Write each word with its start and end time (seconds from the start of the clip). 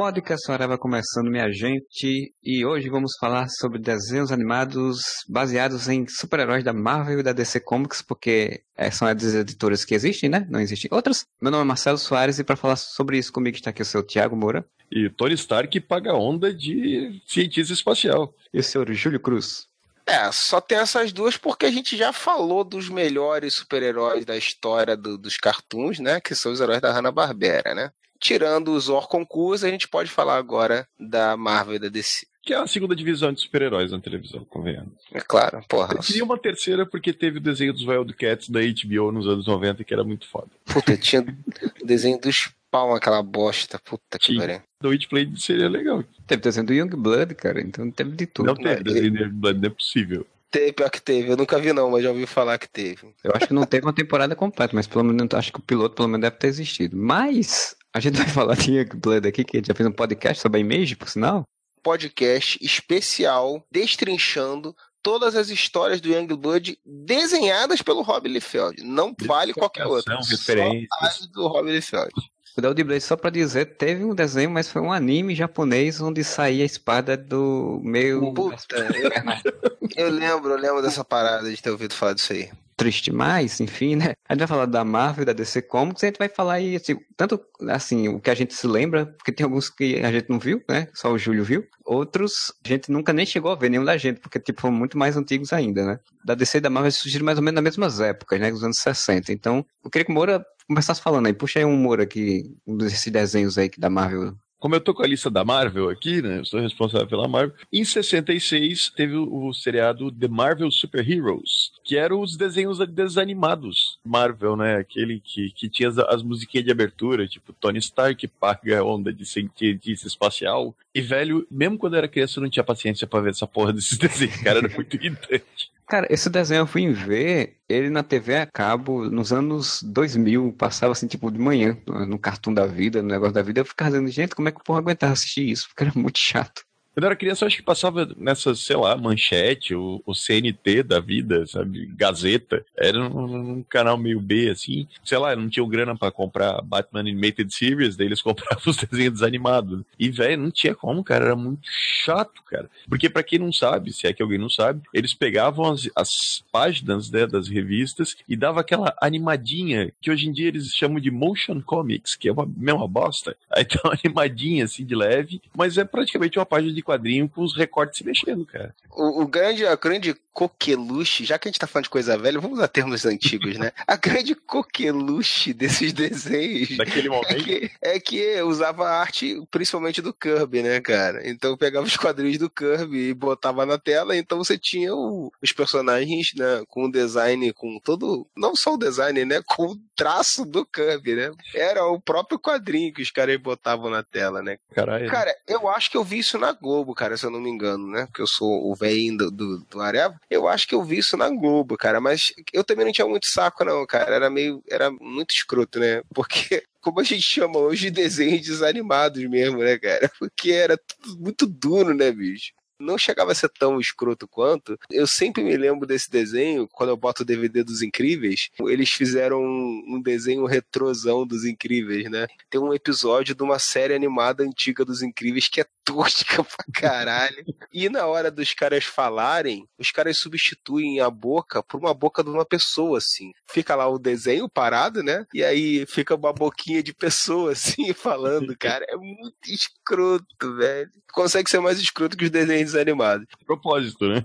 Podcast 0.00 0.50
Areva 0.50 0.78
começando, 0.78 1.30
minha 1.30 1.52
gente, 1.52 2.32
e 2.42 2.64
hoje 2.64 2.88
vamos 2.88 3.18
falar 3.20 3.46
sobre 3.50 3.78
desenhos 3.78 4.32
animados 4.32 5.02
baseados 5.28 5.90
em 5.90 6.06
super-heróis 6.08 6.64
da 6.64 6.72
Marvel 6.72 7.20
e 7.20 7.22
da 7.22 7.34
DC 7.34 7.60
Comics, 7.60 8.00
porque 8.00 8.62
é, 8.74 8.90
são 8.90 9.06
as 9.06 9.22
editoras 9.34 9.84
que 9.84 9.94
existem, 9.94 10.30
né? 10.30 10.46
Não 10.48 10.58
existem 10.58 10.88
outras. 10.90 11.26
Meu 11.38 11.50
nome 11.50 11.64
é 11.64 11.66
Marcelo 11.66 11.98
Soares 11.98 12.38
e 12.38 12.44
para 12.44 12.56
falar 12.56 12.76
sobre 12.76 13.18
isso 13.18 13.30
comigo 13.30 13.58
está 13.58 13.68
aqui 13.68 13.82
o 13.82 13.84
seu 13.84 14.02
Tiago 14.02 14.34
Moura. 14.34 14.64
E 14.90 15.10
Tony 15.10 15.34
Stark 15.34 15.78
paga 15.80 16.14
onda 16.14 16.50
de 16.50 17.20
cientista 17.26 17.74
espacial. 17.74 18.34
E 18.54 18.60
o 18.60 18.62
senhor 18.62 18.90
Júlio 18.94 19.20
Cruz. 19.20 19.68
É, 20.06 20.32
só 20.32 20.62
tem 20.62 20.78
essas 20.78 21.12
duas 21.12 21.36
porque 21.36 21.66
a 21.66 21.70
gente 21.70 21.94
já 21.94 22.10
falou 22.10 22.64
dos 22.64 22.88
melhores 22.88 23.52
super-heróis 23.52 24.24
da 24.24 24.34
história 24.34 24.96
do, 24.96 25.18
dos 25.18 25.36
cartoons, 25.36 25.98
né? 25.98 26.22
Que 26.22 26.34
são 26.34 26.52
os 26.52 26.60
heróis 26.60 26.80
da 26.80 26.90
Hanna-Barbera, 26.90 27.74
né? 27.74 27.92
Tirando 28.20 28.72
os 28.72 28.88
Orconcurs, 28.88 29.64
a 29.64 29.70
gente 29.70 29.88
pode 29.88 30.10
falar 30.10 30.36
agora 30.36 30.86
da 30.98 31.36
Marvel 31.36 31.76
e 31.76 31.78
da 31.78 31.88
DC. 31.88 32.26
Que 32.42 32.54
é 32.54 32.56
a 32.56 32.66
segunda 32.66 32.94
divisão 32.94 33.32
de 33.32 33.40
super-heróis 33.40 33.92
na 33.92 34.00
televisão, 34.00 34.44
convenhamos. 34.44 34.94
É 35.12 35.20
claro, 35.20 35.62
porra. 35.68 35.94
Eu 35.94 36.00
queria 36.00 36.24
uma 36.24 36.38
terceira 36.38 36.86
porque 36.86 37.12
teve 37.12 37.38
o 37.38 37.40
desenho 37.40 37.72
dos 37.72 37.86
Wildcats 37.86 38.48
da 38.48 38.60
HBO 38.60 39.12
nos 39.12 39.26
anos 39.26 39.46
90 39.46 39.84
que 39.84 39.92
era 39.92 40.04
muito 40.04 40.26
foda. 40.28 40.48
Puta, 40.64 40.96
tinha 40.96 41.22
o 41.22 41.26
desenho 41.84 42.18
dos 42.18 42.50
pau 42.70 42.94
aquela 42.94 43.22
bosta. 43.22 43.78
Puta 43.78 44.18
que 44.18 44.36
pariu. 44.36 44.62
Do 44.80 44.88
Witchblade 44.90 45.42
seria 45.42 45.68
legal. 45.68 46.04
Teve 46.26 46.42
desenho 46.42 46.66
do 46.66 46.72
Youngblood, 46.72 47.34
cara, 47.34 47.60
então 47.60 47.90
teve 47.90 48.12
de 48.12 48.26
tudo. 48.26 48.46
Não 48.46 48.54
teve 48.54 48.82
desenho 48.84 49.12
do 49.12 49.18
Youngblood, 49.18 49.60
não 49.60 49.66
é 49.66 49.70
possível. 49.70 50.26
Teve, 50.50 50.72
pior 50.72 50.90
que 50.90 51.00
teve. 51.00 51.30
Eu 51.30 51.36
nunca 51.36 51.58
vi 51.60 51.72
não, 51.72 51.90
mas 51.90 52.02
já 52.02 52.10
ouvi 52.10 52.26
falar 52.26 52.58
que 52.58 52.68
teve. 52.68 53.14
Eu 53.22 53.32
acho 53.34 53.46
que 53.46 53.54
não 53.54 53.64
teve 53.64 53.86
uma 53.86 53.92
temporada 53.92 54.34
completa, 54.34 54.74
mas 54.74 54.86
pelo 54.86 55.04
menos 55.04 55.32
acho 55.34 55.52
que 55.52 55.58
o 55.58 55.62
piloto 55.62 55.94
pelo 55.94 56.08
menos 56.08 56.22
deve 56.22 56.36
ter 56.36 56.48
existido. 56.48 56.96
Mas 56.96 57.76
a 57.92 58.00
gente 58.00 58.16
vai 58.16 58.28
falar 58.28 58.54
de 58.56 58.72
Youngblood 58.72 59.26
aqui, 59.26 59.44
que 59.44 59.56
a 59.56 59.58
gente 59.58 59.68
já 59.68 59.74
fez 59.74 59.88
um 59.88 59.92
podcast 59.92 60.40
sobre 60.40 60.58
a 60.58 60.60
Image, 60.60 60.96
por 60.96 61.08
sinal. 61.08 61.44
Podcast 61.82 62.58
especial 62.62 63.64
destrinchando 63.70 64.76
todas 65.02 65.34
as 65.34 65.48
histórias 65.48 66.00
do 66.00 66.08
Youngblood 66.08 66.78
desenhadas 66.84 67.82
pelo 67.82 68.02
Rob 68.02 68.28
Liefeld. 68.28 68.82
Não 68.84 69.14
vale 69.22 69.54
qualquer 69.54 69.86
outra. 69.86 70.18
referências. 70.28 71.26
Do 71.32 71.48
Rob 71.48 71.70
Liefeld. 71.70 72.12
O 72.56 72.60
Del 72.60 72.74
Blade, 72.74 73.00
só 73.00 73.16
pra 73.16 73.30
dizer, 73.30 73.76
teve 73.76 74.04
um 74.04 74.14
desenho, 74.14 74.50
mas 74.50 74.68
foi 74.68 74.82
um 74.82 74.92
anime 74.92 75.34
japonês 75.36 76.00
onde 76.00 76.22
saía 76.24 76.64
a 76.64 76.66
espada 76.66 77.16
do 77.16 77.80
meio. 77.82 78.34
Puta, 78.34 78.76
eu, 78.76 80.06
eu 80.06 80.10
lembro, 80.10 80.50
eu 80.50 80.58
lembro 80.58 80.82
dessa 80.82 81.04
parada 81.04 81.48
de 81.48 81.62
ter 81.62 81.70
ouvido 81.70 81.94
falar 81.94 82.14
disso 82.14 82.32
aí 82.32 82.50
triste 82.80 83.12
mais, 83.12 83.60
enfim, 83.60 83.94
né? 83.94 84.14
A 84.26 84.32
gente 84.32 84.38
vai 84.38 84.48
falar 84.48 84.64
da 84.64 84.82
Marvel, 84.82 85.26
da 85.26 85.34
DC 85.34 85.60
Comics, 85.60 86.02
a 86.02 86.06
gente 86.06 86.18
vai 86.18 86.30
falar 86.30 86.54
aí, 86.54 86.76
assim, 86.76 86.98
tanto, 87.14 87.38
assim, 87.68 88.08
o 88.08 88.18
que 88.18 88.30
a 88.30 88.34
gente 88.34 88.54
se 88.54 88.66
lembra, 88.66 89.04
porque 89.04 89.30
tem 89.30 89.44
alguns 89.44 89.68
que 89.68 89.96
a 89.96 90.10
gente 90.10 90.30
não 90.30 90.38
viu, 90.38 90.62
né? 90.66 90.88
Só 90.94 91.12
o 91.12 91.18
Júlio 91.18 91.44
viu. 91.44 91.66
Outros, 91.84 92.54
a 92.64 92.68
gente 92.68 92.90
nunca 92.90 93.12
nem 93.12 93.26
chegou 93.26 93.52
a 93.52 93.54
ver 93.54 93.68
nenhum 93.68 93.84
da 93.84 93.98
gente, 93.98 94.18
porque, 94.18 94.40
tipo, 94.40 94.62
foram 94.62 94.74
muito 94.74 94.96
mais 94.96 95.14
antigos 95.14 95.52
ainda, 95.52 95.84
né? 95.84 96.00
Da 96.24 96.34
DC 96.34 96.56
e 96.56 96.60
da 96.62 96.70
Marvel 96.70 96.90
surgiram 96.90 97.26
mais 97.26 97.36
ou 97.36 97.44
menos 97.44 97.56
nas 97.56 97.64
mesmas 97.64 98.00
épocas, 98.00 98.40
né? 98.40 98.50
Dos 98.50 98.64
anos 98.64 98.78
60. 98.78 99.30
Então, 99.30 99.62
eu 99.84 99.90
queria 99.90 100.06
que 100.06 100.10
o 100.10 100.14
Moura 100.14 100.42
começasse 100.66 101.02
falando 101.02 101.26
aí. 101.26 101.34
Puxa 101.34 101.58
aí 101.58 101.66
um 101.66 101.76
Moura 101.76 102.04
aqui, 102.04 102.56
um 102.66 102.78
desses 102.78 103.12
desenhos 103.12 103.58
aí 103.58 103.68
que 103.68 103.78
da 103.78 103.90
Marvel 103.90 104.34
como 104.60 104.74
eu 104.74 104.80
tô 104.80 104.92
com 104.94 105.02
a 105.02 105.06
lista 105.06 105.30
da 105.30 105.44
Marvel 105.44 105.88
aqui, 105.88 106.20
né? 106.20 106.38
Eu 106.38 106.44
sou 106.44 106.60
responsável 106.60 107.06
pela 107.06 107.26
Marvel. 107.26 107.56
Em 107.72 107.82
66 107.82 108.90
teve 108.90 109.16
o, 109.16 109.52
seriado 109.54 110.12
The 110.12 110.28
Marvel 110.28 110.70
Super 110.70 111.08
Heroes, 111.08 111.72
que 111.82 111.96
eram 111.96 112.20
os 112.20 112.36
desenhos 112.36 112.78
desanimados 112.86 113.98
Marvel, 114.04 114.56
né? 114.56 114.76
Aquele 114.76 115.18
que, 115.18 115.50
que 115.50 115.68
tinha 115.68 115.88
as, 115.88 115.98
as 115.98 116.22
musiquinhas 116.22 116.66
de 116.66 116.70
abertura, 116.70 117.26
tipo 117.26 117.54
Tony 117.54 117.78
Stark 117.78 118.28
paga 118.28 118.84
onda 118.84 119.12
de 119.12 119.24
cientista 119.24 120.06
espacial. 120.06 120.76
E, 120.94 121.00
velho, 121.00 121.46
mesmo 121.50 121.78
quando 121.78 121.94
eu 121.94 121.98
era 121.98 122.08
criança, 122.08 122.38
eu 122.38 122.42
não 122.42 122.50
tinha 122.50 122.62
paciência 122.62 123.06
para 123.06 123.22
ver 123.22 123.30
essa 123.30 123.46
porra 123.46 123.72
desses 123.72 123.96
desenhos, 123.98 124.36
cara, 124.42 124.58
era 124.58 124.68
muito 124.68 124.94
irritante. 124.94 125.70
Cara, 125.90 126.06
esse 126.08 126.30
desenho 126.30 126.60
eu 126.60 126.66
fui 126.68 126.92
ver 126.92 127.58
ele 127.68 127.90
na 127.90 128.04
TV 128.04 128.36
a 128.36 128.46
cabo 128.46 129.10
nos 129.10 129.32
anos 129.32 129.82
2000, 129.82 130.52
passava 130.52 130.92
assim, 130.92 131.08
tipo, 131.08 131.30
de 131.32 131.38
manhã, 131.38 131.76
no 132.06 132.16
Cartoon 132.16 132.54
da 132.54 132.64
Vida, 132.64 133.02
no 133.02 133.08
negócio 133.08 133.34
da 133.34 133.42
vida, 133.42 133.60
eu 133.60 133.64
ficava 133.64 133.90
dizendo, 133.90 134.08
gente, 134.08 134.34
como 134.36 134.48
é 134.48 134.52
que 134.52 134.60
o 134.60 134.64
porra 134.64 134.78
aguentava 134.78 135.12
assistir 135.12 135.50
isso? 135.50 135.66
Porque 135.68 135.82
era 135.82 135.92
muito 135.96 136.18
chato. 136.18 136.62
Quando 136.94 137.04
eu 137.04 137.06
era 137.06 137.16
criança, 137.16 137.44
eu 137.44 137.46
acho 137.46 137.56
que 137.56 137.62
passava 137.62 138.08
nessa, 138.16 138.54
sei 138.54 138.76
lá, 138.76 138.96
manchete, 138.96 139.74
o, 139.74 140.02
o 140.04 140.14
CNT 140.14 140.82
da 140.82 140.98
vida, 140.98 141.46
sabe? 141.46 141.86
Gazeta. 141.96 142.64
Era 142.76 143.00
um, 143.00 143.58
um, 143.58 143.62
canal 143.62 143.96
meio 143.96 144.20
B, 144.20 144.50
assim. 144.50 144.88
Sei 145.04 145.16
lá, 145.16 145.36
não 145.36 145.48
tinha 145.48 145.66
grana 145.66 145.96
para 145.96 146.10
comprar 146.10 146.60
Batman 146.62 147.00
Animated 147.00 147.54
Series, 147.54 147.96
daí 147.96 148.06
eles 148.06 148.20
compravam 148.22 148.62
os 148.66 148.76
desenhos 148.76 149.14
desanimados. 149.14 149.82
E, 149.98 150.10
velho, 150.10 150.42
não 150.42 150.50
tinha 150.50 150.74
como, 150.74 151.04
cara. 151.04 151.26
Era 151.26 151.36
muito 151.36 151.68
chato, 151.70 152.42
cara. 152.44 152.68
Porque, 152.88 153.08
para 153.08 153.22
quem 153.22 153.38
não 153.38 153.52
sabe, 153.52 153.92
se 153.92 154.06
é 154.06 154.12
que 154.12 154.22
alguém 154.22 154.38
não 154.38 154.50
sabe, 154.50 154.82
eles 154.92 155.14
pegavam 155.14 155.70
as, 155.70 155.88
as 155.94 156.44
páginas 156.50 157.10
né, 157.10 157.26
das 157.26 157.48
revistas 157.48 158.16
e 158.28 158.34
dava 158.36 158.60
aquela 158.60 158.94
animadinha 159.00 159.92
que 160.00 160.10
hoje 160.10 160.28
em 160.28 160.32
dia 160.32 160.48
eles 160.48 160.74
chamam 160.74 160.98
de 161.00 161.10
motion 161.10 161.60
comics, 161.60 162.16
que 162.16 162.28
é 162.28 162.32
uma 162.32 162.46
mesma 162.46 162.88
bosta. 162.88 163.36
Aí 163.50 163.64
tá 163.64 163.80
uma 163.84 163.94
animadinha, 164.02 164.64
assim, 164.64 164.84
de 164.84 164.94
leve, 164.94 165.40
mas 165.56 165.78
é 165.78 165.84
praticamente 165.84 166.38
uma 166.38 166.46
página 166.46 166.72
de 166.72 166.79
de 166.80 166.82
quadrinho 166.82 167.28
com 167.28 167.42
os 167.42 167.56
recortes 167.56 167.98
se 167.98 168.04
mexendo, 168.04 168.44
cara. 168.46 168.74
O, 168.90 169.22
o 169.22 169.26
grande, 169.26 169.66
a 169.66 169.76
grande 169.76 170.14
coqueluche, 170.32 171.24
já 171.24 171.38
que 171.38 171.48
a 171.48 171.50
gente 171.50 171.58
tá 171.60 171.66
falando 171.66 171.84
de 171.84 171.90
coisa 171.90 172.16
velha, 172.18 172.40
vamos 172.40 172.58
usar 172.58 172.68
termos 172.68 173.04
antigos, 173.04 173.56
né? 173.58 173.72
A 173.86 173.96
grande 173.96 174.34
coqueluche 174.34 175.52
desses 175.52 175.92
desenhos. 175.92 176.76
Daquele 176.76 177.08
É 177.08 177.10
momento. 177.10 177.44
que, 177.44 177.70
é 177.82 178.00
que 178.00 178.40
usava 178.42 178.88
a 178.88 179.00
arte 179.00 179.42
principalmente 179.50 180.00
do 180.00 180.12
Kirby, 180.12 180.62
né, 180.62 180.80
cara? 180.80 181.28
Então 181.28 181.56
pegava 181.56 181.86
os 181.86 181.96
quadrinhos 181.96 182.38
do 182.38 182.48
Kirby 182.50 183.08
e 183.08 183.14
botava 183.14 183.66
na 183.66 183.78
tela, 183.78 184.16
então 184.16 184.38
você 184.38 184.56
tinha 184.58 184.94
o- 184.94 185.32
os 185.42 185.52
personagens, 185.52 186.32
né, 186.36 186.62
com 186.68 186.84
o 186.84 186.92
design, 186.92 187.52
com 187.52 187.78
todo. 187.82 188.26
Não 188.36 188.54
só 188.54 188.74
o 188.74 188.78
design, 188.78 189.24
né? 189.24 189.42
Com 189.46 189.66
o 189.72 189.76
traço 189.96 190.44
do 190.44 190.64
Kirby, 190.64 191.14
né? 191.14 191.30
Era 191.54 191.84
o 191.86 192.00
próprio 192.00 192.38
quadrinho 192.38 192.92
que 192.92 193.02
os 193.02 193.10
caras 193.10 193.36
botavam 193.38 193.90
na 193.90 194.02
tela, 194.02 194.42
né? 194.42 194.56
Caralho. 194.74 195.08
Cara, 195.10 195.34
eu 195.46 195.68
acho 195.68 195.90
que 195.90 195.96
eu 195.96 196.04
vi 196.04 196.18
isso 196.18 196.38
na 196.38 196.52
Globo, 196.52 196.94
cara, 196.94 197.16
se 197.16 197.24
eu 197.26 197.30
não 197.30 197.40
me 197.40 197.50
engano, 197.50 197.86
né? 197.88 198.06
Porque 198.06 198.22
eu 198.22 198.26
sou 198.26 198.70
o 198.70 198.74
velhinho 198.74 199.16
do, 199.18 199.30
do, 199.30 199.58
do 199.58 199.80
Areva. 199.80 200.18
Eu 200.30 200.46
acho 200.46 200.68
que 200.68 200.74
eu 200.74 200.84
vi 200.84 200.98
isso 200.98 201.16
na 201.16 201.28
Globo, 201.28 201.76
cara. 201.76 202.00
Mas 202.00 202.32
eu 202.52 202.62
também 202.62 202.84
não 202.84 202.92
tinha 202.92 203.06
muito 203.06 203.26
saco, 203.26 203.64
não, 203.64 203.84
cara. 203.84 204.14
Era 204.14 204.30
meio. 204.30 204.62
Era 204.70 204.90
muito 204.90 205.34
escroto, 205.34 205.80
né? 205.80 206.02
Porque. 206.14 206.62
Como 206.80 206.98
a 206.98 207.02
gente 207.02 207.20
chama 207.20 207.58
hoje 207.58 207.90
de 207.90 207.90
desenhos 208.02 208.40
desanimados 208.40 209.22
mesmo, 209.24 209.58
né, 209.58 209.76
cara? 209.78 210.10
Porque 210.18 210.50
era 210.52 210.78
tudo 210.78 211.20
muito 211.20 211.46
duro, 211.46 211.92
né, 211.92 212.10
bicho? 212.10 212.52
Não 212.80 212.96
chegava 212.96 213.32
a 213.32 213.34
ser 213.34 213.50
tão 213.50 213.78
escroto 213.78 214.26
quanto. 214.26 214.78
Eu 214.90 215.06
sempre 215.06 215.44
me 215.44 215.54
lembro 215.54 215.86
desse 215.86 216.10
desenho, 216.10 216.66
quando 216.72 216.88
eu 216.88 216.96
boto 216.96 217.22
o 217.22 217.26
DVD 217.26 217.62
dos 217.62 217.82
Incríveis, 217.82 218.48
eles 218.60 218.90
fizeram 218.90 219.42
um, 219.42 220.00
desenho 220.02 220.46
retrosão 220.46 221.26
dos 221.26 221.44
Incríveis, 221.44 222.10
né? 222.10 222.26
Tem 222.48 222.58
um 222.58 222.72
episódio 222.72 223.34
de 223.34 223.42
uma 223.42 223.58
série 223.58 223.92
animada 223.92 224.42
antiga 224.42 224.82
dos 224.82 225.02
Incríveis 225.02 225.46
que 225.46 225.60
é 225.60 225.66
tosca 225.90 226.44
pra 226.44 226.64
caralho. 226.72 227.44
E 227.72 227.88
na 227.88 228.06
hora 228.06 228.30
dos 228.30 228.54
caras 228.54 228.84
falarem, 228.84 229.66
os 229.78 229.90
caras 229.90 230.18
substituem 230.18 231.00
a 231.00 231.10
boca 231.10 231.62
por 231.62 231.78
uma 231.78 231.92
boca 231.92 232.22
de 232.22 232.30
uma 232.30 232.44
pessoa, 232.44 232.98
assim. 232.98 233.32
Fica 233.48 233.74
lá 233.74 233.88
o 233.88 233.98
desenho 233.98 234.48
parado, 234.48 235.02
né? 235.02 235.26
E 235.34 235.44
aí 235.44 235.84
fica 235.86 236.14
uma 236.14 236.32
boquinha 236.32 236.82
de 236.82 236.94
pessoa, 236.94 237.52
assim, 237.52 237.92
falando, 237.94 238.56
cara. 238.56 238.84
É 238.88 238.96
muito 238.96 239.34
escroto, 239.46 240.56
velho. 240.56 240.90
Consegue 241.12 241.50
ser 241.50 241.60
mais 241.60 241.80
escroto 241.80 242.16
que 242.16 242.24
os 242.24 242.30
desenhos 242.30 242.74
animados. 242.74 243.26
Propósito, 243.44 244.08
né? 244.08 244.24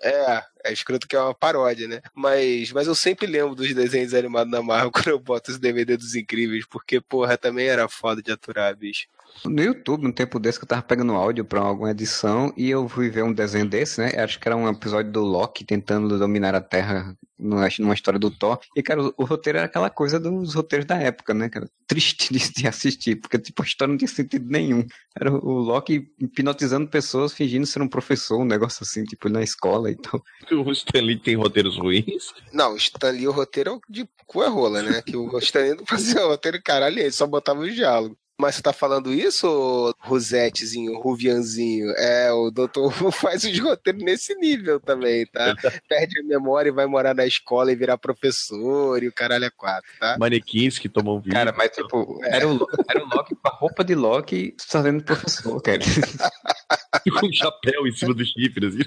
É, 0.00 0.42
é 0.64 0.72
escrito 0.72 1.06
que 1.06 1.16
é 1.16 1.20
uma 1.20 1.34
paródia, 1.34 1.86
né? 1.86 2.00
Mas, 2.14 2.72
mas 2.72 2.86
eu 2.86 2.94
sempre 2.94 3.26
lembro 3.26 3.54
dos 3.54 3.74
desenhos 3.74 4.14
animados 4.14 4.50
da 4.50 4.62
Marvel 4.62 4.90
quando 4.92 5.08
eu 5.08 5.18
boto 5.18 5.50
os 5.50 5.58
DVD 5.58 5.96
dos 5.96 6.14
Incríveis, 6.14 6.64
porque, 6.66 7.00
porra, 7.00 7.36
também 7.36 7.66
era 7.66 7.88
foda 7.88 8.22
de 8.22 8.32
aturar, 8.32 8.74
bicho. 8.74 9.06
No 9.44 9.62
YouTube, 9.62 10.06
um 10.06 10.12
tempo 10.12 10.38
desse 10.38 10.58
que 10.58 10.64
eu 10.64 10.68
tava 10.68 10.82
pegando 10.82 11.12
áudio 11.12 11.44
pra 11.44 11.60
alguma 11.60 11.90
edição 11.90 12.52
e 12.56 12.68
eu 12.70 12.88
fui 12.88 13.08
ver 13.08 13.22
um 13.22 13.32
desenho 13.32 13.68
desse, 13.68 14.00
né? 14.00 14.10
Acho 14.16 14.38
que 14.38 14.48
era 14.48 14.56
um 14.56 14.68
episódio 14.68 15.12
do 15.12 15.22
Loki 15.22 15.64
tentando 15.64 16.18
dominar 16.18 16.54
a 16.54 16.60
Terra 16.60 17.16
numa, 17.38 17.68
numa 17.78 17.94
história 17.94 18.18
do 18.18 18.30
Thor. 18.30 18.58
E, 18.74 18.82
cara, 18.82 19.02
o, 19.02 19.14
o 19.16 19.24
roteiro 19.24 19.58
era 19.58 19.66
aquela 19.66 19.88
coisa 19.88 20.18
dos 20.18 20.54
roteiros 20.54 20.86
da 20.86 20.96
época, 20.96 21.32
né, 21.32 21.48
cara? 21.48 21.70
Triste 21.86 22.32
de, 22.32 22.52
de 22.52 22.66
assistir, 22.66 23.16
porque, 23.16 23.38
tipo, 23.38 23.62
a 23.62 23.64
história 23.64 23.92
não 23.92 23.98
tinha 23.98 24.08
sentido 24.08 24.50
nenhum. 24.50 24.84
Era 25.18 25.32
o, 25.32 25.46
o 25.46 25.60
Loki 25.60 26.10
hipnotizando 26.18 26.88
pessoas, 26.88 27.32
fingindo 27.32 27.66
ser 27.66 27.80
um 27.80 27.88
professor, 27.88 28.38
um 28.40 28.44
negócio 28.44 28.82
assim, 28.82 29.04
tipo, 29.04 29.28
na 29.28 29.42
escola 29.42 29.90
e 29.90 29.96
tal. 29.96 30.22
O 30.68 30.72
Stanley 30.72 31.18
tem 31.18 31.36
roteiros 31.36 31.78
ruins. 31.78 32.32
Não, 32.52 32.72
o 32.72 32.76
Stanley, 32.76 33.28
o 33.28 33.32
roteiro 33.32 33.74
é 33.74 33.92
de 33.92 34.08
cu 34.26 34.42
é 34.42 34.48
rola, 34.48 34.82
né? 34.82 35.02
Que 35.02 35.16
o 35.16 35.38
Stanley 35.38 35.74
não 35.74 35.86
fazia 35.86 36.24
roteiro, 36.24 36.60
caralho, 36.62 36.98
ele 36.98 37.12
só 37.12 37.26
botava 37.26 37.60
o 37.60 37.70
diálogo. 37.70 38.16
Mas 38.40 38.54
você 38.54 38.62
tá 38.62 38.72
falando 38.72 39.12
isso, 39.12 39.92
Rosettezinho, 39.98 41.00
Ruvianzinho? 41.00 41.90
É, 41.96 42.32
o 42.32 42.52
Dr. 42.52 42.86
Who 43.00 43.10
faz 43.10 43.42
os 43.42 43.58
roteiros 43.58 44.00
nesse 44.00 44.32
nível 44.36 44.78
também, 44.78 45.26
tá? 45.26 45.56
Perde 45.88 46.20
a 46.20 46.22
memória 46.22 46.68
e 46.68 46.72
vai 46.72 46.86
morar 46.86 47.14
na 47.14 47.26
escola 47.26 47.72
e 47.72 47.74
virar 47.74 47.98
professor 47.98 49.02
e 49.02 49.08
o 49.08 49.12
caralho 49.12 49.44
é 49.44 49.50
quatro, 49.50 49.90
tá? 49.98 50.16
Manequins 50.20 50.78
que 50.78 50.88
tomam 50.88 51.20
vinho. 51.20 51.34
Cara, 51.34 51.52
mas, 51.56 51.72
tipo, 51.72 52.20
era 52.22 52.46
o, 52.46 52.64
era 52.88 53.04
o 53.04 53.08
Loki 53.08 53.34
com 53.34 53.48
a 53.48 53.50
roupa 53.50 53.82
de 53.82 53.96
Loki 53.96 54.54
fazendo 54.68 55.02
professor, 55.02 55.60
cara. 55.60 55.80
com 57.10 57.26
um 57.26 57.32
chapéu 57.32 57.86
em 57.86 57.92
cima 57.92 58.14
do 58.14 58.24
chifre, 58.24 58.66
assim. 58.66 58.78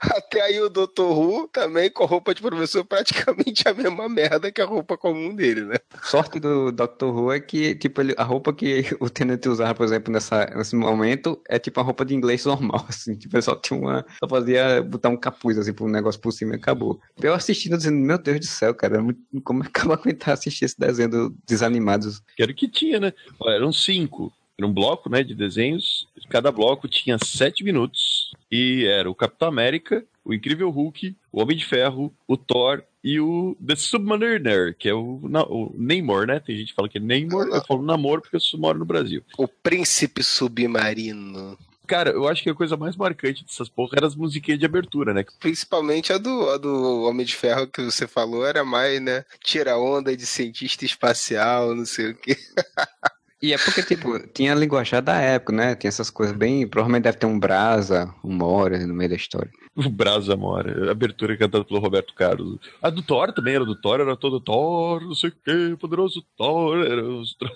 Até 0.00 0.40
aí 0.40 0.60
o 0.60 0.70
Dr. 0.70 1.02
Who 1.02 1.48
também 1.48 1.90
com 1.90 2.06
roupa 2.06 2.34
de 2.34 2.40
professor 2.40 2.84
praticamente 2.84 3.68
a 3.68 3.74
mesma 3.74 4.08
merda 4.08 4.50
que 4.50 4.62
a 4.62 4.64
roupa 4.64 4.96
comum 4.96 5.34
dele, 5.34 5.62
né? 5.62 5.76
Sorte 6.04 6.40
do 6.40 6.72
Dr. 6.72 7.04
Who 7.04 7.32
é 7.32 7.40
que, 7.40 7.74
tipo, 7.74 8.00
ele, 8.00 8.14
a 8.16 8.24
roupa 8.24 8.52
que 8.52 8.77
o 9.00 9.08
Tenant 9.08 9.44
usava, 9.46 9.74
por 9.74 9.84
exemplo, 9.84 10.12
nessa, 10.12 10.46
nesse 10.56 10.76
momento, 10.76 11.40
é 11.48 11.58
tipo 11.58 11.80
a 11.80 11.82
roupa 11.82 12.04
de 12.04 12.14
inglês 12.14 12.44
normal, 12.44 12.84
assim. 12.88 13.14
Tipo, 13.16 13.36
ele 13.36 13.42
só 13.42 13.54
tinha 13.54 13.78
uma. 13.78 14.06
Só 14.18 14.28
fazia 14.28 14.82
botar 14.82 15.08
um 15.08 15.16
capuz, 15.16 15.58
assim, 15.58 15.72
um 15.80 15.88
negócio 15.88 16.20
por 16.20 16.32
cima 16.32 16.54
e 16.54 16.56
acabou. 16.56 17.00
Eu 17.20 17.34
assistindo 17.34 17.76
dizendo, 17.76 17.98
meu 17.98 18.18
Deus 18.18 18.40
do 18.40 18.46
céu, 18.46 18.74
cara, 18.74 18.98
como 19.44 19.64
é 19.64 19.68
que 19.68 19.80
eu 19.80 19.84
vou 19.84 19.94
aguentar 19.94 20.34
assistir 20.34 20.64
esse 20.64 20.78
desenho 20.78 21.10
do 21.10 21.36
Desanimados? 21.46 22.20
Que 22.36 22.42
era 22.42 22.52
o 22.52 22.54
que 22.54 22.68
tinha, 22.68 23.00
né? 23.00 23.12
Eram 23.46 23.72
cinco. 23.72 24.32
Era 24.58 24.66
um 24.66 24.72
bloco, 24.72 25.08
né, 25.08 25.22
de 25.22 25.36
desenhos. 25.36 26.08
Cada 26.28 26.50
bloco 26.50 26.88
tinha 26.88 27.16
sete 27.24 27.62
minutos. 27.62 28.32
E 28.50 28.86
era 28.86 29.08
o 29.08 29.14
Capitão 29.14 29.46
América, 29.46 30.04
o 30.24 30.34
Incrível 30.34 30.68
Hulk, 30.68 31.16
o 31.32 31.40
Homem 31.40 31.56
de 31.56 31.64
Ferro, 31.64 32.12
o 32.26 32.36
Thor 32.36 32.82
e 33.02 33.20
o 33.20 33.56
The 33.64 33.76
Submariner, 33.76 34.76
que 34.76 34.88
é 34.88 34.94
o, 34.94 35.20
o 35.22 35.74
Namor, 35.76 36.26
né? 36.26 36.40
Tem 36.40 36.56
gente 36.56 36.68
que 36.68 36.74
fala 36.74 36.88
que 36.88 36.98
é 36.98 37.00
Namor, 37.00 37.48
eu 37.48 37.64
falo 37.64 37.82
Namor 37.82 38.20
porque 38.20 38.36
eu 38.36 38.58
moro 38.58 38.78
no 38.78 38.84
Brasil. 38.84 39.22
O 39.36 39.46
Príncipe 39.46 40.22
Submarino. 40.22 41.56
Cara, 41.86 42.10
eu 42.10 42.28
acho 42.28 42.42
que 42.42 42.50
a 42.50 42.54
coisa 42.54 42.76
mais 42.76 42.96
marcante 42.96 43.42
dessas 43.44 43.68
porra 43.68 43.94
era 43.96 44.06
as 44.06 44.14
musiquinhas 44.14 44.60
de 44.60 44.66
abertura, 44.66 45.14
né? 45.14 45.24
Principalmente 45.40 46.12
a 46.12 46.18
do, 46.18 46.50
a 46.50 46.58
do 46.58 47.04
Homem 47.04 47.24
de 47.24 47.34
Ferro 47.34 47.66
que 47.66 47.80
você 47.80 48.06
falou, 48.06 48.46
era 48.46 48.62
mais, 48.62 49.00
né? 49.00 49.24
Tira 49.42 49.78
onda 49.78 50.14
de 50.14 50.26
cientista 50.26 50.84
espacial, 50.84 51.74
não 51.74 51.86
sei 51.86 52.10
o 52.10 52.14
quê. 52.14 52.36
E 53.40 53.52
é 53.52 53.58
porque, 53.58 53.84
tipo, 53.84 54.18
tinha 54.34 54.52
a 54.52 54.56
linguajar 54.56 55.00
da 55.00 55.20
época, 55.20 55.52
né? 55.52 55.76
Tinha 55.76 55.88
essas 55.88 56.10
coisas 56.10 56.36
bem. 56.36 56.66
Provavelmente 56.66 57.04
deve 57.04 57.18
ter 57.18 57.26
um 57.26 57.38
Brasa, 57.38 58.12
um 58.24 58.32
Mora 58.32 58.84
no 58.84 58.92
meio 58.92 59.10
da 59.10 59.16
história. 59.16 59.50
O 59.86 59.88
Brasa 59.88 60.36
Mora, 60.36 60.90
abertura 60.90 61.36
cantada 61.36 61.64
pelo 61.64 61.78
Roberto 61.78 62.12
Carlos. 62.12 62.58
A 62.82 62.90
do 62.90 63.00
Thor 63.00 63.32
também 63.32 63.54
era 63.54 63.64
do 63.64 63.76
Thor, 63.76 64.00
era 64.00 64.16
todo 64.16 64.40
Thor, 64.40 65.02
não 65.02 65.14
sei 65.14 65.30
o 65.30 65.32
que, 65.32 65.76
poderoso 65.76 66.24
Thor. 66.36 66.84
Era 66.84 67.02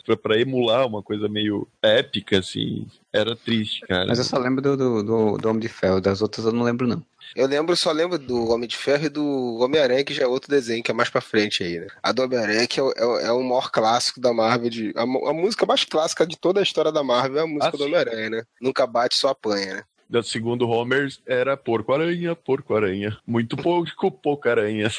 pra, 0.04 0.16
pra 0.16 0.40
emular 0.40 0.86
uma 0.86 1.02
coisa 1.02 1.28
meio 1.28 1.66
épica, 1.82 2.38
assim. 2.38 2.86
Era 3.12 3.34
triste, 3.34 3.80
cara. 3.80 4.06
Mas 4.06 4.18
eu 4.18 4.24
só 4.24 4.38
lembro 4.38 4.62
do, 4.62 4.76
do, 4.76 5.02
do, 5.02 5.38
do 5.38 5.48
Homem 5.48 5.60
de 5.60 5.68
Ferro, 5.68 6.00
das 6.00 6.22
outras 6.22 6.46
eu 6.46 6.52
não 6.52 6.62
lembro, 6.62 6.86
não. 6.86 7.04
Eu 7.34 7.46
lembro, 7.46 7.74
só 7.76 7.90
lembro 7.90 8.18
do 8.18 8.50
Homem 8.50 8.68
de 8.68 8.76
Ferro 8.76 9.06
e 9.06 9.08
do 9.08 9.58
Homem-Aranha, 9.58 10.04
que 10.04 10.14
já 10.14 10.24
é 10.24 10.26
outro 10.26 10.50
desenho, 10.50 10.82
que 10.82 10.90
é 10.90 10.94
mais 10.94 11.08
pra 11.08 11.20
frente 11.20 11.64
aí, 11.64 11.80
né? 11.80 11.86
A 12.02 12.12
do 12.12 12.22
Homem-Aranha, 12.22 12.66
que 12.66 12.78
é, 12.78 12.84
é, 12.84 13.26
é, 13.26 13.32
o 13.32 13.42
maior 13.42 13.70
clássico 13.70 14.20
da 14.20 14.32
Marvel. 14.32 14.70
De, 14.70 14.92
a, 14.94 15.02
a, 15.02 15.32
música 15.32 15.64
mais 15.64 15.84
clássica 15.84 16.26
de 16.26 16.36
toda 16.38 16.60
a 16.60 16.62
história 16.62 16.92
da 16.92 17.02
Marvel 17.02 17.38
é 17.38 17.42
a 17.42 17.46
música 17.46 17.68
ah, 17.68 17.76
do 17.76 17.84
Homem-Aranha, 17.84 18.30
né? 18.30 18.42
Nunca 18.60 18.86
bate, 18.86 19.16
só 19.16 19.30
apanha, 19.30 19.74
né? 19.76 19.82
Da 20.12 20.22
segundo 20.22 20.68
Homer 20.68 21.08
era 21.26 21.56
porco-aranha, 21.56 22.36
porco-aranha. 22.36 23.16
Muito 23.26 23.56
pouco, 23.56 24.10
pouco-aranha. 24.10 24.90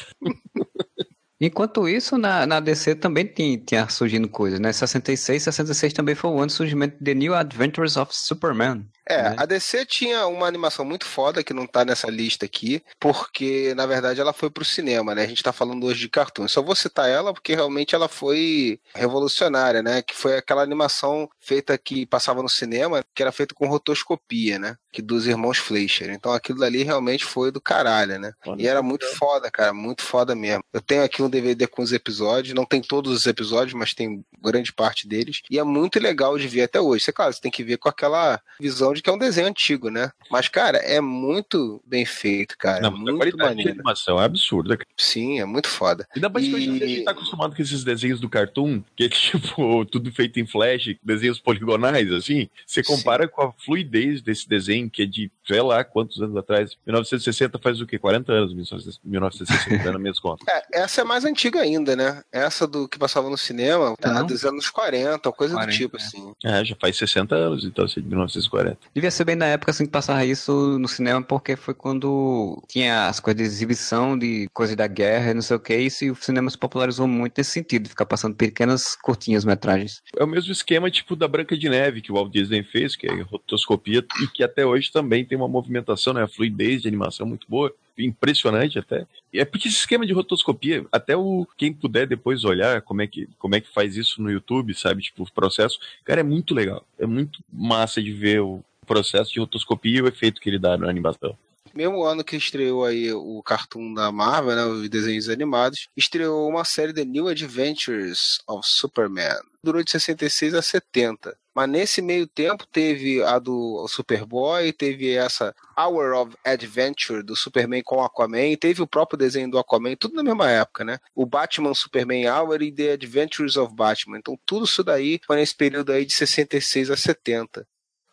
Enquanto 1.40 1.88
isso, 1.88 2.18
na, 2.18 2.44
na 2.44 2.58
DC 2.58 2.96
também 2.96 3.24
tinha, 3.24 3.56
tinha 3.58 3.88
surgindo 3.88 4.28
coisas, 4.28 4.58
né? 4.58 4.72
66, 4.72 5.40
66 5.44 5.92
também 5.92 6.16
foi 6.16 6.30
o 6.30 6.38
ano 6.38 6.46
do 6.46 6.52
surgimento 6.52 6.98
de 6.98 7.04
The 7.04 7.14
New 7.14 7.32
Adventures 7.32 7.96
of 7.96 8.10
Superman. 8.12 8.88
É, 9.06 9.22
né? 9.22 9.34
a 9.38 9.46
DC 9.46 9.84
tinha 9.86 10.26
uma 10.26 10.46
animação 10.46 10.84
muito 10.84 11.04
foda 11.04 11.42
que 11.44 11.52
não 11.52 11.66
tá 11.66 11.84
nessa 11.84 12.10
lista 12.10 12.46
aqui, 12.46 12.82
porque 12.98 13.74
na 13.74 13.86
verdade 13.86 14.20
ela 14.20 14.32
foi 14.32 14.50
pro 14.50 14.64
cinema, 14.64 15.14
né? 15.14 15.22
A 15.22 15.26
gente 15.26 15.42
tá 15.42 15.52
falando 15.52 15.84
hoje 15.84 16.00
de 16.00 16.08
cartoon. 16.08 16.48
Só 16.48 16.62
vou 16.62 16.74
citar 16.74 17.08
ela 17.08 17.32
porque 17.32 17.54
realmente 17.54 17.94
ela 17.94 18.08
foi 18.08 18.80
revolucionária, 18.94 19.82
né? 19.82 20.02
Que 20.02 20.14
foi 20.14 20.36
aquela 20.36 20.62
animação 20.62 21.28
feita 21.38 21.76
que 21.76 22.06
passava 22.06 22.42
no 22.42 22.48
cinema, 22.48 23.04
que 23.14 23.22
era 23.22 23.32
feita 23.32 23.54
com 23.54 23.66
rotoscopia, 23.66 24.58
né? 24.58 24.76
Que 24.90 25.02
dos 25.02 25.26
irmãos 25.26 25.58
Fleischer. 25.58 26.10
Então 26.10 26.32
aquilo 26.32 26.60
dali 26.60 26.82
realmente 26.82 27.24
foi 27.24 27.50
do 27.50 27.60
caralho, 27.60 28.18
né? 28.18 28.32
e 28.58 28.66
era 28.66 28.82
muito 28.82 29.06
foda, 29.16 29.50
cara, 29.50 29.72
muito 29.72 30.02
foda 30.02 30.34
mesmo. 30.34 30.62
Eu 30.72 30.80
tenho 30.80 31.02
aqui 31.02 31.22
um 31.22 31.28
DVD 31.28 31.66
com 31.66 31.82
os 31.82 31.92
episódios, 31.92 32.54
não 32.54 32.64
tem 32.64 32.80
todos 32.80 33.12
os 33.12 33.26
episódios, 33.26 33.74
mas 33.74 33.94
tem 33.94 34.24
grande 34.40 34.72
parte 34.72 35.06
deles. 35.06 35.42
E 35.50 35.58
é 35.58 35.64
muito 35.64 35.98
legal 35.98 36.38
de 36.38 36.46
ver 36.46 36.62
até 36.62 36.80
hoje. 36.80 37.04
Você, 37.04 37.12
claro, 37.12 37.32
você 37.32 37.40
tem 37.40 37.50
que 37.50 37.64
ver 37.64 37.78
com 37.78 37.88
aquela 37.88 38.40
visão 38.60 38.93
de 38.94 39.02
que 39.02 39.10
é 39.10 39.12
um 39.12 39.18
desenho 39.18 39.48
antigo, 39.48 39.90
né? 39.90 40.10
Mas, 40.30 40.48
cara, 40.48 40.78
é 40.78 41.00
muito 41.00 41.82
bem 41.86 42.04
feito, 42.04 42.56
cara. 42.56 42.80
Não, 42.80 42.90
muito 42.90 43.36
maneiro. 43.36 43.62
De 43.62 43.68
animação 43.70 44.20
é 44.20 44.24
absurda. 44.24 44.78
Sim, 44.96 45.40
é 45.40 45.44
muito 45.44 45.68
foda. 45.68 46.06
Ainda 46.14 46.28
mais 46.28 46.46
e... 46.46 46.50
que 46.50 46.56
a 46.56 46.58
gente 46.60 47.04
tá 47.04 47.10
acostumado 47.10 47.54
com 47.54 47.62
esses 47.62 47.84
desenhos 47.84 48.20
do 48.20 48.28
Cartoon, 48.28 48.82
que 48.96 49.04
é 49.04 49.08
tipo, 49.10 49.84
tudo 49.86 50.12
feito 50.12 50.40
em 50.40 50.46
flash, 50.46 50.94
desenhos 51.02 51.38
poligonais, 51.38 52.10
assim. 52.12 52.48
Você 52.66 52.82
compara 52.82 53.24
Sim. 53.24 53.30
com 53.32 53.42
a 53.42 53.52
fluidez 53.52 54.22
desse 54.22 54.48
desenho, 54.48 54.88
que 54.88 55.02
é 55.02 55.06
de, 55.06 55.30
sei 55.46 55.60
lá, 55.60 55.84
quantos 55.84 56.20
anos 56.20 56.36
atrás. 56.36 56.76
1960 56.86 57.58
faz 57.58 57.80
o 57.80 57.86
quê? 57.86 57.98
40 57.98 58.32
anos, 58.32 58.54
1960, 58.54 59.92
na 59.92 59.98
minhas 59.98 60.18
contas. 60.18 60.44
É, 60.54 60.82
essa 60.82 61.00
é 61.00 61.04
mais 61.04 61.24
antiga 61.24 61.60
ainda, 61.60 61.96
né? 61.96 62.22
Essa 62.30 62.66
do 62.66 62.86
que 62.86 62.98
passava 62.98 63.28
no 63.30 63.36
cinema, 63.36 63.96
tá 63.96 64.22
dos 64.22 64.44
anos 64.44 64.68
40, 64.70 65.32
coisa 65.32 65.54
40, 65.54 65.72
do 65.72 65.76
tipo, 65.76 65.96
é. 65.96 66.00
assim. 66.00 66.32
É, 66.44 66.64
já 66.64 66.76
faz 66.76 66.96
60 66.96 67.34
anos, 67.34 67.64
então, 67.64 67.84
assim, 67.84 68.00
de 68.00 68.06
1940. 68.06 68.78
Devia 68.92 69.10
ser 69.10 69.24
bem 69.24 69.36
na 69.36 69.46
época 69.46 69.70
assim 69.70 69.84
que 69.86 69.90
passava 69.90 70.24
isso 70.24 70.78
no 70.78 70.88
cinema, 70.88 71.22
porque 71.22 71.56
foi 71.56 71.74
quando 71.74 72.62
tinha 72.68 73.06
as 73.08 73.20
coisas 73.20 73.40
de 73.40 73.46
exibição 73.46 74.18
de 74.18 74.48
coisas 74.52 74.76
da 74.76 74.86
guerra 74.86 75.30
e 75.30 75.34
não 75.34 75.42
sei 75.42 75.56
o 75.56 75.60
que, 75.60 75.76
e 75.76 76.10
o 76.10 76.14
cinema 76.16 76.50
se 76.50 76.58
popularizou 76.58 77.06
muito 77.06 77.38
nesse 77.38 77.50
sentido, 77.50 77.84
de 77.84 77.90
ficar 77.90 78.06
passando 78.06 78.34
pequenas 78.34 78.96
curtinhas 78.96 79.44
metragens. 79.44 80.02
É 80.16 80.22
o 80.22 80.28
mesmo 80.28 80.52
esquema 80.52 80.90
tipo 80.90 81.16
da 81.16 81.28
Branca 81.28 81.56
de 81.56 81.68
Neve 81.68 82.00
que 82.00 82.12
o 82.12 82.14
Walt 82.14 82.32
Disney 82.32 82.62
fez, 82.62 82.96
que 82.96 83.06
é 83.06 83.22
rotoscopia, 83.22 84.04
e 84.22 84.26
que 84.28 84.42
até 84.42 84.64
hoje 84.64 84.92
também 84.92 85.24
tem 85.24 85.36
uma 85.36 85.48
movimentação, 85.48 86.12
né? 86.12 86.22
A 86.22 86.28
fluidez 86.28 86.82
de 86.82 86.88
animação 86.88 87.26
muito 87.26 87.46
boa 87.48 87.74
impressionante 87.96 88.78
até. 88.78 89.06
É 89.32 89.44
porque 89.44 89.68
esse 89.68 89.78
esquema 89.78 90.06
de 90.06 90.12
rotoscopia, 90.12 90.84
até 90.90 91.16
o 91.16 91.46
quem 91.56 91.72
puder 91.72 92.06
depois 92.06 92.44
olhar 92.44 92.82
como 92.82 93.02
é 93.02 93.06
que 93.06 93.28
como 93.38 93.54
é 93.54 93.60
que 93.60 93.72
faz 93.72 93.96
isso 93.96 94.20
no 94.20 94.30
YouTube, 94.30 94.74
sabe, 94.74 95.02
tipo 95.02 95.22
o 95.22 95.32
processo, 95.32 95.78
cara, 96.04 96.20
é 96.20 96.24
muito 96.24 96.54
legal. 96.54 96.84
É 96.98 97.06
muito 97.06 97.40
massa 97.52 98.02
de 98.02 98.12
ver 98.12 98.40
o 98.40 98.64
processo 98.84 99.32
de 99.32 99.40
rotoscopia 99.40 99.98
e 99.98 100.02
o 100.02 100.08
efeito 100.08 100.40
que 100.40 100.48
ele 100.48 100.58
dá 100.58 100.76
na 100.76 100.88
animação 100.88 101.36
mesmo 101.74 102.04
ano 102.04 102.24
que 102.24 102.36
estreou 102.36 102.84
aí 102.84 103.12
o 103.12 103.42
cartoon 103.42 103.92
da 103.92 104.10
Marvel, 104.12 104.56
né, 104.56 104.64
os 104.64 104.88
desenhos 104.88 105.28
animados, 105.28 105.88
estreou 105.96 106.48
uma 106.48 106.64
série 106.64 106.94
The 106.94 107.04
New 107.04 107.28
Adventures 107.28 108.38
of 108.46 108.62
Superman. 108.64 109.40
Durou 109.62 109.82
de 109.82 109.90
66 109.90 110.54
a 110.54 110.62
70. 110.62 111.36
Mas 111.54 111.68
nesse 111.68 112.02
meio 112.02 112.26
tempo 112.26 112.66
teve 112.66 113.22
a 113.22 113.38
do 113.38 113.86
Superboy, 113.88 114.72
teve 114.72 115.14
essa 115.14 115.54
Hour 115.78 116.12
of 116.14 116.36
Adventure 116.44 117.22
do 117.22 117.36
Superman 117.36 117.82
com 117.82 118.02
Aquaman, 118.02 118.56
teve 118.58 118.82
o 118.82 118.88
próprio 118.88 119.16
desenho 119.16 119.50
do 119.50 119.58
Aquaman, 119.58 119.94
tudo 119.94 120.16
na 120.16 120.24
mesma 120.24 120.50
época, 120.50 120.84
né? 120.84 120.98
O 121.14 121.24
Batman 121.24 121.72
Superman 121.72 122.28
Hour 122.28 122.60
e 122.60 122.72
The 122.72 122.92
Adventures 122.92 123.56
of 123.56 123.72
Batman. 123.72 124.18
Então 124.18 124.36
tudo 124.44 124.64
isso 124.64 124.82
daí 124.82 125.20
foi 125.24 125.36
nesse 125.36 125.54
período 125.54 125.92
aí 125.92 126.04
de 126.04 126.12
66 126.12 126.90
a 126.90 126.96
70 126.96 127.64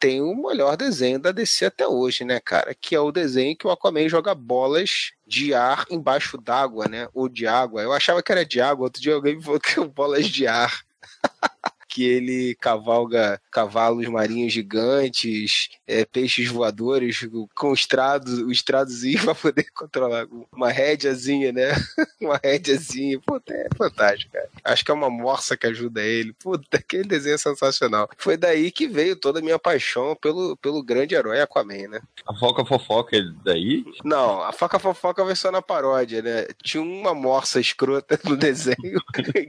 tem 0.02 0.20
o 0.20 0.36
melhor 0.36 0.76
desenho 0.76 1.20
da 1.20 1.32
DC 1.32 1.66
até 1.66 1.88
hoje, 1.88 2.26
né, 2.26 2.40
cara? 2.40 2.74
Que 2.74 2.96
é 2.96 3.00
o 3.00 3.12
desenho 3.12 3.56
que 3.56 3.68
o 3.68 3.70
Aquaman 3.70 4.10
joga 4.10 4.34
bolas 4.34 5.12
de 5.28 5.54
ar 5.54 5.86
embaixo 5.92 6.40
d'água, 6.40 6.88
né? 6.88 7.08
Ou 7.14 7.30
de 7.30 7.46
água. 7.46 7.84
Eu 7.84 7.94
achava 7.94 8.24
que 8.24 8.32
era 8.32 8.44
de 8.44 8.60
água, 8.60 8.86
outro 8.86 9.00
dia 9.00 9.14
alguém 9.14 9.36
me 9.36 9.44
falou 9.44 9.60
que 9.60 9.80
é 9.80 9.86
bolas 9.86 10.26
de 10.26 10.48
ar. 10.48 10.82
que 11.92 12.06
ele 12.06 12.56
cavalga 12.56 13.42
cavalos 13.52 14.08
marinhos 14.08 14.54
gigantes, 14.54 15.68
é, 15.86 16.06
peixes 16.06 16.48
voadores 16.48 17.28
com 17.54 17.74
estrados, 17.74 18.40
o 18.40 18.50
estradozinho 18.50 19.20
pra 19.26 19.36
poder 19.36 19.66
controlar 19.74 20.26
uma 20.54 20.72
rédeazinha, 20.72 21.52
né? 21.52 21.72
uma 22.22 22.40
rédeazinha. 22.42 23.20
Puta, 23.20 23.54
é 23.54 23.68
fantástico, 23.76 24.32
cara. 24.32 24.50
Acho 24.64 24.86
que 24.86 24.92
é 24.92 24.94
uma 24.94 25.10
morsa 25.10 25.58
que 25.58 25.68
ajuda 25.68 26.02
ele. 26.02 26.34
Puta, 26.34 26.78
aquele 26.78 27.04
desenho 27.04 27.36
é 27.36 27.38
sensacional. 27.38 28.10
Foi 28.18 28.38
daí 28.38 28.72
que 28.72 28.88
veio 28.88 29.18
toda 29.18 29.40
a 29.40 29.42
minha 29.42 29.60
paixão 29.60 30.16
pelo, 30.16 30.56
pelo 30.58 30.82
grande 30.82 31.14
herói 31.14 31.42
Aquaman, 31.42 31.90
né? 31.90 32.02
A 32.26 32.34
Foca 32.36 32.64
Fofoca 32.64 33.18
é 33.18 33.22
daí? 33.44 33.84
Não, 34.06 34.42
a 34.42 34.54
Foca 34.54 34.80
Fofoca 34.80 35.26
vai 35.26 35.36
só 35.36 35.52
na 35.52 35.62
paródia, 35.62 36.22
né? 36.22 36.48
Tinha 36.64 36.82
uma 36.82 37.14
morsa 37.14 37.60
escrota 37.60 38.18
no 38.24 38.38
desenho 38.38 39.02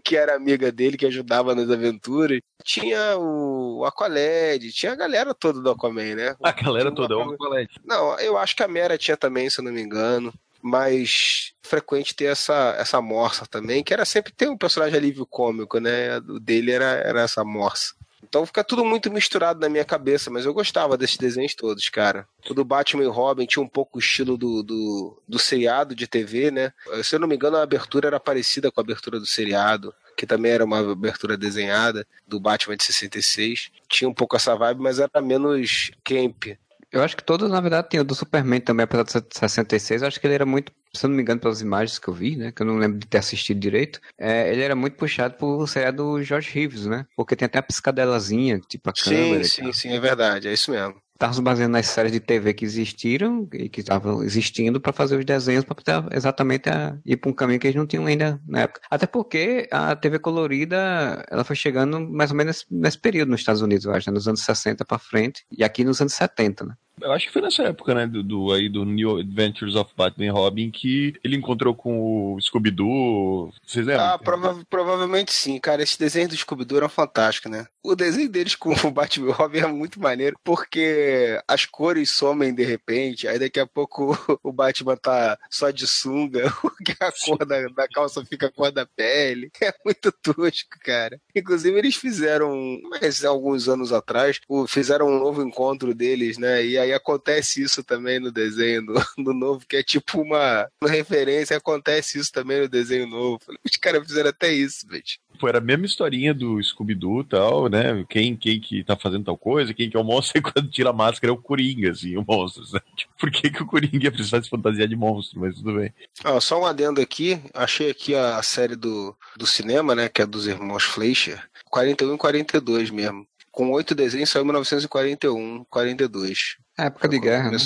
que 0.04 0.16
era 0.16 0.34
amiga 0.34 0.72
dele, 0.72 0.96
que 0.96 1.06
ajudava 1.06 1.54
nas 1.54 1.70
aventuras. 1.70 2.31
Tinha 2.64 3.16
o 3.18 3.84
Aqualed, 3.84 4.72
tinha 4.72 4.92
a 4.92 4.96
galera 4.96 5.34
toda 5.34 5.60
do 5.60 5.70
Aquaman, 5.70 6.14
né? 6.14 6.36
A 6.42 6.52
galera 6.52 6.94
toda, 6.94 7.16
o 7.16 7.32
Aqualed. 7.32 7.68
Não, 7.84 8.18
eu 8.20 8.38
acho 8.38 8.54
que 8.54 8.62
a 8.62 8.68
Mera 8.68 8.96
tinha 8.96 9.16
também, 9.16 9.50
se 9.50 9.60
eu 9.60 9.64
não 9.64 9.72
me 9.72 9.82
engano 9.82 10.32
mais 10.62 11.52
frequente 11.60 12.14
ter 12.14 12.26
essa, 12.26 12.76
essa 12.78 13.02
morsa 13.02 13.44
também, 13.44 13.82
que 13.82 13.92
era 13.92 14.04
sempre 14.04 14.32
ter 14.32 14.48
um 14.48 14.56
personagem 14.56 14.96
alívio 14.96 15.26
cômico, 15.26 15.80
né? 15.80 16.18
O 16.18 16.38
dele 16.38 16.70
era, 16.70 16.84
era 16.84 17.22
essa 17.22 17.44
morsa. 17.44 17.94
Então 18.22 18.46
fica 18.46 18.62
tudo 18.62 18.84
muito 18.84 19.10
misturado 19.10 19.60
na 19.60 19.68
minha 19.68 19.84
cabeça, 19.84 20.30
mas 20.30 20.46
eu 20.46 20.54
gostava 20.54 20.96
desses 20.96 21.18
desenhos 21.18 21.54
todos, 21.54 21.88
cara. 21.88 22.26
O 22.48 22.54
do 22.54 22.64
Batman 22.64 23.02
e 23.02 23.06
Robin 23.06 23.44
tinha 23.44 23.62
um 23.62 23.68
pouco 23.68 23.98
o 23.98 24.00
estilo 24.00 24.38
do, 24.38 24.62
do, 24.62 25.22
do 25.28 25.38
seriado 25.38 25.94
de 25.94 26.06
TV, 26.06 26.50
né? 26.50 26.72
Se 27.02 27.16
eu 27.16 27.18
não 27.18 27.28
me 27.28 27.34
engano, 27.34 27.56
a 27.56 27.62
abertura 27.62 28.06
era 28.06 28.20
parecida 28.20 28.70
com 28.70 28.80
a 28.80 28.84
abertura 28.84 29.18
do 29.18 29.26
seriado, 29.26 29.92
que 30.22 30.26
também 30.26 30.52
era 30.52 30.64
uma 30.64 30.92
abertura 30.92 31.36
desenhada 31.36 32.06
do 32.24 32.38
Batman 32.38 32.76
de 32.76 32.84
66. 32.84 33.72
Tinha 33.88 34.08
um 34.08 34.14
pouco 34.14 34.36
essa 34.36 34.54
vibe, 34.54 34.80
mas 34.80 35.00
era 35.00 35.20
menos 35.20 35.90
camp. 36.04 36.44
Eu 36.92 37.02
acho 37.02 37.16
que 37.16 37.24
todos, 37.24 37.50
na 37.50 37.60
verdade, 37.60 37.88
tem 37.88 37.98
o 37.98 38.04
do 38.04 38.14
Superman 38.14 38.60
também, 38.60 38.84
apesar 38.84 39.18
de 39.20 39.36
66. 39.36 40.02
Eu 40.02 40.06
acho 40.06 40.20
que 40.20 40.26
ele 40.28 40.34
era 40.34 40.46
muito, 40.46 40.70
se 40.94 41.04
eu 41.04 41.08
não 41.08 41.16
me 41.16 41.22
engano, 41.22 41.40
pelas 41.40 41.60
imagens 41.60 41.98
que 41.98 42.06
eu 42.06 42.14
vi, 42.14 42.36
né? 42.36 42.52
Que 42.52 42.62
eu 42.62 42.66
não 42.66 42.76
lembro 42.76 43.00
de 43.00 43.06
ter 43.08 43.18
assistido 43.18 43.58
direito. 43.58 44.00
É, 44.16 44.52
ele 44.52 44.62
era 44.62 44.76
muito 44.76 44.96
puxado 44.96 45.34
por 45.34 45.66
seriado 45.66 45.96
do 45.96 46.22
George 46.22 46.48
Reeves, 46.52 46.86
né? 46.86 47.04
Porque 47.16 47.34
tem 47.34 47.46
até 47.46 47.58
a 47.58 47.62
piscadelazinha, 47.62 48.60
tipo 48.60 48.90
a 48.90 48.92
câmera. 48.92 49.42
Sim, 49.42 49.64
sim, 49.64 49.72
sim, 49.72 49.88
é 49.88 49.98
verdade. 49.98 50.46
É 50.46 50.52
isso 50.52 50.70
mesmo 50.70 51.01
estavam 51.22 51.34
se 51.34 51.42
baseando 51.42 51.72
nas 51.72 51.86
séries 51.86 52.10
de 52.10 52.18
TV 52.18 52.52
que 52.52 52.64
existiram 52.64 53.48
e 53.52 53.68
que 53.68 53.80
estavam 53.80 54.24
existindo 54.24 54.80
para 54.80 54.92
fazer 54.92 55.16
os 55.16 55.24
desenhos 55.24 55.64
para 55.64 55.76
exatamente 56.10 56.68
a, 56.68 56.96
ir 57.06 57.16
para 57.16 57.30
um 57.30 57.34
caminho 57.34 57.60
que 57.60 57.68
eles 57.68 57.76
não 57.76 57.86
tinham 57.86 58.06
ainda 58.06 58.40
na 58.46 58.62
época. 58.62 58.80
Até 58.90 59.06
porque 59.06 59.68
a 59.70 59.94
TV 59.94 60.18
colorida 60.18 61.24
ela 61.30 61.44
foi 61.44 61.54
chegando 61.54 62.00
mais 62.00 62.32
ou 62.32 62.36
menos 62.36 62.66
nesse 62.68 62.98
período 62.98 63.30
nos 63.30 63.40
Estados 63.40 63.62
Unidos, 63.62 63.84
eu 63.84 63.92
acho, 63.92 64.10
né? 64.10 64.14
nos 64.14 64.26
anos 64.26 64.40
60 64.40 64.84
para 64.84 64.98
frente 64.98 65.44
e 65.56 65.62
aqui 65.62 65.84
nos 65.84 66.00
anos 66.00 66.14
70, 66.14 66.64
né? 66.64 66.74
Eu 67.02 67.12
acho 67.12 67.26
que 67.26 67.32
foi 67.32 67.42
nessa 67.42 67.64
época, 67.64 67.94
né, 67.94 68.06
do, 68.06 68.22
do, 68.22 68.52
aí, 68.52 68.68
do 68.68 68.84
New 68.84 69.18
Adventures 69.18 69.74
of 69.74 69.92
Batman 69.96 70.26
e 70.26 70.30
Robin, 70.30 70.70
que 70.70 71.14
ele 71.24 71.36
encontrou 71.36 71.74
com 71.74 72.34
o 72.34 72.40
Scooby-Doo. 72.40 73.52
Vocês 73.66 73.86
lembram? 73.86 74.06
Ah, 74.06 74.18
prova 74.18 74.62
provavelmente 74.68 75.32
sim, 75.32 75.58
cara. 75.58 75.82
Esse 75.82 75.98
desenho 75.98 76.28
do 76.28 76.36
Scooby-Doo 76.36 76.78
era 76.78 76.88
fantástico, 76.88 77.48
né? 77.48 77.66
O 77.82 77.94
desenho 77.94 78.28
deles 78.28 78.54
com 78.54 78.72
o 78.86 78.90
Batman 78.90 79.30
e 79.30 79.32
Robin 79.32 79.58
é 79.58 79.66
muito 79.66 80.00
maneiro, 80.00 80.36
porque 80.44 81.40
as 81.48 81.64
cores 81.64 82.10
somem 82.10 82.54
de 82.54 82.64
repente, 82.64 83.26
aí 83.26 83.38
daqui 83.38 83.58
a 83.58 83.66
pouco 83.66 84.16
o 84.42 84.52
Batman 84.52 84.96
tá 84.96 85.38
só 85.50 85.70
de 85.70 85.86
sunga, 85.86 86.50
porque 86.62 86.94
a 87.00 87.12
cor 87.12 87.44
da, 87.44 87.66
da 87.68 87.88
calça 87.88 88.24
fica 88.24 88.46
a 88.46 88.52
cor 88.52 88.70
da 88.70 88.86
pele. 88.86 89.50
É 89.62 89.72
muito 89.84 90.12
tosco, 90.22 90.78
cara. 90.84 91.20
Inclusive, 91.34 91.78
eles 91.78 91.94
fizeram, 91.94 92.78
mas 92.90 93.24
alguns 93.24 93.68
anos 93.68 93.92
atrás, 93.92 94.40
fizeram 94.68 95.06
um 95.06 95.18
novo 95.18 95.42
encontro 95.42 95.94
deles, 95.94 96.36
né? 96.36 96.64
E 96.64 96.76
aí 96.76 96.91
acontece 96.92 97.62
isso 97.62 97.82
também 97.82 98.18
no 98.18 98.30
desenho 98.30 98.86
do, 98.86 98.94
do 99.18 99.34
novo, 99.34 99.66
que 99.66 99.76
é 99.76 99.82
tipo 99.82 100.20
uma, 100.20 100.68
uma 100.80 100.90
referência, 100.90 101.56
acontece 101.56 102.18
isso 102.18 102.32
também 102.32 102.60
no 102.60 102.68
desenho 102.68 103.06
novo. 103.06 103.40
Os 103.64 103.76
caras 103.76 104.06
fizeram 104.06 104.30
até 104.30 104.52
isso, 104.52 104.86
gente. 104.90 105.20
Pô, 105.38 105.48
era 105.48 105.58
a 105.58 105.62
mesma 105.62 105.86
historinha 105.86 106.32
do 106.32 106.62
Scooby-Doo 106.62 107.22
e 107.22 107.24
tal, 107.24 107.68
né? 107.68 108.04
Quem, 108.08 108.36
quem 108.36 108.60
que 108.60 108.84
tá 108.84 108.96
fazendo 108.96 109.24
tal 109.24 109.36
coisa, 109.36 109.74
quem 109.74 109.90
que 109.90 109.96
é 109.96 110.00
o 110.00 110.04
monstro, 110.04 110.38
e 110.38 110.42
quando 110.42 110.70
tira 110.70 110.90
a 110.90 110.92
máscara 110.92 111.32
é 111.32 111.34
o 111.34 111.40
Coringa, 111.40 111.90
assim, 111.90 112.16
o 112.16 112.24
monstro, 112.26 112.62
né? 112.72 112.80
Tipo, 112.94 113.12
por 113.18 113.30
que, 113.30 113.50
que 113.50 113.62
o 113.62 113.66
Coringa 113.66 114.12
precisa 114.12 114.42
se 114.42 114.48
fantasiar 114.48 114.86
de 114.86 114.94
monstro? 114.94 115.40
Mas 115.40 115.56
tudo 115.56 115.74
bem. 115.74 115.92
Ah, 116.22 116.40
só 116.40 116.60
um 116.60 116.66
adendo 116.66 117.00
aqui, 117.00 117.40
achei 117.54 117.90
aqui 117.90 118.14
a 118.14 118.42
série 118.42 118.76
do, 118.76 119.16
do 119.36 119.46
cinema, 119.46 119.94
né? 119.94 120.08
Que 120.08 120.22
é 120.22 120.26
dos 120.26 120.46
irmãos 120.46 120.84
Fleischer, 120.84 121.42
41 121.70 122.14
e 122.14 122.18
42 122.18 122.90
mesmo 122.90 123.26
com 123.52 123.70
oito 123.70 123.94
desenhos, 123.94 124.30
saiu 124.30 124.42
em 124.42 124.46
1941, 124.46 125.64
42. 125.68 126.56
É 126.78 126.86
época 126.86 127.06
de 127.06 127.20
guerra, 127.20 127.50
né? 127.50 127.58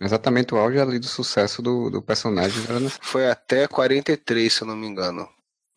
Exatamente 0.00 0.54
o 0.54 0.56
auge 0.56 0.80
ali 0.80 0.98
do 0.98 1.06
sucesso 1.06 1.60
do, 1.60 1.90
do 1.90 2.02
personagem. 2.02 2.60
Né? 2.62 2.90
Foi 3.02 3.30
até 3.30 3.68
43, 3.68 4.52
se 4.52 4.62
eu 4.62 4.66
não 4.66 4.74
me 4.74 4.86
engano. 4.86 5.28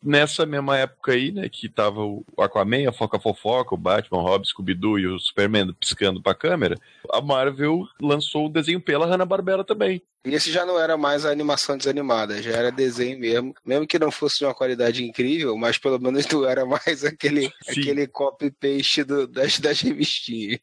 Nessa 0.02 0.46
mesma 0.46 0.78
época 0.78 1.12
aí, 1.12 1.32
né, 1.32 1.48
que 1.48 1.68
tava 1.68 2.00
o 2.00 2.24
Aquaman, 2.38 2.88
a 2.88 2.92
Foca 2.92 3.18
Fofoca, 3.18 3.74
o 3.74 3.78
Batman, 3.78 4.18
o 4.18 4.22
Robin, 4.22 4.46
Scooby-Doo 4.46 4.98
e 4.98 5.06
o 5.08 5.18
Superman 5.18 5.74
piscando 5.74 6.22
pra 6.22 6.36
câmera, 6.36 6.76
a 7.12 7.20
Marvel 7.20 7.84
lançou 8.00 8.46
o 8.46 8.48
desenho 8.48 8.80
pela 8.80 9.06
Hanna-Barbera 9.06 9.64
também. 9.64 10.00
E 10.24 10.34
esse 10.34 10.50
já 10.50 10.66
não 10.66 10.78
era 10.78 10.96
mais 10.96 11.24
a 11.24 11.30
animação 11.30 11.76
desanimada, 11.76 12.42
já 12.42 12.50
era 12.50 12.72
desenho 12.72 13.18
mesmo. 13.18 13.54
Mesmo 13.64 13.86
que 13.86 13.98
não 13.98 14.10
fosse 14.10 14.38
de 14.38 14.44
uma 14.44 14.54
qualidade 14.54 15.04
incrível, 15.04 15.56
mas 15.56 15.78
pelo 15.78 15.98
menos 15.98 16.26
não 16.26 16.44
era 16.44 16.66
mais 16.66 17.04
aquele, 17.04 17.50
aquele 17.66 18.06
copy-paste 18.06 19.04
das, 19.04 19.58
das 19.58 19.80
revistinhas. 19.80 20.60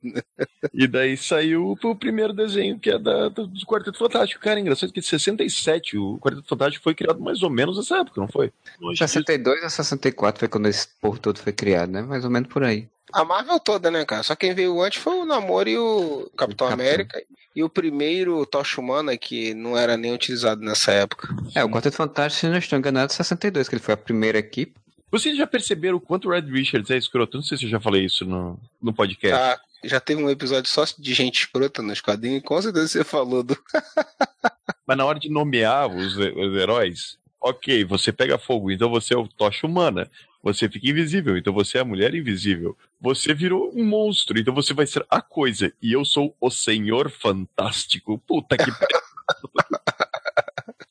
E 0.74 0.88
daí 0.88 1.15
saiu 1.15 1.77
o 1.81 1.95
primeiro 1.95 2.33
desenho, 2.33 2.77
que 2.77 2.89
é 2.89 3.00
da, 3.00 3.29
do 3.29 3.50
Quarteto 3.65 3.97
Fantástico. 3.97 4.41
Cara, 4.41 4.59
engraçado 4.59 4.91
que 4.91 5.00
em 5.00 5.03
67 5.03 5.97
o 5.97 6.19
Quarteto 6.19 6.47
Fantástico 6.47 6.83
foi 6.83 6.93
criado 6.93 7.21
mais 7.21 7.41
ou 7.41 7.50
menos 7.50 7.77
nessa 7.77 8.00
época, 8.00 8.19
não 8.19 8.27
foi? 8.27 8.51
62 8.95 9.63
a 9.63 9.69
64 9.69 10.39
foi 10.39 10.47
quando 10.50 10.67
esse 10.67 10.88
povo 11.01 11.19
todo 11.19 11.39
foi 11.39 11.53
criado, 11.53 11.91
né? 11.91 12.01
Mais 12.01 12.25
ou 12.25 12.29
menos 12.29 12.50
por 12.50 12.63
aí. 12.63 12.88
A 13.15 13.24
Marvel 13.24 13.57
toda, 13.62 13.89
né, 13.89 14.03
cara? 14.03 14.24
Só 14.24 14.36
quem 14.36 14.53
veio 14.53 14.81
antes 14.81 15.01
foi 15.01 15.15
o 15.17 15.25
Namor 15.25 15.69
e 15.69 15.77
o 15.77 16.29
Capitão, 16.36 16.67
América. 16.67 17.24
E 17.55 17.63
o 17.63 17.69
primeiro 17.69 18.45
Tocha 18.45 18.81
Humana, 18.81 19.15
que 19.15 19.53
não 19.53 19.77
era 19.77 19.95
nem 19.95 20.13
utilizado 20.13 20.62
nessa 20.62 20.91
época. 20.91 21.34
É, 21.55 21.63
o 21.63 21.69
Quarteto 21.69 21.95
Fantástico, 21.95 22.41
se 22.41 22.50
não 22.50 22.57
estou 22.57 22.77
enganado, 22.77 23.13
62, 23.13 23.69
que 23.69 23.75
ele 23.75 23.81
foi 23.81 23.93
a 23.93 23.98
primeira 23.98 24.38
equipe. 24.38 24.74
Vocês 25.10 25.38
já 25.38 25.48
perceberam 25.48 25.95
o 25.95 26.01
quanto 26.01 26.27
o 26.27 26.31
Red 26.31 26.51
Richards 26.51 26.91
é 26.91 26.98
escroto? 26.98 27.38
Não 27.38 27.43
sei 27.43 27.57
se 27.57 27.63
eu 27.63 27.69
já 27.69 27.79
falei 27.79 28.03
isso 28.03 28.25
no, 28.25 28.60
no 28.81 28.93
podcast. 28.93 29.34
Ah, 29.34 29.57
já 29.86 30.01
teve 30.01 30.22
um 30.22 30.29
episódio 30.29 30.69
só 30.69 30.84
de 30.84 31.13
gente 31.13 31.39
escrota 31.39 31.81
nos 31.81 32.01
quadrinhos, 32.01 32.43
com 32.43 32.62
certeza 32.62 32.89
você 32.89 33.03
falou 33.05 33.43
do. 33.43 33.57
Mas 34.86 34.98
na 34.98 35.05
hora 35.05 35.17
de 35.17 35.29
nomear 35.29 35.88
os, 35.88 36.17
os 36.17 36.57
heróis, 36.57 37.17
ok, 37.45 37.85
você 37.85 38.11
pega 38.11 38.39
fogo, 38.39 38.71
então 38.71 38.89
você 38.89 39.13
é 39.13 39.17
o 39.17 39.27
Tocha 39.27 39.67
Humana. 39.67 40.09
Você 40.41 40.67
fica 40.67 40.89
invisível, 40.89 41.37
então 41.37 41.53
você 41.53 41.77
é 41.77 41.81
a 41.81 41.85
mulher 41.85 42.13
invisível. 42.15 42.75
Você 42.99 43.33
virou 43.33 43.71
um 43.75 43.83
monstro, 43.83 44.39
então 44.39 44.53
você 44.53 44.73
vai 44.73 44.87
ser 44.87 45.05
a 45.09 45.21
coisa. 45.21 45.71
E 45.81 45.93
eu 45.93 46.03
sou 46.03 46.35
o 46.39 46.49
Senhor 46.49 47.09
Fantástico. 47.09 48.17
Puta 48.27 48.57
que 48.57 48.65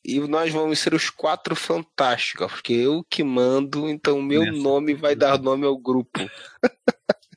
E 0.05 0.21
nós 0.21 0.53
vamos 0.53 0.79
ser 0.79 0.93
os 0.93 1.09
quatro 1.09 1.57
fantásticos, 1.57 2.53
porque 2.53 2.75
eu 2.75 3.05
que 3.09 3.25
mando, 3.25 3.89
então 3.89 4.21
meu 4.21 4.43
Nessa. 4.43 4.59
nome 4.59 4.95
vai 4.95 5.17
dar 5.17 5.41
nome 5.41 5.67
ao 5.67 5.77
grupo. 5.77 6.21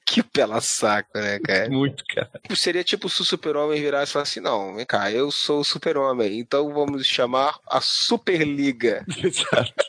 que 0.08 0.24
pela 0.24 0.62
saco, 0.62 1.10
né, 1.16 1.38
cara? 1.40 1.70
Muito, 1.70 2.04
cara. 2.08 2.32
Seria 2.56 2.84
tipo 2.84 3.10
se 3.10 3.22
o 3.22 3.26
super-homem 3.26 3.82
virasse 3.82 4.12
e 4.12 4.14
falasse 4.14 4.40
assim, 4.40 4.40
não, 4.40 4.76
vem 4.76 4.86
cá, 4.86 5.12
eu 5.12 5.30
sou 5.30 5.60
o 5.60 5.66
super-homem, 5.66 6.40
então 6.40 6.74
vamos 6.74 7.06
chamar 7.06 7.60
a 7.68 7.82
Superliga. 7.82 9.06
Exato. 9.22 9.86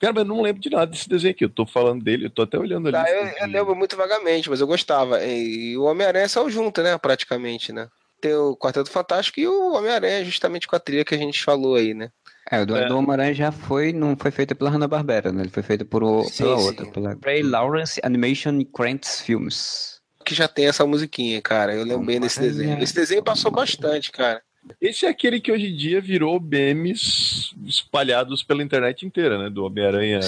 Cara, 0.00 0.12
mas 0.12 0.22
eu 0.22 0.24
não 0.24 0.40
lembro 0.40 0.62
de 0.62 0.70
nada 0.70 0.86
desse 0.86 1.08
desenho 1.08 1.32
aqui. 1.32 1.44
Eu 1.44 1.50
tô 1.50 1.66
falando 1.66 2.04
dele, 2.04 2.26
eu 2.26 2.30
tô 2.30 2.42
até 2.42 2.58
olhando 2.58 2.88
ali. 2.88 2.96
Tá, 2.96 3.10
eu, 3.10 3.26
eu, 3.26 3.46
lembro 3.48 3.74
muito 3.74 3.96
vagamente, 3.96 4.48
mas 4.48 4.60
eu 4.60 4.66
gostava. 4.66 5.24
E 5.24 5.76
o 5.76 5.82
Homem-Aranha 5.84 6.28
saiu 6.28 6.48
junto, 6.48 6.82
né? 6.82 6.96
Praticamente, 6.98 7.72
né? 7.72 7.88
Tem 8.20 8.34
o 8.34 8.56
Quarteto 8.56 8.90
Fantástico 8.90 9.40
e 9.40 9.48
o 9.48 9.74
Homem-Aranha, 9.74 10.24
justamente 10.24 10.68
com 10.68 10.76
a 10.76 10.80
trilha 10.80 11.04
que 11.04 11.14
a 11.14 11.18
gente 11.18 11.42
falou 11.42 11.74
aí, 11.74 11.92
né? 11.92 12.10
É, 12.50 12.60
o 12.60 12.66
do, 12.66 12.76
é. 12.76 12.86
do 12.86 12.96
Homem-Aranha 12.96 13.34
já 13.34 13.50
foi, 13.50 13.92
não 13.92 14.16
foi 14.16 14.30
feito 14.30 14.54
pela 14.54 14.70
Hanna-Barbera, 14.70 15.32
né? 15.32 15.42
Ele 15.42 15.50
foi 15.50 15.62
feito 15.62 15.84
por 15.84 16.04
o, 16.04 16.24
sim, 16.24 16.44
pela 16.44 16.58
sim. 16.58 16.64
outra, 16.64 16.86
pela 16.86 17.18
Ray 17.24 17.42
Lawrence 17.42 18.00
Animation 18.04 18.64
Krantz 18.64 19.20
Films. 19.20 20.00
Que 20.24 20.34
já 20.34 20.46
tem 20.46 20.66
essa 20.66 20.86
musiquinha, 20.86 21.40
cara. 21.42 21.74
Eu 21.74 21.84
lembro 21.84 22.06
bem 22.06 22.20
desse 22.20 22.40
desenho. 22.40 22.80
Esse 22.82 22.94
desenho 22.94 23.22
passou 23.22 23.50
bastante, 23.50 24.10
cara. 24.12 24.42
Esse 24.80 25.06
é 25.06 25.08
aquele 25.08 25.40
que 25.40 25.50
hoje 25.50 25.66
em 25.66 25.76
dia 25.76 26.00
virou 26.00 26.40
memes 26.40 27.54
espalhados 27.64 28.42
pela 28.42 28.62
internet 28.62 29.06
inteira, 29.06 29.38
né? 29.38 29.50
Do 29.50 29.64
Homem-Aranha 29.64 30.20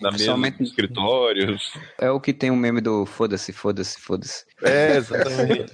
na 0.00 0.10
mesa, 0.10 0.36
nos 0.36 0.60
escritórios. 0.60 1.72
É 1.98 2.10
o 2.10 2.20
que 2.20 2.32
tem 2.32 2.50
o 2.50 2.54
um 2.54 2.56
meme 2.56 2.80
do 2.80 3.06
foda-se, 3.06 3.52
foda-se, 3.52 4.00
foda-se. 4.00 4.44
É, 4.62 4.96
exatamente. 4.96 5.72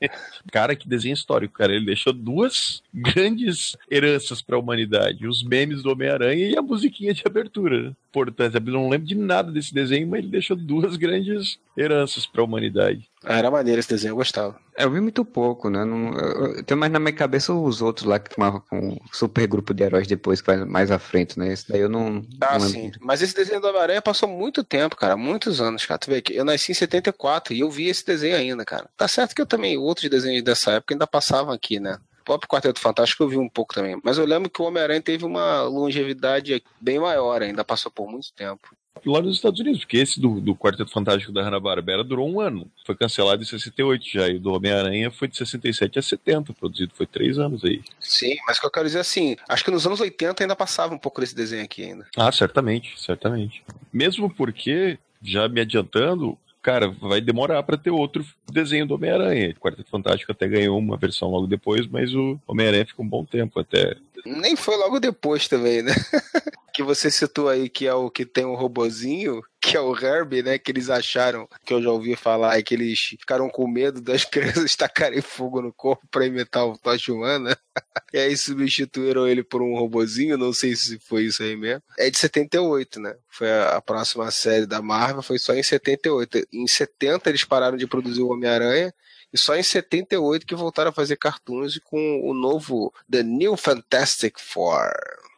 cara, 0.52 0.74
que 0.74 0.88
desenho 0.88 1.14
histórico, 1.14 1.54
cara. 1.54 1.74
Ele 1.74 1.86
deixou 1.86 2.12
duas 2.12 2.82
grandes 2.92 3.76
heranças 3.90 4.40
para 4.42 4.56
a 4.56 4.58
humanidade: 4.58 5.26
os 5.26 5.42
memes 5.42 5.82
do 5.82 5.90
Homem-Aranha 5.90 6.48
e 6.48 6.56
a 6.56 6.62
musiquinha 6.62 7.14
de 7.14 7.22
abertura. 7.26 7.96
Importância. 8.10 8.58
Eu 8.58 8.72
não 8.72 8.88
lembro 8.88 9.06
de 9.06 9.14
nada 9.14 9.50
desse 9.50 9.72
desenho, 9.72 10.06
mas 10.08 10.18
ele 10.18 10.28
deixou 10.28 10.56
duas 10.56 10.96
grandes 10.96 11.58
heranças 11.76 12.26
para 12.26 12.42
a 12.42 12.44
humanidade. 12.44 13.08
Ah, 13.24 13.38
era 13.38 13.50
maneiro 13.50 13.78
esse 13.78 13.88
desenho, 13.88 14.12
eu 14.12 14.16
gostava. 14.16 14.58
Eu 14.76 14.90
vi 14.90 15.00
muito 15.00 15.24
pouco, 15.24 15.68
né? 15.68 15.84
Não, 15.84 16.12
eu, 16.14 16.56
eu 16.56 16.64
tenho 16.64 16.80
mais 16.80 16.90
na 16.90 16.98
minha 16.98 17.12
cabeça 17.12 17.52
os 17.52 17.82
outros 17.82 18.06
lá 18.06 18.18
que 18.18 18.34
tomavam 18.34 18.62
com 18.68 18.94
o 18.94 19.00
super 19.12 19.46
grupo 19.46 19.72
de 19.74 19.82
heróis 19.82 20.06
depois, 20.06 20.40
que 20.40 20.46
vai 20.46 20.64
mais 20.64 20.90
à 20.90 20.98
frente, 20.98 21.38
né? 21.38 21.52
Esse 21.52 21.68
daí 21.68 21.80
eu 21.80 21.88
não. 21.88 22.22
Ah, 22.40 22.58
não 22.58 22.66
sim. 22.66 22.90
Mas 23.00 23.22
esse 23.22 23.34
desenho 23.34 23.60
do 23.60 23.68
Homem-Aranha 23.68 24.02
passou 24.02 24.28
muito 24.28 24.64
tempo, 24.64 24.96
cara. 24.96 25.16
Muitos 25.16 25.60
anos, 25.60 25.84
cara. 25.84 25.98
Tu 25.98 26.10
vê 26.10 26.22
que 26.22 26.34
eu 26.34 26.44
nasci 26.44 26.72
em 26.72 26.74
74 26.74 27.54
e 27.54 27.60
eu 27.60 27.70
vi 27.70 27.88
esse 27.88 28.04
desenho 28.04 28.36
ainda, 28.36 28.64
cara. 28.64 28.88
Tá 28.96 29.06
certo 29.06 29.34
que 29.34 29.42
eu 29.42 29.46
também, 29.46 29.76
outros 29.76 30.08
desenhos 30.08 30.42
dessa 30.42 30.72
época 30.72 30.94
ainda 30.94 31.06
passavam 31.06 31.52
aqui, 31.52 31.78
né? 31.78 31.98
O 32.30 32.38
próprio 32.38 32.48
Quarteto 32.48 32.78
Fantástico 32.78 33.24
eu 33.24 33.28
vi 33.28 33.36
um 33.36 33.48
pouco 33.48 33.74
também. 33.74 34.00
Mas 34.04 34.16
eu 34.16 34.24
lembro 34.24 34.48
que 34.48 34.62
o 34.62 34.64
Homem-Aranha 34.64 35.02
teve 35.02 35.24
uma 35.24 35.62
longevidade 35.62 36.62
bem 36.80 37.00
maior, 37.00 37.42
ainda 37.42 37.64
passou 37.64 37.90
por 37.90 38.08
muito 38.08 38.32
tempo. 38.32 38.68
Lá 39.04 39.20
nos 39.20 39.34
Estados 39.34 39.58
Unidos, 39.58 39.80
porque 39.80 39.96
esse 39.96 40.20
do, 40.20 40.40
do 40.40 40.54
Quarteto 40.54 40.92
Fantástico 40.92 41.32
da 41.32 41.42
Hanna-Barbera 41.42 42.04
durou 42.04 42.30
um 42.30 42.40
ano. 42.40 42.70
Foi 42.86 42.94
cancelado 42.94 43.42
em 43.42 43.46
68 43.46 44.04
já, 44.08 44.28
e 44.28 44.36
o 44.36 44.40
do 44.40 44.52
Homem-Aranha 44.52 45.10
foi 45.10 45.26
de 45.26 45.36
67 45.38 45.98
a 45.98 46.02
70, 46.02 46.52
produzido. 46.52 46.92
Foi 46.94 47.04
três 47.04 47.36
anos 47.36 47.64
aí. 47.64 47.82
Sim, 47.98 48.36
mas 48.46 48.58
o 48.58 48.60
que 48.60 48.66
eu 48.66 48.70
quero 48.70 48.86
dizer 48.86 48.98
é 48.98 49.00
assim, 49.00 49.36
acho 49.48 49.64
que 49.64 49.70
nos 49.72 49.84
anos 49.84 50.00
80 50.00 50.44
ainda 50.44 50.54
passava 50.54 50.94
um 50.94 50.98
pouco 50.98 51.20
desse 51.20 51.34
desenho 51.34 51.64
aqui 51.64 51.82
ainda. 51.82 52.06
Ah, 52.16 52.30
certamente, 52.30 52.94
certamente. 52.96 53.64
Mesmo 53.92 54.32
porque, 54.32 55.00
já 55.20 55.48
me 55.48 55.62
adiantando, 55.62 56.38
cara, 56.62 56.88
vai 56.88 57.20
demorar 57.20 57.62
para 57.62 57.76
ter 57.76 57.90
outro 57.90 58.24
desenho 58.50 58.86
do 58.86 58.94
Homem-Aranha. 58.94 59.54
Quarteto 59.54 59.90
Fantástico 59.90 60.32
até 60.32 60.46
ganhou 60.48 60.78
uma 60.78 60.96
versão 60.96 61.30
logo 61.30 61.46
depois, 61.46 61.86
mas 61.86 62.14
o 62.14 62.38
Homem-Aranha 62.46 62.86
fica 62.86 63.02
um 63.02 63.08
bom 63.08 63.24
tempo 63.24 63.58
até. 63.60 63.96
Nem 64.24 64.56
foi 64.56 64.76
logo 64.76 65.00
depois 65.00 65.48
também, 65.48 65.82
né? 65.82 65.92
que 66.72 66.82
você 66.82 67.10
citou 67.10 67.48
aí 67.48 67.68
que 67.68 67.86
é 67.86 67.94
o 67.94 68.10
que 68.10 68.24
tem 68.24 68.44
um 68.44 68.54
robozinho, 68.54 69.42
que 69.60 69.76
é 69.76 69.80
o 69.80 69.94
Herbie, 69.94 70.42
né? 70.42 70.58
Que 70.58 70.70
eles 70.70 70.88
acharam, 70.88 71.48
que 71.64 71.74
eu 71.74 71.82
já 71.82 71.90
ouvi 71.90 72.16
falar, 72.16 72.58
é 72.58 72.62
que 72.62 72.74
eles 72.74 72.98
ficaram 72.98 73.48
com 73.48 73.68
medo 73.68 74.00
das 74.00 74.24
crianças 74.26 74.76
tacarem 74.76 75.20
fogo 75.20 75.60
no 75.60 75.72
corpo 75.72 76.06
para 76.10 76.26
imitar 76.26 76.66
o 76.66 76.78
Tocha 76.78 77.12
Humana. 77.12 77.56
e 78.12 78.18
aí 78.18 78.36
substituíram 78.36 79.26
ele 79.28 79.42
por 79.42 79.62
um 79.62 79.74
robozinho, 79.74 80.38
não 80.38 80.52
sei 80.52 80.74
se 80.74 80.98
foi 80.98 81.24
isso 81.24 81.42
aí 81.42 81.56
mesmo. 81.56 81.82
É 81.98 82.10
de 82.10 82.18
78, 82.18 83.00
né? 83.00 83.14
Foi 83.28 83.50
a 83.50 83.80
próxima 83.80 84.30
série 84.30 84.66
da 84.66 84.80
Marvel, 84.80 85.22
foi 85.22 85.38
só 85.38 85.54
em 85.54 85.62
78. 85.62 86.46
Em 86.52 86.66
70 86.66 87.28
eles 87.28 87.44
pararam 87.44 87.76
de 87.76 87.86
produzir 87.86 88.22
o 88.22 88.30
Homem-Aranha 88.30 88.92
e 89.32 89.38
só 89.38 89.56
em 89.56 89.62
78 89.62 90.46
que 90.46 90.54
voltaram 90.54 90.90
a 90.90 90.94
fazer 90.94 91.16
cartoons 91.16 91.78
com 91.84 92.20
o 92.24 92.34
novo 92.34 92.92
The 93.10 93.22
New 93.22 93.56
Fantastic 93.56 94.38
Four. 94.38 94.90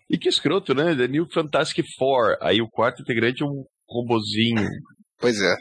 E 0.09 0.19
que 0.19 0.29
escroto, 0.29 0.75
né? 0.75 0.95
The 0.95 1.09
New 1.09 1.27
Fantastic 1.31 1.87
Four. 1.99 2.37
Aí 2.41 2.61
o 2.61 2.69
quarto 2.69 3.03
integrante 3.03 3.43
é 3.43 3.47
um 3.47 3.65
robozinho. 3.89 4.69
Pois 5.19 5.41
é. 5.41 5.55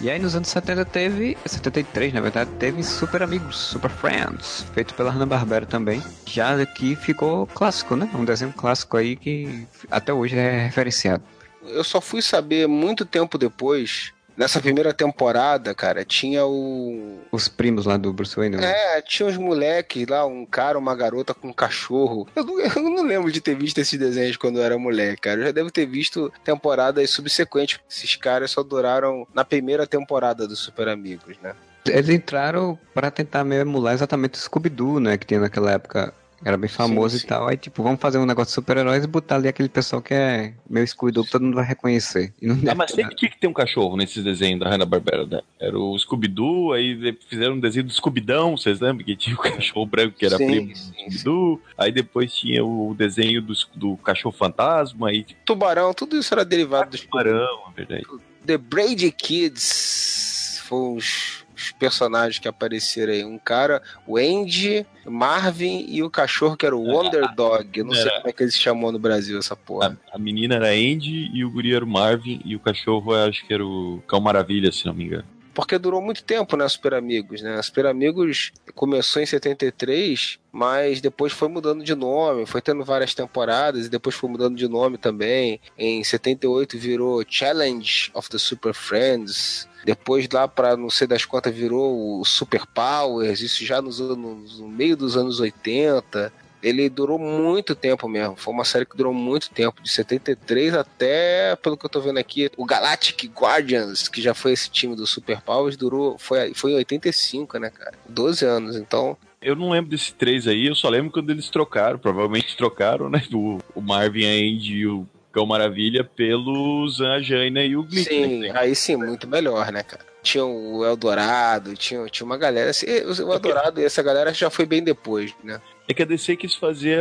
E 0.00 0.08
aí 0.08 0.18
nos 0.18 0.34
anos 0.34 0.48
70 0.48 0.84
teve, 0.86 1.36
73 1.44 2.14
na 2.14 2.22
verdade, 2.22 2.50
teve 2.58 2.82
Super 2.82 3.22
Amigos, 3.22 3.56
Super 3.56 3.90
Friends, 3.90 4.64
feito 4.72 4.94
pela 4.94 5.10
Hanna-Barbera 5.10 5.66
também. 5.66 6.02
Já 6.24 6.54
aqui 6.54 6.96
ficou 6.96 7.46
clássico, 7.46 7.94
né? 7.94 8.08
Um 8.14 8.24
desenho 8.24 8.52
clássico 8.52 8.96
aí 8.96 9.14
que 9.14 9.66
até 9.90 10.10
hoje 10.10 10.38
é 10.38 10.64
referenciado. 10.64 11.22
Eu 11.62 11.84
só 11.84 12.00
fui 12.00 12.22
saber 12.22 12.66
muito 12.66 13.04
tempo 13.04 13.36
depois 13.36 14.14
Nessa 14.36 14.60
primeira 14.60 14.92
temporada, 14.92 15.74
cara, 15.74 16.04
tinha 16.04 16.46
o. 16.46 17.18
Os 17.30 17.48
primos 17.48 17.86
lá 17.86 17.96
do 17.96 18.12
Bruce 18.12 18.36
Wayne. 18.36 18.56
Né? 18.56 18.96
É, 18.96 19.02
tinha 19.02 19.28
uns 19.28 19.36
moleques 19.36 20.06
lá, 20.06 20.24
um 20.24 20.46
cara, 20.46 20.78
uma 20.78 20.94
garota 20.94 21.34
com 21.34 21.48
um 21.48 21.52
cachorro. 21.52 22.26
Eu 22.34 22.44
não, 22.44 22.60
eu 22.60 22.82
não 22.82 23.02
lembro 23.04 23.30
de 23.30 23.40
ter 23.40 23.54
visto 23.54 23.78
esses 23.78 23.98
desenhos 23.98 24.36
quando 24.36 24.58
eu 24.58 24.64
era 24.64 24.78
moleque, 24.78 25.22
cara. 25.22 25.40
Eu 25.40 25.46
já 25.46 25.52
devo 25.52 25.70
ter 25.70 25.86
visto 25.86 26.32
temporadas 26.44 27.10
subsequentes. 27.10 27.80
Esses 27.88 28.16
caras 28.16 28.50
só 28.50 28.62
duraram 28.62 29.26
na 29.34 29.44
primeira 29.44 29.86
temporada 29.86 30.46
dos 30.46 30.58
Super 30.58 30.88
Amigos, 30.88 31.36
né? 31.42 31.54
Eles 31.86 32.10
entraram 32.10 32.78
para 32.92 33.10
tentar 33.10 33.42
meio 33.42 33.62
emular 33.62 33.94
exatamente 33.94 34.34
o 34.34 34.42
Scooby-Doo, 34.42 35.00
né? 35.00 35.16
Que 35.16 35.26
tinha 35.26 35.40
naquela 35.40 35.72
época 35.72 36.14
era 36.44 36.56
bem 36.56 36.68
famoso 36.68 37.14
sim, 37.14 37.20
sim. 37.20 37.26
e 37.26 37.28
tal. 37.28 37.48
Aí, 37.48 37.56
tipo, 37.56 37.82
vamos 37.82 38.00
fazer 38.00 38.18
um 38.18 38.24
negócio 38.24 38.50
de 38.50 38.54
super-heróis 38.54 39.04
e 39.04 39.06
botar 39.06 39.36
ali 39.36 39.48
aquele 39.48 39.68
pessoal 39.68 40.00
que 40.00 40.14
é 40.14 40.54
meio 40.68 40.86
scooby 40.86 41.12
que 41.22 41.30
todo 41.30 41.42
mundo 41.42 41.54
vai 41.54 41.64
reconhecer. 41.64 42.32
ah, 42.68 42.74
mas 42.74 42.92
sempre 42.92 43.14
tinha 43.14 43.30
que 43.30 43.38
ter 43.38 43.46
um 43.46 43.52
cachorro 43.52 43.96
nesses 43.96 44.24
desenhos 44.24 44.60
da 44.60 44.70
Hanna-Barbera, 44.70 45.26
né? 45.26 45.40
Era 45.58 45.78
o 45.78 45.98
Scooby-Doo, 45.98 46.72
aí 46.72 47.16
fizeram 47.28 47.54
um 47.54 47.60
desenho 47.60 47.84
do 47.84 47.92
Scooby-Dão, 47.92 48.56
vocês 48.56 48.80
lembram? 48.80 49.04
Que 49.04 49.16
tinha 49.16 49.36
o 49.36 49.38
cachorro 49.42 49.86
branco 49.86 50.16
que 50.18 50.24
era 50.24 50.38
sim, 50.38 50.46
primo 50.46 50.68
do 50.68 50.78
Scooby-Doo. 50.78 51.62
Aí 51.76 51.92
depois 51.92 52.32
tinha 52.32 52.64
o 52.64 52.94
desenho 52.94 53.42
do, 53.42 53.52
do 53.74 53.96
cachorro 53.98 54.34
fantasma. 54.34 55.08
Aí... 55.08 55.26
Tubarão, 55.44 55.92
tudo 55.92 56.16
isso 56.16 56.32
era 56.32 56.44
derivado 56.44 56.84
ah, 56.84 56.90
do 56.90 56.98
Tubarão, 56.98 57.58
é 57.70 57.84
verdade. 57.84 58.06
The 58.46 58.56
Brady 58.56 59.12
Kids 59.12 60.62
foi 60.64 60.96
os 60.96 61.39
os 61.60 61.72
personagens 61.72 62.38
que 62.38 62.48
apareceram 62.48 63.12
aí. 63.12 63.24
Um 63.24 63.38
cara, 63.38 63.82
o 64.06 64.16
Andy, 64.16 64.86
Marvin 65.04 65.84
e 65.88 66.02
o 66.02 66.10
cachorro 66.10 66.56
que 66.56 66.66
era 66.66 66.76
o 66.76 66.82
Wonder 66.82 67.34
Dog. 67.34 67.78
Eu 67.78 67.84
não 67.84 67.94
sei 67.94 68.10
como 68.10 68.28
é 68.28 68.32
que 68.32 68.42
ele 68.42 68.50
se 68.50 68.58
chamou 68.58 68.90
no 68.90 68.98
Brasil, 68.98 69.38
essa 69.38 69.54
porra. 69.54 69.98
A, 70.10 70.16
a, 70.16 70.18
menina 70.18 70.56
era 70.56 70.68
Andy 70.68 71.30
e 71.32 71.44
o 71.44 71.50
guri 71.50 71.74
era 71.74 71.84
o 71.84 71.88
Marvin 71.88 72.40
e 72.44 72.56
o 72.56 72.60
cachorro 72.60 73.14
acho 73.14 73.46
que 73.46 73.52
era 73.52 73.64
o 73.64 74.02
Cão 74.06 74.20
Maravilha, 74.20 74.72
se 74.72 74.86
não 74.86 74.94
me 74.94 75.04
engano 75.04 75.39
porque 75.54 75.78
durou 75.78 76.00
muito 76.00 76.22
tempo, 76.22 76.56
né, 76.56 76.68
Super 76.68 76.94
Amigos, 76.94 77.42
né? 77.42 77.60
Super 77.62 77.86
Amigos 77.86 78.52
começou 78.74 79.20
em 79.20 79.26
73, 79.26 80.38
mas 80.52 81.00
depois 81.00 81.32
foi 81.32 81.48
mudando 81.48 81.82
de 81.82 81.94
nome, 81.94 82.46
foi 82.46 82.60
tendo 82.60 82.84
várias 82.84 83.14
temporadas 83.14 83.86
e 83.86 83.88
depois 83.88 84.14
foi 84.14 84.30
mudando 84.30 84.56
de 84.56 84.68
nome 84.68 84.98
também. 84.98 85.60
Em 85.76 86.02
78 86.02 86.78
virou 86.78 87.24
Challenge 87.26 88.10
of 88.14 88.28
the 88.28 88.38
Super 88.38 88.74
Friends. 88.74 89.68
Depois 89.84 90.28
lá 90.30 90.46
para 90.46 90.76
não 90.76 90.90
sei 90.90 91.06
das 91.06 91.24
quantas 91.24 91.54
virou 91.54 92.20
o 92.20 92.24
Super 92.24 92.66
Powers, 92.66 93.40
isso 93.40 93.64
já 93.64 93.80
nos 93.80 94.00
anos, 94.00 94.60
no 94.60 94.68
meio 94.68 94.96
dos 94.96 95.16
anos 95.16 95.40
80 95.40 96.32
ele 96.62 96.88
durou 96.88 97.18
muito 97.18 97.74
tempo 97.74 98.08
mesmo. 98.08 98.36
Foi 98.36 98.52
uma 98.52 98.64
série 98.64 98.86
que 98.86 98.96
durou 98.96 99.12
muito 99.12 99.50
tempo, 99.50 99.82
de 99.82 99.90
73 99.90 100.74
até, 100.74 101.56
pelo 101.56 101.76
que 101.76 101.86
eu 101.86 101.90
tô 101.90 102.00
vendo 102.00 102.18
aqui, 102.18 102.50
o 102.56 102.64
Galactic 102.64 103.30
Guardians, 103.32 104.08
que 104.08 104.20
já 104.20 104.34
foi 104.34 104.52
esse 104.52 104.70
time 104.70 104.94
do 104.94 105.06
Super 105.06 105.40
Powers, 105.40 105.76
durou, 105.76 106.18
foi, 106.18 106.52
foi 106.54 106.72
em 106.72 106.76
85, 106.76 107.58
né, 107.58 107.70
cara? 107.70 107.92
12 108.08 108.44
anos, 108.44 108.76
então. 108.76 109.16
Eu 109.40 109.56
não 109.56 109.70
lembro 109.70 109.90
desse 109.90 110.12
três 110.12 110.46
aí, 110.46 110.66
eu 110.66 110.74
só 110.74 110.88
lembro 110.88 111.10
quando 111.10 111.30
eles 111.30 111.48
trocaram, 111.48 111.98
provavelmente 111.98 112.56
trocaram, 112.56 113.08
né? 113.08 113.22
O, 113.32 113.58
o 113.74 113.80
Marvin, 113.80 114.24
a 114.24 114.30
Andy 114.30 114.74
e 114.74 114.86
o 114.86 115.06
Cão 115.32 115.46
Maravilha 115.46 116.04
pelos 116.04 117.00
a 117.00 117.20
Jaina 117.20 117.62
e 117.62 117.76
o 117.76 117.82
Glick. 117.82 118.08
Sim, 118.08 118.40
né? 118.40 118.52
aí 118.54 118.74
sim, 118.74 118.96
muito 118.96 119.28
melhor, 119.28 119.70
né, 119.72 119.82
cara? 119.82 120.04
Tinha 120.22 120.44
o 120.44 120.84
Eldorado, 120.84 121.74
tinha, 121.74 122.04
tinha 122.06 122.26
uma 122.26 122.36
galera. 122.36 122.70
Assim, 122.70 122.86
o 122.86 123.32
Eldorado 123.32 123.80
e 123.80 123.84
essa 123.84 124.02
galera 124.02 124.34
já 124.34 124.50
foi 124.50 124.66
bem 124.66 124.82
depois, 124.82 125.34
né? 125.42 125.60
É 125.90 125.94
que 125.94 126.02
a 126.02 126.06
DC 126.06 126.36
quis 126.36 126.54
fazer 126.54 127.00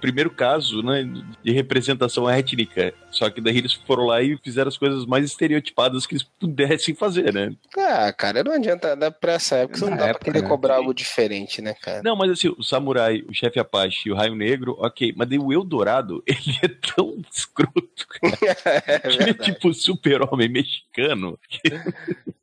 primeiro 0.00 0.30
caso, 0.30 0.82
né, 0.82 1.10
de 1.42 1.50
representação 1.50 2.28
étnica. 2.28 2.92
Só 3.10 3.30
que 3.30 3.40
daí 3.40 3.56
eles 3.56 3.72
foram 3.72 4.04
lá 4.04 4.22
e 4.22 4.36
fizeram 4.36 4.68
as 4.68 4.76
coisas 4.76 5.06
mais 5.06 5.24
estereotipadas 5.24 6.06
que 6.06 6.14
eles 6.14 6.22
pudessem 6.22 6.94
fazer, 6.94 7.32
né? 7.32 7.54
Ah, 7.76 8.12
cara, 8.12 8.44
não 8.44 8.52
adianta 8.52 8.94
dar 8.94 9.10
pra 9.10 9.32
essa 9.32 9.56
época, 9.56 9.80
não 9.80 9.96
dá 9.96 10.08
época, 10.08 10.24
pra 10.24 10.32
querer 10.32 10.42
né? 10.42 10.48
cobrar 10.48 10.76
algo 10.76 10.92
diferente, 10.92 11.62
né, 11.62 11.74
cara? 11.74 12.02
Não, 12.02 12.14
mas 12.14 12.30
assim, 12.30 12.48
o 12.48 12.62
Samurai, 12.62 13.24
o 13.28 13.34
Chefe 13.34 13.58
Apache 13.58 14.08
e 14.08 14.12
o 14.12 14.14
Raio 14.14 14.34
Negro, 14.34 14.76
ok, 14.78 15.14
mas 15.16 15.28
daí 15.28 15.38
o 15.38 15.52
Eldorado, 15.52 16.22
ele 16.28 16.58
é 16.62 16.68
tão 16.68 17.18
escroto, 17.32 18.06
cara. 18.20 18.82
é 18.86 19.00
ele 19.04 19.30
é 19.30 19.34
tipo 19.34 19.72
super-homem 19.72 20.48
mexicano. 20.48 21.38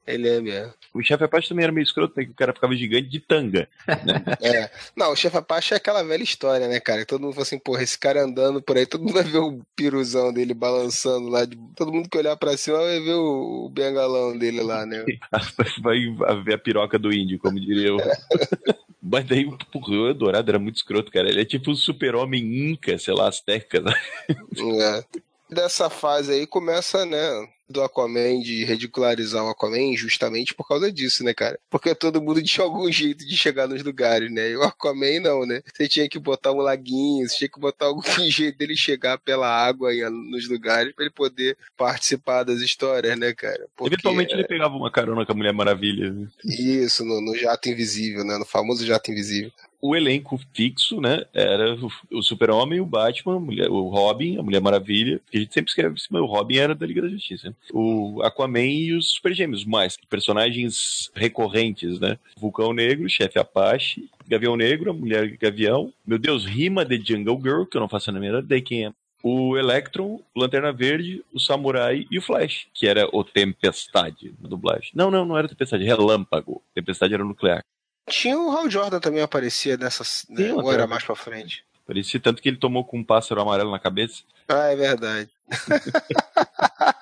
Ele 0.09 0.27
é 0.27 0.41
mesmo. 0.41 0.73
O 0.91 1.03
chefe 1.03 1.23
Apache 1.23 1.49
também 1.49 1.63
era 1.63 1.71
meio 1.71 1.83
escroto, 1.83 2.15
né? 2.17 2.25
Que 2.25 2.31
o 2.31 2.35
cara 2.35 2.51
ficava 2.51 2.75
gigante 2.75 3.07
de 3.07 3.19
tanga. 3.19 3.69
Né? 3.87 4.23
é. 4.41 4.69
Não, 4.95 5.11
o 5.11 5.15
chefe 5.15 5.37
Apache 5.37 5.58
é 5.73 5.77
aquela 5.77 6.03
velha 6.03 6.23
história, 6.23 6.67
né, 6.67 6.79
cara? 6.79 7.05
Todo 7.05 7.21
mundo 7.21 7.33
fala 7.33 7.43
assim, 7.43 7.59
porra, 7.59 7.83
esse 7.83 7.97
cara 7.97 8.23
andando 8.23 8.61
por 8.61 8.77
aí, 8.77 8.85
todo 8.85 9.01
mundo 9.01 9.13
vai 9.13 9.23
ver 9.23 9.39
o 9.39 9.61
piruzão 9.75 10.33
dele 10.33 10.53
balançando 10.53 11.29
lá. 11.29 11.45
De... 11.45 11.57
Todo 11.75 11.91
mundo 11.91 12.09
que 12.09 12.17
olhar 12.17 12.35
pra 12.37 12.57
cima 12.57 12.77
vai 12.77 12.99
ver 12.99 13.13
o, 13.13 13.65
o 13.65 13.69
bengalão 13.69 14.37
dele 14.37 14.61
lá, 14.61 14.85
né? 14.85 15.03
vai 15.81 15.97
ver 16.43 16.53
a 16.53 16.57
piroca 16.57 16.97
do 16.97 17.13
índio, 17.13 17.39
como 17.39 17.59
diria 17.59 17.93
o. 17.93 17.97
Mas 19.01 19.25
daí 19.25 19.45
o 19.45 20.13
Dourado 20.13 20.51
era 20.51 20.59
muito 20.59 20.75
escroto, 20.75 21.11
cara. 21.11 21.29
Ele 21.29 21.41
é 21.41 21.45
tipo 21.45 21.71
um 21.71 21.75
super-homem 21.75 22.69
inca, 22.69 22.97
sei 22.97 23.13
lá, 23.13 23.27
azteca. 23.27 23.79
Né? 23.79 23.93
É. 24.29 25.03
Dessa 25.49 25.89
fase 25.89 26.33
aí 26.33 26.45
começa, 26.45 27.05
né? 27.05 27.47
Do 27.69 27.81
Aquaman 27.81 28.39
de 28.41 28.65
ridicularizar 28.65 29.43
o 29.43 29.49
Aquaman 29.49 29.95
justamente 29.95 30.53
por 30.53 30.67
causa 30.67 30.91
disso, 30.91 31.23
né, 31.23 31.33
cara? 31.33 31.59
Porque 31.69 31.93
todo 31.93 32.21
mundo 32.21 32.41
tinha 32.43 32.65
algum 32.65 32.91
jeito 32.91 33.25
de 33.25 33.37
chegar 33.37 33.67
nos 33.67 33.83
lugares, 33.83 34.31
né? 34.31 34.49
E 34.49 34.57
o 34.57 34.63
Aquaman 34.63 35.19
não, 35.21 35.45
né? 35.45 35.61
Você 35.73 35.87
tinha 35.87 36.09
que 36.09 36.19
botar 36.19 36.51
um 36.51 36.57
laguinho, 36.57 37.27
você 37.27 37.37
tinha 37.37 37.49
que 37.49 37.59
botar 37.59 37.85
algum 37.85 38.01
jeito 38.29 38.57
dele 38.57 38.75
chegar 38.75 39.17
pela 39.17 39.47
água 39.47 39.91
nos 40.09 40.49
lugares 40.49 40.93
para 40.93 41.05
ele 41.05 41.13
poder 41.13 41.57
participar 41.77 42.43
das 42.43 42.61
histórias, 42.61 43.17
né, 43.17 43.33
cara? 43.33 43.67
Porque, 43.75 43.93
Eventualmente 43.93 44.33
ele 44.33 44.45
pegava 44.45 44.75
uma 44.75 44.91
carona 44.91 45.25
com 45.25 45.31
a 45.31 45.35
Mulher 45.35 45.53
Maravilha. 45.53 46.11
Né? 46.11 46.27
Isso, 46.43 47.05
no, 47.05 47.21
no 47.21 47.35
jato 47.35 47.69
invisível, 47.69 48.23
né? 48.23 48.37
No 48.37 48.45
famoso 48.45 48.85
jato 48.85 49.11
invisível 49.11 49.51
o 49.81 49.95
elenco 49.95 50.39
fixo, 50.53 50.99
né? 50.99 51.23
Era 51.33 51.77
o 52.11 52.21
Super-Homem, 52.21 52.81
o 52.81 52.85
Batman, 52.85 53.37
o 53.69 53.89
Robin, 53.89 54.37
a 54.37 54.43
Mulher 54.43 54.61
Maravilha. 54.61 55.21
A 55.33 55.37
gente 55.37 55.53
sempre 55.53 55.69
escreve 55.69 55.95
assim, 55.95 56.07
mas 56.09 56.21
o 56.21 56.25
Robin 56.25 56.57
era 56.57 56.75
da 56.75 56.85
Liga 56.85 57.01
da 57.01 57.07
Justiça. 57.07 57.55
O 57.71 58.21
Aquaman 58.23 58.65
e 58.65 58.93
os 58.93 59.11
Super 59.11 59.33
Gêmeos, 59.33 59.65
mais 59.65 59.97
personagens 60.09 61.11
recorrentes, 61.13 61.99
né? 61.99 62.17
Vulcão 62.37 62.73
Negro, 62.73 63.09
Chefe 63.09 63.37
Apache, 63.37 64.09
Gavião 64.27 64.55
Negro, 64.55 64.91
a 64.91 64.93
Mulher 64.93 65.37
Gavião. 65.37 65.93
Meu 66.05 66.17
Deus, 66.17 66.45
rima 66.45 66.83
de 66.83 66.97
Jungle 66.97 67.41
Girl, 67.41 67.63
que 67.65 67.77
eu 67.77 67.81
não 67.81 67.89
faço 67.89 68.09
a 68.09 68.13
menor 68.13 68.43
ideia 68.43 68.61
quem 68.61 68.85
é 68.85 68.91
o 69.23 69.57
Electron, 69.57 70.21
o 70.33 70.39
Lanterna 70.39 70.71
Verde, 70.71 71.23
o 71.33 71.39
Samurai 71.39 72.07
e 72.09 72.17
o 72.17 72.21
Flash, 72.21 72.67
que 72.73 72.87
era 72.87 73.07
o 73.11 73.23
Tempestade 73.23 74.33
na 74.39 74.47
dublagem. 74.47 74.91
Não, 74.93 75.11
não, 75.11 75.25
não 75.25 75.37
era 75.37 75.47
Tempestade, 75.47 75.83
Relâmpago. 75.83 76.63
Tempestade 76.73 77.13
era 77.13 77.23
nuclear. 77.23 77.63
Tinha 78.09 78.37
o 78.39 78.49
Hal 78.49 78.69
Jordan 78.69 78.99
também 78.99 79.21
aparecia 79.21 79.77
nessas. 79.77 80.25
Né? 80.29 80.53
Ou 80.53 80.71
era 80.71 80.87
mais 80.87 81.03
pra 81.03 81.15
frente? 81.15 81.63
Parecia 81.85 82.19
tanto 82.19 82.41
que 82.41 82.49
ele 82.49 82.57
tomou 82.57 82.83
com 82.83 82.99
um 82.99 83.03
pássaro 83.03 83.41
amarelo 83.41 83.71
na 83.71 83.79
cabeça. 83.79 84.23
Ah, 84.47 84.71
é 84.71 84.75
verdade. 84.75 85.29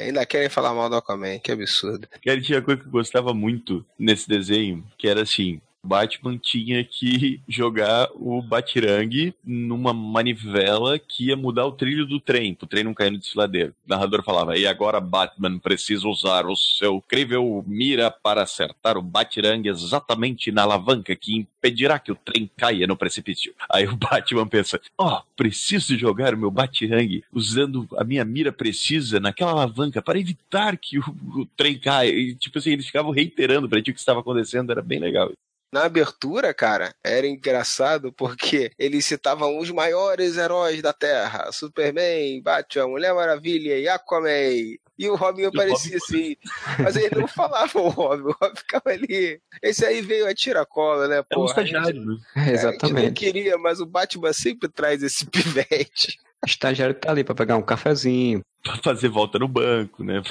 Ainda 0.00 0.26
querem 0.26 0.48
falar 0.48 0.74
mal 0.74 0.88
do 0.88 0.96
Aquaman, 0.96 1.38
que 1.38 1.52
absurdo. 1.52 2.08
Cara, 2.24 2.40
tinha 2.40 2.62
coisa 2.62 2.80
que 2.80 2.86
eu 2.86 2.92
gostava 2.92 3.32
muito 3.34 3.84
nesse 3.98 4.28
desenho, 4.28 4.84
que 4.98 5.08
era 5.08 5.22
assim, 5.22 5.60
Batman 5.84 6.38
tinha 6.38 6.84
que 6.84 7.40
jogar 7.48 8.08
o 8.14 8.40
Batirangue 8.42 9.34
numa 9.44 9.92
manivela 9.92 10.98
que 10.98 11.28
ia 11.28 11.36
mudar 11.36 11.66
o 11.66 11.72
trilho 11.72 12.06
do 12.06 12.20
trem, 12.20 12.54
pro 12.54 12.66
trem 12.66 12.84
não 12.84 12.94
cair 12.94 13.10
no 13.10 13.18
desfiladeiro. 13.18 13.74
O 13.86 13.90
narrador 13.90 14.22
falava, 14.22 14.56
e 14.56 14.66
agora 14.66 15.00
Batman 15.00 15.58
precisa 15.58 16.06
usar 16.06 16.46
o 16.46 16.56
seu 16.56 16.96
incrível 16.96 17.64
mira 17.66 18.10
para 18.10 18.42
acertar 18.42 18.96
o 18.96 19.02
Batirangue 19.02 19.68
exatamente 19.68 20.52
na 20.52 20.62
alavanca 20.62 21.16
que 21.16 21.34
impedirá 21.36 21.98
que 21.98 22.12
o 22.12 22.16
trem 22.16 22.48
caia 22.56 22.86
no 22.86 22.96
precipício. 22.96 23.54
Aí 23.68 23.86
o 23.86 23.96
Batman 23.96 24.46
pensa, 24.46 24.80
ó, 24.96 25.18
oh, 25.18 25.22
preciso 25.36 25.96
jogar 25.96 26.34
o 26.34 26.38
meu 26.38 26.50
Batirangue 26.50 27.24
usando 27.32 27.88
a 27.96 28.04
minha 28.04 28.24
mira 28.24 28.52
precisa 28.52 29.18
naquela 29.18 29.52
alavanca 29.52 30.00
para 30.02 30.18
evitar 30.18 30.76
que 30.76 30.98
o, 30.98 31.04
o 31.34 31.46
trem 31.56 31.78
caia. 31.78 32.10
E, 32.10 32.34
tipo 32.34 32.58
assim, 32.58 32.70
eles 32.70 32.86
ficavam 32.86 33.10
reiterando 33.10 33.68
pra 33.68 33.82
ti 33.82 33.90
o 33.90 33.94
que 33.94 34.00
estava 34.00 34.20
acontecendo, 34.20 34.70
era 34.70 34.82
bem 34.82 34.98
legal. 34.98 35.32
Na 35.72 35.84
abertura, 35.84 36.52
cara, 36.52 36.92
era 37.02 37.26
engraçado 37.26 38.12
porque 38.12 38.72
eles 38.78 39.04
citavam 39.04 39.58
os 39.58 39.70
maiores 39.70 40.36
heróis 40.36 40.82
da 40.82 40.92
Terra: 40.92 41.50
Superman, 41.52 42.42
Batman, 42.42 42.88
Mulher 42.88 43.14
Maravilha 43.14 43.78
e 43.78 43.88
Aquaman. 43.88 44.78
E 45.00 45.08
o 45.08 45.14
Robin 45.14 45.44
aparecia 45.46 45.96
assim. 45.96 46.36
Mas 46.78 46.94
eles 46.94 47.18
não 47.18 47.26
falavam 47.28 47.86
o 47.86 47.88
Robin, 47.88 48.24
o 48.24 48.36
Robin 48.38 48.56
ficava 48.56 48.90
ali. 48.90 49.40
Esse 49.62 49.84
aí 49.86 50.02
veio 50.02 50.26
a 50.26 50.34
tiracola, 50.34 51.08
né? 51.08 51.22
Porra, 51.22 51.40
é 51.40 51.42
um 51.42 51.46
estagiário, 51.46 52.04
né? 52.04 52.16
É, 52.36 52.50
exatamente. 52.52 53.06
não 53.06 53.14
queria, 53.14 53.56
mas 53.56 53.80
o 53.80 53.86
Batman 53.86 54.32
sempre 54.34 54.68
traz 54.68 55.02
esse 55.02 55.24
pivete. 55.30 56.18
O 56.44 56.46
estagiário 56.46 56.94
tá 56.94 57.10
ali 57.10 57.24
pra 57.24 57.34
pegar 57.34 57.56
um 57.56 57.62
cafezinho. 57.62 58.42
Pra 58.62 58.76
fazer 58.76 59.08
volta 59.08 59.38
no 59.38 59.48
banco, 59.48 60.04
né? 60.04 60.22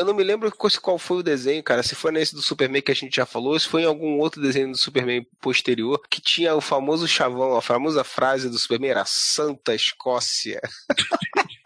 Eu 0.00 0.06
não 0.06 0.14
me 0.14 0.24
lembro 0.24 0.50
qual 0.80 0.98
foi 0.98 1.18
o 1.18 1.22
desenho, 1.22 1.62
cara. 1.62 1.82
Se 1.82 1.94
foi 1.94 2.10
nesse 2.10 2.34
do 2.34 2.40
Superman 2.40 2.80
que 2.80 2.90
a 2.90 2.94
gente 2.94 3.14
já 3.14 3.26
falou, 3.26 3.60
se 3.60 3.68
foi 3.68 3.82
em 3.82 3.84
algum 3.84 4.18
outro 4.18 4.40
desenho 4.40 4.70
do 4.70 4.78
Superman 4.78 5.26
posterior, 5.42 6.00
que 6.08 6.22
tinha 6.22 6.54
o 6.54 6.60
famoso 6.62 7.06
chavão, 7.06 7.54
a 7.54 7.60
famosa 7.60 8.02
frase 8.02 8.48
do 8.48 8.58
Superman 8.58 8.92
era 8.92 9.04
Santa 9.04 9.74
Escócia. 9.74 10.58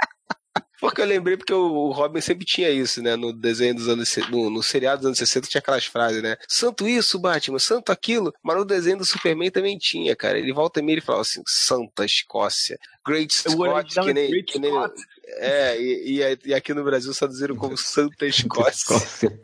Porque 0.85 1.01
eu 1.01 1.07
lembrei 1.07 1.35
porque 1.35 1.55
o 1.55 1.91
Robin 1.93 2.21
sempre 2.21 2.45
tinha 2.45 2.69
isso, 2.69 3.03
né? 3.03 3.17
No 3.17 3.33
desenho 3.33 3.75
dos 3.75 3.89
anos. 3.89 4.15
No, 4.31 4.51
no 4.51 4.63
seriado 4.63 4.99
dos 4.99 5.07
anos 5.07 5.19
60 5.19 5.49
tinha 5.49 5.59
aquelas 5.59 5.87
frases, 5.87 6.23
né? 6.23 6.37
Santo 6.47 6.87
isso, 6.87 7.19
Batman, 7.19 7.59
santo 7.59 7.91
aquilo. 7.91 8.35
Mas 8.43 8.59
no 8.59 8.67
desenho 8.67 8.99
do 8.99 9.05
Superman 9.05 9.51
também 9.51 9.79
tinha, 9.79 10.15
cara. 10.15 10.39
Ele 10.39 10.53
volta 10.53 10.81
e 10.81 10.83
meia 10.83 10.99
e 10.99 11.01
falava 11.01 11.23
assim: 11.23 11.43
Santa 11.47 12.05
Escócia. 12.05 12.79
Great 13.03 13.33
Scott, 13.33 13.99
que 13.99 14.13
nem. 14.13 14.29
Great 14.29 14.53
que 14.53 14.59
nem 14.59 14.73
é, 15.39 15.81
e, 15.81 16.21
e, 16.45 16.53
aqui 16.53 16.75
no 16.75 16.85
Brasil 16.85 17.15
traduziram 17.15 17.57
como 17.57 17.77
Santa 17.81 18.27
Escócia. 18.27 19.41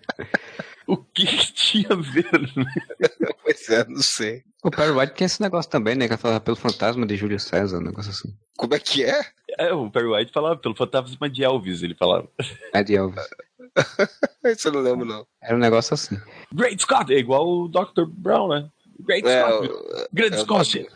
O 0.90 0.96
que, 0.96 1.24
que, 1.24 1.53
tinha 1.53 1.88
a 1.90 1.94
ver, 1.94 2.29
né? 2.33 2.64
pois 3.42 3.68
é, 3.68 3.87
não 3.87 4.03
sei. 4.03 4.42
O 4.64 4.70
Perry 4.70 4.90
White 4.90 5.14
tinha 5.14 5.26
esse 5.26 5.40
negócio 5.40 5.70
também, 5.70 5.94
né? 5.94 6.09
Que 6.09 6.16
falava 6.16 6.40
pelo 6.40 6.57
fantasma 6.57 7.07
de 7.07 7.16
Júlio 7.16 7.38
César, 7.38 7.79
um 7.79 7.83
negócio 7.83 8.11
assim. 8.11 8.35
Como 8.57 8.74
é 8.74 8.79
que 8.81 9.05
é? 9.05 9.24
É, 9.57 9.72
o 9.72 9.88
Perry 9.88 10.09
White 10.09 10.33
falava 10.33 10.57
pelo 10.57 10.74
fantasma 10.74 11.31
de 11.31 11.44
Elvis, 11.44 11.83
ele 11.83 11.94
falava. 11.94 12.29
É 12.72 12.83
de 12.83 12.96
Elvis. 12.96 13.24
Isso 14.44 14.68
eu 14.68 14.72
não 14.72 14.81
lembro, 14.81 15.07
não. 15.07 15.24
Era 15.40 15.55
um 15.55 15.61
negócio 15.61 15.94
assim. 15.94 16.20
Great 16.53 16.83
Scott, 16.83 17.12
é 17.12 17.18
igual 17.18 17.46
o 17.48 17.68
Dr. 17.68 18.05
Brown, 18.09 18.48
né? 18.48 18.68
Great 18.98 19.26
é, 19.26 19.40
Scott. 19.40 19.68
O... 19.68 20.09
Grande 20.12 20.35
é, 20.35 20.38
Escócia. 20.38 20.88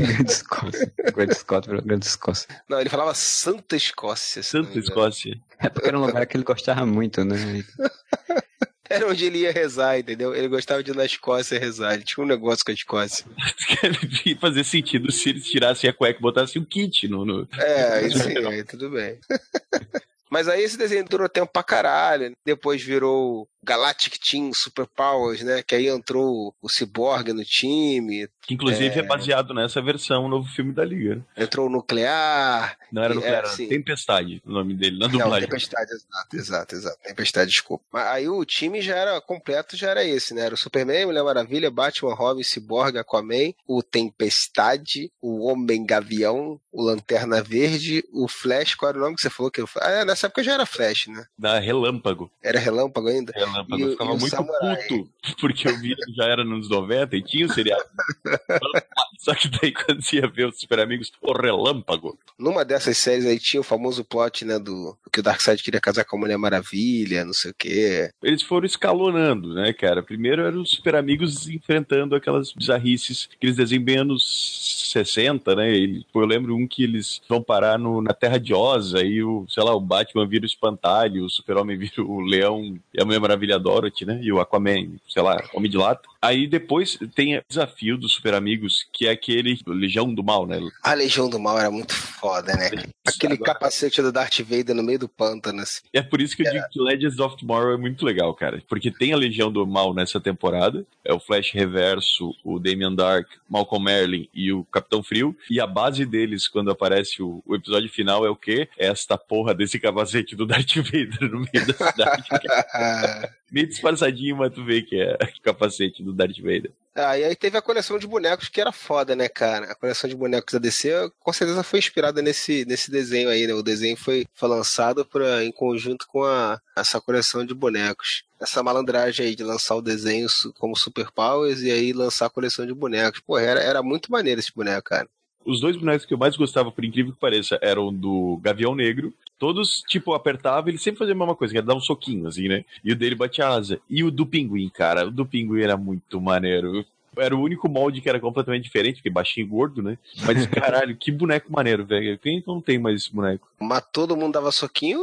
Grande 0.00 0.32
Escócia. 0.32 0.92
Grande 1.14 1.34
Scott, 1.34 1.68
Grande 1.68 2.06
Escócia. 2.06 2.62
Não, 2.68 2.80
ele 2.80 2.90
falava 2.90 3.14
Santa 3.14 3.76
Escócia. 3.76 4.42
Santa 4.42 4.76
Escócia. 4.76 5.38
É 5.60 5.68
porque 5.68 5.88
era 5.88 5.98
um 5.98 6.04
lugar 6.04 6.26
que 6.26 6.36
ele 6.36 6.44
gostava 6.44 6.84
muito, 6.84 7.24
né? 7.24 7.36
Era 8.88 9.08
onde 9.08 9.24
ele 9.24 9.38
ia 9.38 9.52
rezar, 9.52 9.98
entendeu? 9.98 10.34
Ele 10.34 10.48
gostava 10.48 10.82
de 10.82 10.90
ir 10.90 10.96
na 10.96 11.04
Escócia 11.04 11.58
rezar. 11.58 11.94
Ele 11.94 12.04
tinha 12.04 12.24
um 12.24 12.28
negócio 12.28 12.64
com 12.64 12.70
a 12.70 12.74
Escócia. 12.74 13.26
Ia 14.24 14.36
fazer 14.38 14.64
sentido 14.64 15.10
se 15.12 15.30
eles 15.30 15.44
tirassem 15.44 15.88
a 15.88 15.92
cueca 15.92 16.18
e 16.18 16.22
botassem 16.22 16.60
o 16.60 16.64
um 16.64 16.68
kit 16.68 17.08
no, 17.08 17.24
no. 17.24 17.48
É, 17.58 18.06
isso 18.06 18.28
aí, 18.28 18.64
tudo 18.64 18.90
bem. 18.90 19.18
Mas 20.28 20.48
aí 20.48 20.62
esse 20.62 20.76
desenho 20.76 21.04
durou 21.04 21.28
tempo 21.28 21.52
pra 21.52 21.62
caralho. 21.62 22.32
Depois 22.44 22.82
virou 22.82 23.48
Galactic 23.62 24.18
Team 24.18 24.52
Super 24.52 24.86
Powers, 24.86 25.40
né? 25.42 25.62
Que 25.62 25.76
aí 25.76 25.86
entrou 25.86 26.54
o 26.60 26.68
Cyborg 26.68 27.32
no 27.32 27.44
time. 27.44 28.28
Que 28.46 28.54
inclusive 28.54 28.94
é, 28.94 28.98
é 28.98 29.02
baseado 29.02 29.52
nessa 29.52 29.82
versão, 29.82 30.24
o 30.24 30.28
novo 30.28 30.48
filme 30.48 30.72
da 30.72 30.84
Liga. 30.84 31.20
Entrou 31.36 31.66
o 31.66 31.70
Nuclear. 31.70 32.76
Não 32.92 33.02
era 33.02 33.14
Nuclear, 33.14 33.44
é, 33.44 33.46
assim, 33.46 33.68
Tempestade, 33.68 34.40
o 34.46 34.52
nome 34.52 34.74
dele, 34.74 34.98
na 34.98 35.08
dublagem. 35.08 35.40
Não, 35.40 35.48
Tempestade, 35.48 35.90
exato, 35.90 36.36
exato, 36.36 36.74
exato. 36.74 36.98
Tempestade, 37.02 37.50
desculpa. 37.50 37.84
Mas 37.92 38.06
aí 38.06 38.28
o 38.28 38.44
time 38.44 38.80
já 38.80 38.94
era 38.94 39.20
completo, 39.20 39.76
já 39.76 39.90
era 39.90 40.04
esse, 40.04 40.32
né? 40.32 40.42
Era 40.42 40.54
o 40.54 40.58
Superman, 40.58 41.06
Mulher 41.06 41.24
Maravilha, 41.24 41.70
Batman, 41.70 42.14
Robin, 42.14 42.42
Cyborg, 42.42 42.98
Aquaman, 42.98 43.52
o 43.66 43.82
Tempestade, 43.82 45.10
o 45.20 45.44
Homem 45.46 45.84
Gavião, 45.84 46.60
o 46.72 46.82
Lanterna 46.82 47.42
Verde, 47.42 48.04
o 48.12 48.28
Flash, 48.28 48.74
qual 48.74 48.90
era 48.90 48.98
o 48.98 49.00
nome 49.00 49.16
que 49.16 49.22
você 49.22 49.30
falou 49.30 49.50
que 49.50 49.60
eu 49.60 49.68
Ah, 49.80 50.04
nessa 50.04 50.26
época 50.26 50.44
já 50.44 50.54
era 50.54 50.66
Flash, 50.66 51.08
né? 51.08 51.24
Da 51.36 51.58
Relâmpago. 51.58 52.30
Era 52.42 52.60
Relâmpago 52.60 53.08
ainda? 53.08 53.32
Relâmpago 53.34 53.56
relâmpago. 53.56 53.78
E, 53.78 53.82
eu 53.82 53.90
ficava 53.92 54.10
muito 54.10 54.28
samurai. 54.28 54.76
puto, 54.88 55.36
porque 55.40 55.68
eu 55.68 55.78
vi 55.78 55.94
já 56.16 56.24
era 56.24 56.44
nos 56.44 56.68
90 56.68 57.16
e 57.16 57.22
tinha 57.22 57.46
o 57.46 57.52
seriado. 57.52 57.84
Só 59.18 59.34
que 59.34 59.48
daí 59.48 59.72
quando 59.72 60.02
você 60.02 60.16
ia 60.16 60.28
ver 60.28 60.46
os 60.46 60.58
Super 60.58 60.80
Amigos, 60.80 61.12
o 61.20 61.32
relâmpago. 61.32 62.18
Numa 62.38 62.64
dessas 62.64 62.98
séries 62.98 63.26
aí 63.26 63.38
tinha 63.38 63.60
o 63.60 63.64
famoso 63.64 64.04
plot, 64.04 64.44
né, 64.44 64.58
do 64.58 64.96
que 65.12 65.20
o 65.20 65.22
Darkseid 65.22 65.62
queria 65.62 65.80
casar 65.80 66.04
com 66.04 66.16
a 66.16 66.20
Mulher 66.20 66.36
Maravilha, 66.36 67.24
não 67.24 67.32
sei 67.32 67.50
o 67.50 67.54
quê. 67.56 68.10
Eles 68.22 68.42
foram 68.42 68.66
escalonando, 68.66 69.54
né, 69.54 69.72
cara? 69.72 70.02
Primeiro 70.02 70.42
eram 70.42 70.60
os 70.60 70.70
Super 70.70 70.96
Amigos 70.96 71.48
enfrentando 71.48 72.14
aquelas 72.14 72.52
bizarrices 72.52 73.28
que 73.40 73.46
eles 73.46 73.56
desenham 73.56 73.84
bem 73.84 73.98
anos 73.98 74.86
60, 74.92 75.54
né? 75.56 75.72
eu 75.76 76.26
lembro 76.26 76.56
um 76.56 76.66
que 76.66 76.82
eles 76.82 77.20
vão 77.28 77.42
parar 77.42 77.78
no, 77.78 78.00
na 78.00 78.12
Terra 78.12 78.38
de 78.38 78.54
Oz, 78.54 78.94
aí 78.94 79.22
o, 79.22 79.46
sei 79.48 79.62
lá, 79.62 79.74
o 79.74 79.80
Batman 79.80 80.26
vira 80.26 80.44
o 80.44 80.46
espantalho, 80.46 81.24
o 81.24 81.30
Super-Homem 81.30 81.76
vira 81.76 82.02
o 82.02 82.20
leão 82.20 82.78
e 82.92 83.00
a 83.00 83.04
Mulher 83.04 83.20
Maravilha 83.20 83.58
Dorothy, 83.58 84.04
né? 84.04 84.18
E 84.22 84.32
o 84.32 84.40
Aquaman, 84.40 84.92
sei 85.08 85.22
lá, 85.22 85.42
Homem 85.54 85.70
de 85.70 85.76
Lata. 85.76 86.08
Aí 86.20 86.46
depois 86.46 86.98
tem 87.14 87.38
o 87.38 87.42
desafio 87.48 87.96
dos 87.96 88.14
Super 88.14 88.25
Amigos, 88.34 88.86
que 88.92 89.06
é 89.06 89.10
aquele 89.10 89.58
Legião 89.66 90.12
do 90.12 90.22
Mal, 90.22 90.46
né? 90.46 90.60
A 90.82 90.94
Legião 90.94 91.28
do 91.28 91.38
Mal 91.38 91.58
era 91.58 91.70
muito 91.70 91.94
foda, 91.94 92.52
né? 92.54 92.70
Aquele 93.06 93.34
Agora... 93.34 93.54
capacete 93.54 94.02
do 94.02 94.10
Darth 94.12 94.40
Vader 94.40 94.74
no 94.74 94.82
meio 94.82 94.98
do 94.98 95.08
pântano, 95.08 95.62
assim. 95.62 95.82
É 95.92 96.02
por 96.02 96.20
isso 96.20 96.36
que 96.36 96.46
eu 96.46 96.50
digo 96.50 96.64
que 96.70 96.80
Legends 96.80 97.18
of 97.18 97.36
Tomorrow 97.36 97.74
é 97.74 97.76
muito 97.76 98.04
legal, 98.04 98.34
cara. 98.34 98.62
Porque 98.68 98.90
tem 98.90 99.12
a 99.12 99.16
Legião 99.16 99.50
do 99.50 99.66
Mal 99.66 99.94
nessa 99.94 100.20
temporada, 100.20 100.84
é 101.04 101.12
o 101.12 101.20
Flash 101.20 101.52
Reverso, 101.52 102.34
o 102.44 102.58
Damian 102.58 102.94
Dark, 102.94 103.28
Malcolm 103.48 103.84
Merlin 103.84 104.28
e 104.34 104.52
o 104.52 104.64
Capitão 104.64 105.02
Frio. 105.02 105.36
E 105.50 105.60
a 105.60 105.66
base 105.66 106.04
deles, 106.04 106.48
quando 106.48 106.70
aparece 106.70 107.22
o, 107.22 107.42
o 107.46 107.54
episódio 107.54 107.88
final, 107.88 108.26
é 108.26 108.30
o 108.30 108.36
quê? 108.36 108.68
É 108.78 108.86
esta 108.86 109.16
porra 109.16 109.54
desse 109.54 109.78
capacete 109.78 110.34
do 110.34 110.46
Darth 110.46 110.74
Vader 110.76 111.30
no 111.30 111.40
meio 111.40 111.66
da 111.66 111.74
cidade. 111.74 112.24
meio 113.50 113.68
disfarçadinho, 113.68 114.36
mas 114.36 114.52
tu 114.52 114.64
vê 114.64 114.82
que 114.82 115.00
é 115.00 115.16
capacete 115.42 116.02
do 116.02 116.12
Darth 116.12 116.38
Vader. 116.38 116.72
Ah, 116.98 117.18
e 117.18 117.24
aí 117.24 117.36
teve 117.36 117.58
a 117.58 117.62
coleção 117.62 117.98
de 117.98 118.06
bonecos 118.06 118.48
que 118.48 118.58
era 118.58 118.72
foda, 118.72 119.14
né, 119.14 119.28
cara? 119.28 119.70
A 119.70 119.74
coleção 119.74 120.08
de 120.08 120.16
bonecos 120.16 120.54
da 120.54 120.58
DC 120.58 121.10
com 121.20 121.30
certeza 121.30 121.62
foi 121.62 121.78
inspirada 121.78 122.22
nesse, 122.22 122.64
nesse 122.64 122.90
desenho 122.90 123.28
aí, 123.28 123.46
né? 123.46 123.52
O 123.52 123.62
desenho 123.62 123.98
foi, 123.98 124.26
foi 124.32 124.48
lançado 124.48 125.04
pra, 125.04 125.44
em 125.44 125.52
conjunto 125.52 126.06
com 126.08 126.24
a, 126.24 126.58
essa 126.74 126.98
coleção 126.98 127.44
de 127.44 127.52
bonecos. 127.52 128.24
Essa 128.40 128.62
malandragem 128.62 129.26
aí 129.26 129.36
de 129.36 129.44
lançar 129.44 129.74
o 129.76 129.82
desenho 129.82 130.26
como 130.58 130.74
Super 130.74 131.10
Powers 131.12 131.60
e 131.60 131.70
aí 131.70 131.92
lançar 131.92 132.26
a 132.26 132.30
coleção 132.30 132.66
de 132.66 132.72
bonecos. 132.72 133.20
Pô, 133.20 133.38
era, 133.38 133.60
era 133.60 133.82
muito 133.82 134.10
maneiro 134.10 134.40
esse 134.40 134.54
boneco, 134.54 134.84
cara. 134.84 135.06
Os 135.46 135.60
dois 135.60 135.76
bonecos 135.76 136.04
que 136.04 136.12
eu 136.12 136.18
mais 136.18 136.36
gostava, 136.36 136.70
por 136.70 136.84
incrível 136.84 137.12
que 137.12 137.18
pareça, 137.18 137.58
eram 137.62 137.92
do 137.92 138.38
Gavião 138.42 138.74
Negro. 138.74 139.14
Todos, 139.38 139.82
tipo, 139.86 140.12
apertava, 140.12 140.68
ele 140.68 140.78
sempre 140.78 140.98
fazia 140.98 141.14
a 141.14 141.16
mesma 141.16 141.36
coisa, 141.36 141.52
que 141.52 141.58
era 141.58 141.66
dar 141.66 141.74
um 141.74 141.80
soquinho, 141.80 142.26
assim, 142.26 142.48
né? 142.48 142.64
E 142.82 142.92
o 142.92 142.96
dele 142.96 143.14
batia 143.14 143.48
asa. 143.48 143.78
E 143.88 144.02
o 144.02 144.10
do 144.10 144.26
Pinguim, 144.26 144.68
cara, 144.68 145.06
o 145.06 145.10
do 145.10 145.26
Pinguim 145.26 145.60
era 145.60 145.76
muito 145.76 146.20
maneiro 146.20 146.84
era 147.18 147.34
o 147.34 147.40
único 147.40 147.66
molde 147.66 148.02
que 148.02 148.08
era 148.10 148.20
completamente 148.20 148.64
diferente, 148.64 148.96
porque 148.96 149.08
baixinho 149.08 149.46
e 149.46 149.48
gordo, 149.48 149.82
né? 149.82 149.96
Mas, 150.26 150.46
caralho, 150.48 150.94
que 150.94 151.10
boneco 151.10 151.50
maneiro, 151.50 151.84
velho. 151.84 152.18
Quem 152.18 152.44
não 152.46 152.60
tem 152.60 152.78
mais 152.78 153.00
esse 153.00 153.10
boneco? 153.10 153.48
Mas 153.58 153.82
todo 153.90 154.14
mundo 154.16 154.34
dava 154.34 154.52
soquinho 154.52 155.00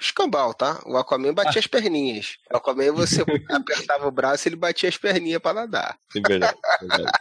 escambau, 0.00 0.52
tá? 0.52 0.80
O 0.84 0.96
Aquaman 0.96 1.32
batia 1.32 1.60
as 1.60 1.66
perninhas. 1.66 2.38
O 2.52 2.56
Aquaman 2.56 2.92
você 2.92 3.22
apertava 3.48 4.06
o 4.06 4.10
braço 4.10 4.46
e 4.46 4.48
ele 4.48 4.56
batia 4.56 4.88
as 4.88 4.96
perninhas 4.96 5.40
para 5.40 5.60
nadar. 5.60 5.98
É 6.14 6.20
verdade, 6.20 6.58
é 6.80 6.86
verdade. 6.86 7.12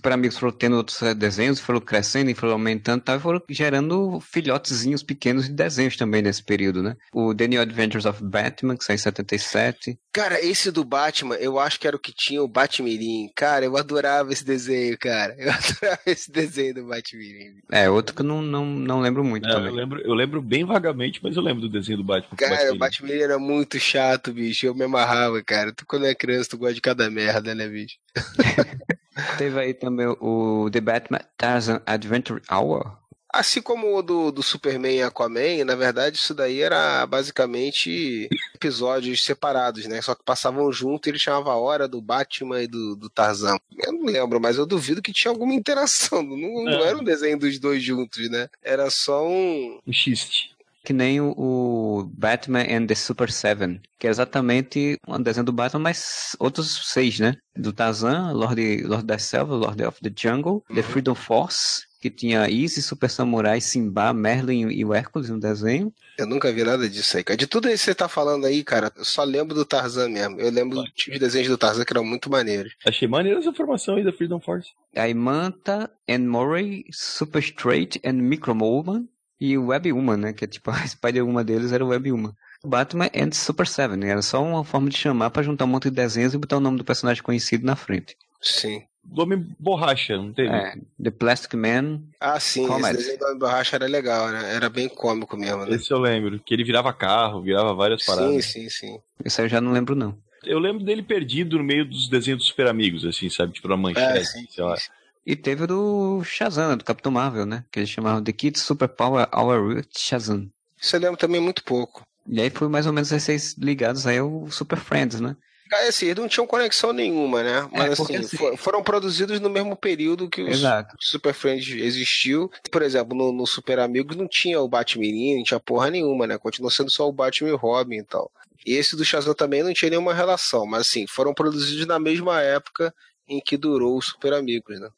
Super 0.00 0.12
Amigos 0.12 0.38
foram 0.38 0.52
tendo 0.52 0.76
outros 0.76 0.98
desenhos, 1.14 1.60
foram 1.60 1.78
crescendo 1.78 2.30
e 2.30 2.34
foram 2.34 2.54
aumentando 2.54 3.02
e 3.06 3.20
foram 3.20 3.42
gerando 3.50 4.18
filhotezinhos 4.20 5.02
pequenos 5.02 5.44
de 5.44 5.52
desenhos 5.52 5.94
também 5.94 6.22
nesse 6.22 6.42
período, 6.42 6.82
né? 6.82 6.96
O 7.12 7.34
The 7.34 7.46
New 7.46 7.60
Adventures 7.60 8.06
of 8.06 8.24
Batman, 8.24 8.78
que 8.78 8.84
saiu 8.84 8.94
em 8.94 8.98
77. 8.98 9.98
Cara, 10.10 10.42
esse 10.42 10.70
do 10.70 10.84
Batman, 10.84 11.34
eu 11.34 11.58
acho 11.58 11.78
que 11.78 11.86
era 11.86 11.94
o 11.94 12.00
que 12.00 12.14
tinha 12.14 12.42
o 12.42 12.48
Batmirim. 12.48 13.30
Cara, 13.36 13.66
eu 13.66 13.76
adorava 13.76 14.32
esse 14.32 14.42
desenho, 14.42 14.96
cara. 14.98 15.36
Eu 15.38 15.50
adorava 15.52 16.00
esse 16.06 16.32
desenho 16.32 16.76
do 16.76 16.86
Batmirim. 16.86 17.56
É, 17.70 17.90
outro 17.90 18.14
que 18.14 18.22
eu 18.22 18.26
não, 18.26 18.40
não, 18.40 18.64
não 18.64 19.00
lembro 19.00 19.22
muito 19.22 19.46
Não, 19.46 19.56
também. 19.56 19.68
eu, 19.68 19.74
lembro, 19.74 20.00
eu 20.00 20.14
lembro 20.14 20.40
bem 20.40 20.64
vagamente, 20.64 21.20
mas 21.22 21.36
eu 21.36 21.42
lembro 21.42 21.60
do 21.60 21.68
desenho 21.68 21.98
do 21.98 22.04
Batman. 22.04 22.36
Cara, 22.38 22.54
o 22.54 22.56
Batman. 22.56 22.78
Batmirim 22.78 23.20
era 23.20 23.38
muito 23.38 23.78
chato, 23.78 24.32
bicho. 24.32 24.64
Eu 24.64 24.74
me 24.74 24.84
amarrava, 24.84 25.42
cara. 25.42 25.74
Tu, 25.74 25.84
quando 25.84 26.06
é 26.06 26.14
criança, 26.14 26.48
tu 26.48 26.56
gosta 26.56 26.72
de 26.72 26.80
cada 26.80 27.10
merda, 27.10 27.54
né, 27.54 27.68
bicho? 27.68 27.98
Teve 29.38 29.58
aí 29.60 29.74
também 29.74 30.06
o 30.20 30.68
The 30.70 30.80
Batman 30.80 31.20
Tarzan 31.36 31.82
Adventure 31.86 32.40
Hour. 32.50 32.98
Assim 33.32 33.62
como 33.62 33.96
o 33.96 34.02
do, 34.02 34.32
do 34.32 34.42
Superman 34.42 34.96
e 34.96 35.02
Aquaman, 35.02 35.64
na 35.64 35.76
verdade, 35.76 36.16
isso 36.16 36.34
daí 36.34 36.60
era 36.60 37.06
basicamente 37.06 38.28
episódios 38.56 39.22
separados, 39.22 39.86
né? 39.86 40.02
Só 40.02 40.16
que 40.16 40.24
passavam 40.24 40.70
junto 40.72 41.06
e 41.06 41.10
ele 41.12 41.18
chamava 41.18 41.52
a 41.52 41.56
hora 41.56 41.86
do 41.86 42.00
Batman 42.00 42.62
e 42.62 42.66
do, 42.66 42.96
do 42.96 43.08
Tarzan. 43.08 43.56
Eu 43.84 43.92
não 43.92 44.04
lembro, 44.06 44.40
mas 44.40 44.56
eu 44.56 44.66
duvido 44.66 45.00
que 45.00 45.12
tinha 45.12 45.30
alguma 45.30 45.54
interação. 45.54 46.22
Não, 46.22 46.36
não 46.64 46.72
É. 46.84 46.88
era 46.88 46.98
um 46.98 47.04
desenho 47.04 47.38
dos 47.38 47.56
dois 47.60 47.80
juntos, 47.82 48.28
né? 48.28 48.48
Era 48.62 48.90
só 48.90 49.24
um. 49.24 49.78
Um 49.86 49.92
xiste. 49.92 50.50
Que 50.84 50.92
nem 50.92 51.20
o, 51.20 51.34
o 51.36 52.04
Batman 52.16 52.62
and 52.62 52.86
the 52.86 52.94
Super 52.94 53.30
Seven, 53.30 53.80
que 53.98 54.06
é 54.06 54.10
exatamente 54.10 54.96
um 55.06 55.20
desenho 55.20 55.44
do 55.44 55.52
Batman, 55.52 55.80
mas 55.80 56.34
outros 56.38 56.90
seis, 56.90 57.18
né? 57.20 57.36
Do 57.54 57.72
Tarzan, 57.72 58.32
Lord, 58.32 58.82
Lord 58.84 59.04
das 59.04 59.24
Selvas, 59.24 59.60
Lord 59.60 59.84
of 59.84 60.00
the 60.00 60.10
Jungle, 60.14 60.62
The 60.74 60.82
Freedom 60.82 61.14
Force, 61.14 61.82
que 62.00 62.08
tinha 62.08 62.50
Easy, 62.50 62.80
Super 62.80 63.10
Samurai, 63.10 63.60
Simba, 63.60 64.14
Merlin 64.14 64.70
e 64.70 64.84
o 64.84 64.94
Hércules 64.94 65.28
no 65.28 65.38
desenho. 65.38 65.92
Eu 66.18 66.26
nunca 66.26 66.50
vi 66.50 66.64
nada 66.64 66.88
disso 66.88 67.16
aí, 67.16 67.22
cara. 67.22 67.36
De 67.36 67.46
tudo 67.46 67.68
isso 67.68 67.84
que 67.84 67.90
você 67.90 67.94
tá 67.94 68.08
falando 68.08 68.46
aí, 68.46 68.64
cara, 68.64 68.90
eu 68.96 69.04
só 69.04 69.22
lembro 69.22 69.54
do 69.54 69.66
Tarzan 69.66 70.08
mesmo. 70.08 70.40
Eu 70.40 70.50
lembro 70.50 70.82
dos 70.82 71.18
desenhos 71.18 71.48
do 71.48 71.58
Tarzan 71.58 71.84
que 71.84 71.92
eram 71.92 72.04
muito 72.04 72.30
maneiros. 72.30 72.74
Achei 72.86 73.06
maneira 73.06 73.38
essa 73.38 73.52
formação 73.52 73.96
aí 73.96 74.04
da 74.04 74.12
Freedom 74.12 74.40
Force. 74.40 74.70
Aí 74.96 75.12
Manta 75.12 75.90
and 76.08 76.20
Murray, 76.20 76.84
Super 76.90 77.40
Straight 77.40 78.00
and 78.04 78.14
Microwoman 78.14 79.06
e 79.40 79.56
o 79.56 79.66
Web 79.66 79.90
Woman, 79.92 80.16
né? 80.16 80.32
Que 80.32 80.44
é 80.44 80.46
tipo 80.48 80.70
a 80.70 80.86
Spider-Woman 80.86 81.44
deles 81.44 81.72
era 81.72 81.84
o 81.84 81.88
Web 81.88 82.10
Woman. 82.12 82.32
Batman 82.64 83.08
and 83.16 83.32
Super 83.32 83.66
Seven, 83.66 83.96
né? 83.96 84.08
era 84.10 84.20
só 84.22 84.42
uma 84.42 84.62
forma 84.62 84.90
de 84.90 84.96
chamar 84.96 85.30
pra 85.30 85.42
juntar 85.42 85.64
um 85.64 85.68
monte 85.68 85.84
de 85.84 85.96
desenhos 85.96 86.34
e 86.34 86.38
botar 86.38 86.58
o 86.58 86.60
nome 86.60 86.76
do 86.76 86.84
personagem 86.84 87.22
conhecido 87.22 87.64
na 87.64 87.74
frente. 87.74 88.16
Sim. 88.42 88.82
Do 89.02 89.22
Homem 89.22 89.46
Borracha, 89.58 90.18
não 90.18 90.30
teve? 90.32 90.50
É, 90.54 90.74
The 91.02 91.10
Plastic 91.10 91.54
Man, 91.54 92.02
Ah, 92.20 92.38
sim, 92.38 92.66
Comedy. 92.66 92.88
esse 92.88 92.96
desenho 92.98 93.18
do 93.18 93.24
Homem 93.24 93.38
Borracha 93.38 93.76
era 93.76 93.86
legal, 93.86 94.28
né? 94.28 94.54
Era 94.54 94.68
bem 94.68 94.90
cômico 94.90 95.38
mesmo, 95.38 95.64
né? 95.64 95.74
Esse 95.74 95.90
eu 95.90 95.98
lembro, 95.98 96.38
que 96.38 96.52
ele 96.52 96.62
virava 96.62 96.92
carro, 96.92 97.40
virava 97.40 97.72
várias 97.74 98.02
Sim, 98.04 98.06
paradas. 98.06 98.44
sim, 98.44 98.68
sim. 98.68 98.98
esse 99.24 99.40
aí 99.40 99.46
eu 99.46 99.50
já 99.50 99.60
não 99.60 99.72
lembro 99.72 99.94
não. 99.96 100.14
Eu 100.44 100.58
lembro 100.58 100.84
dele 100.84 101.02
perdido 101.02 101.56
no 101.58 101.64
meio 101.64 101.84
dos 101.86 102.08
desenhos 102.08 102.40
dos 102.40 102.48
Super 102.48 102.66
Amigos, 102.66 103.06
assim, 103.06 103.28
sabe? 103.30 103.54
Tipo, 103.54 103.68
na 103.68 103.76
manchete, 103.78 104.18
É, 104.18 104.22
sim, 104.24 104.46
sei 104.50 104.64
lá. 104.64 104.76
sim. 104.76 104.90
E 105.26 105.36
teve 105.36 105.64
o 105.64 105.66
do 105.66 106.24
Shazam, 106.24 106.76
do 106.76 106.84
Capitão 106.84 107.12
Marvel, 107.12 107.44
né? 107.46 107.64
Que 107.70 107.80
eles 107.80 107.90
chamavam 107.90 108.22
The 108.22 108.32
Kids 108.32 108.62
Superpower 108.62 109.28
Our 109.34 109.60
Root 109.74 109.88
Shazam. 109.98 110.50
Isso 110.80 110.96
eu 110.96 111.00
lembro 111.00 111.16
também 111.16 111.40
muito 111.40 111.62
pouco. 111.62 112.02
E 112.26 112.40
aí 112.40 112.50
foi 112.50 112.68
mais 112.68 112.86
ou 112.86 112.92
menos 112.92 113.12
esses 113.12 113.54
ligados 113.58 114.06
aí 114.06 114.18
ao 114.18 114.50
Super 114.50 114.78
Friends, 114.78 115.20
né? 115.20 115.36
Cara, 115.68 115.88
assim, 115.88 116.06
eles 116.06 116.16
não 116.20 116.28
tinham 116.28 116.46
conexão 116.48 116.92
nenhuma, 116.92 117.44
né? 117.44 117.68
Mas 117.70 117.96
porque, 117.96 118.16
assim, 118.16 118.24
assim- 118.24 118.36
for- 118.36 118.56
foram 118.56 118.82
produzidos 118.82 119.38
no 119.38 119.48
mesmo 119.48 119.76
período 119.76 120.28
que 120.28 120.42
os 120.42 120.48
Exato. 120.48 120.96
Super 120.98 121.32
Friends 121.32 121.68
existiu. 121.68 122.50
Por 122.72 122.82
exemplo, 122.82 123.16
no, 123.16 123.30
no 123.30 123.46
Super 123.46 123.78
Amigos 123.78 124.16
não 124.16 124.26
tinha 124.26 124.60
o 124.60 124.68
Batmirim, 124.68 125.36
não 125.36 125.44
tinha 125.44 125.60
porra 125.60 125.90
nenhuma, 125.90 126.26
né? 126.26 126.38
Continuou 126.38 126.70
sendo 126.72 126.90
só 126.90 127.08
o 127.08 127.12
Batman 127.12 127.50
e 127.50 127.52
o 127.52 127.56
Robin 127.56 127.98
e 127.98 128.04
tal. 128.04 128.32
E 128.66 128.74
esse 128.74 128.96
do 128.96 129.04
Shazam 129.04 129.32
também 129.32 129.62
não 129.62 129.72
tinha 129.72 129.90
nenhuma 129.90 130.12
relação, 130.12 130.66
mas 130.66 130.82
assim, 130.82 131.06
foram 131.06 131.32
produzidos 131.32 131.86
na 131.86 131.98
mesma 132.00 132.40
época 132.42 132.92
em 133.28 133.40
que 133.40 133.56
durou 133.56 133.96
o 133.96 134.02
Super 134.02 134.32
Amigos, 134.34 134.80
né? 134.80 134.88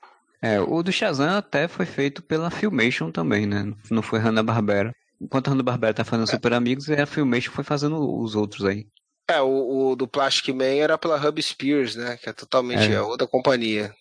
É, 0.43 0.61
o 0.61 0.83
do 0.83 0.91
Shazam 0.91 1.37
até 1.37 1.69
foi 1.69 1.87
feito 1.87 2.21
pela 2.23 2.51
Filmation 2.51 3.11
também, 3.13 3.47
né? 3.47 3.73
Não 3.91 4.03
foi 4.03 4.19
Hanna-Barbera. 4.19 4.93
Enquanto 5.21 5.47
a 5.47 5.51
Hanna-Barbera 5.53 5.95
tá 5.95 6.05
fazendo 6.05 6.29
Super 6.29 6.53
Amigos, 6.53 6.91
a 6.91 7.07
Filmation 7.07 7.53
foi 7.53 7.63
fazendo 7.63 7.97
os 8.21 8.35
outros 8.35 8.65
aí. 8.65 8.87
É, 9.31 9.41
o, 9.41 9.91
o 9.91 9.97
do 9.97 10.09
Plastic 10.09 10.49
Man 10.55 10.65
era 10.65 10.99
pela 10.99 11.17
Hub 11.17 11.41
Spears, 11.41 11.95
né? 11.95 12.19
Que 12.21 12.29
é 12.29 12.33
totalmente 12.33 12.91
É. 12.91 12.95
é 12.95 13.01
outra 13.01 13.27
companhia. 13.27 13.95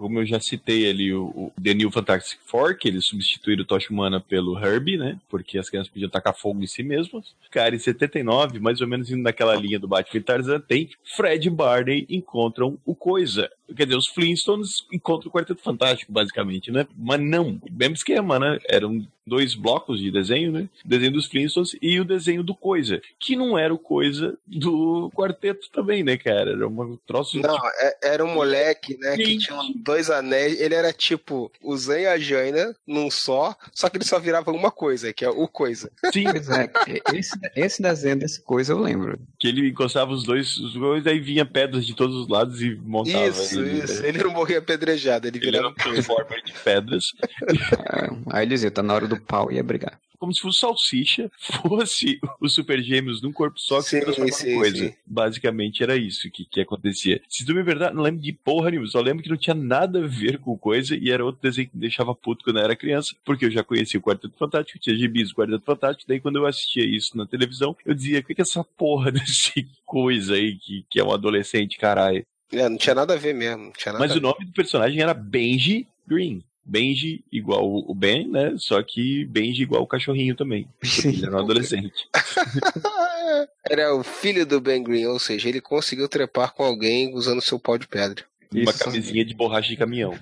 Como 0.00 0.18
eu 0.18 0.24
já 0.24 0.40
citei 0.40 0.88
ali 0.88 1.12
o, 1.12 1.24
o 1.26 1.52
The 1.62 1.74
New 1.74 1.90
Fantastic 1.90 2.38
Four, 2.46 2.78
que 2.78 2.88
eles 2.88 3.04
substituíram 3.04 3.64
o 3.64 3.66
Tocha 3.66 3.92
Humana 3.92 4.18
pelo 4.18 4.58
Herbie, 4.58 4.96
né? 4.96 5.20
Porque 5.28 5.58
as 5.58 5.68
crianças 5.68 5.92
podiam 5.92 6.08
tacar 6.08 6.34
fogo 6.34 6.62
em 6.62 6.66
si 6.66 6.82
mesmas. 6.82 7.34
Cara, 7.50 7.76
em 7.76 7.78
79, 7.78 8.58
mais 8.60 8.80
ou 8.80 8.88
menos 8.88 9.10
indo 9.10 9.22
naquela 9.22 9.54
linha 9.54 9.78
do 9.78 9.86
Batman 9.86 10.18
e 10.18 10.22
Tarzan, 10.22 10.58
tem 10.58 10.88
Fred 11.04 11.46
e 11.46 11.50
Barney 11.50 12.06
encontram 12.08 12.78
o 12.86 12.94
Coisa. 12.94 13.50
Quer 13.76 13.84
dizer, 13.84 13.98
os 13.98 14.06
Flintstones 14.06 14.86
encontram 14.90 15.28
o 15.28 15.32
Quarteto 15.32 15.62
Fantástico, 15.62 16.10
basicamente, 16.10 16.70
né? 16.70 16.86
Mas 16.96 17.20
não, 17.20 17.60
mesmo 17.70 17.94
esquema, 17.94 18.38
né? 18.38 18.58
Eram 18.66 19.06
dois 19.30 19.54
blocos 19.54 20.00
de 20.00 20.10
desenho, 20.10 20.50
né? 20.52 20.68
O 20.84 20.88
desenho 20.88 21.12
dos 21.12 21.26
Flintstones 21.26 21.76
e 21.80 22.00
o 22.00 22.04
desenho 22.04 22.42
do 22.42 22.54
Coisa, 22.54 23.00
que 23.18 23.36
não 23.36 23.56
era 23.56 23.72
o 23.72 23.78
Coisa 23.78 24.36
do 24.46 25.10
Quarteto 25.14 25.70
também, 25.70 26.02
né, 26.02 26.16
cara? 26.18 26.50
Era 26.52 26.66
um 26.68 26.98
troço 27.06 27.38
Não, 27.40 27.56
é- 27.78 27.96
era 28.02 28.24
um 28.24 28.34
moleque, 28.34 28.98
né, 28.98 29.16
que 29.16 29.24
Gente. 29.24 29.46
tinha 29.46 29.60
dois 29.76 30.10
anéis. 30.10 30.60
Ele 30.60 30.74
era 30.74 30.92
tipo 30.92 31.50
o 31.62 31.76
Zen 31.76 32.02
e 32.02 32.06
a 32.06 32.18
Jaina 32.18 32.74
num 32.86 33.10
só, 33.10 33.54
só 33.72 33.88
que 33.88 33.96
ele 33.98 34.04
só 34.04 34.18
virava 34.18 34.50
uma 34.50 34.70
coisa, 34.70 35.12
que 35.12 35.24
é 35.24 35.30
o 35.30 35.46
coisa. 35.46 35.90
Sim, 36.12 36.24
Pois 36.24 36.48
é, 36.50 36.70
esse, 37.14 37.38
esse 37.54 37.82
desenho 37.82 38.16
dessa 38.18 38.42
coisa 38.42 38.72
eu 38.72 38.80
lembro. 38.80 39.18
que 39.38 39.46
ele 39.48 39.68
encostava 39.68 40.10
os 40.12 40.24
dois, 40.24 40.56
os 40.56 40.72
dois, 40.74 41.06
aí 41.06 41.20
vinha 41.20 41.44
pedras 41.46 41.86
de 41.86 41.94
todos 41.94 42.16
os 42.16 42.28
lados 42.28 42.60
e 42.60 42.74
montava. 42.84 43.26
isso, 43.28 43.60
ele, 43.60 43.84
isso. 43.84 44.04
Ele 44.04 44.22
não 44.24 44.30
morria 44.32 44.58
apedrejado, 44.58 45.28
ele 45.28 45.38
Ele 45.38 45.56
era 45.56 45.70
virava 45.70 46.26
um 46.30 46.42
de 46.44 46.52
pedras. 46.64 47.04
É, 47.48 48.10
aí 48.36 48.44
ele 48.44 48.54
dizia, 48.54 48.70
tá 48.70 48.82
na 48.82 48.94
hora 48.94 49.06
do 49.06 49.19
pau 49.20 49.50
e 49.50 49.56
ia 49.56 49.62
brigar. 49.62 50.00
Como 50.18 50.34
se 50.34 50.46
o 50.46 50.52
Salsicha 50.52 51.30
fosse 51.40 52.20
os 52.38 52.52
super 52.52 52.82
gêmeos 52.82 53.22
num 53.22 53.32
corpo 53.32 53.58
só 53.58 53.78
que 53.78 53.88
Sim, 53.88 53.98
se 54.00 54.04
transformava 54.04 54.36
sim, 54.36 54.54
coisa. 54.54 54.76
sim. 54.76 54.94
Basicamente 55.06 55.82
era 55.82 55.96
isso 55.96 56.30
que, 56.30 56.44
que 56.44 56.60
acontecia. 56.60 57.22
Se 57.26 57.42
tu 57.44 57.54
me 57.54 57.62
verdade, 57.62 57.96
não 57.96 58.02
lembro 58.02 58.20
de 58.20 58.30
porra 58.30 58.70
nenhuma. 58.70 58.86
Só 58.86 59.00
lembro 59.00 59.22
que 59.22 59.30
não 59.30 59.38
tinha 59.38 59.54
nada 59.54 60.04
a 60.04 60.06
ver 60.06 60.38
com 60.38 60.58
coisa 60.58 60.94
e 60.94 61.10
era 61.10 61.24
outro 61.24 61.40
desenho 61.40 61.68
que 61.68 61.74
me 61.74 61.80
deixava 61.80 62.14
puto 62.14 62.44
quando 62.44 62.58
eu 62.58 62.64
era 62.64 62.76
criança, 62.76 63.14
porque 63.24 63.46
eu 63.46 63.50
já 63.50 63.64
conhecia 63.64 63.98
o 63.98 64.02
Quarteto 64.02 64.36
Fantástico, 64.36 64.78
tinha 64.78 64.94
gibis 64.94 65.30
do 65.30 65.36
Quarteto 65.36 65.64
Fantástico. 65.64 66.04
Daí 66.06 66.20
quando 66.20 66.36
eu 66.36 66.44
assistia 66.46 66.84
isso 66.84 67.16
na 67.16 67.26
televisão, 67.26 67.74
eu 67.86 67.94
dizia: 67.94 68.20
o 68.20 68.22
que 68.22 68.34
que 68.34 68.42
é 68.42 68.44
essa 68.44 68.62
porra 68.62 69.10
desse 69.12 69.66
coisa 69.86 70.34
aí 70.34 70.56
que, 70.56 70.84
que 70.90 71.00
é 71.00 71.04
um 71.04 71.12
adolescente, 71.12 71.78
caralho? 71.78 72.22
É, 72.52 72.68
não 72.68 72.76
tinha 72.76 72.94
nada 72.94 73.14
a 73.14 73.16
ver 73.16 73.32
mesmo. 73.32 73.64
Não 73.64 73.72
tinha 73.72 73.92
nada 73.92 74.04
Mas 74.04 74.12
a 74.12 74.18
o 74.18 74.20
nome 74.20 74.44
do 74.44 74.52
personagem 74.52 75.00
era 75.00 75.14
Benji 75.14 75.86
Green. 76.06 76.42
Benji 76.64 77.24
igual 77.32 77.64
o 77.64 77.94
Ben, 77.94 78.28
né? 78.28 78.54
Só 78.56 78.82
que 78.82 79.24
Benji 79.24 79.62
igual 79.62 79.82
o 79.82 79.86
cachorrinho 79.86 80.36
também. 80.36 80.68
Ele 81.04 81.24
era 81.24 81.36
um 81.36 81.40
adolescente. 81.40 82.08
Era 83.68 83.94
o 83.94 84.02
filho 84.02 84.44
do 84.44 84.60
Ben 84.60 84.82
Green, 84.82 85.06
ou 85.06 85.18
seja, 85.18 85.48
ele 85.48 85.60
conseguiu 85.60 86.08
trepar 86.08 86.52
com 86.52 86.64
alguém 86.64 87.14
usando 87.14 87.40
seu 87.40 87.58
pau 87.58 87.78
de 87.78 87.86
pedra. 87.86 88.24
Uma 88.52 88.70
Isso. 88.70 88.80
camisinha 88.80 89.24
de 89.24 89.34
borracha 89.34 89.68
de 89.68 89.76
caminhão. 89.76 90.18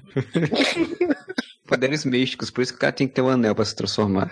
Poderes 1.66 2.05
místicos, 2.05 2.51
por 2.51 2.62
isso 2.62 2.72
que 2.72 2.77
o 2.77 2.81
cara 2.81 2.92
tinha 2.92 3.09
que 3.09 3.14
ter 3.14 3.22
um 3.22 3.29
anel 3.29 3.55
pra 3.55 3.64
se 3.64 3.74
transformar. 3.74 4.31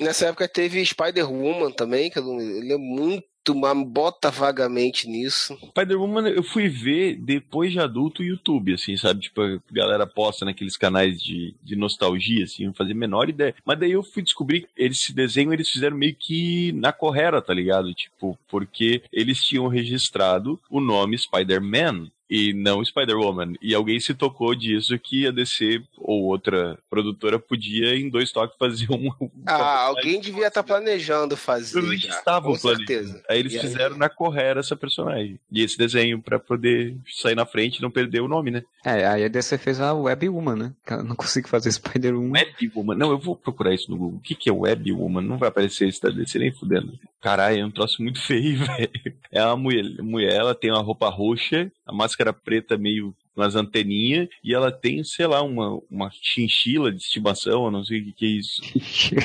Nessa 0.00 0.26
época 0.26 0.48
teve 0.48 0.84
Spider-Woman 0.84 1.72
também, 1.72 2.10
que 2.10 2.18
eu 2.18 2.24
não 2.24 2.40
eu 2.40 2.60
lembro 2.60 2.80
muito 2.80 3.24
tu 3.44 3.54
bota 3.86 4.30
vagamente 4.30 5.06
nisso. 5.06 5.56
Spider-Woman 5.68 6.28
eu 6.28 6.42
fui 6.42 6.68
ver 6.68 7.16
depois 7.16 7.70
de 7.70 7.78
adulto 7.78 8.22
o 8.22 8.24
YouTube, 8.24 8.72
assim, 8.72 8.96
sabe? 8.96 9.20
Tipo, 9.20 9.42
a 9.42 9.60
galera 9.70 10.06
posta 10.06 10.44
naqueles 10.44 10.76
canais 10.76 11.22
de, 11.22 11.54
de 11.62 11.76
nostalgia, 11.76 12.44
assim, 12.44 12.66
não 12.66 12.74
fazia 12.74 12.94
a 12.94 12.96
menor 12.96 13.28
ideia. 13.28 13.54
Mas 13.64 13.78
daí 13.78 13.92
eu 13.92 14.02
fui 14.02 14.22
descobrir 14.22 14.62
que 14.62 14.68
esse 14.76 15.12
desenho 15.12 15.52
eles 15.52 15.68
fizeram 15.68 15.96
meio 15.96 16.16
que 16.16 16.72
na 16.72 16.92
correra, 16.92 17.42
tá 17.42 17.52
ligado? 17.52 17.92
Tipo, 17.92 18.38
porque 18.48 19.02
eles 19.12 19.38
tinham 19.38 19.68
registrado 19.68 20.58
o 20.70 20.80
nome 20.80 21.18
Spider-Man 21.18 22.10
e 22.28 22.52
não 22.52 22.84
Spider-Woman. 22.84 23.54
E 23.60 23.74
alguém 23.74 24.00
se 24.00 24.14
tocou 24.14 24.54
disso 24.54 24.98
que 24.98 25.26
a 25.26 25.30
DC 25.30 25.82
ou 25.98 26.24
outra 26.24 26.78
produtora 26.88 27.38
podia 27.38 27.96
em 27.96 28.08
dois 28.08 28.32
toques 28.32 28.56
fazer 28.58 28.90
um. 28.90 29.10
Ah, 29.46 29.82
alguém 29.82 30.20
devia 30.20 30.48
estar 30.48 30.62
tá 30.62 30.66
planejando 30.66 31.36
fazer. 31.36 31.78
Eles 31.78 32.04
estavam 32.04 32.56
planejando. 32.56 33.20
Aí 33.34 33.40
eles 33.40 33.60
fizeram 33.60 33.96
na 33.96 34.08
correra 34.08 34.60
essa 34.60 34.76
personagem. 34.76 35.38
E 35.50 35.62
esse 35.62 35.76
desenho 35.76 36.22
para 36.22 36.38
poder 36.38 36.96
sair 37.10 37.34
na 37.34 37.44
frente 37.44 37.78
e 37.78 37.82
não 37.82 37.90
perder 37.90 38.20
o 38.20 38.28
nome, 38.28 38.50
né? 38.50 38.62
É, 38.84 39.06
aí 39.06 39.24
a 39.24 39.28
DC 39.28 39.58
fez 39.58 39.80
a 39.80 39.92
Web 39.92 40.28
Woman, 40.28 40.56
né? 40.56 40.72
Eu 40.88 41.02
não 41.02 41.16
consigo 41.16 41.48
fazer 41.48 41.72
Spider-Woman. 41.72 42.32
Web 42.32 42.72
Woman? 42.74 42.96
Não, 42.96 43.10
eu 43.10 43.18
vou 43.18 43.36
procurar 43.36 43.74
isso 43.74 43.90
no 43.90 43.96
Google. 43.96 44.18
O 44.18 44.22
que, 44.22 44.34
que 44.34 44.48
é 44.48 44.52
Web 44.52 44.92
Woman? 44.92 45.22
Não 45.22 45.38
vai 45.38 45.48
aparecer 45.48 45.88
isso 45.88 46.00
da 46.00 46.10
DC 46.10 46.38
nem 46.38 46.52
fudendo. 46.52 46.98
Caralho, 47.20 47.60
é 47.60 47.66
um 47.66 47.70
troço 47.70 48.02
muito 48.02 48.20
feio, 48.20 48.58
velho. 48.64 49.16
É 49.32 49.44
uma 49.44 49.56
mulher, 49.56 49.84
mulher, 50.02 50.34
ela 50.34 50.54
tem 50.54 50.70
uma 50.70 50.82
roupa 50.82 51.08
roxa, 51.08 51.70
a 51.86 51.92
máscara 51.92 52.32
preta 52.32 52.76
meio 52.76 53.14
umas 53.36 53.56
anteninhas 53.56 54.28
e 54.42 54.54
ela 54.54 54.70
tem, 54.70 55.02
sei 55.02 55.26
lá, 55.26 55.42
uma, 55.42 55.80
uma 55.90 56.10
chinchila 56.22 56.92
de 56.92 56.98
estimação, 56.98 57.64
eu 57.64 57.70
não 57.70 57.84
sei 57.84 58.00
o 58.00 58.04
que, 58.04 58.12
que 58.12 58.26
é 58.26 58.28
isso. 58.28 58.62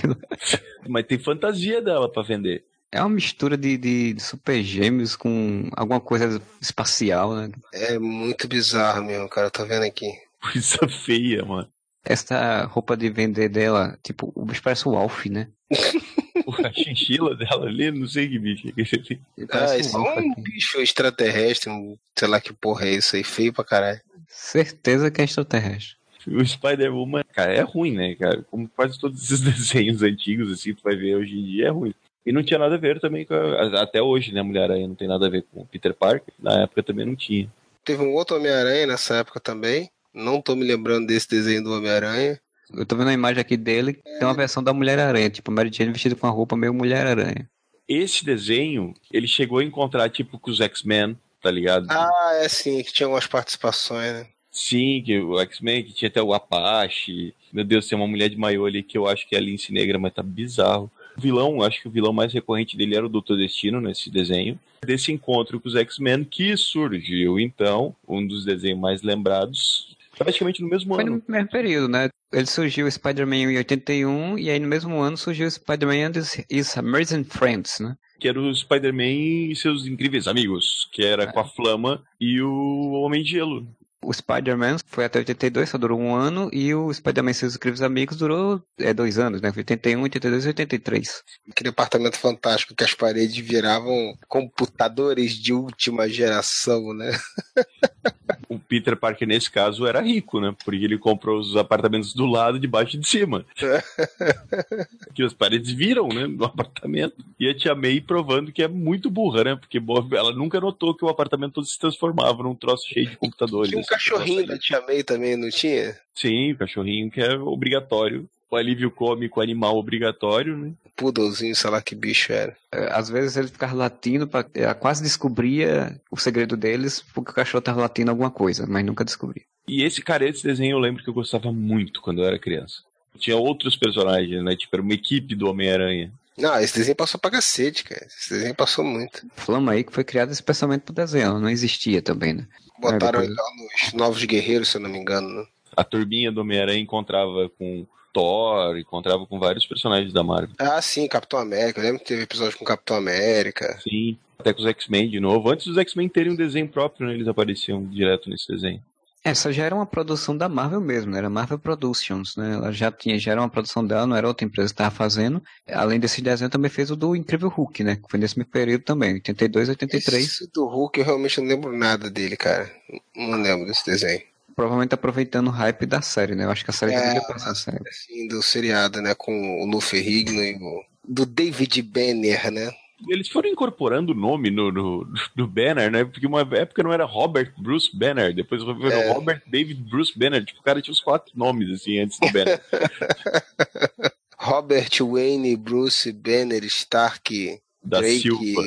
Mas 0.90 1.06
tem 1.06 1.20
fantasia 1.20 1.82
dela 1.82 2.12
para 2.12 2.24
vender. 2.24 2.64
É 2.92 3.02
uma 3.02 3.10
mistura 3.10 3.56
de, 3.56 3.78
de, 3.78 4.14
de, 4.14 4.22
super 4.22 4.64
gêmeos 4.64 5.16
com 5.16 5.70
alguma 5.76 6.00
coisa 6.00 6.42
espacial, 6.60 7.36
né? 7.36 7.52
É 7.72 8.00
muito 8.00 8.48
bizarro 8.48 9.04
mesmo, 9.04 9.30
cara. 9.30 9.52
Tô 9.52 9.66
vendo 9.66 9.84
aqui. 9.84 10.12
Coisa 10.42 10.88
feia, 10.88 11.46
mano. 11.46 11.70
Essa 12.04 12.66
roupa 12.66 12.98
de 12.98 13.10
vender 13.10 13.50
dela, 13.50 13.98
tipo, 14.02 14.32
o 14.34 14.46
bicho 14.46 14.64
parece 14.64 14.88
o 14.88 14.96
Alf, 14.96 15.26
né? 15.26 15.50
a 16.66 16.74
chinchila 16.74 17.36
dela 17.36 17.68
ali, 17.68 17.92
não 17.92 18.08
sei 18.08 18.28
que 18.28 18.40
bicho 18.40 18.68
é 18.68 18.82
esse. 18.82 19.22
Ah, 19.52 19.78
esse 19.78 19.96
é 19.96 20.00
um 20.00 20.34
bicho 20.36 20.80
extraterrestre, 20.80 21.70
um, 21.70 21.98
sei 22.18 22.28
lá 22.28 22.42
que 22.42 22.54
porra 22.54 22.88
é 22.88 22.96
isso 22.96 23.16
aí, 23.16 23.24
feio 23.24 23.54
pra 23.54 23.64
caralho. 23.64 24.02
Certeza 24.28 25.12
que 25.12 25.22
é 25.22 25.26
extraterrestre. 25.26 25.98
O 26.28 26.46
Spider-Woman, 26.46 27.24
cara, 27.34 27.54
é 27.54 27.62
ruim, 27.62 27.96
né, 27.96 28.16
cara? 28.16 28.44
Como 28.44 28.68
quase 28.70 29.00
todos 29.00 29.24
esses 29.24 29.42
desenhos 29.42 30.02
antigos, 30.02 30.52
assim, 30.52 30.74
tu 30.74 30.84
vai 30.84 30.96
ver 30.96 31.16
hoje 31.16 31.38
em 31.38 31.44
dia, 31.44 31.68
é 31.68 31.70
ruim. 31.70 31.94
E 32.26 32.32
não 32.32 32.44
tinha 32.44 32.60
nada 32.60 32.76
a 32.76 32.78
ver 32.78 33.00
também 33.00 33.26
com. 33.26 33.34
A, 33.34 33.82
até 33.82 34.02
hoje, 34.02 34.32
né? 34.32 34.42
A 34.42 34.44
Mulher-Aranha 34.44 34.88
não 34.88 34.96
tem 34.96 35.08
nada 35.08 35.26
a 35.26 35.30
ver 35.30 35.46
com 35.52 35.62
o 35.62 35.66
Peter 35.66 35.94
Parker. 35.94 36.34
Na 36.40 36.64
época 36.64 36.84
também 36.84 37.06
não 37.06 37.16
tinha. 37.16 37.50
Teve 37.84 38.04
um 38.04 38.14
outro 38.14 38.38
Homem-Aranha 38.38 38.88
nessa 38.88 39.16
época 39.16 39.40
também. 39.40 39.90
Não 40.14 40.42
tô 40.42 40.56
me 40.56 40.66
lembrando 40.66 41.08
desse 41.08 41.30
desenho 41.30 41.64
do 41.64 41.74
Homem-Aranha. 41.74 42.40
Eu 42.74 42.86
tô 42.86 42.96
vendo 42.96 43.10
a 43.10 43.14
imagem 43.14 43.42
aqui 43.42 43.58
dele, 43.58 43.94
tem 43.94 44.28
uma 44.28 44.34
versão 44.34 44.62
da 44.62 44.72
Mulher-Aranha, 44.72 45.30
tipo, 45.30 45.52
Mary 45.52 45.72
Jane 45.74 45.92
vestida 45.92 46.16
com 46.16 46.28
a 46.28 46.30
roupa 46.30 46.56
meio 46.56 46.74
Mulher-Aranha. 46.74 47.50
Esse 47.88 48.24
desenho, 48.24 48.94
ele 49.12 49.28
chegou 49.28 49.58
a 49.58 49.64
encontrar, 49.64 50.08
tipo, 50.10 50.38
com 50.38 50.52
os 50.52 50.62
X-Men, 50.62 51.18
tá 51.42 51.50
ligado? 51.50 51.88
Ah, 51.90 52.40
é 52.44 52.48
sim, 52.48 52.84
que 52.84 52.94
tinha 52.94 53.10
umas 53.10 53.26
participações, 53.26 54.14
né? 54.14 54.28
Sim, 54.52 55.02
que 55.04 55.20
o 55.20 55.40
X-Men, 55.40 55.84
que 55.84 55.94
tinha 55.94 56.10
até 56.10 56.22
o 56.22 56.34
Apache. 56.34 57.34
Meu 57.52 57.64
Deus, 57.64 57.88
tem 57.88 57.98
uma 57.98 58.08
mulher 58.08 58.30
de 58.30 58.38
maiô 58.38 58.66
ali 58.66 58.84
que 58.84 58.98
eu 58.98 59.08
acho 59.08 59.28
que 59.28 59.36
é 59.36 59.40
a 59.40 59.42
Lince 59.42 59.72
Negra, 59.72 59.98
mas 59.98 60.14
tá 60.14 60.22
bizarro. 60.22 60.92
O 61.20 61.22
vilão, 61.22 61.62
acho 61.62 61.82
que 61.82 61.88
o 61.90 61.92
vilão 61.92 62.14
mais 62.14 62.32
recorrente 62.32 62.78
dele 62.78 62.96
era 62.96 63.06
o 63.06 63.10
Doutor 63.10 63.36
Destino 63.36 63.82
nesse 63.82 64.10
desenho. 64.10 64.58
Desse 64.86 65.12
encontro 65.12 65.60
com 65.60 65.68
os 65.68 65.76
X-Men 65.76 66.24
que 66.24 66.56
surgiu, 66.56 67.38
então, 67.38 67.94
um 68.08 68.26
dos 68.26 68.46
desenhos 68.46 68.80
mais 68.80 69.02
lembrados, 69.02 69.98
praticamente 70.18 70.62
no 70.62 70.70
mesmo 70.70 70.96
Foi 70.96 71.04
ano. 71.04 71.12
Foi 71.12 71.24
no 71.28 71.34
mesmo 71.36 71.50
período, 71.50 71.90
né? 71.90 72.08
Ele 72.32 72.46
surgiu 72.46 72.88
o 72.88 72.92
Spider-Man 72.92 73.52
em 73.52 73.58
81 73.58 74.38
e 74.38 74.50
aí 74.50 74.60
no 74.62 74.68
mesmo 74.70 74.98
ano 74.98 75.18
surgiu 75.18 75.46
o 75.46 75.52
Spider-Man 75.52 76.08
and 76.08 76.46
His 76.50 76.78
Amazing 76.78 77.26
Friends, 77.26 77.82
né? 77.82 77.98
Que 78.18 78.30
era 78.30 78.40
o 78.40 78.56
Spider-Man 78.56 79.50
e 79.52 79.56
seus 79.58 79.86
incríveis 79.86 80.26
amigos, 80.26 80.88
que 80.94 81.04
era 81.04 81.24
é. 81.24 81.28
com 81.28 81.42
a 81.42 81.46
Flama 81.46 82.02
e 82.18 82.42
o 82.42 82.92
Homem 82.94 83.24
de 83.24 83.32
Gelo. 83.32 83.68
O 84.02 84.14
Spider-Man 84.14 84.78
foi 84.86 85.06
até 85.06 85.20
82, 85.20 85.70
só 85.70 85.78
durou 85.78 86.00
um 86.00 86.16
ano, 86.16 86.50
e 86.54 86.74
o 86.74 86.92
Spider-Man 86.94 87.32
e 87.32 87.34
seus 87.34 87.56
incríveis 87.56 87.82
amigos 87.82 88.16
durou 88.16 88.62
é, 88.80 88.94
dois 88.94 89.20
anos, 89.20 89.42
né? 89.42 89.52
81, 89.56 90.02
82 90.02 90.46
e 90.46 90.48
83. 90.48 91.24
Aquele 91.52 91.70
apartamento 91.70 92.18
fantástico 92.18 92.74
que 92.74 92.84
as 92.84 92.94
paredes 92.94 93.38
viravam 93.38 94.18
computadores 94.28 95.34
de 95.34 95.54
última 95.54 96.08
geração, 96.08 96.94
né? 96.94 97.12
o 98.48 98.58
Peter 98.58 98.96
Parker, 98.96 99.28
nesse 99.28 99.52
caso, 99.52 99.86
era 99.86 100.02
rico, 100.02 100.40
né? 100.40 100.56
Porque 100.64 100.84
ele 100.84 100.98
comprou 100.98 101.38
os 101.38 101.58
apartamentos 101.58 102.14
do 102.14 102.26
lado, 102.26 102.60
de 102.60 102.68
baixo 102.68 102.96
e 102.96 103.00
de 103.00 103.08
cima. 103.08 103.46
que 105.14 105.24
as 105.24 105.34
paredes 105.34 105.72
viram, 105.72 106.08
né? 106.08 106.26
No 106.26 106.46
apartamento. 106.46 107.16
E 107.38 107.50
a 107.50 107.56
tia 107.56 107.76
May 107.76 108.00
provando 108.00 108.52
que 108.52 108.64
é 108.64 108.68
muito 108.68 109.10
burra, 109.10 109.44
né? 109.44 109.56
Porque 109.56 109.82
ela 110.14 110.32
nunca 110.32 110.60
notou 110.60 110.96
que 110.96 111.04
o 111.04 111.10
apartamento 111.10 111.56
todo 111.56 111.68
se 111.68 111.78
transformava 111.78 112.44
num 112.44 112.56
troço 112.56 112.88
cheio 112.88 113.10
de 113.10 113.18
computadores 113.18 113.89
cachorrinho 113.90 114.46
da 114.46 114.58
Tia 114.58 114.82
May 114.82 115.04
também, 115.04 115.36
não 115.36 115.50
tinha? 115.50 115.98
Sim, 116.16 116.52
o 116.52 116.58
cachorrinho 116.58 117.10
que 117.10 117.22
é 117.22 117.34
obrigatório. 117.36 118.30
O 118.52 118.56
alívio 118.56 118.90
cômico 118.90 119.42
animal 119.42 119.78
obrigatório, 119.78 120.58
né? 120.58 120.72
Poodlezinho, 120.96 121.56
sei 121.56 121.70
lá 121.70 121.82
que 121.82 121.94
bicho 121.94 122.34
era. 122.34 122.58
É, 122.72 122.92
às 122.92 123.08
vezes 123.08 123.38
ele 123.38 123.48
ficava 123.48 123.76
latindo, 123.76 124.28
pra, 124.28 124.44
ela 124.56 124.74
quase 124.74 125.04
descobria 125.04 126.02
o 126.10 126.18
segredo 126.18 126.58
deles 126.58 127.06
porque 127.14 127.32
o 127.32 127.36
cachorro 127.36 127.60
estava 127.60 127.80
latindo 127.80 128.10
alguma 128.10 128.32
coisa, 128.32 128.66
mas 128.68 128.84
nunca 128.84 129.06
descobria. 129.06 129.44
E 129.68 129.84
esse 129.84 130.02
cara, 130.02 130.28
esse 130.28 130.44
desenho 130.44 130.74
eu 130.74 130.80
lembro 130.80 131.04
que 131.04 131.10
eu 131.10 131.14
gostava 131.14 131.52
muito 131.52 132.02
quando 132.02 132.22
eu 132.22 132.28
era 132.28 132.40
criança. 132.40 132.82
Tinha 133.20 133.38
outros 133.38 133.78
personagens, 133.78 134.44
né? 134.44 134.56
Tipo, 134.56 134.78
era 134.78 134.82
uma 134.82 134.94
equipe 134.94 135.36
do 135.36 135.48
Homem-Aranha. 135.48 136.12
Não, 136.38 136.60
esse 136.60 136.74
desenho 136.74 136.96
passou 136.96 137.20
pra 137.20 137.32
cacete, 137.32 137.84
cara. 137.84 138.06
Esse 138.06 138.34
desenho 138.34 138.56
passou 138.56 138.84
muito. 138.84 139.28
Flama 139.36 139.74
aí 139.74 139.84
que 139.84 139.94
foi 139.94 140.04
criado 140.04 140.32
especialmente 140.32 140.82
pro 140.84 140.94
desenho, 140.94 141.40
não 141.40 141.50
existia 141.50 142.02
também, 142.02 142.34
né? 142.34 142.48
Botaram 142.80 143.22
é, 143.22 143.28
depois... 143.28 143.38
nos 143.84 143.94
Novos 143.94 144.24
Guerreiros, 144.24 144.70
se 144.70 144.78
eu 144.78 144.82
não 144.82 144.90
me 144.90 144.98
engano, 144.98 145.30
né? 145.30 145.46
A 145.76 145.84
turbinha 145.84 146.32
do 146.32 146.42
Homem-Aranha 146.42 146.80
encontrava 146.80 147.50
com 147.58 147.86
Thor, 148.14 148.78
encontrava 148.78 149.26
com 149.26 149.40
vários 149.40 149.66
personagens 149.66 150.12
da 150.12 150.24
Marvel. 150.24 150.56
Ah, 150.58 150.82
sim, 150.82 151.08
Capitão 151.08 151.40
América. 151.40 151.80
Eu 151.80 151.84
lembro 151.84 152.00
que 152.00 152.06
teve 152.06 152.24
episódio 152.24 152.58
com 152.58 152.66
Capitão 152.66 152.98
América. 152.98 153.80
Sim, 153.82 154.18
até 154.38 154.52
com 154.54 154.62
os 154.62 154.68
X-Men 154.68 155.10
de 155.10 155.20
novo. 155.20 155.50
Antes 155.50 155.68
dos 155.68 155.78
X-Men 155.78 156.10
terem 156.10 156.32
um 156.32 156.36
desenho 156.36 156.68
próprio, 156.68 157.08
né, 157.08 157.14
eles 157.14 157.28
apareciam 157.28 157.86
direto 157.86 158.30
nesse 158.30 158.48
desenho. 158.48 158.82
Essa 159.24 159.52
já 159.52 159.66
era 159.66 159.76
uma 159.76 159.86
produção 159.86 160.36
da 160.36 160.48
Marvel 160.48 160.80
mesmo, 160.80 161.12
né? 161.12 161.18
era 161.18 161.30
Marvel 161.30 161.60
Productions, 161.60 162.38
né? 162.38 162.54
Ela 162.54 162.72
já 162.72 162.90
tinha, 162.92 163.20
já 163.20 163.34
era 163.34 163.42
uma 163.42 163.50
produção 163.50 163.86
dela, 163.86 164.08
não 164.08 164.16
era 164.16 164.28
outra 164.28 164.46
empresa 164.46 164.70
que 164.70 164.74
estava 164.74 164.96
fazendo. 164.96 165.44
Além 165.68 166.00
desse 166.00 166.22
desenho, 166.22 166.50
também 166.50 166.72
fez 166.72 166.90
o 166.90 166.96
do 166.96 167.16
Incrível 167.16 167.50
Hulk, 167.50 167.84
né? 167.84 167.96
Que 167.98 168.10
foi 168.10 168.20
nesse 168.20 168.38
mesmo 168.38 168.52
período 168.52 168.84
também, 168.84 169.16
82, 169.16 169.70
83. 169.70 170.26
Esse 170.26 170.52
do 170.52 170.66
Hulk 170.66 171.00
eu 171.00 171.06
realmente 171.06 171.40
não 171.42 171.48
lembro 171.48 171.78
nada 171.78 172.10
dele, 172.10 172.38
cara. 172.38 172.72
Não 173.16 173.42
lembro 173.42 173.66
desse 173.66 173.86
desenho. 173.86 174.22
Provavelmente 174.56 174.94
aproveitando 174.94 175.48
o 175.48 175.52
hype 175.52 175.86
da 175.86 176.02
série, 176.02 176.36
né? 176.36 176.46
Eu 176.46 176.52
acho 176.52 176.64
que 176.64 176.72
a 176.72 176.74
série 176.74 176.94
é, 176.94 177.02
devia 177.02 177.22
passar 177.22 177.52
a 177.52 177.56
série. 177.56 177.84
Sim, 177.92 178.28
do 178.28 178.42
seriado, 178.42 179.02
né? 179.02 179.14
Com 179.16 179.62
o 179.62 179.66
Luffy 179.66 180.00
Rigno 180.00 180.42
e 180.42 180.56
o... 180.56 180.84
Do 181.08 181.26
David 181.26 181.82
Banner, 181.82 182.52
né? 182.52 182.72
Eles 183.08 183.30
foram 183.30 183.50
incorporando 183.50 184.12
o 184.12 184.16
nome 184.16 184.50
no, 184.50 184.72
no, 184.72 185.08
no, 185.36 185.48
banner, 185.48 185.92
né? 185.92 186.04
Porque 186.04 186.28
uma 186.28 186.42
época 186.42 186.84
não 186.84 186.92
era 186.92 187.06
Robert 187.06 187.54
Bruce 187.58 187.90
Banner, 187.96 188.34
depois 188.34 188.64
foi 188.64 188.92
é. 188.92 189.14
Robert 189.14 189.42
David 189.48 189.82
Bruce 189.84 190.18
Banner. 190.18 190.44
Tipo, 190.44 190.60
o 190.60 190.64
cara 190.64 190.82
tinha 190.82 190.92
os 190.92 191.00
quatro 191.00 191.32
nomes, 191.36 191.70
assim, 191.70 192.00
antes 192.00 192.20
do 192.20 192.32
banner. 192.32 192.62
Robert 194.38 194.90
Wayne 195.02 195.56
Bruce 195.56 196.12
Banner 196.12 196.64
Stark 196.66 197.60
da 197.84 198.00
Drake. 198.00 198.22
Silva. 198.22 198.62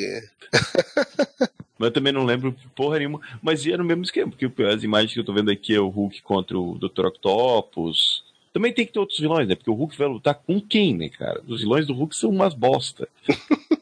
Mas 1.79 1.89
eu 1.89 1.93
também 1.93 2.13
não 2.13 2.25
lembro 2.25 2.55
porra 2.77 2.99
nenhuma. 2.99 3.21
Mas 3.43 3.67
era 3.67 3.79
no 3.79 3.85
mesmo 3.85 4.05
esquema, 4.05 4.31
porque 4.31 4.63
as 4.63 4.85
imagens 4.85 5.13
que 5.13 5.19
eu 5.19 5.25
tô 5.25 5.33
vendo 5.33 5.51
aqui 5.51 5.75
é 5.75 5.81
o 5.81 5.89
Hulk 5.89 6.23
contra 6.23 6.57
o 6.57 6.79
Dr. 6.79 7.07
Octopus. 7.07 8.23
Também 8.53 8.73
tem 8.73 8.87
que 8.87 8.93
ter 8.93 8.99
outros 8.99 9.19
vilões, 9.19 9.49
né? 9.49 9.57
Porque 9.57 9.71
o 9.71 9.75
Hulk 9.75 9.97
vai 9.97 10.07
lutar 10.07 10.35
com 10.35 10.61
quem, 10.61 10.95
né, 10.95 11.09
cara? 11.09 11.43
Os 11.49 11.61
vilões 11.61 11.87
do 11.87 11.95
Hulk 11.95 12.15
são 12.15 12.31
umas 12.31 12.55
bosta. 12.55 13.09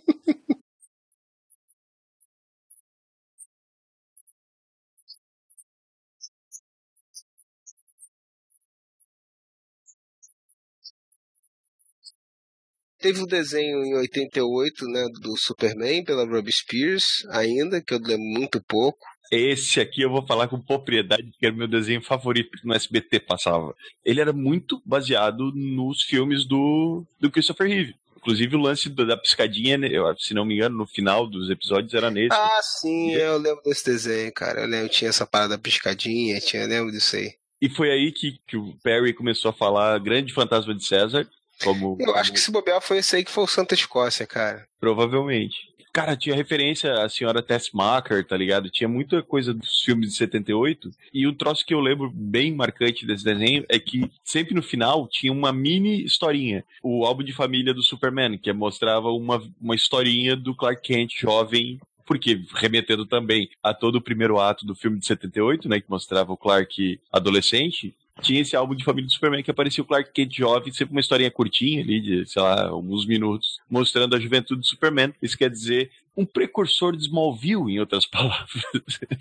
Teve 13.01 13.23
o 13.23 13.27
desenho 13.27 13.83
em 13.83 13.97
88, 13.97 14.85
né, 14.87 15.07
do 15.23 15.37
Superman, 15.37 16.05
pela 16.05 16.27
Robbie 16.27 16.53
Spears, 16.53 17.27
ainda, 17.31 17.81
que 17.81 17.95
eu 17.95 17.99
lembro 17.99 18.25
muito 18.25 18.63
pouco. 18.63 18.99
Esse 19.33 19.81
aqui 19.81 20.03
eu 20.03 20.11
vou 20.11 20.27
falar 20.27 20.49
com 20.49 20.61
propriedade, 20.61 21.31
que 21.39 21.47
era 21.47 21.55
o 21.55 21.59
meu 21.59 21.69
desenho 21.69 22.03
favorito 22.03 22.59
que 22.59 22.67
no 22.67 22.75
SBT 22.75 23.21
passava. 23.21 23.75
Ele 24.05 24.21
era 24.21 24.33
muito 24.33 24.83
baseado 24.85 25.53
nos 25.55 26.03
filmes 26.03 26.47
do, 26.47 27.07
do 27.19 27.31
Christopher 27.31 27.69
Reeve. 27.69 27.95
Inclusive 28.17 28.55
o 28.55 28.61
lance 28.61 28.91
da 28.91 29.17
piscadinha, 29.17 29.79
né, 29.79 29.89
se 30.19 30.35
não 30.35 30.45
me 30.45 30.57
engano, 30.57 30.77
no 30.77 30.87
final 30.87 31.27
dos 31.27 31.49
episódios 31.49 31.95
era 31.95 32.11
nesse. 32.11 32.37
Ah, 32.37 32.61
sim, 32.63 33.13
eu 33.13 33.39
lembro 33.39 33.63
desse 33.65 33.87
desenho, 33.87 34.31
cara. 34.35 34.61
Eu 34.61 34.69
lembro, 34.69 34.91
tinha 34.91 35.09
essa 35.09 35.27
parada 35.27 35.57
piscadinha, 35.57 36.39
tinha, 36.39 36.65
eu 36.65 36.69
lembro 36.69 36.93
disso 36.93 37.17
aí. 37.17 37.33
E 37.63 37.71
foi 37.71 37.91
aí 37.91 38.13
que, 38.13 38.39
que 38.47 38.59
o 38.59 38.75
Perry 38.83 39.15
começou 39.15 39.51
a 39.51 39.55
falar 39.55 39.99
Grande 40.01 40.35
Fantasma 40.35 40.75
de 40.75 40.85
César, 40.85 41.27
como... 41.63 41.97
Eu 42.01 42.15
acho 42.17 42.33
que 42.33 42.41
se 42.41 42.51
bobear 42.51 42.81
foi 42.81 42.99
esse 42.99 43.17
aí 43.17 43.25
que 43.25 43.31
foi 43.31 43.45
o 43.45 43.49
Santa 43.49 43.75
Escócia, 43.75 44.27
cara. 44.27 44.67
Provavelmente. 44.79 45.71
Cara, 45.93 46.17
tinha 46.17 46.37
referência 46.37 47.03
à 47.03 47.09
senhora 47.09 47.43
Tessmacher, 47.43 48.25
tá 48.25 48.37
ligado? 48.37 48.71
Tinha 48.71 48.89
muita 48.89 49.23
coisa 49.23 49.53
dos 49.53 49.83
filmes 49.83 50.11
de 50.11 50.17
78. 50.17 50.91
E 51.13 51.27
um 51.27 51.35
troço 51.35 51.67
que 51.67 51.75
eu 51.75 51.81
lembro 51.81 52.11
bem 52.15 52.55
marcante 52.55 53.05
desse 53.05 53.25
desenho 53.25 53.65
é 53.69 53.79
que 53.79 54.09
sempre 54.23 54.55
no 54.55 54.63
final 54.63 55.09
tinha 55.09 55.33
uma 55.33 55.53
mini 55.53 56.05
historinha. 56.05 56.65
O 56.81 57.05
álbum 57.05 57.25
de 57.25 57.33
família 57.33 57.75
do 57.75 57.83
Superman, 57.83 58.39
que 58.39 58.53
mostrava 58.53 59.09
uma, 59.11 59.43
uma 59.61 59.75
historinha 59.75 60.37
do 60.37 60.55
Clark 60.55 60.81
Kent 60.81 61.19
jovem 61.19 61.81
porque 62.07 62.43
remetendo 62.57 63.07
também 63.07 63.49
a 63.63 63.73
todo 63.73 63.95
o 63.95 64.03
primeiro 64.03 64.41
ato 64.41 64.67
do 64.67 64.75
filme 64.75 64.99
de 64.99 65.07
78, 65.07 65.69
né, 65.69 65.81
que 65.81 65.89
mostrava 65.89 66.33
o 66.33 66.37
Clark 66.37 67.01
adolescente, 67.13 67.95
tinha 68.21 68.41
esse 68.41 68.55
álbum 68.55 68.75
de 68.75 68.85
família 68.85 69.07
do 69.07 69.13
Superman 69.13 69.43
que 69.43 69.51
aparecia 69.51 69.83
o 69.83 69.87
Clark 69.87 70.13
Kent 70.13 70.37
jovem, 70.37 70.73
sempre 70.73 70.93
uma 70.93 71.01
historinha 71.01 71.31
curtinha 71.31 71.83
ali, 71.83 72.01
de, 72.01 72.27
sei 72.27 72.43
lá, 72.43 72.69
alguns 72.69 73.07
minutos, 73.07 73.59
mostrando 73.69 74.15
a 74.15 74.21
juventude 74.21 74.61
do 74.61 74.67
Superman. 74.67 75.15
Isso 75.21 75.37
quer 75.37 75.51
dizer 75.51 75.91
um 76.17 76.27
precursor 76.27 76.97
de 76.97 77.05
Smallville, 77.05 77.73
em 77.73 77.81
outras 77.81 78.07
palavras. 78.11 78.63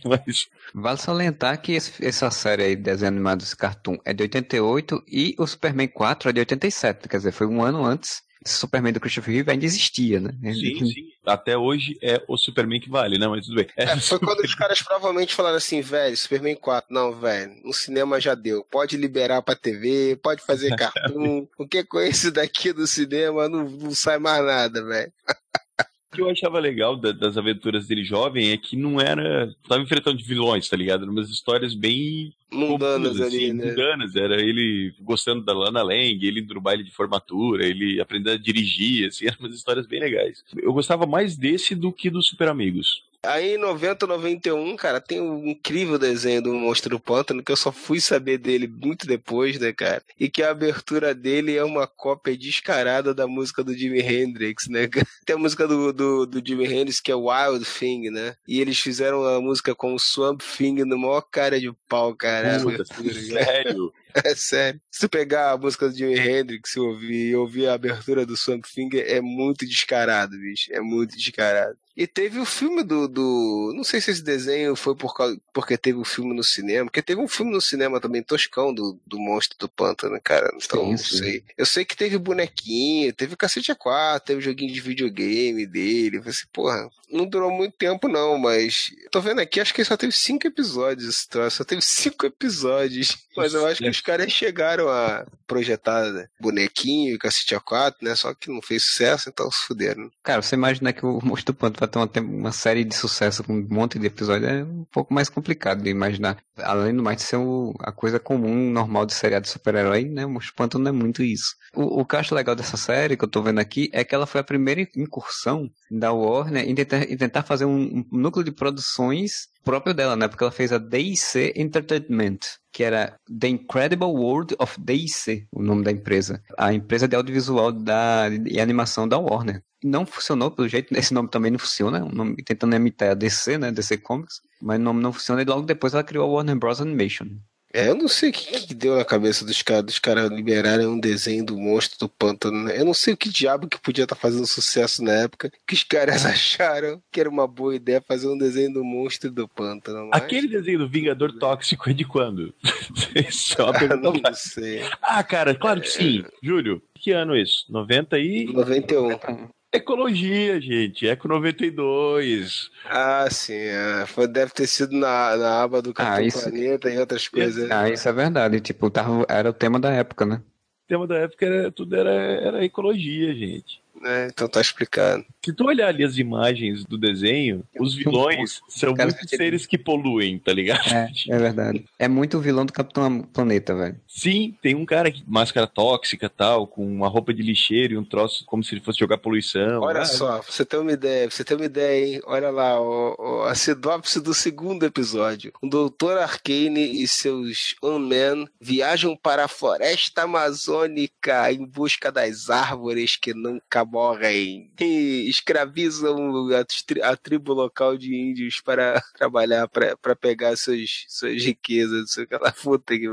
Mas... 0.06 0.48
Vale 0.74 0.98
salientar 0.98 1.62
que 1.62 1.74
esse, 1.74 2.06
essa 2.06 2.30
série 2.30 2.64
aí 2.64 2.76
de 2.76 2.84
desenho 2.84 3.12
animado 3.12 3.40
desse 3.40 3.56
cartoon 3.56 3.98
é 4.06 4.14
de 4.14 4.24
88 4.24 5.04
e 5.08 5.36
o 5.38 5.48
Superman 5.48 5.88
4 5.88 6.30
é 6.30 6.34
de 6.34 6.40
87, 6.40 7.08
quer 7.08 7.18
dizer, 7.18 7.32
foi 7.32 7.48
um 7.48 7.62
ano 7.64 7.84
antes 7.86 8.22
esse 8.22 8.22
Superman 8.46 8.94
do 8.94 9.00
Christopher 9.00 9.34
Reeve 9.34 9.52
ainda 9.52 9.66
existia, 9.66 10.20
né? 10.20 10.32
Sim, 10.54 10.86
sim. 10.86 11.10
Até 11.26 11.58
hoje 11.58 11.98
é 12.02 12.24
o 12.28 12.38
Superman 12.38 12.80
que 12.80 12.90
vale, 12.90 13.18
né? 13.18 13.28
Mas 13.28 13.46
tudo 13.46 13.56
bem. 13.56 13.68
É, 13.76 13.84
é 13.84 13.98
foi 13.98 14.18
quando 14.20 14.40
os 14.40 14.56
caras 14.56 14.82
provavelmente 14.82 15.36
falaram 15.36 15.58
assim, 15.58 15.82
velho, 15.82 16.16
Superman 16.16 16.56
4, 16.56 16.94
não, 16.94 17.20
velho, 17.20 17.54
no 17.64 17.74
cinema 17.74 18.20
já 18.20 18.36
deu. 18.36 18.64
Pode 18.64 18.96
liberar 18.96 19.42
pra 19.42 19.56
TV, 19.56 20.18
pode 20.24 20.42
fazer 20.44 20.76
cartoon. 20.78 21.48
o 21.58 21.68
que 21.68 21.80
é 21.80 21.84
com 21.84 22.00
esse 22.00 22.32
daqui 22.32 22.72
do 22.72 22.88
cinema 22.88 23.50
não, 23.50 23.70
não 23.70 23.92
sai 23.92 24.18
mais 24.18 24.44
nada, 24.44 24.84
velho. 24.84 25.12
O 26.12 26.16
que 26.16 26.22
eu 26.22 26.30
achava 26.30 26.60
legal 26.60 26.96
da, 26.96 27.12
das 27.12 27.38
aventuras 27.38 27.86
dele 27.86 28.04
jovem 28.04 28.52
é 28.52 28.58
que 28.58 28.76
não 28.76 29.00
era. 29.00 29.54
Tava 29.68 29.82
enfrentando 29.82 30.24
vilões, 30.24 30.68
tá 30.68 30.76
ligado? 30.76 31.04
Eram 31.04 31.14
umas 31.14 31.30
histórias 31.30 31.76
bem. 31.76 32.34
Mundanas 32.52 33.22
ali, 33.22 33.46
assim, 33.46 33.54
né? 33.54 33.66
Mundanas. 33.68 34.16
Era 34.16 34.42
ele 34.42 34.92
gostando 35.00 35.46
da 35.46 35.54
Lana 35.54 35.84
Lang, 35.84 36.20
ele 36.26 36.40
indo 36.42 36.56
no 36.56 36.62
baile 36.62 36.84
de 36.84 36.92
formatura, 36.92 37.64
ele 37.64 38.02
aprendendo 38.02 38.34
a 38.34 38.38
dirigir, 38.38 39.08
assim, 39.08 39.26
eram 39.30 39.38
umas 39.40 39.54
histórias 39.54 39.86
bem 39.86 40.00
legais. 40.00 40.44
Eu 40.58 40.74
gostava 40.74 41.06
mais 41.06 41.38
desse 41.38 41.76
do 41.76 41.94
que 41.94 42.10
dos 42.10 42.28
Super 42.28 42.48
Amigos. 42.48 43.04
Aí 43.24 43.56
em 43.56 43.58
90, 43.58 44.08
91, 44.08 44.76
cara, 44.78 45.02
tem 45.02 45.20
um 45.20 45.46
incrível 45.46 46.00
desenho 46.00 46.42
do 46.42 46.54
Monstro 46.54 46.92
do 46.92 47.00
Pântano 47.00 47.44
que 47.44 47.52
eu 47.52 47.58
só 47.58 47.72
fui 47.72 48.00
saber 48.00 48.38
dele 48.38 48.66
muito 48.68 49.06
depois, 49.06 49.60
né, 49.60 49.74
cara? 49.74 50.02
E 50.18 50.30
que 50.30 50.42
a 50.42 50.52
abertura 50.52 51.14
dele 51.14 51.56
é 51.56 51.64
uma 51.64 51.86
cópia 51.86 52.38
descarada 52.38 53.14
da 53.14 53.28
música 53.28 53.62
do 53.62 53.78
Jimi 53.78 54.00
Hendrix, 54.00 54.68
né? 54.68 54.88
Tem 55.26 55.36
a 55.36 55.40
música 55.40 55.68
do, 55.68 55.92
do, 55.92 56.26
do 56.26 56.46
Jimi 56.46 56.66
Hendrix 56.66 57.02
que 57.02 57.12
é 57.12 57.16
Wild 57.16 57.66
Thing, 57.66 58.10
né? 58.10 58.36
E 58.48 58.62
eles 58.62 58.80
fizeram 58.80 59.26
a 59.26 59.42
música 59.42 59.76
com 59.76 60.00
Swamp 60.00 60.42
Thing 60.42 60.86
no 60.86 60.98
maior 60.98 61.22
cara 61.22 61.60
de 61.60 61.72
pau, 61.90 62.16
cara. 62.16 62.60
Puta, 62.62 62.86
sério? 62.86 63.92
É 64.24 64.34
sério. 64.34 64.82
Se 64.90 65.02
tu 65.02 65.10
pegar 65.10 65.52
a 65.52 65.58
música 65.58 65.88
do 65.88 65.96
Jimi 65.96 66.18
Hendrix 66.18 66.76
e 66.76 66.80
ouvir, 66.80 67.36
ouvir 67.36 67.68
a 67.68 67.76
abertura 67.76 68.26
do 68.26 68.36
Swamp 68.36 68.66
Finger, 68.66 69.06
é 69.08 69.22
muito 69.22 69.68
descarado, 69.68 70.36
bicho. 70.38 70.74
É 70.74 70.80
muito 70.80 71.16
descarado. 71.16 71.78
E 72.00 72.08
teve 72.08 72.40
o 72.40 72.46
filme 72.46 72.82
do, 72.82 73.10
do. 73.10 73.74
Não 73.76 73.84
sei 73.84 74.00
se 74.00 74.10
esse 74.10 74.24
desenho 74.24 74.74
foi 74.74 74.96
por 74.96 75.14
causa, 75.14 75.38
porque 75.52 75.78
teve 75.78 75.98
um 75.98 76.06
filme 76.06 76.34
no 76.34 76.42
cinema, 76.42 76.86
porque 76.86 77.02
teve 77.02 77.20
um 77.20 77.28
filme 77.28 77.52
no 77.52 77.60
cinema 77.60 78.00
também 78.00 78.24
toscão 78.24 78.74
do, 78.74 78.98
do 79.06 79.20
Monstro 79.20 79.60
do 79.60 79.68
Pântano, 79.68 80.18
cara. 80.24 80.50
Então, 80.56 80.86
sim, 80.86 80.92
não 80.92 80.98
sei. 80.98 81.44
Eu 81.58 81.66
sei 81.66 81.84
que 81.84 81.98
teve 81.98 82.18
bonequinho, 82.18 83.12
teve 83.12 83.36
cacete 83.36 83.74
A4, 83.74 84.22
teve 84.22 84.40
joguinho 84.40 84.72
de 84.72 84.80
videogame 84.80 85.66
dele. 85.66 86.16
Eu 86.16 86.22
falei 86.22 86.32
assim, 86.32 86.48
porra, 86.54 86.90
não 87.12 87.26
durou 87.26 87.52
muito 87.52 87.76
tempo, 87.76 88.08
não, 88.08 88.38
mas. 88.38 88.92
Tô 89.12 89.20
vendo 89.20 89.42
aqui, 89.42 89.60
acho 89.60 89.74
que 89.74 89.84
só 89.84 89.98
teve 89.98 90.14
cinco 90.14 90.48
episódios, 90.48 91.28
só 91.52 91.64
teve 91.64 91.82
cinco 91.82 92.26
episódios. 92.26 93.18
Mas 93.40 93.54
eu 93.54 93.66
acho 93.66 93.82
que 93.82 93.90
os 93.90 94.02
caras 94.02 94.34
chegaram 94.34 94.90
a 94.90 95.26
projetar 95.48 96.12
né, 96.12 96.28
bonequinho 96.42 97.16
e 97.16 97.18
cacete 97.18 97.56
A4, 97.56 97.96
né? 98.02 98.14
Só 98.14 98.34
que 98.34 98.50
não 98.50 98.62
fez 98.62 98.84
sucesso, 98.84 99.30
então 99.30 99.50
se 99.50 99.62
fuderam. 99.66 100.12
Cara, 100.22 100.42
você 100.42 100.56
imagina 100.56 100.92
que 100.92 101.06
o 101.06 101.22
Monstro 101.24 101.54
do 101.54 101.58
Pântano 101.58 101.80
vai 101.80 101.89
ter 101.90 102.00
uma, 102.00 102.10
uma, 102.40 102.52
série 102.52 102.84
de 102.84 102.96
sucesso 102.96 103.44
com 103.44 103.54
um 103.54 103.68
monte 103.70 104.00
de 104.00 104.08
episódios 104.08 104.50
é 104.50 104.64
um 104.64 104.86
pouco 104.92 105.14
mais 105.14 105.30
complicado 105.30 105.84
de 105.84 105.90
imaginar. 105.90 106.38
Além 106.58 106.96
do 106.96 107.04
mais 107.04 107.18
de 107.18 107.24
ser 107.24 107.38
o, 107.38 107.74
a 107.80 107.92
coisa 107.92 108.20
comum, 108.20 108.72
normal 108.72 109.06
de 109.06 109.14
seriado 109.14 109.44
de 109.44 109.50
super-herói, 109.50 110.06
né? 110.06 110.26
O 110.26 110.40
Pântano 110.56 110.84
não 110.84 110.90
é 110.90 110.94
muito 110.94 111.24
isso. 111.24 111.56
O, 111.74 112.02
o 112.02 112.06
que 112.06 112.16
eu 112.16 112.20
acho 112.20 112.36
legal 112.36 112.56
dessa 112.56 112.78
série, 112.78 113.18
que 113.18 113.24
eu 113.24 113.30
tô 113.30 113.42
vendo 113.42 113.60
aqui, 113.60 113.90
é 113.92 114.04
que 114.04 114.16
ela 114.16 114.26
foi 114.26 114.42
a 114.42 114.44
primeira 114.44 114.88
incursão 114.96 115.70
da 115.92 116.12
Warner 116.12 116.68
em 116.68 116.76
tentar, 116.76 117.04
em 117.04 117.18
tentar 117.18 117.44
fazer 117.44 117.66
um, 117.66 118.06
um 118.12 118.18
núcleo 118.18 118.44
de 118.44 118.52
produções 118.52 119.50
próprio 119.64 119.94
dela, 119.94 120.16
né? 120.16 120.28
Porque 120.28 120.44
ela 120.44 120.52
fez 120.52 120.72
a 120.72 120.78
DC 120.78 121.54
Entertainment, 121.56 122.40
que 122.72 122.84
era 122.84 123.16
The 123.40 123.48
Incredible 123.48 124.08
World 124.08 124.56
of 124.60 124.80
DC, 124.80 125.48
o 125.52 125.62
nome 125.62 125.84
da 125.84 125.92
empresa. 125.92 126.42
A 126.58 126.74
empresa 126.74 127.08
de 127.08 127.16
audiovisual 127.16 127.72
da, 127.72 128.30
e 128.46 128.60
animação 128.60 129.08
da 129.08 129.18
Warner. 129.18 129.64
Não 129.84 130.06
funcionou, 130.06 130.52
pelo 130.52 130.68
jeito, 130.68 130.94
esse 130.98 131.14
nome 131.14 131.30
também 131.30 131.52
não 131.52 131.60
funciona, 131.60 132.04
um 132.04 132.12
nome, 132.12 132.36
tentando 132.44 132.76
imitar 132.76 133.12
a 133.12 133.14
DC, 133.14 133.58
né? 133.58 133.72
DC 133.72 133.98
Comics, 133.98 134.42
mas 134.62 134.80
o 134.80 134.84
nome 134.84 135.02
não 135.02 135.14
funciona 135.14 135.42
e 135.42 135.46
logo 135.46 135.62
depois 135.62 135.94
ela 135.94 136.04
criou 136.04 136.26
a 136.26 136.34
Warner 136.34 136.58
Bros. 136.58 136.82
Animation. 136.82 137.28
É, 137.72 137.90
eu 137.90 137.96
não 137.96 138.08
sei 138.08 138.30
o 138.30 138.34
que, 138.34 138.68
que 138.68 138.74
deu 138.74 138.96
na 138.96 139.06
cabeça 139.06 139.46
dos 139.46 139.62
caras, 139.62 139.86
dos 139.86 140.00
caras 140.00 140.32
liberarem 140.32 140.88
um 140.88 141.00
desenho 141.00 141.46
do 141.46 141.58
monstro 141.58 142.00
do 142.00 142.10
pântano, 142.10 142.64
né? 142.64 142.80
Eu 142.80 142.86
não 142.86 142.96
sei 142.96 143.14
o 143.14 143.18
que 143.18 143.30
diabo 143.30 143.68
que 143.68 143.80
podia 143.80 144.06
estar 144.06 144.16
tá 144.16 144.22
fazendo 144.22 144.48
sucesso 144.48 145.04
na 145.04 145.12
época, 145.12 145.52
que 145.68 145.76
os 145.76 145.84
caras 145.84 146.26
acharam 146.26 147.02
que 147.12 147.20
era 147.20 147.30
uma 147.30 147.48
boa 147.48 147.76
ideia 147.76 148.04
fazer 148.06 148.28
um 148.28 148.38
desenho 148.38 148.74
do 148.74 148.84
monstro 148.84 149.30
do 149.30 149.48
pântano. 149.48 150.10
Mas... 150.12 150.22
Aquele 150.22 150.48
desenho 150.48 150.80
do 150.80 150.90
Vingador 150.90 151.32
Tóxico 151.38 151.90
é 151.90 151.94
de 151.94 152.06
quando? 152.06 152.54
Isso 153.16 153.62
é 153.62 153.64
uma 153.64 153.74
pergunta. 153.74 154.30
não 154.30 154.34
sei. 154.34 154.84
Ah, 155.02 155.24
cara, 155.24 155.54
claro 155.54 155.82
que 155.82 155.90
sim. 155.90 156.24
Júlio, 156.42 156.82
que 156.96 157.12
ano 157.12 157.36
isso? 157.36 157.66
90 157.70 158.18
e... 158.20 158.46
91. 158.52 159.50
Ecologia, 159.72 160.60
gente. 160.60 161.08
Eco 161.08 161.28
92. 161.28 162.72
Ah, 162.86 163.28
sim. 163.30 163.54
É. 163.54 164.06
Foi, 164.08 164.28
deve 164.28 164.52
ter 164.52 164.66
sido 164.66 164.98
na, 164.98 165.38
na 165.38 165.62
aba 165.62 165.82
do 165.82 165.94
Capitão 165.94 166.18
ah, 166.18 166.24
isso... 166.24 166.42
Planeta 166.42 166.90
e 166.90 166.98
outras 166.98 167.28
coisas. 167.28 167.70
Ah, 167.70 167.90
isso 167.90 168.10
é 168.10 168.14
verdade. 168.14 168.60
Tipo, 168.60 168.90
tava, 168.90 169.26
era 169.30 169.50
o 169.50 169.54
tema 169.54 169.80
da 169.80 169.92
época, 169.92 170.26
né? 170.26 170.42
O 170.86 170.88
tema 170.88 171.06
da 171.06 171.18
época 171.18 171.46
era 171.46 171.72
tudo 171.72 171.96
era, 171.96 172.10
era 172.10 172.66
ecologia, 172.66 173.34
gente. 173.36 173.80
É, 174.04 174.28
então 174.28 174.48
tá 174.48 174.62
explicado. 174.62 175.26
Se 175.44 175.54
tu 175.54 175.66
olhar 175.66 175.88
ali 175.88 176.04
as 176.04 176.18
imagens 176.18 176.84
do 176.84 176.98
desenho, 176.98 177.64
os 177.80 177.96
vilões 177.96 178.62
são 178.68 178.94
muitos 178.94 179.30
seres 179.30 179.66
que 179.66 179.78
poluem, 179.78 180.38
tá 180.38 180.54
ligado? 180.54 180.94
É, 180.94 181.10
é 181.30 181.38
verdade. 181.38 181.86
É 181.98 182.08
muito 182.08 182.38
o 182.38 182.42
vilão 182.42 182.66
do 182.66 182.74
Capitão 182.74 183.22
Planeta, 183.22 183.76
velho. 183.76 184.00
Sim, 184.08 184.56
tem 184.62 184.76
um 184.76 184.86
cara 184.86 185.12
que 185.12 185.24
máscara 185.28 185.66
tóxica 185.66 186.30
tal, 186.30 186.68
com 186.68 186.86
uma 186.86 187.08
roupa 187.08 187.34
de 187.34 187.42
lixeiro 187.42 187.94
e 187.94 187.98
um 187.98 188.04
troço 188.04 188.44
como 188.46 188.64
se 188.64 188.74
ele 188.74 188.82
fosse 188.82 189.00
jogar 189.00 189.18
poluição. 189.18 189.82
Olha 189.82 190.02
ah, 190.02 190.06
só, 190.06 190.42
você 190.42 190.66
tem 190.66 190.80
uma 190.80 190.92
ideia, 190.92 191.30
você 191.30 191.44
tem 191.44 191.56
uma 191.56 191.66
ideia, 191.66 192.16
hein? 192.16 192.22
Olha 192.26 192.50
lá, 192.50 192.80
o, 192.80 193.16
o, 193.18 193.44
a 193.44 193.56
sinopse 193.56 194.20
do 194.20 194.34
segundo 194.34 194.86
episódio. 194.86 195.54
O 195.62 195.68
Doutor 195.68 196.18
Arcane 196.18 197.02
e 197.02 197.08
seus 197.08 197.76
On-Men 197.82 198.48
viajam 198.60 199.16
para 199.16 199.46
a 199.46 199.48
floresta 199.48 200.24
amazônica 200.24 201.52
em 201.52 201.66
busca 201.66 202.12
das 202.12 202.50
árvores 202.50 203.16
que 203.16 203.34
nunca 203.34 203.86
morrem. 203.90 204.72
E 204.80 205.30
escravizam 205.30 206.48
a, 206.54 207.12
a 207.12 207.16
tribo 207.16 207.54
local 207.54 207.98
de 207.98 208.16
índios 208.16 208.62
para 208.62 209.02
trabalhar, 209.18 209.68
para 209.68 210.16
pegar 210.16 210.56
suas, 210.56 211.06
suas 211.08 211.44
riquezas, 211.44 212.12
sei 212.12 212.24
aquela 212.24 212.52
puta 212.52 212.98
que. 212.98 213.08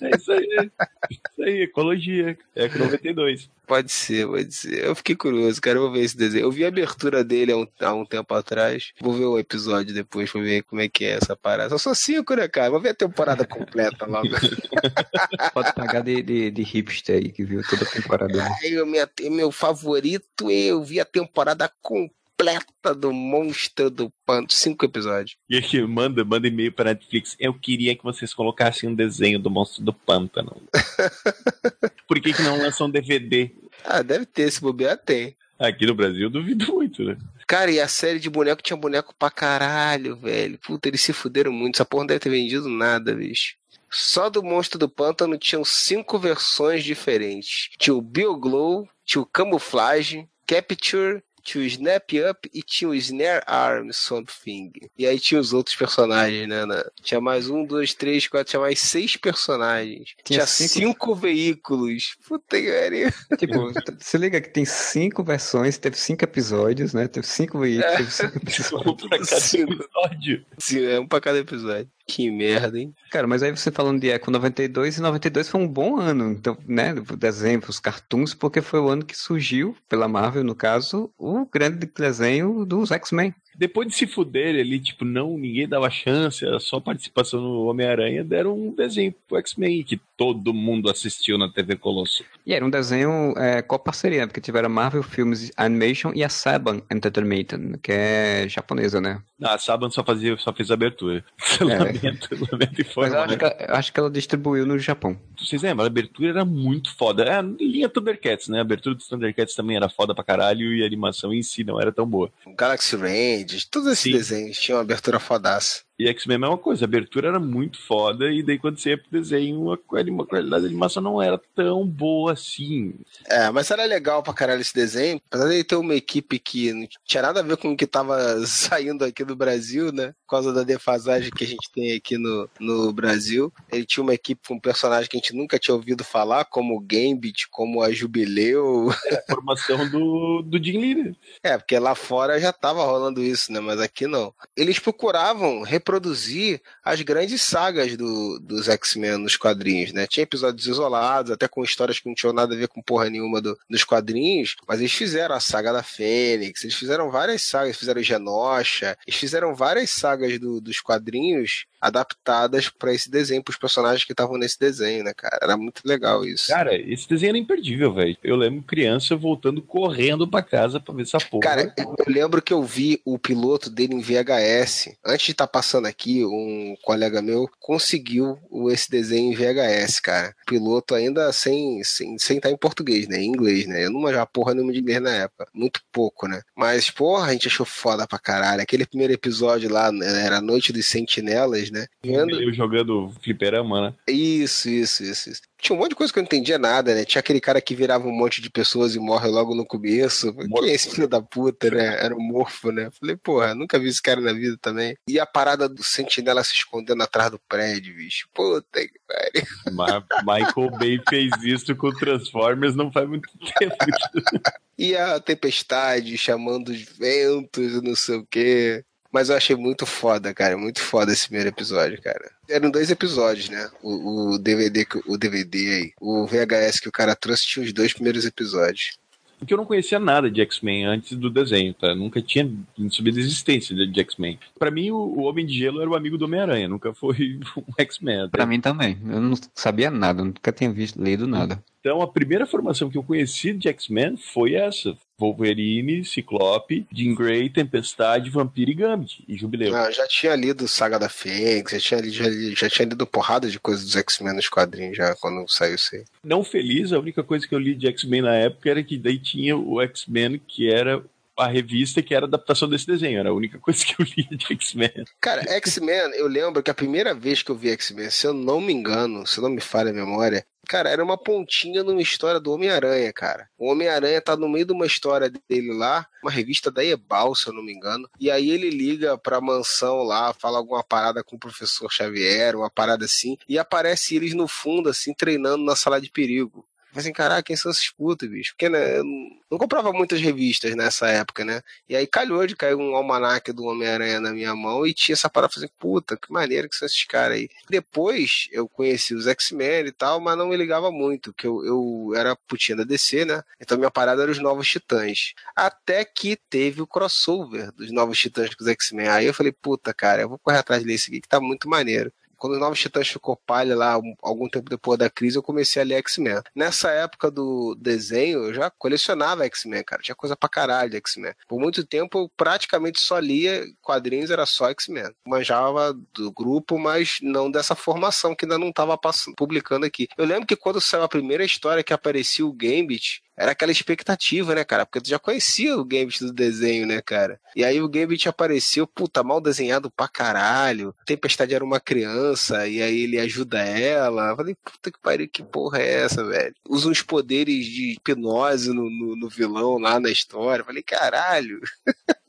É 0.00 0.16
isso 0.16 0.32
aí, 0.32 0.70
isso 1.10 1.42
aí, 1.42 1.62
ecologia, 1.62 2.38
é 2.54 2.68
92. 2.68 3.50
Pode 3.70 3.92
ser, 3.92 4.26
pode 4.26 4.52
ser. 4.52 4.84
Eu 4.84 4.96
fiquei 4.96 5.14
curioso, 5.14 5.60
cara. 5.60 5.78
Eu 5.78 5.82
vou 5.82 5.92
ver 5.92 6.00
esse 6.00 6.16
desenho. 6.16 6.42
Eu 6.42 6.50
vi 6.50 6.64
a 6.64 6.68
abertura 6.68 7.22
dele 7.22 7.52
há 7.52 7.56
um, 7.56 7.66
há 7.78 7.94
um 7.94 8.04
tempo 8.04 8.34
atrás. 8.34 8.90
Vou 9.00 9.12
ver 9.12 9.26
o 9.26 9.38
episódio 9.38 9.94
depois 9.94 10.28
pra 10.28 10.40
ver 10.40 10.64
como 10.64 10.80
é 10.80 10.88
que 10.88 11.04
é 11.04 11.10
essa 11.10 11.36
parada. 11.36 11.70
Só 11.70 11.78
sou 11.78 11.94
cinco, 11.94 12.34
né, 12.34 12.48
cara? 12.48 12.68
Vou 12.68 12.80
ver 12.80 12.88
a 12.88 12.94
temporada 12.94 13.46
completa 13.46 14.06
logo. 14.06 14.26
Pode 15.54 15.72
pagar 15.72 16.02
de, 16.02 16.20
de, 16.20 16.50
de, 16.50 16.62
hipster 16.64 17.18
aí, 17.18 17.30
que 17.30 17.44
viu 17.44 17.62
toda 17.62 17.84
a 17.84 17.88
temporada. 17.88 18.48
Aí, 18.60 18.80
o 18.80 18.84
minha, 18.84 19.08
meu 19.30 19.52
favorito, 19.52 20.50
eu 20.50 20.82
vi 20.82 20.98
a 20.98 21.04
temporada 21.04 21.70
completa 21.80 22.19
completa 22.40 22.94
do 22.94 23.12
Monstro 23.12 23.90
do 23.90 24.12
Pântano. 24.24 24.50
Cinco 24.50 24.84
episódios. 24.84 25.36
E 25.48 25.56
aqui, 25.56 25.80
manda, 25.82 26.24
manda 26.24 26.48
e-mail 26.48 26.72
pra 26.72 26.86
Netflix. 26.86 27.36
Eu 27.38 27.52
queria 27.54 27.94
que 27.94 28.02
vocês 28.02 28.32
colocassem 28.32 28.88
um 28.88 28.94
desenho 28.94 29.38
do 29.38 29.50
Monstro 29.50 29.84
do 29.84 29.92
Pântano. 29.92 30.56
Por 32.08 32.20
que, 32.20 32.32
que 32.32 32.42
não 32.42 32.58
lançam 32.58 32.86
um 32.86 32.90
DVD? 32.90 33.50
Ah, 33.84 34.02
deve 34.02 34.26
ter, 34.26 34.50
se 34.50 34.60
bobear 34.60 34.96
tem. 34.96 35.36
Aqui 35.58 35.84
no 35.84 35.94
Brasil 35.94 36.22
eu 36.22 36.30
duvido 36.30 36.72
muito, 36.72 37.04
né? 37.04 37.18
Cara, 37.46 37.70
e 37.70 37.78
a 37.78 37.88
série 37.88 38.18
de 38.18 38.30
boneco 38.30 38.62
tinha 38.62 38.76
boneco 38.76 39.14
pra 39.18 39.30
caralho, 39.30 40.16
velho. 40.16 40.58
Puta, 40.58 40.88
eles 40.88 41.02
se 41.02 41.12
fuderam 41.12 41.52
muito. 41.52 41.76
Essa 41.76 41.84
porra 41.84 42.02
não 42.02 42.06
deve 42.08 42.20
ter 42.20 42.30
vendido 42.30 42.68
nada, 42.68 43.14
bicho. 43.14 43.56
Só 43.90 44.30
do 44.30 44.42
Monstro 44.42 44.78
do 44.78 44.88
Pântano 44.88 45.36
tinham 45.36 45.64
cinco 45.64 46.18
versões 46.18 46.84
diferentes. 46.84 47.68
Tinha 47.76 47.94
o 47.94 48.00
Bioglow, 48.00 48.88
tinha 49.04 49.20
o 49.20 49.26
Camuflage, 49.26 50.28
Capture, 50.46 51.22
tinha 51.50 51.64
o 51.64 51.66
Snap 51.66 52.10
Up 52.30 52.50
e 52.54 52.62
tinha 52.62 52.88
o 52.88 52.94
Snare 52.94 53.42
Arm 53.46 53.88
Something. 53.92 54.70
E 54.96 55.06
aí 55.06 55.18
tinha 55.18 55.40
os 55.40 55.52
outros 55.52 55.74
personagens, 55.74 56.48
né? 56.48 56.64
né? 56.64 56.82
Tinha 57.02 57.20
mais 57.20 57.50
um, 57.50 57.64
dois, 57.64 57.92
três, 57.92 58.28
quatro, 58.28 58.50
tinha 58.50 58.60
mais 58.60 58.78
seis 58.78 59.16
personagens. 59.16 60.10
Tinha, 60.24 60.38
Tinha 60.38 60.46
cinco... 60.46 60.72
cinco- 60.74 61.14
veículos. 61.14 62.16
Puta 62.28 62.56
que 62.60 62.70
pariu. 62.70 63.10
Tipo, 63.38 63.72
se 63.98 64.16
liga 64.18 64.40
que 64.40 64.48
tem 64.50 64.64
cinco 64.64 65.24
versões, 65.24 65.76
teve 65.76 65.96
cinco 65.96 66.24
episódios, 66.24 66.94
né? 66.94 67.08
Teve 67.08 67.26
cinco 67.26 67.58
veículos, 67.58 67.96
teve 67.96 68.10
cinco 68.10 68.36
episódios. 68.36 68.80
Um 68.90 68.96
pra 69.08 69.18
cada 69.18 69.58
episódio. 69.58 70.46
Sim, 70.58 70.84
é 70.86 71.00
um 71.00 71.06
pra 71.06 71.20
cada 71.20 71.38
episódio. 71.38 71.90
Que 72.10 72.28
merda, 72.28 72.76
hein? 72.76 72.92
Cara, 73.08 73.28
mas 73.28 73.40
aí 73.40 73.52
você 73.52 73.70
falando 73.70 74.00
de 74.00 74.08
Echo 74.08 74.32
92, 74.32 74.98
e 74.98 75.00
92 75.00 75.48
foi 75.48 75.60
um 75.60 75.68
bom 75.68 75.96
ano, 75.96 76.32
então, 76.32 76.58
né? 76.66 76.92
O 76.92 77.16
desenho, 77.16 77.62
os 77.68 77.78
cartoons, 77.78 78.34
porque 78.34 78.60
foi 78.60 78.80
o 78.80 78.88
ano 78.88 79.04
que 79.04 79.16
surgiu, 79.16 79.76
pela 79.88 80.08
Marvel, 80.08 80.42
no 80.42 80.56
caso, 80.56 81.08
o 81.16 81.46
grande 81.46 81.86
desenho 81.86 82.64
dos 82.66 82.90
X-Men. 82.90 83.32
Depois 83.54 83.86
de 83.86 83.94
se 83.94 84.08
fuder 84.08 84.58
ali, 84.58 84.80
tipo, 84.80 85.04
não, 85.04 85.38
ninguém 85.38 85.68
dava 85.68 85.88
chance, 85.88 86.44
era 86.44 86.58
só 86.58 86.80
participação 86.80 87.40
no 87.40 87.66
Homem-Aranha, 87.66 88.24
deram 88.24 88.58
um 88.58 88.74
desenho 88.74 89.14
pro 89.28 89.38
X-Men 89.38 89.84
que 89.84 90.00
todo 90.20 90.52
mundo 90.52 90.90
assistiu 90.90 91.38
na 91.38 91.48
TV 91.50 91.76
Colosso. 91.76 92.22
E 92.44 92.52
era 92.52 92.62
um 92.62 92.68
desenho 92.68 93.32
é, 93.38 93.62
com 93.62 93.78
parceria, 93.78 94.26
porque 94.26 94.38
tiveram 94.38 94.66
a 94.66 94.68
Marvel 94.68 95.02
Films 95.02 95.50
Animation 95.56 96.12
e 96.14 96.22
a 96.22 96.28
Saban 96.28 96.82
Entertainment, 96.92 97.78
que 97.82 97.90
é 97.90 98.44
japonesa, 98.46 99.00
né? 99.00 99.22
Ah, 99.42 99.54
a 99.54 99.58
Saban 99.58 99.88
só, 99.88 100.04
fazia, 100.04 100.36
só 100.36 100.52
fez 100.52 100.70
a 100.70 100.74
abertura. 100.74 101.24
lamento, 101.58 102.28
lamento 102.52 102.72
Mas 102.76 102.78
eu 102.78 102.84
informar. 102.84 103.24
acho, 103.24 103.38
que, 103.38 103.44
ela- 103.46 103.56
eu 103.66 103.74
acho 103.74 103.92
que 103.94 104.00
ela 104.00 104.10
distribuiu 104.10 104.66
no 104.66 104.78
Japão. 104.78 105.18
Vocês 105.38 105.62
lembram? 105.62 105.84
A 105.84 105.86
abertura 105.86 106.28
era 106.28 106.44
muito 106.44 106.94
foda. 106.96 107.24
É, 107.24 107.40
linha 107.40 107.88
Thundercats, 107.88 108.48
né? 108.48 108.58
A 108.58 108.60
abertura 108.60 108.94
dos 108.94 109.08
Thundercats 109.08 109.54
também 109.54 109.76
era 109.76 109.88
foda 109.88 110.14
pra 110.14 110.22
caralho 110.22 110.74
e 110.74 110.82
a 110.82 110.86
animação 110.86 111.32
em 111.32 111.42
si 111.42 111.64
não 111.64 111.80
era 111.80 111.90
tão 111.90 112.04
boa. 112.06 112.30
Galaxy 112.58 112.94
Range, 112.94 113.66
todos 113.70 113.88
esses 113.88 114.02
Sim. 114.02 114.12
desenhos 114.12 114.58
tinham 114.58 114.76
uma 114.76 114.82
abertura 114.84 115.18
fodaça. 115.18 115.80
E 116.00 116.08
X-Men 116.08 116.34
é 116.34 116.36
a 116.36 116.40
mesma 116.40 116.56
coisa, 116.58 116.84
a 116.84 116.86
abertura 116.88 117.28
era 117.28 117.38
muito 117.38 117.78
foda, 117.82 118.32
e 118.32 118.42
daí 118.42 118.58
quando 118.58 118.78
você 118.78 118.90
ia 118.90 118.98
pro 118.98 119.10
desenho, 119.10 119.70
a 119.72 119.76
quali- 119.76 120.10
a 120.10 120.24
qualidade 120.24 120.62
da 120.62 120.68
animação 120.68 121.02
não 121.02 121.20
era 121.20 121.38
tão 121.54 121.86
boa 121.86 122.32
assim. 122.32 122.94
É, 123.26 123.50
mas 123.50 123.70
era 123.70 123.84
legal 123.84 124.22
pra 124.22 124.32
caralho 124.32 124.62
esse 124.62 124.74
desenho. 124.74 125.20
Apesar 125.30 125.48
de 125.48 125.54
ele 125.54 125.64
ter 125.64 125.76
uma 125.76 125.94
equipe 125.94 126.38
que 126.38 126.72
não 126.72 126.88
tinha 127.04 127.22
nada 127.22 127.40
a 127.40 127.42
ver 127.42 127.56
com 127.58 127.72
o 127.72 127.76
que 127.76 127.86
tava 127.86 128.16
saindo 128.46 129.04
aqui 129.04 129.24
do 129.24 129.36
Brasil, 129.36 129.92
né? 129.92 130.14
Por 130.26 130.30
causa 130.36 130.52
da 130.52 130.62
defasagem 130.62 131.30
que 131.30 131.44
a 131.44 131.46
gente 131.46 131.70
tem 131.72 131.92
aqui 131.94 132.16
no, 132.16 132.48
no 132.58 132.92
Brasil. 132.92 133.52
Ele 133.70 133.84
tinha 133.84 134.02
uma 134.02 134.14
equipe 134.14 134.40
com 134.48 134.58
personagens 134.58 135.06
que 135.08 135.16
a 135.16 135.20
gente 135.20 135.34
nunca 135.36 135.58
tinha 135.58 135.74
ouvido 135.74 136.02
falar, 136.02 136.44
como 136.46 136.76
o 136.76 136.80
Gambit, 136.80 137.48
como 137.50 137.82
a 137.82 137.92
Jubileu. 137.92 138.88
A 139.28 139.34
formação 139.34 139.88
do, 139.90 140.42
do 140.42 140.62
Jim 140.62 140.78
Lee. 140.78 140.94
né? 140.94 141.12
É, 141.42 141.58
porque 141.58 141.78
lá 141.78 141.94
fora 141.94 142.40
já 142.40 142.52
tava 142.52 142.84
rolando 142.84 143.22
isso, 143.22 143.52
né? 143.52 143.60
Mas 143.60 143.80
aqui 143.80 144.06
não. 144.06 144.32
Eles 144.56 144.78
procuravam 144.78 145.62
reproduzir 145.90 146.60
as 146.84 147.00
grandes 147.02 147.42
sagas 147.42 147.96
do, 147.96 148.38
dos 148.40 148.68
X-Men 148.68 149.18
nos 149.18 149.36
quadrinhos, 149.36 149.92
né? 149.92 150.06
Tinha 150.06 150.22
episódios 150.22 150.66
isolados, 150.66 151.30
até 151.32 151.48
com 151.48 151.64
histórias 151.64 151.98
que 151.98 152.06
não 152.08 152.14
tinham 152.14 152.32
nada 152.32 152.54
a 152.54 152.58
ver 152.58 152.68
com 152.68 152.80
porra 152.82 153.10
nenhuma 153.10 153.40
do- 153.40 153.58
dos 153.68 153.82
quadrinhos, 153.84 154.56
mas 154.68 154.80
eles 154.80 154.92
fizeram 154.92 155.34
a 155.34 155.40
saga 155.40 155.72
da 155.72 155.82
Fênix, 155.82 156.62
eles 156.62 156.76
fizeram 156.76 157.10
várias 157.10 157.42
sagas, 157.42 157.76
fizeram 157.76 158.02
Genosha, 158.02 158.96
eles 159.06 159.18
fizeram 159.18 159.54
várias 159.54 159.90
sagas 159.90 160.38
do- 160.38 160.60
dos 160.60 160.80
quadrinhos 160.80 161.64
adaptadas 161.80 162.68
pra 162.68 162.92
esse 162.92 163.10
desenho, 163.10 163.42
pros 163.42 163.56
personagens 163.56 164.04
que 164.04 164.12
estavam 164.12 164.36
nesse 164.36 164.58
desenho, 164.58 165.02
né, 165.02 165.12
cara? 165.16 165.38
Era 165.42 165.56
muito 165.56 165.80
legal 165.84 166.24
isso. 166.24 166.48
Cara, 166.48 166.74
esse 166.74 167.08
desenho 167.08 167.30
era 167.30 167.38
imperdível, 167.38 167.92
velho. 167.94 168.16
Eu 168.22 168.36
lembro 168.36 168.62
criança 168.62 169.16
voltando 169.16 169.62
correndo 169.62 170.28
pra 170.28 170.42
casa 170.42 170.78
pra 170.78 170.94
ver 170.94 171.02
essa 171.02 171.18
porra. 171.18 171.42
Cara, 171.42 171.74
eu 171.76 171.90
eu 172.00 172.12
lembro 172.14 172.40
que 172.42 172.52
eu 172.52 172.62
vi 172.62 173.00
o 173.04 173.18
piloto 173.18 173.68
dele 173.70 173.94
em 173.94 174.00
VHS. 174.00 174.90
Antes 175.04 175.26
de 175.26 175.32
estar 175.32 175.46
passando 175.46 175.79
aqui, 175.88 176.24
um 176.24 176.74
colega 176.82 177.20
meu 177.22 177.48
conseguiu 177.58 178.38
o- 178.50 178.70
esse 178.70 178.90
desenho 178.90 179.32
em 179.32 179.34
VHS, 179.34 180.00
cara. 180.00 180.34
Piloto 180.46 180.94
ainda 180.94 181.32
sem 181.32 181.82
sem 181.84 182.18
sem 182.18 182.36
estar 182.36 182.50
em 182.50 182.56
português, 182.56 183.06
né? 183.08 183.18
Em 183.20 183.26
inglês, 183.26 183.66
né? 183.66 183.84
Eu 183.84 183.90
não 183.90 184.00
manjava 184.00 184.26
porra 184.26 184.54
nenhuma 184.54 184.72
de 184.72 184.80
inglês 184.80 185.00
na 185.00 185.10
época. 185.14 185.46
Muito 185.54 185.80
pouco, 185.92 186.26
né? 186.28 186.40
Mas, 186.56 186.90
porra, 186.90 187.26
a 187.26 187.32
gente 187.32 187.48
achou 187.48 187.66
foda 187.66 188.06
pra 188.06 188.18
caralho. 188.18 188.62
Aquele 188.62 188.86
primeiro 188.86 189.12
episódio 189.12 189.70
lá, 189.70 189.90
né, 189.92 190.24
era 190.26 190.38
a 190.38 190.42
Noite 190.42 190.72
dos 190.72 190.86
Sentinelas, 190.86 191.70
né? 191.70 191.86
Vendo... 192.02 192.40
eu 192.40 192.52
jogando 192.52 193.12
fliperama, 193.22 193.80
né? 193.88 193.94
Isso, 194.08 194.68
isso, 194.68 195.02
isso, 195.04 195.30
isso. 195.30 195.42
Tinha 195.60 195.76
um 195.76 195.78
monte 195.78 195.90
de 195.90 195.94
coisa 195.96 196.12
que 196.12 196.18
eu 196.18 196.22
não 196.22 196.26
entendia 196.26 196.58
nada, 196.58 196.94
né? 196.94 197.04
Tinha 197.04 197.20
aquele 197.20 197.40
cara 197.40 197.60
que 197.60 197.74
virava 197.74 198.06
um 198.08 198.12
monte 198.12 198.40
de 198.40 198.48
pessoas 198.50 198.94
e 198.94 198.98
morre 198.98 199.28
logo 199.28 199.54
no 199.54 199.64
começo. 199.66 200.32
Morfo. 200.34 200.62
Quem 200.62 200.70
é 200.70 200.74
esse 200.74 200.90
filho 200.90 201.06
da 201.08 201.20
puta, 201.20 201.70
né? 201.70 202.02
Era 202.04 202.14
um 202.14 202.20
morfo, 202.22 202.72
né? 202.72 202.88
Falei, 202.98 203.16
porra, 203.16 203.54
nunca 203.54 203.78
vi 203.78 203.88
esse 203.88 204.00
cara 204.02 204.20
na 204.20 204.32
vida 204.32 204.56
também. 204.60 204.96
E 205.08 205.18
a 205.20 205.26
parada 205.26 205.68
do 205.68 205.82
sentinela 205.84 206.42
se 206.42 206.54
escondendo 206.54 207.02
atrás 207.02 207.30
do 207.30 207.38
prédio, 207.48 207.94
bicho. 207.94 208.28
Puta 208.32 208.80
que 208.80 208.98
pariu. 209.06 209.46
Ma- 209.72 210.04
Michael 210.22 210.70
Bay 210.78 211.00
fez 211.08 211.30
isso 211.42 211.74
com 211.76 211.90
Transformers 211.92 212.74
não 212.74 212.90
faz 212.90 213.08
muito 213.08 213.28
tempo. 213.58 213.74
E 214.82 214.96
a 214.96 215.20
tempestade 215.20 216.16
chamando 216.16 216.70
os 216.70 216.80
ventos 216.80 217.74
e 217.74 217.82
não 217.82 217.94
sei 217.94 218.16
o 218.16 218.24
quê. 218.26 218.82
Mas 219.12 219.28
eu 219.28 219.36
achei 219.36 219.56
muito 219.56 219.84
foda, 219.86 220.32
cara. 220.32 220.56
Muito 220.56 220.80
foda 220.80 221.12
esse 221.12 221.26
primeiro 221.26 221.48
episódio, 221.50 222.00
cara. 222.00 222.30
Eram 222.48 222.70
dois 222.70 222.90
episódios, 222.90 223.48
né? 223.48 223.68
O, 223.82 224.34
o 224.34 224.38
DVD, 224.38 224.84
que- 224.84 225.02
o 225.06 225.16
DVD 225.18 225.58
aí. 225.74 225.92
O 226.00 226.26
VHS 226.26 226.80
que 226.80 226.88
o 226.88 226.92
cara 226.92 227.16
trouxe 227.16 227.46
tinha 227.46 227.64
os 227.64 227.72
dois 227.72 227.92
primeiros 227.92 228.24
episódios. 228.24 228.98
Porque 229.38 229.54
eu 229.54 229.58
não 229.58 229.64
conhecia 229.64 229.98
nada 229.98 230.30
de 230.30 230.42
X-Men 230.42 230.84
antes 230.84 231.16
do 231.16 231.30
desenho, 231.30 231.72
tá? 231.72 231.94
Nunca 231.94 232.20
tinha 232.20 232.44
sabido 232.90 233.14
da 233.14 233.20
existência 233.22 233.74
de 233.74 234.00
X-Men. 234.00 234.38
Pra 234.58 234.70
mim, 234.70 234.90
o, 234.90 234.96
o 234.96 235.22
Homem 235.22 235.46
de 235.46 235.54
Gelo 235.58 235.80
era 235.80 235.88
o 235.88 235.94
amigo 235.96 236.18
do 236.18 236.26
Homem-Aranha, 236.26 236.68
nunca 236.68 236.92
foi 236.92 237.40
um 237.56 237.72
X-Men. 237.78 238.20
até. 238.20 238.28
Pra 238.32 238.44
mim 238.44 238.60
também. 238.60 238.98
Eu 239.08 239.18
não 239.18 239.32
sabia 239.54 239.90
nada, 239.90 240.22
nunca 240.22 240.52
tinha 240.52 240.70
visto, 240.70 241.02
lido 241.02 241.26
nada. 241.26 241.64
Então, 241.80 242.02
a 242.02 242.06
primeira 242.06 242.46
formação 242.46 242.90
que 242.90 242.98
eu 242.98 243.02
conheci 243.02 243.54
de 243.54 243.66
X-Men 243.70 244.18
foi 244.18 244.54
essa. 244.56 244.94
Wolverine, 245.20 246.04
Ciclope, 246.04 246.86
Jean 246.90 247.14
Grey, 247.14 247.50
Tempestade, 247.50 248.30
Vampiro 248.30 248.70
e 248.70 248.74
Gambit. 248.74 249.22
E 249.28 249.36
Jubileu. 249.36 249.76
Ah, 249.76 249.86
eu 249.86 249.92
já 249.92 250.06
tinha 250.08 250.34
lido 250.34 250.66
Saga 250.66 250.98
da 250.98 251.08
Fênix, 251.08 251.72
já 251.72 251.78
tinha, 251.78 252.00
lido, 252.00 252.14
já, 252.14 252.24
já 252.56 252.70
tinha 252.70 252.88
lido 252.88 253.06
porrada 253.06 253.48
de 253.48 253.60
coisas 253.60 253.84
dos 253.84 253.96
X-Men 253.96 254.34
nos 254.34 254.48
quadrinhos 254.48 254.96
já 254.96 255.14
quando 255.16 255.46
saiu 255.48 255.74
isso 255.74 255.94
aí. 255.94 256.04
Não 256.24 256.42
feliz, 256.42 256.92
a 256.92 256.98
única 256.98 257.22
coisa 257.22 257.46
que 257.46 257.54
eu 257.54 257.58
li 257.58 257.74
de 257.74 257.86
X-Men 257.88 258.22
na 258.22 258.34
época 258.34 258.70
era 258.70 258.82
que 258.82 258.96
daí 258.96 259.18
tinha 259.18 259.56
o 259.56 259.80
X-Men 259.82 260.40
que 260.46 260.72
era 260.72 261.02
a 261.40 261.46
revista 261.46 262.02
que 262.02 262.14
era 262.14 262.26
a 262.26 262.28
adaptação 262.28 262.68
desse 262.68 262.86
desenho. 262.86 263.18
Era 263.18 263.30
a 263.30 263.34
única 263.34 263.58
coisa 263.58 263.84
que 263.84 263.94
eu 264.00 264.04
li 264.04 264.36
de 264.36 264.46
X-Men. 264.54 264.90
Cara, 265.20 265.42
X-Men, 265.54 266.12
eu 266.14 266.26
lembro 266.26 266.62
que 266.62 266.70
a 266.70 266.74
primeira 266.74 267.14
vez 267.14 267.42
que 267.42 267.50
eu 267.50 267.56
vi 267.56 267.70
X-Men, 267.70 268.10
se 268.10 268.26
eu 268.26 268.34
não 268.34 268.60
me 268.60 268.72
engano, 268.72 269.26
se 269.26 269.40
não 269.40 269.48
me 269.48 269.60
falha 269.60 269.90
a 269.90 269.94
memória, 269.94 270.44
cara, 270.70 270.88
era 270.88 271.02
uma 271.02 271.18
pontinha 271.18 271.82
numa 271.82 272.00
história 272.00 272.38
do 272.38 272.52
Homem-Aranha, 272.52 273.12
cara. 273.12 273.50
O 273.58 273.68
Homem-Aranha 273.68 274.22
tá 274.22 274.36
no 274.36 274.48
meio 274.48 274.64
de 274.64 274.72
uma 274.72 274.86
história 274.86 275.28
dele 275.28 275.72
lá, 275.72 276.06
uma 276.22 276.30
revista 276.30 276.70
da 276.70 276.84
Ebal, 276.84 277.34
se 277.34 277.48
eu 277.48 277.52
não 277.52 277.60
me 277.60 277.72
engano, 277.74 278.08
e 278.20 278.30
aí 278.30 278.50
ele 278.50 278.70
liga 278.70 279.18
pra 279.18 279.40
mansão 279.40 280.04
lá, 280.04 280.32
fala 280.32 280.58
alguma 280.58 280.84
parada 280.84 281.24
com 281.24 281.34
o 281.34 281.40
professor 281.40 281.90
Xavier, 281.90 282.54
uma 282.54 282.70
parada 282.70 283.04
assim, 283.04 283.36
e 283.48 283.58
aparece 283.58 284.14
eles 284.14 284.32
no 284.32 284.46
fundo, 284.46 284.88
assim, 284.88 285.12
treinando 285.12 285.64
na 285.64 285.74
sala 285.74 286.00
de 286.00 286.08
perigo. 286.08 286.64
Falei 286.92 287.02
assim, 287.02 287.12
caraca, 287.12 287.42
quem 287.42 287.56
são 287.56 287.70
esses 287.70 287.90
putos, 287.92 288.28
bicho? 288.28 288.52
Porque, 288.52 288.68
né, 288.68 288.98
eu 288.98 289.04
não- 289.04 289.58
comprava 289.58 289.92
muitas 289.92 290.20
revistas 290.20 290.74
nessa 290.74 291.08
época, 291.08 291.44
né? 291.44 291.62
E 291.88 291.94
aí 291.94 292.06
calhou 292.06 292.46
de 292.46 292.56
cair 292.56 292.74
um 292.74 292.94
almanaque 292.96 293.52
do 293.52 293.64
Homem-Aranha 293.64 294.20
na 294.20 294.32
minha 294.32 294.54
mão 294.56 294.86
e 294.86 294.92
tinha 294.94 295.14
essa 295.14 295.28
parada, 295.30 295.52
falei 295.52 295.66
assim, 295.66 295.74
puta, 295.78 296.16
que 296.16 296.32
maneiro 296.32 296.68
que 296.68 296.74
são 296.76 296.86
esses 296.86 297.04
caras 297.04 297.36
aí. 297.38 297.48
Depois 297.68 298.48
eu 298.52 298.68
conheci 298.68 299.14
os 299.14 299.26
X-Men 299.26 299.86
e 299.86 299.92
tal, 299.92 300.20
mas 300.20 300.36
não 300.36 300.48
me 300.48 300.56
ligava 300.56 300.90
muito, 300.90 301.32
que 301.32 301.46
eu, 301.46 301.64
eu 301.64 302.12
era 302.16 302.34
putinha 302.48 302.76
da 302.76 302.84
DC, 302.84 303.24
né? 303.24 303.42
Então 303.60 303.78
minha 303.78 303.90
parada 303.90 304.22
era 304.22 304.30
os 304.30 304.38
Novos 304.38 304.68
Titãs. 304.68 305.32
Até 305.54 306.04
que 306.04 306.36
teve 306.48 306.82
o 306.82 306.86
crossover 306.86 307.72
dos 307.72 307.90
Novos 307.92 308.18
Titãs 308.18 308.54
com 308.54 308.62
os 308.64 308.68
X-Men. 308.68 309.08
Aí 309.08 309.26
eu 309.26 309.34
falei, 309.34 309.52
puta, 309.52 309.92
cara, 309.94 310.22
eu 310.22 310.28
vou 310.28 310.38
correr 310.38 310.58
atrás 310.58 310.82
desse 310.84 311.10
aqui 311.10 311.20
que 311.20 311.28
tá 311.28 311.40
muito 311.40 311.68
maneiro 311.68 312.12
quando 312.40 312.54
os 312.54 312.58
Novos 312.58 312.80
Titãs 312.80 313.06
ficou 313.08 313.36
palha 313.36 313.76
lá, 313.76 313.98
um- 313.98 314.14
algum 314.22 314.48
tempo 314.48 314.70
depois 314.70 314.98
da 314.98 315.10
crise, 315.10 315.36
eu 315.36 315.42
comecei 315.42 315.82
a 315.82 315.84
ler 315.84 315.96
X-Men. 315.96 316.40
Nessa 316.56 316.90
época 316.90 317.30
do 317.30 317.76
desenho, 317.78 318.44
eu 318.46 318.54
já 318.54 318.70
colecionava 318.70 319.44
X-Men, 319.44 319.84
cara. 319.84 320.02
Tinha 320.02 320.14
coisa 320.14 320.34
pra 320.34 320.48
caralho 320.48 320.90
de 320.90 320.96
X-Men. 320.96 321.34
Por 321.46 321.60
muito 321.60 321.86
tempo, 321.86 322.18
eu 322.18 322.30
praticamente 322.36 322.98
só 322.98 323.18
lia 323.18 323.64
quadrinhos, 323.82 324.30
era 324.30 324.46
só 324.46 324.70
X-Men. 324.70 325.12
Manjava 325.26 325.92
do 326.14 326.32
grupo, 326.32 326.78
mas 326.78 327.18
não 327.20 327.50
dessa 327.50 327.74
formação 327.74 328.34
que 328.34 328.46
ainda 328.46 328.58
não 328.58 328.72
tava 328.72 328.96
passando, 328.96 329.34
publicando 329.36 329.84
aqui. 329.84 330.08
Eu 330.16 330.24
lembro 330.24 330.46
que 330.46 330.56
quando 330.56 330.80
saiu 330.80 331.02
a 331.02 331.08
primeira 331.08 331.44
história 331.44 331.84
que 331.84 331.92
aparecia 331.92 332.46
o 332.46 332.52
Gambit, 332.52 333.22
era 333.36 333.52
aquela 333.52 333.72
expectativa, 333.72 334.54
né, 334.54 334.64
cara? 334.64 334.84
Porque 334.84 335.00
tu 335.00 335.08
já 335.08 335.18
conhecia 335.18 335.76
o 335.76 335.84
Gambit 335.84 336.24
do 336.24 336.32
desenho, 336.32 336.86
né, 336.86 337.00
cara? 337.00 337.40
E 337.56 337.64
aí 337.64 337.80
o 337.80 337.88
Gambit 337.88 338.28
apareceu, 338.28 338.86
puta, 338.86 339.22
mal 339.22 339.40
desenhado 339.40 339.90
pra 339.90 340.08
caralho. 340.08 340.94
Tempestade 341.06 341.54
era 341.54 341.64
uma 341.64 341.80
criança, 341.80 342.66
e 342.68 342.82
aí 342.82 343.02
ele 343.02 343.18
ajuda 343.18 343.58
ela. 343.60 344.30
Eu 344.30 344.36
falei, 344.36 344.54
puta 344.54 344.90
que 344.90 345.00
pariu, 345.00 345.28
que 345.28 345.42
porra 345.42 345.78
é 345.78 346.02
essa, 346.02 346.24
velho? 346.24 346.54
Usa 346.68 346.88
uns 346.88 347.02
poderes 347.02 347.64
de 347.66 347.92
hipnose 347.92 348.68
no, 348.72 348.90
no, 348.90 349.16
no 349.16 349.28
vilão 349.28 349.78
lá 349.78 349.98
na 349.98 350.10
história. 350.10 350.62
Eu 350.62 350.66
falei, 350.66 350.82
caralho. 350.82 351.60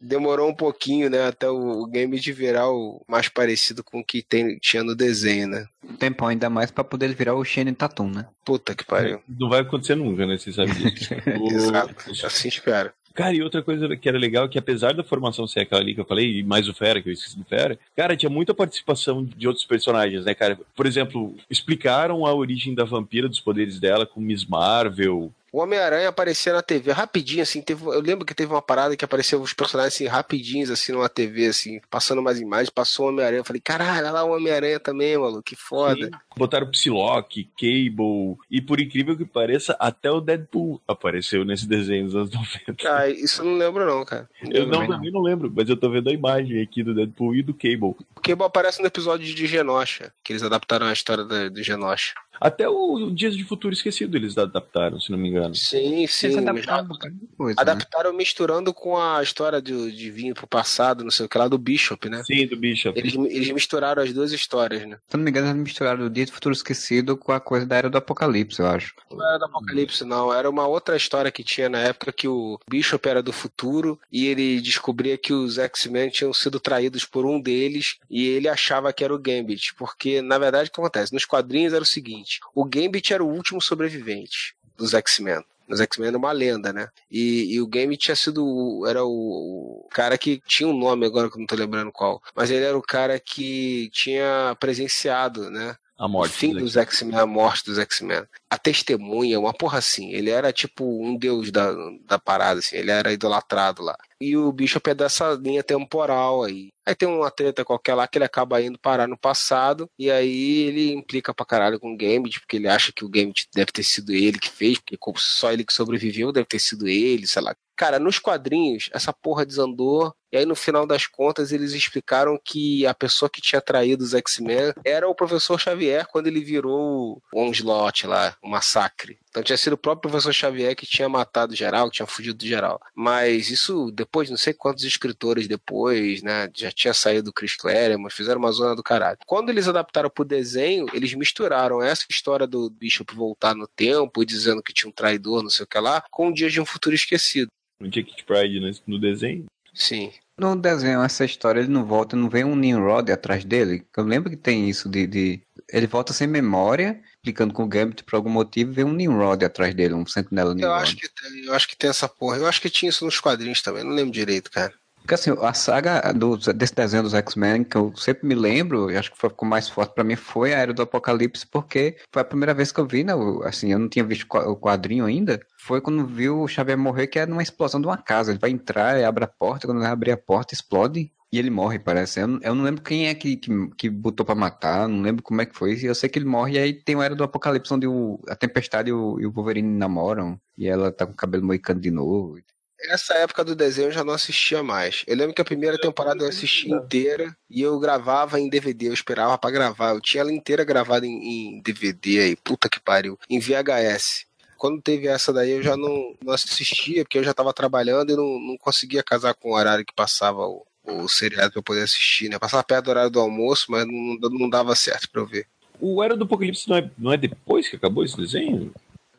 demorou 0.00 0.48
um 0.48 0.54
pouquinho, 0.54 1.10
né, 1.10 1.26
até 1.26 1.48
o, 1.48 1.86
game 1.86 2.18
de 2.18 2.32
virar 2.32 2.70
o 2.70 3.02
mais 3.08 3.28
parecido 3.28 3.82
com 3.82 4.00
o 4.00 4.04
que 4.04 4.22
tem, 4.22 4.58
tinha 4.58 4.82
no 4.82 4.94
desenho, 4.94 5.48
né? 5.48 5.66
Tempo 5.98 6.24
ainda 6.24 6.48
mais 6.48 6.70
para 6.70 6.84
poder 6.84 7.14
virar 7.14 7.34
o 7.34 7.44
Shane 7.44 7.74
Tatum, 7.74 8.10
né? 8.10 8.26
Puta 8.44 8.74
que 8.74 8.84
pariu. 8.84 9.20
Não 9.28 9.48
vai 9.48 9.60
acontecer 9.60 9.94
nunca, 9.94 10.26
né? 10.26 10.36
Você 10.36 10.52
sabe 10.52 10.72
disso. 10.72 11.14
Exato. 11.50 12.10
Assim 12.24 12.48
espera. 12.48 12.92
Cara, 13.18 13.34
e 13.34 13.42
outra 13.42 13.64
coisa 13.64 13.96
que 13.96 14.08
era 14.08 14.16
legal 14.16 14.44
é 14.44 14.48
que 14.48 14.60
apesar 14.60 14.94
da 14.94 15.02
formação 15.02 15.44
ser 15.44 15.58
aquela 15.58 15.80
ali 15.80 15.92
que 15.92 16.00
eu 16.00 16.04
falei, 16.04 16.38
e 16.38 16.42
mais 16.44 16.68
o 16.68 16.72
Fera, 16.72 17.02
que 17.02 17.08
eu 17.08 17.12
esqueci 17.12 17.36
do 17.36 17.44
Fera, 17.44 17.76
cara, 17.96 18.16
tinha 18.16 18.30
muita 18.30 18.54
participação 18.54 19.24
de 19.24 19.48
outros 19.48 19.66
personagens, 19.66 20.24
né, 20.24 20.34
cara? 20.34 20.56
Por 20.76 20.86
exemplo, 20.86 21.34
explicaram 21.50 22.24
a 22.24 22.32
origem 22.32 22.76
da 22.76 22.84
vampira, 22.84 23.28
dos 23.28 23.40
poderes 23.40 23.80
dela 23.80 24.06
com 24.06 24.20
Miss 24.20 24.44
Marvel, 24.44 25.32
o 25.52 25.60
Homem-Aranha 25.60 26.08
aparecia 26.08 26.52
na 26.52 26.62
TV 26.62 26.92
rapidinho, 26.92 27.42
assim. 27.42 27.62
Teve, 27.62 27.84
eu 27.84 28.00
lembro 28.00 28.24
que 28.24 28.34
teve 28.34 28.52
uma 28.52 28.62
parada 28.62 28.96
que 28.96 29.04
apareceu 29.04 29.40
os 29.40 29.52
personagens 29.52 29.94
assim, 29.94 30.06
rapidinhos, 30.06 30.70
assim, 30.70 30.92
numa 30.92 31.08
TV, 31.08 31.46
assim, 31.46 31.80
passando 31.90 32.20
umas 32.20 32.40
imagens, 32.40 32.70
passou 32.70 33.06
o 33.06 33.08
Homem-Aranha. 33.08 33.40
Eu 33.40 33.44
falei, 33.44 33.60
caralho, 33.60 33.98
olha 33.98 34.10
lá 34.10 34.24
o 34.24 34.34
Homem-Aranha 34.34 34.78
também, 34.78 35.16
maluco, 35.16 35.42
que 35.42 35.56
foda. 35.56 36.06
Sim. 36.06 36.10
Botaram 36.36 36.70
Psylocke, 36.70 37.50
Cable, 37.58 38.36
e 38.50 38.60
por 38.60 38.80
incrível 38.80 39.16
que 39.16 39.24
pareça, 39.24 39.76
até 39.80 40.10
o 40.10 40.20
Deadpool 40.20 40.80
apareceu 40.86 41.44
nesse 41.44 41.66
desenho 41.66 42.04
dos 42.04 42.14
anos 42.14 42.30
90. 42.30 42.88
Ah, 42.88 43.08
isso 43.08 43.42
eu 43.42 43.46
não 43.46 43.56
lembro, 43.56 43.86
não, 43.86 44.04
cara. 44.04 44.28
Não 44.42 44.52
eu 44.52 44.66
não, 44.66 44.86
também 44.86 45.10
não 45.10 45.20
lembro, 45.20 45.52
mas 45.54 45.68
eu 45.68 45.76
tô 45.76 45.90
vendo 45.90 46.08
a 46.08 46.12
imagem 46.12 46.62
aqui 46.62 46.82
do 46.82 46.94
Deadpool 46.94 47.34
e 47.34 47.42
do 47.42 47.54
Cable. 47.54 47.96
O 48.16 48.20
Cable 48.22 48.44
aparece 48.44 48.80
no 48.80 48.86
episódio 48.86 49.26
de 49.26 49.46
Genosha, 49.46 50.12
que 50.22 50.32
eles 50.32 50.42
adaptaram 50.42 50.86
a 50.86 50.92
história 50.92 51.24
do 51.24 51.62
Genosha. 51.62 52.14
Até 52.40 52.68
o 52.68 53.10
Dias 53.10 53.36
de 53.36 53.42
Futuro 53.42 53.74
Esquecido 53.74 54.16
eles 54.16 54.38
adaptaram, 54.38 55.00
se 55.00 55.10
não 55.10 55.18
me 55.18 55.28
engano. 55.28 55.37
Sim, 55.54 56.06
sim. 56.06 56.38
Adaptaram, 56.38 56.88
coisa, 57.36 57.56
né? 57.56 57.62
adaptaram 57.62 58.10
né? 58.12 58.16
misturando 58.16 58.72
com 58.72 58.96
a 58.96 59.22
história 59.22 59.60
de, 59.60 59.92
de 59.92 60.10
vir 60.10 60.34
pro 60.34 60.46
passado, 60.46 61.04
não 61.04 61.10
sei 61.10 61.26
o 61.26 61.28
que 61.28 61.38
lá, 61.38 61.48
do 61.48 61.58
Bishop, 61.58 62.08
né? 62.08 62.22
Sim, 62.24 62.46
do 62.46 62.56
Bishop. 62.56 62.98
Eles, 62.98 63.14
eles 63.14 63.50
misturaram 63.50 64.02
as 64.02 64.12
duas 64.12 64.32
histórias, 64.32 64.86
né? 64.86 64.98
Se 65.08 65.16
não 65.16 65.24
me 65.24 65.30
engano, 65.30 65.48
eles 65.48 65.62
misturaram 65.62 66.06
o 66.06 66.10
Dia 66.10 66.26
de 66.26 66.32
Futuro 66.32 66.52
Esquecido 66.52 67.16
com 67.16 67.32
a 67.32 67.40
coisa 67.40 67.66
da 67.66 67.76
Era 67.76 67.90
do 67.90 67.98
Apocalipse, 67.98 68.60
eu 68.60 68.66
acho. 68.66 68.94
Não 69.10 69.26
era 69.26 69.38
do 69.38 69.44
Apocalipse, 69.46 70.04
não. 70.04 70.32
Era 70.32 70.48
uma 70.48 70.66
outra 70.66 70.96
história 70.96 71.30
que 71.30 71.44
tinha 71.44 71.68
na 71.68 71.78
época 71.78 72.12
que 72.12 72.28
o 72.28 72.58
Bishop 72.68 73.08
era 73.08 73.22
do 73.22 73.32
futuro 73.32 73.98
e 74.10 74.26
ele 74.26 74.60
descobria 74.60 75.16
que 75.16 75.32
os 75.32 75.58
X-Men 75.58 76.10
tinham 76.10 76.32
sido 76.32 76.60
traídos 76.60 77.04
por 77.04 77.24
um 77.24 77.40
deles 77.40 77.96
e 78.10 78.26
ele 78.26 78.48
achava 78.48 78.92
que 78.92 79.04
era 79.04 79.14
o 79.14 79.18
Gambit, 79.18 79.74
porque, 79.76 80.20
na 80.22 80.38
verdade, 80.38 80.68
o 80.68 80.72
que 80.72 80.80
acontece? 80.80 81.12
Nos 81.12 81.24
quadrinhos 81.24 81.72
era 81.72 81.82
o 81.82 81.86
seguinte: 81.86 82.40
o 82.54 82.64
Gambit 82.64 83.12
era 83.12 83.24
o 83.24 83.28
último 83.28 83.60
sobrevivente 83.60 84.57
dos 84.78 84.94
X-Men. 84.94 85.44
Os 85.68 85.80
X-Men 85.80 86.08
era 86.08 86.16
uma 86.16 86.32
lenda, 86.32 86.72
né? 86.72 86.88
E, 87.10 87.54
e, 87.54 87.60
o 87.60 87.66
Gambit 87.66 88.02
tinha 88.02 88.16
sido. 88.16 88.86
Era 88.86 89.04
o, 89.04 89.84
o, 89.84 89.88
cara 89.90 90.16
que 90.16 90.40
tinha 90.46 90.66
um 90.66 90.76
nome 90.76 91.04
agora 91.04 91.28
que 91.28 91.36
eu 91.36 91.40
não 91.40 91.46
tô 91.46 91.54
lembrando 91.56 91.92
qual. 91.92 92.22
Mas 92.34 92.50
ele 92.50 92.64
era 92.64 92.78
o 92.78 92.82
cara 92.82 93.20
que 93.20 93.90
tinha 93.92 94.56
presenciado, 94.58 95.50
né? 95.50 95.76
A 95.98 96.06
morte. 96.06 96.30
O 96.30 96.34
fim 96.34 96.52
dos 96.52 96.76
X-Men, 96.76 97.18
a 97.18 97.26
morte 97.26 97.64
dos 97.64 97.76
X-Men. 97.76 98.24
A 98.48 98.56
testemunha, 98.56 99.40
uma 99.40 99.52
porra 99.52 99.78
assim. 99.78 100.12
Ele 100.12 100.30
era 100.30 100.52
tipo 100.52 100.84
um 101.04 101.16
deus 101.16 101.50
da, 101.50 101.74
da 102.06 102.20
parada, 102.20 102.60
assim. 102.60 102.76
Ele 102.76 102.92
era 102.92 103.12
idolatrado 103.12 103.82
lá. 103.82 103.98
E 104.20 104.36
o 104.36 104.52
Bishop 104.52 104.88
é 104.88 104.94
dessa 104.94 105.32
linha 105.34 105.62
temporal 105.62 106.44
aí. 106.44 106.68
Aí 106.86 106.94
tem 106.94 107.08
uma 107.08 107.30
treta 107.30 107.64
qualquer 107.64 107.94
lá 107.94 108.06
que 108.06 108.16
ele 108.16 108.24
acaba 108.24 108.62
indo 108.62 108.78
parar 108.78 109.08
no 109.08 109.18
passado. 109.18 109.90
E 109.98 110.08
aí 110.08 110.68
ele 110.68 110.92
implica 110.92 111.34
pra 111.34 111.44
caralho 111.44 111.80
com 111.80 111.92
o 111.92 111.96
Gambit, 111.96 112.40
porque 112.40 112.56
ele 112.56 112.68
acha 112.68 112.92
que 112.92 113.04
o 113.04 113.08
Gambit 113.08 113.48
deve 113.52 113.72
ter 113.72 113.82
sido 113.82 114.12
ele 114.12 114.38
que 114.38 114.50
fez, 114.50 114.78
porque 114.78 114.96
só 115.16 115.52
ele 115.52 115.64
que 115.64 115.72
sobreviveu 115.72 116.30
deve 116.30 116.46
ter 116.46 116.60
sido 116.60 116.86
ele, 116.86 117.26
sei 117.26 117.42
lá. 117.42 117.56
Cara, 117.76 117.98
nos 117.98 118.18
quadrinhos, 118.18 118.88
essa 118.92 119.12
porra 119.12 119.46
desandou. 119.46 120.12
E 120.30 120.36
aí, 120.36 120.44
no 120.44 120.54
final 120.54 120.86
das 120.86 121.06
contas, 121.06 121.52
eles 121.52 121.72
explicaram 121.72 122.38
que 122.42 122.86
a 122.86 122.94
pessoa 122.94 123.30
que 123.30 123.40
tinha 123.40 123.60
traído 123.60 124.04
os 124.04 124.14
X-Men 124.14 124.74
era 124.84 125.08
o 125.08 125.14
professor 125.14 125.58
Xavier 125.58 126.06
quando 126.06 126.26
ele 126.26 126.40
virou 126.40 127.22
o 127.32 127.40
Onslaught 127.40 128.06
lá, 128.06 128.36
o 128.42 128.48
massacre. 128.48 129.18
Então 129.30 129.42
tinha 129.42 129.56
sido 129.56 129.74
o 129.74 129.78
próprio 129.78 130.10
professor 130.10 130.32
Xavier 130.32 130.74
que 130.74 130.86
tinha 130.86 131.08
matado 131.08 131.54
geral, 131.54 131.88
que 131.88 131.96
tinha 131.96 132.06
fugido 132.06 132.38
de 132.38 132.48
geral. 132.48 132.80
Mas 132.94 133.50
isso 133.50 133.90
depois, 133.90 134.28
não 134.28 134.36
sei 134.36 134.52
quantos 134.52 134.84
escritores 134.84 135.46
depois, 135.46 136.22
né? 136.22 136.48
Já 136.54 136.70
tinha 136.70 136.94
saído 136.94 137.30
o 137.30 137.32
Chris 137.32 137.56
Claremont, 137.56 138.14
fizeram 138.14 138.40
uma 138.40 138.52
zona 138.52 138.74
do 138.74 138.82
caralho. 138.82 139.18
Quando 139.26 139.50
eles 139.50 139.68
adaptaram 139.68 140.10
pro 140.10 140.24
desenho, 140.24 140.86
eles 140.92 141.14
misturaram 141.14 141.82
essa 141.82 142.04
história 142.10 142.46
do 142.46 142.68
Bishop 142.70 143.14
voltar 143.14 143.54
no 143.54 143.66
tempo, 143.66 144.24
dizendo 144.24 144.62
que 144.62 144.72
tinha 144.72 144.88
um 144.88 144.92
traidor, 144.92 145.42
não 145.42 145.50
sei 145.50 145.64
o 145.64 145.66
que 145.66 145.78
lá, 145.78 146.02
com 146.10 146.28
o 146.28 146.34
Dia 146.34 146.50
de 146.50 146.60
um 146.60 146.66
Futuro 146.66 146.94
Esquecido. 146.94 147.50
No 147.80 147.88
Jack 147.88 148.24
Pride 148.24 148.58
no, 148.58 148.72
no 148.86 149.00
desenho? 149.00 149.46
Sim. 149.78 150.12
No 150.38 150.54
desenho, 150.54 151.02
essa 151.02 151.24
história, 151.24 151.60
ele 151.60 151.68
não 151.68 151.84
volta, 151.84 152.14
não 152.14 152.28
vem 152.28 152.44
um 152.44 152.54
Nimrod 152.54 153.10
atrás 153.10 153.44
dele. 153.44 153.84
Eu 153.96 154.04
lembro 154.04 154.30
que 154.30 154.36
tem 154.36 154.68
isso 154.68 154.88
de, 154.88 155.06
de... 155.06 155.42
Ele 155.68 155.86
volta 155.86 156.12
sem 156.12 156.28
memória, 156.28 157.00
implicando 157.18 157.52
com 157.52 157.64
o 157.64 157.68
Gambit 157.68 158.04
por 158.04 158.14
algum 158.14 158.30
motivo, 158.30 158.72
vem 158.72 158.84
um 158.84 158.92
Nimrod 158.92 159.44
atrás 159.44 159.74
dele, 159.74 159.94
um 159.94 160.06
sentinela 160.06 160.54
Nimrod. 160.54 160.72
Eu 160.72 160.74
acho 160.74 160.96
que 160.96 161.08
tem, 161.08 161.44
eu 161.44 161.54
acho 161.54 161.68
que 161.68 161.76
tem 161.76 161.90
essa 161.90 162.08
porra. 162.08 162.36
Eu 162.36 162.46
acho 162.46 162.60
que 162.60 162.70
tinha 162.70 162.88
isso 162.88 163.04
nos 163.04 163.18
quadrinhos 163.18 163.62
também, 163.62 163.82
não 163.82 163.90
lembro 163.90 164.12
direito, 164.12 164.50
cara. 164.50 164.72
Porque 165.08 165.14
assim, 165.14 165.30
a 165.40 165.54
saga 165.54 166.12
do, 166.12 166.36
desse 166.36 166.74
desenho 166.74 167.02
dos 167.02 167.14
X-Men, 167.14 167.64
que 167.64 167.78
eu 167.78 167.96
sempre 167.96 168.28
me 168.28 168.34
lembro, 168.34 168.90
e 168.90 168.96
acho 168.98 169.10
que 169.10 169.16
ficou 169.16 169.48
mais 169.48 169.66
forte 169.66 169.94
para 169.94 170.04
mim, 170.04 170.16
foi 170.16 170.52
a 170.52 170.58
Era 170.58 170.74
do 170.74 170.82
Apocalipse, 170.82 171.46
porque 171.46 171.96
foi 172.12 172.20
a 172.20 172.24
primeira 172.26 172.52
vez 172.52 172.70
que 172.70 172.78
eu 172.78 172.86
vi, 172.86 173.02
né? 173.02 173.14
Assim, 173.44 173.72
eu 173.72 173.78
não 173.78 173.88
tinha 173.88 174.04
visto 174.04 174.26
o 174.30 174.54
quadrinho 174.54 175.06
ainda. 175.06 175.40
Foi 175.60 175.80
quando 175.80 176.06
viu 176.06 176.42
o 176.42 176.46
Xavier 176.46 176.76
morrer, 176.76 177.06
que 177.06 177.18
é 177.18 177.24
numa 177.24 177.42
explosão 177.42 177.80
de 177.80 177.86
uma 177.86 177.96
casa. 177.96 178.32
Ele 178.32 178.38
vai 178.38 178.50
entrar, 178.50 179.02
abre 179.02 179.24
a 179.24 179.26
porta, 179.28 179.66
quando 179.66 179.78
ele 179.78 179.86
abre 179.86 180.12
a 180.12 180.16
porta, 180.18 180.52
explode. 180.52 181.10
E 181.32 181.38
ele 181.38 181.48
morre, 181.48 181.78
parece. 181.78 182.20
Eu, 182.20 182.38
eu 182.42 182.54
não 182.54 182.62
lembro 182.62 182.82
quem 182.82 183.06
é 183.06 183.14
que, 183.14 183.36
que, 183.38 183.50
que 183.78 183.88
botou 183.88 184.26
pra 184.26 184.34
matar, 184.34 184.86
não 184.86 185.00
lembro 185.00 185.22
como 185.22 185.40
é 185.40 185.46
que 185.46 185.56
foi. 185.56 185.78
Eu 185.82 185.94
sei 185.94 186.10
que 186.10 186.18
ele 186.18 186.26
morre 186.26 186.56
e 186.56 186.58
aí 186.58 186.74
tem 186.74 186.96
o 186.96 187.02
Era 187.02 187.14
do 187.14 187.24
Apocalipse, 187.24 187.72
onde 187.72 187.86
o, 187.86 188.20
a 188.28 188.36
Tempestade 188.36 188.90
e 188.90 188.92
o, 188.92 189.18
e 189.18 189.26
o 189.26 189.32
Wolverine 189.32 189.74
namoram. 189.78 190.38
E 190.56 190.68
ela 190.68 190.92
tá 190.92 191.06
com 191.06 191.12
o 191.12 191.16
cabelo 191.16 191.46
moicano 191.46 191.80
de 191.80 191.90
novo. 191.90 192.36
Essa 192.80 193.14
época 193.14 193.44
do 193.44 193.56
desenho 193.56 193.88
eu 193.88 193.92
já 193.92 194.04
não 194.04 194.14
assistia 194.14 194.62
mais. 194.62 195.02
Eu 195.06 195.16
lembro 195.16 195.34
que 195.34 195.42
a 195.42 195.44
primeira 195.44 195.76
temporada 195.78 196.22
eu 196.22 196.28
assisti 196.28 196.70
inteira 196.70 197.36
e 197.50 197.60
eu 197.60 197.78
gravava 197.78 198.38
em 198.38 198.48
DVD, 198.48 198.88
eu 198.88 198.94
esperava 198.94 199.36
para 199.36 199.50
gravar. 199.50 199.90
Eu 199.90 200.00
tinha 200.00 200.20
ela 200.20 200.32
inteira 200.32 200.64
gravada 200.64 201.04
em, 201.04 201.56
em, 201.56 201.60
DVD 201.60 202.20
aí, 202.20 202.36
puta 202.36 202.68
que 202.68 202.78
pariu, 202.78 203.18
em 203.28 203.40
VHS. 203.40 204.26
Quando 204.56 204.80
teve 204.80 205.06
essa 205.06 205.32
daí 205.32 205.50
eu 205.50 205.62
já 205.62 205.76
não, 205.76 206.16
não 206.24 206.32
assistia, 206.32 207.04
porque 207.04 207.18
eu 207.18 207.24
já 207.24 207.34
tava 207.34 207.52
trabalhando 207.52 208.12
e 208.12 208.16
não, 208.16 208.38
não 208.40 208.56
conseguia 208.56 209.02
casar 209.02 209.34
com 209.34 209.50
o 209.50 209.54
horário 209.54 209.84
que 209.84 209.94
passava 209.94 210.46
o, 210.46 210.64
o 210.84 211.08
seriado 211.08 211.52
pra 211.52 211.58
eu 211.58 211.64
poder 211.64 211.82
assistir, 211.82 212.28
né? 212.28 212.38
Passava 212.38 212.62
perto 212.64 212.86
do 212.86 212.90
horário 212.90 213.10
do 213.10 213.20
almoço, 213.20 213.66
mas 213.68 213.86
não, 213.86 214.18
não 214.30 214.48
dava 214.48 214.74
certo 214.74 215.08
pra 215.10 215.20
eu 215.20 215.26
ver. 215.26 215.46
O 215.80 216.02
Era 216.02 216.16
do 216.16 216.24
Apocalipse 216.24 216.68
não 216.68 216.76
é, 216.76 216.90
não 216.98 217.12
é 217.12 217.16
depois 217.16 217.68
que 217.68 217.76
acabou 217.76 218.04
esse 218.04 218.16
desenho? 218.16 218.72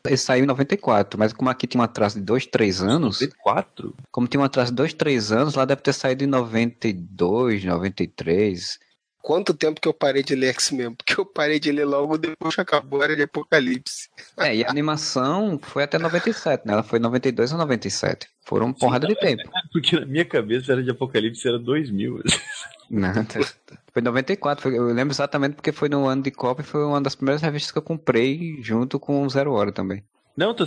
Ele 0.04 0.16
saiu 0.16 0.44
em 0.44 0.46
94, 0.46 1.18
mas 1.18 1.32
como 1.32 1.50
aqui 1.50 1.66
tinha 1.66 1.80
um 1.80 1.84
atraso 1.84 2.18
de 2.18 2.24
2, 2.24 2.46
3 2.46 2.82
anos. 2.82 3.20
94? 3.20 3.94
Como 4.10 4.26
tinha 4.26 4.40
um 4.40 4.44
atraso 4.44 4.70
de 4.70 4.76
2, 4.76 4.94
3 4.94 5.32
anos, 5.32 5.54
lá 5.54 5.64
deve 5.64 5.82
ter 5.82 5.92
saído 5.92 6.24
em 6.24 6.26
92, 6.26 7.64
93. 7.64 8.78
Quanto 9.22 9.52
tempo 9.52 9.80
que 9.80 9.86
eu 9.86 9.92
parei 9.92 10.22
de 10.22 10.34
ler 10.34 10.48
X-Men? 10.48 10.94
Porque 10.94 11.20
eu 11.20 11.26
parei 11.26 11.60
de 11.60 11.70
ler 11.70 11.84
logo 11.84 12.16
depois 12.16 12.54
que 12.54 12.60
acabou 12.60 13.02
a 13.02 13.04
Era 13.04 13.16
de 13.16 13.22
Apocalipse. 13.22 14.08
É, 14.38 14.56
e 14.56 14.64
a 14.64 14.70
animação 14.70 15.60
foi 15.62 15.82
até 15.82 15.98
97, 15.98 16.66
né? 16.66 16.72
Ela 16.72 16.82
foi 16.82 16.98
92 16.98 17.52
ou 17.52 17.58
97. 17.58 18.26
Foram 18.42 18.68
Sim, 18.68 18.78
porrada 18.78 19.06
de 19.06 19.14
tempo. 19.16 19.42
Porque 19.72 20.00
na 20.00 20.06
minha 20.06 20.24
cabeça 20.24 20.72
Era 20.72 20.82
de 20.82 20.90
Apocalipse 20.90 21.46
era 21.46 21.58
2000. 21.58 22.22
Não, 22.90 23.12
foi 23.92 24.02
94, 24.02 24.62
foi, 24.62 24.76
eu 24.76 24.86
lembro 24.86 25.12
exatamente 25.12 25.54
porque 25.54 25.70
foi 25.70 25.88
no 25.88 26.06
ano 26.06 26.22
de 26.22 26.30
Copa 26.32 26.62
e 26.62 26.64
foi 26.64 26.84
uma 26.84 27.00
das 27.00 27.14
primeiras 27.14 27.40
revistas 27.40 27.70
que 27.70 27.78
eu 27.78 27.82
comprei 27.82 28.58
junto 28.60 28.98
com 28.98 29.22
o 29.22 29.30
Zero 29.30 29.52
Hora 29.52 29.70
também. 29.70 30.02
Não, 30.36 30.54
tô. 30.54 30.64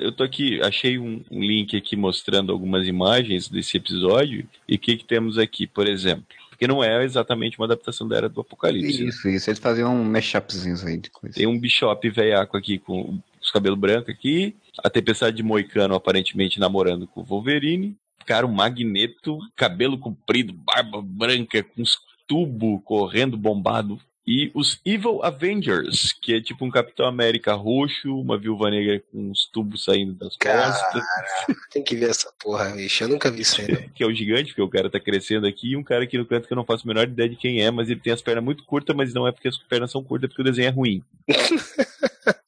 Eu 0.00 0.12
tô 0.12 0.22
aqui, 0.22 0.60
achei 0.62 0.98
um, 0.98 1.24
um 1.30 1.40
link 1.40 1.76
aqui 1.76 1.96
mostrando 1.96 2.52
algumas 2.52 2.86
imagens 2.86 3.48
desse 3.48 3.76
episódio. 3.76 4.48
E 4.68 4.76
o 4.76 4.78
que, 4.78 4.96
que 4.96 5.04
temos 5.04 5.38
aqui, 5.38 5.66
por 5.66 5.88
exemplo? 5.88 6.24
Porque 6.50 6.68
não 6.68 6.84
é 6.84 7.04
exatamente 7.04 7.58
uma 7.58 7.66
adaptação 7.66 8.06
da 8.06 8.16
Era 8.16 8.28
do 8.28 8.40
Apocalipse. 8.40 9.06
Isso, 9.06 9.28
isso. 9.28 9.50
Eles 9.50 9.58
faziam 9.58 9.94
um 9.94 10.04
mashupzinhos 10.04 10.84
aí 10.84 10.98
de 10.98 11.10
coisa. 11.10 11.34
Tem 11.34 11.46
um 11.46 11.58
Bishop 11.58 12.08
veiaco 12.10 12.56
aqui 12.56 12.78
com 12.78 13.18
os 13.40 13.50
cabelos 13.50 13.78
brancos 13.78 14.10
aqui. 14.10 14.54
A 14.82 14.90
Tempestade 14.90 15.36
de 15.36 15.42
Moicano 15.42 15.94
aparentemente 15.94 16.60
namorando 16.60 17.06
com 17.06 17.20
o 17.20 17.24
Wolverine 17.24 17.96
cara, 18.28 18.44
o 18.44 18.52
Magneto, 18.52 19.38
cabelo 19.56 19.98
comprido, 19.98 20.52
barba 20.52 21.00
branca, 21.00 21.62
com 21.62 21.80
uns 21.80 21.96
tubo 22.26 22.78
correndo 22.82 23.38
bombado. 23.38 23.98
E 24.26 24.50
os 24.54 24.78
Evil 24.84 25.24
Avengers, 25.24 26.12
que 26.12 26.34
é 26.34 26.40
tipo 26.42 26.62
um 26.62 26.70
Capitão 26.70 27.06
América 27.06 27.54
roxo, 27.54 28.14
uma 28.14 28.36
viúva 28.36 28.68
negra 28.68 29.02
com 29.10 29.30
uns 29.30 29.46
tubos 29.50 29.82
saindo 29.84 30.12
das 30.12 30.36
costas. 30.36 31.02
Cara, 31.02 31.58
tem 31.72 31.82
que 31.82 31.96
ver 31.96 32.10
essa 32.10 32.30
porra, 32.38 32.68
bicho. 32.76 33.02
Eu 33.02 33.08
nunca 33.08 33.30
vi 33.30 33.40
isso 33.40 33.62
não. 33.62 33.88
que 33.94 34.04
é 34.04 34.06
o 34.06 34.12
gigante, 34.12 34.48
porque 34.48 34.60
o 34.60 34.68
cara 34.68 34.90
tá 34.90 35.00
crescendo 35.00 35.46
aqui, 35.46 35.70
e 35.70 35.76
um 35.78 35.82
cara 35.82 36.04
aqui 36.04 36.18
no 36.18 36.26
canto 36.26 36.46
que 36.46 36.52
eu 36.52 36.56
não 36.56 36.66
faço 36.66 36.84
a 36.84 36.88
menor 36.88 37.08
ideia 37.08 37.30
de 37.30 37.36
quem 37.36 37.62
é, 37.62 37.70
mas 37.70 37.88
ele 37.88 38.00
tem 38.00 38.12
as 38.12 38.20
pernas 38.20 38.44
muito 38.44 38.62
curtas, 38.64 38.94
mas 38.94 39.14
não 39.14 39.26
é 39.26 39.32
porque 39.32 39.48
as 39.48 39.56
pernas 39.56 39.90
são 39.90 40.04
curtas, 40.04 40.26
é 40.26 40.28
porque 40.28 40.42
o 40.42 40.44
desenho 40.44 40.68
é 40.68 40.70
ruim. 40.70 41.02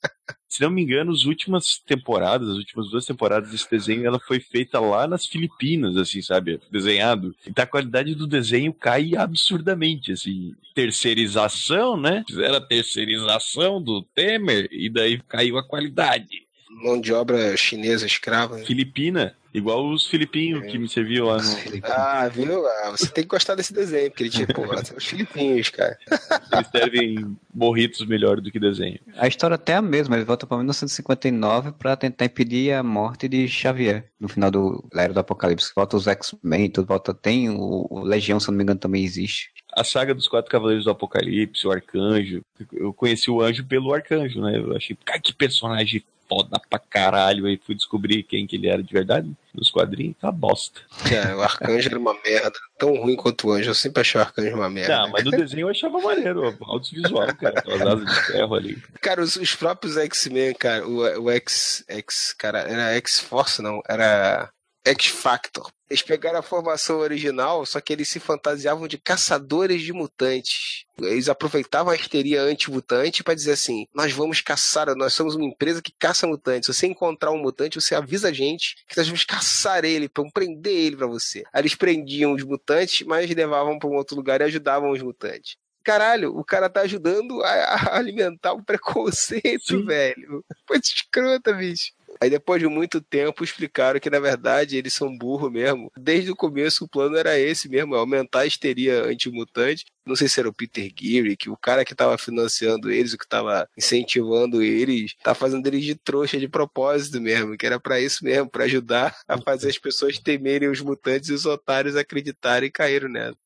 Se 0.51 0.61
não 0.63 0.71
me 0.71 0.83
engano, 0.83 1.13
as 1.13 1.25
últimas 1.27 1.79
temporadas, 1.79 2.49
as 2.49 2.57
últimas 2.57 2.91
duas 2.91 3.07
temporadas 3.07 3.53
desse 3.53 3.71
desenho, 3.71 4.05
ela 4.05 4.19
foi 4.19 4.41
feita 4.41 4.81
lá 4.81 5.07
nas 5.07 5.25
Filipinas, 5.25 5.97
assim, 5.97 6.21
sabe? 6.21 6.61
Desenhado. 6.73 7.33
Então 7.47 7.63
a 7.63 7.67
qualidade 7.67 8.17
do 8.17 8.27
desenho 8.27 8.73
cai 8.73 9.15
absurdamente, 9.15 10.11
assim. 10.11 10.53
Terceirização, 10.75 11.97
né? 11.97 12.25
Fizeram 12.27 12.57
a 12.57 12.61
terceirização 12.61 13.81
do 13.81 14.03
Temer 14.03 14.69
e 14.73 14.91
daí 14.91 15.21
caiu 15.29 15.57
a 15.57 15.63
qualidade. 15.63 16.50
Mão 16.71 17.01
de 17.01 17.13
obra 17.13 17.57
chinesa 17.57 18.07
escrava. 18.07 18.57
né? 18.57 18.65
Filipina, 18.65 19.35
igual 19.53 19.87
os 19.91 20.07
filipinhos 20.07 20.65
que 20.71 20.79
me 20.79 20.89
serviam 20.89 21.27
lá 21.27 21.37
no. 21.37 21.43
Ah, 21.83 22.29
viu? 22.29 22.67
Ah, 22.67 22.91
você 22.91 23.09
tem 23.09 23.25
que 23.25 23.29
gostar 23.29 23.55
desse 23.55 23.73
desenho, 23.73 24.11
porque 24.11 24.23
ele 24.23 24.31
tinha, 24.31 24.47
pô, 24.47 24.63
são 24.85 24.97
os 24.97 25.05
filipinhos, 25.05 25.69
cara. 25.69 25.99
Eles 26.53 26.69
servem 26.69 27.37
morritos 27.53 28.07
melhor 28.07 28.41
do 28.41 28.51
que 28.51 28.59
desenho. 28.59 28.99
A 29.17 29.27
história 29.29 29.57
até 29.57 29.73
é 29.73 29.77
a 29.77 29.83
mesma, 29.83 30.17
ele 30.17 30.25
volta 30.25 30.47
para 30.47 30.57
1959 30.59 31.73
para 31.73 31.97
tentar 31.97 32.25
impedir 32.25 32.73
a 32.73 32.83
morte 32.83 33.29
de 33.29 33.47
Xavier 33.49 34.11
no 34.19 34.29
final 34.29 34.51
do 34.51 34.89
da 34.93 35.03
Era 35.03 35.13
do 35.13 35.21
Apocalipse. 35.21 35.73
Volta 35.75 35.97
os 35.97 36.07
X-Men, 36.07 36.71
tudo 36.71 36.87
volta. 36.87 37.13
Tem 37.13 37.51
o, 37.51 37.87
o 37.91 38.01
Legião, 38.01 38.39
se 38.41 38.49
não 38.49 38.57
me 38.57 38.63
engano, 38.63 38.81
também 38.81 39.05
existe. 39.05 39.51
A 39.73 39.85
saga 39.85 40.15
dos 40.15 40.29
Quatro 40.29 40.51
Cavaleiros 40.51 40.85
do 40.85 40.91
Apocalipse, 40.91 41.67
o 41.67 41.73
Arcanjo. 41.73 42.43
Eu 42.73 42.93
conheci 42.93 43.31
o 43.31 43.41
anjo 43.41 43.65
pelo 43.65 43.93
Arcanjo, 43.93 44.41
né? 44.41 44.59
Eu 44.59 44.77
achei, 44.77 44.97
cara, 45.05 45.21
que 45.21 45.33
personagem 45.33 46.03
foda 46.31 46.61
pra 46.71 46.79
caralho. 46.79 47.47
Aí 47.47 47.61
fui 47.65 47.75
descobrir 47.75 48.23
quem 48.23 48.47
que 48.47 48.55
ele 48.55 48.69
era 48.69 48.81
de 48.81 48.93
verdade 48.93 49.31
nos 49.53 49.71
quadrinhos. 49.71 50.17
Tá 50.21 50.31
bosta. 50.31 50.81
Cara, 51.09 51.37
o 51.37 51.43
arcanjo 51.43 51.89
era 51.89 51.99
uma 51.99 52.15
merda. 52.25 52.53
Tão 52.79 52.95
ruim 52.95 53.17
quanto 53.17 53.49
o 53.49 53.53
anjo. 53.53 53.71
Eu 53.71 53.75
sempre 53.75 54.01
achei 54.01 54.21
o 54.21 54.23
arcanjo 54.23 54.55
uma 54.55 54.71
merda. 54.71 54.99
Não, 54.99 55.11
mas 55.11 55.25
no 55.25 55.33
desenho 55.33 55.63
eu 55.63 55.71
achava 55.71 56.01
maneiro. 56.01 56.57
Audiovisual, 56.61 57.35
cara. 57.35 57.59
Aquelas 57.59 57.83
asas 57.83 58.05
de 58.07 58.23
ferro 58.27 58.55
ali. 58.55 58.83
Cara, 59.01 59.23
os, 59.23 59.35
os 59.35 59.55
próprios 59.57 59.97
X-Men, 59.97 60.55
cara, 60.55 60.87
o, 60.87 61.25
o 61.25 61.31
X, 61.33 61.85
X, 61.89 62.33
cara, 62.39 62.61
era 62.61 62.95
X-Force, 62.95 63.61
não, 63.61 63.83
era 63.89 64.51
X-Factor. 64.87 65.71
Eles 65.91 66.03
pegaram 66.03 66.39
a 66.39 66.43
formação 66.43 67.01
original, 67.01 67.67
só 67.67 67.81
que 67.81 67.93
eles 67.93 68.09
se 68.09 68.21
fantasiavam 68.21 68.87
de 68.87 68.97
caçadores 68.97 69.83
de 69.83 69.93
mutantes. 69.93 70.85
Eles 70.97 71.29
aproveitavam 71.29 71.93
a 71.93 71.97
histeria 71.97 72.43
anti-mutante 72.43 73.25
para 73.25 73.35
dizer 73.35 73.53
assim: 73.53 73.89
nós 73.93 74.13
vamos 74.13 74.41
caçar, 74.41 74.95
nós 74.95 75.13
somos 75.15 75.35
uma 75.35 75.45
empresa 75.45 75.83
que 75.83 75.93
caça 75.99 76.29
mutantes. 76.29 76.67
Se 76.67 76.75
você 76.75 76.87
encontrar 76.87 77.33
um 77.33 77.43
mutante, 77.43 77.81
você 77.81 77.97
avisa 77.97 78.29
a 78.29 78.33
gente 78.33 78.77
que 78.87 78.97
nós 78.97 79.09
vamos 79.09 79.25
caçar 79.25 79.85
ele, 79.85 80.09
vamos 80.15 80.33
prender 80.33 80.73
ele 80.73 80.97
para 80.97 81.09
você. 81.09 81.43
Aí 81.53 81.63
eles 81.63 81.75
prendiam 81.75 82.35
os 82.35 82.45
mutantes, 82.45 83.05
mas 83.05 83.29
levavam 83.29 83.77
para 83.77 83.89
um 83.89 83.97
outro 83.97 84.15
lugar 84.15 84.41
e 84.41 84.45
ajudavam 84.45 84.93
os 84.93 85.03
mutantes. 85.03 85.57
Caralho, 85.83 86.37
o 86.37 86.45
cara 86.45 86.69
tá 86.69 86.83
ajudando 86.83 87.43
a, 87.43 87.97
alimentar 87.97 88.53
o 88.53 88.63
preconceito, 88.63 89.67
Sim. 89.67 89.85
velho. 89.85 90.45
Coisa 90.67 90.83
escrota, 90.85 91.53
bicho. 91.53 91.93
Aí 92.23 92.29
depois 92.29 92.61
de 92.61 92.69
muito 92.69 93.01
tempo 93.01 93.43
explicaram 93.43 93.99
que 93.99 94.11
na 94.11 94.21
verdade 94.21 94.77
eles 94.77 94.93
são 94.93 95.17
burros 95.17 95.51
mesmo. 95.51 95.91
Desde 95.97 96.31
o 96.31 96.37
começo 96.37 96.85
o 96.85 96.89
plano 96.89 97.17
era 97.17 97.39
esse 97.39 97.69
mesmo, 97.69 97.95
é 97.95 97.99
aumentar 97.99 98.41
a 98.41 98.47
histeria 98.47 99.05
antimutante. 99.05 99.87
Não 100.05 100.15
sei 100.15 100.29
se 100.29 100.39
era 100.39 100.49
o 100.49 100.53
Peter 100.53 100.91
Geary, 100.99 101.37
que 101.37 101.49
o 101.49 101.57
cara 101.57 101.85
que 101.85 101.95
tava 101.95 102.19
financiando 102.19 102.91
eles, 102.91 103.15
o 103.15 103.19
que 103.19 103.27
tava 103.27 103.67
incentivando 103.77 104.63
eles, 104.63 105.15
tá 105.23 105.35
fazendo 105.35 105.67
eles 105.67 105.85
de 105.85 105.95
trouxa 105.95 106.39
de 106.39 106.49
propósito 106.49 107.21
mesmo, 107.21 107.57
que 107.57 107.65
era 107.65 107.81
pra 107.81 108.01
isso 108.01 108.23
mesmo, 108.25 108.51
pra 108.51 108.65
ajudar 108.65 109.17
a 109.27 109.41
fazer 109.41 109.71
as 109.71 109.79
pessoas 109.79 110.19
temerem 110.19 110.69
os 110.69 110.81
mutantes 110.81 111.31
e 111.31 111.33
os 111.33 111.47
otários 111.47 111.97
acreditarem 111.97 112.69
e 112.69 112.73
caíram 112.73 113.09
nela. 113.09 113.37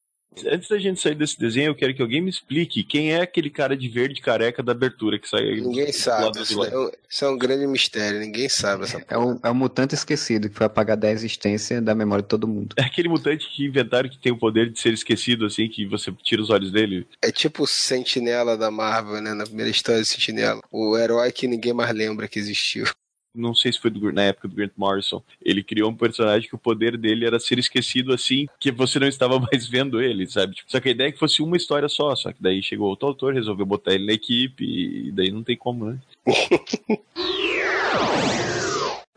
Antes 0.47 0.69
da 0.69 0.79
gente 0.79 1.01
sair 1.01 1.15
desse 1.15 1.39
desenho, 1.39 1.69
eu 1.69 1.75
quero 1.75 1.95
que 1.95 2.03
alguém 2.03 2.21
me 2.21 2.31
explique 2.31 2.83
quem 2.83 3.13
é 3.13 3.21
aquele 3.21 3.51
cara 3.51 3.77
de 3.77 3.89
verde 3.89 4.21
careca 4.21 4.63
da 4.63 4.73
abertura 4.73 5.19
que 5.19 5.29
sai 5.29 5.43
aí. 5.43 5.61
Ninguém 5.61 5.87
do 5.87 5.93
sabe, 5.93 6.25
lado 6.25 6.43
isso 6.43 6.55
do 6.55 6.61
lado. 6.61 6.73
é, 6.73 6.79
um, 6.79 6.91
isso 7.09 7.25
é 7.25 7.29
um 7.29 7.39
grande 7.39 7.67
mistério, 7.67 8.21
ninguém 8.21 8.49
sabe 8.49 8.85
essa 8.85 9.05
É 9.09 9.17
o, 9.17 9.39
é 9.43 9.51
o 9.51 9.55
mutante 9.55 9.95
esquecido 9.95 10.49
que 10.49 10.57
foi 10.57 10.67
apagar 10.67 10.97
da 10.97 11.11
existência 11.11 11.81
da 11.81 11.95
memória 11.95 12.23
de 12.23 12.29
todo 12.29 12.49
mundo. 12.49 12.75
É 12.77 12.83
aquele 12.83 13.09
mutante 13.09 13.49
que 13.49 13.67
inventaram 13.67 14.09
que 14.09 14.19
tem 14.19 14.33
o 14.33 14.39
poder 14.39 14.71
de 14.71 14.81
ser 14.81 14.93
esquecido, 14.93 15.47
assim, 15.47 15.69
que 15.69 15.87
você 15.87 16.13
tira 16.23 16.43
os 16.43 16.51
olhos 16.51 16.71
dele. 16.71 17.07
É 17.23 17.31
tipo 17.31 17.65
o 17.65 17.67
Sentinela 17.67 18.57
da 18.57 18.71
Marvel, 18.71 19.21
né? 19.21 19.35
Na 19.35 19.45
primeira 19.45 19.71
história 19.71 20.03
de 20.03 20.09
Sentinela. 20.09 20.61
O 20.71 20.97
herói 20.97 21.31
que 21.33 21.47
ninguém 21.47 21.73
mais 21.73 21.95
lembra 21.95 22.29
que 22.29 22.39
existiu. 22.39 22.87
Não 23.35 23.55
sei 23.55 23.73
se 23.73 23.81
foi 23.81 23.91
do- 23.91 24.13
na 24.13 24.23
época 24.23 24.47
do 24.47 24.55
Grant 24.55 24.71
Morrison. 24.77 25.21
Ele 25.43 25.63
criou 25.63 25.91
um 25.91 25.97
personagem 25.97 26.49
que 26.49 26.55
o 26.55 26.59
poder 26.59 26.97
dele 26.97 27.27
era 27.27 27.41
ser 27.41 27.59
esquecido 27.59 28.13
assim, 28.13 28.47
que 28.61 28.71
você 28.71 28.99
não 29.01 29.09
estava 29.09 29.39
mais 29.53 29.67
vendo 29.67 30.01
ele, 30.01 30.27
sabe? 30.29 30.55
Tipo, 30.55 30.71
só 30.71 30.79
que 30.81 30.89
a 30.89 30.93
ideia 30.93 31.09
é 31.09 31.13
que 31.13 31.19
fosse 31.19 31.43
uma 31.43 31.57
história 31.57 31.89
só, 31.89 32.15
só 32.15 32.33
que 32.33 32.41
daí 32.41 32.63
chegou 32.63 32.89
outro 32.89 33.09
autor, 33.09 33.35
resolveu 33.35 33.67
botar 33.67 33.93
ele 33.95 34.07
na 34.07 34.13
equipe, 34.13 34.65
e 34.65 35.11
daí 35.13 35.31
não 35.33 35.43
tem 35.43 35.57
como, 35.57 35.87
né? 35.87 35.99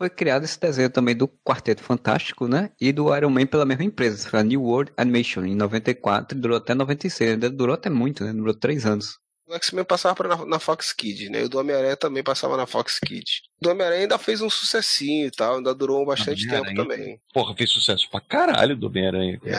Foi 0.00 0.08
criado 0.08 0.44
esse 0.44 0.58
desenho 0.60 0.88
também 0.90 1.16
do 1.16 1.26
Quarteto 1.26 1.82
Fantástico, 1.82 2.46
né? 2.46 2.70
E 2.80 2.92
do 2.92 3.14
Iron 3.16 3.30
Man 3.30 3.46
pela 3.46 3.64
mesma 3.64 3.82
empresa. 3.82 4.28
Foi 4.28 4.38
a 4.38 4.44
New 4.44 4.62
World 4.62 4.92
Animation, 4.96 5.44
em 5.44 5.56
94, 5.56 6.38
e 6.38 6.40
durou 6.40 6.56
até 6.56 6.72
96. 6.72 7.32
Ainda 7.32 7.50
durou 7.50 7.74
até 7.74 7.90
muito, 7.90 8.22
né? 8.24 8.32
Durou 8.32 8.54
três 8.54 8.86
anos. 8.86 9.18
O 9.48 9.54
X-Men 9.54 9.84
passava 9.84 10.14
pra- 10.14 10.28
na, 10.36 10.44
na 10.44 10.58
Fox 10.58 10.92
Kids, 10.92 11.30
né? 11.30 11.40
E 11.40 11.44
o 11.44 11.48
do 11.48 11.58
Homem-Aranha 11.58 11.96
também 11.96 12.22
passava 12.22 12.56
na 12.56 12.66
Fox 12.66 12.98
Kids. 12.98 13.42
O 13.60 13.64
do 13.64 13.70
Homem-Aranha 13.70 14.02
ainda 14.02 14.18
fez 14.18 14.40
um 14.42 14.50
sucessinho 14.50 15.26
e 15.26 15.30
tal, 15.30 15.56
ainda 15.56 15.74
durou 15.74 16.04
bastante 16.04 16.46
tempo 16.46 16.74
também. 16.74 17.18
Porra, 17.32 17.54
fez 17.56 17.70
sucesso 17.70 18.08
pra 18.10 18.20
caralho 18.20 18.76
do 18.76 18.86
Homem-Aranha. 18.88 19.38
cara. 19.40 19.56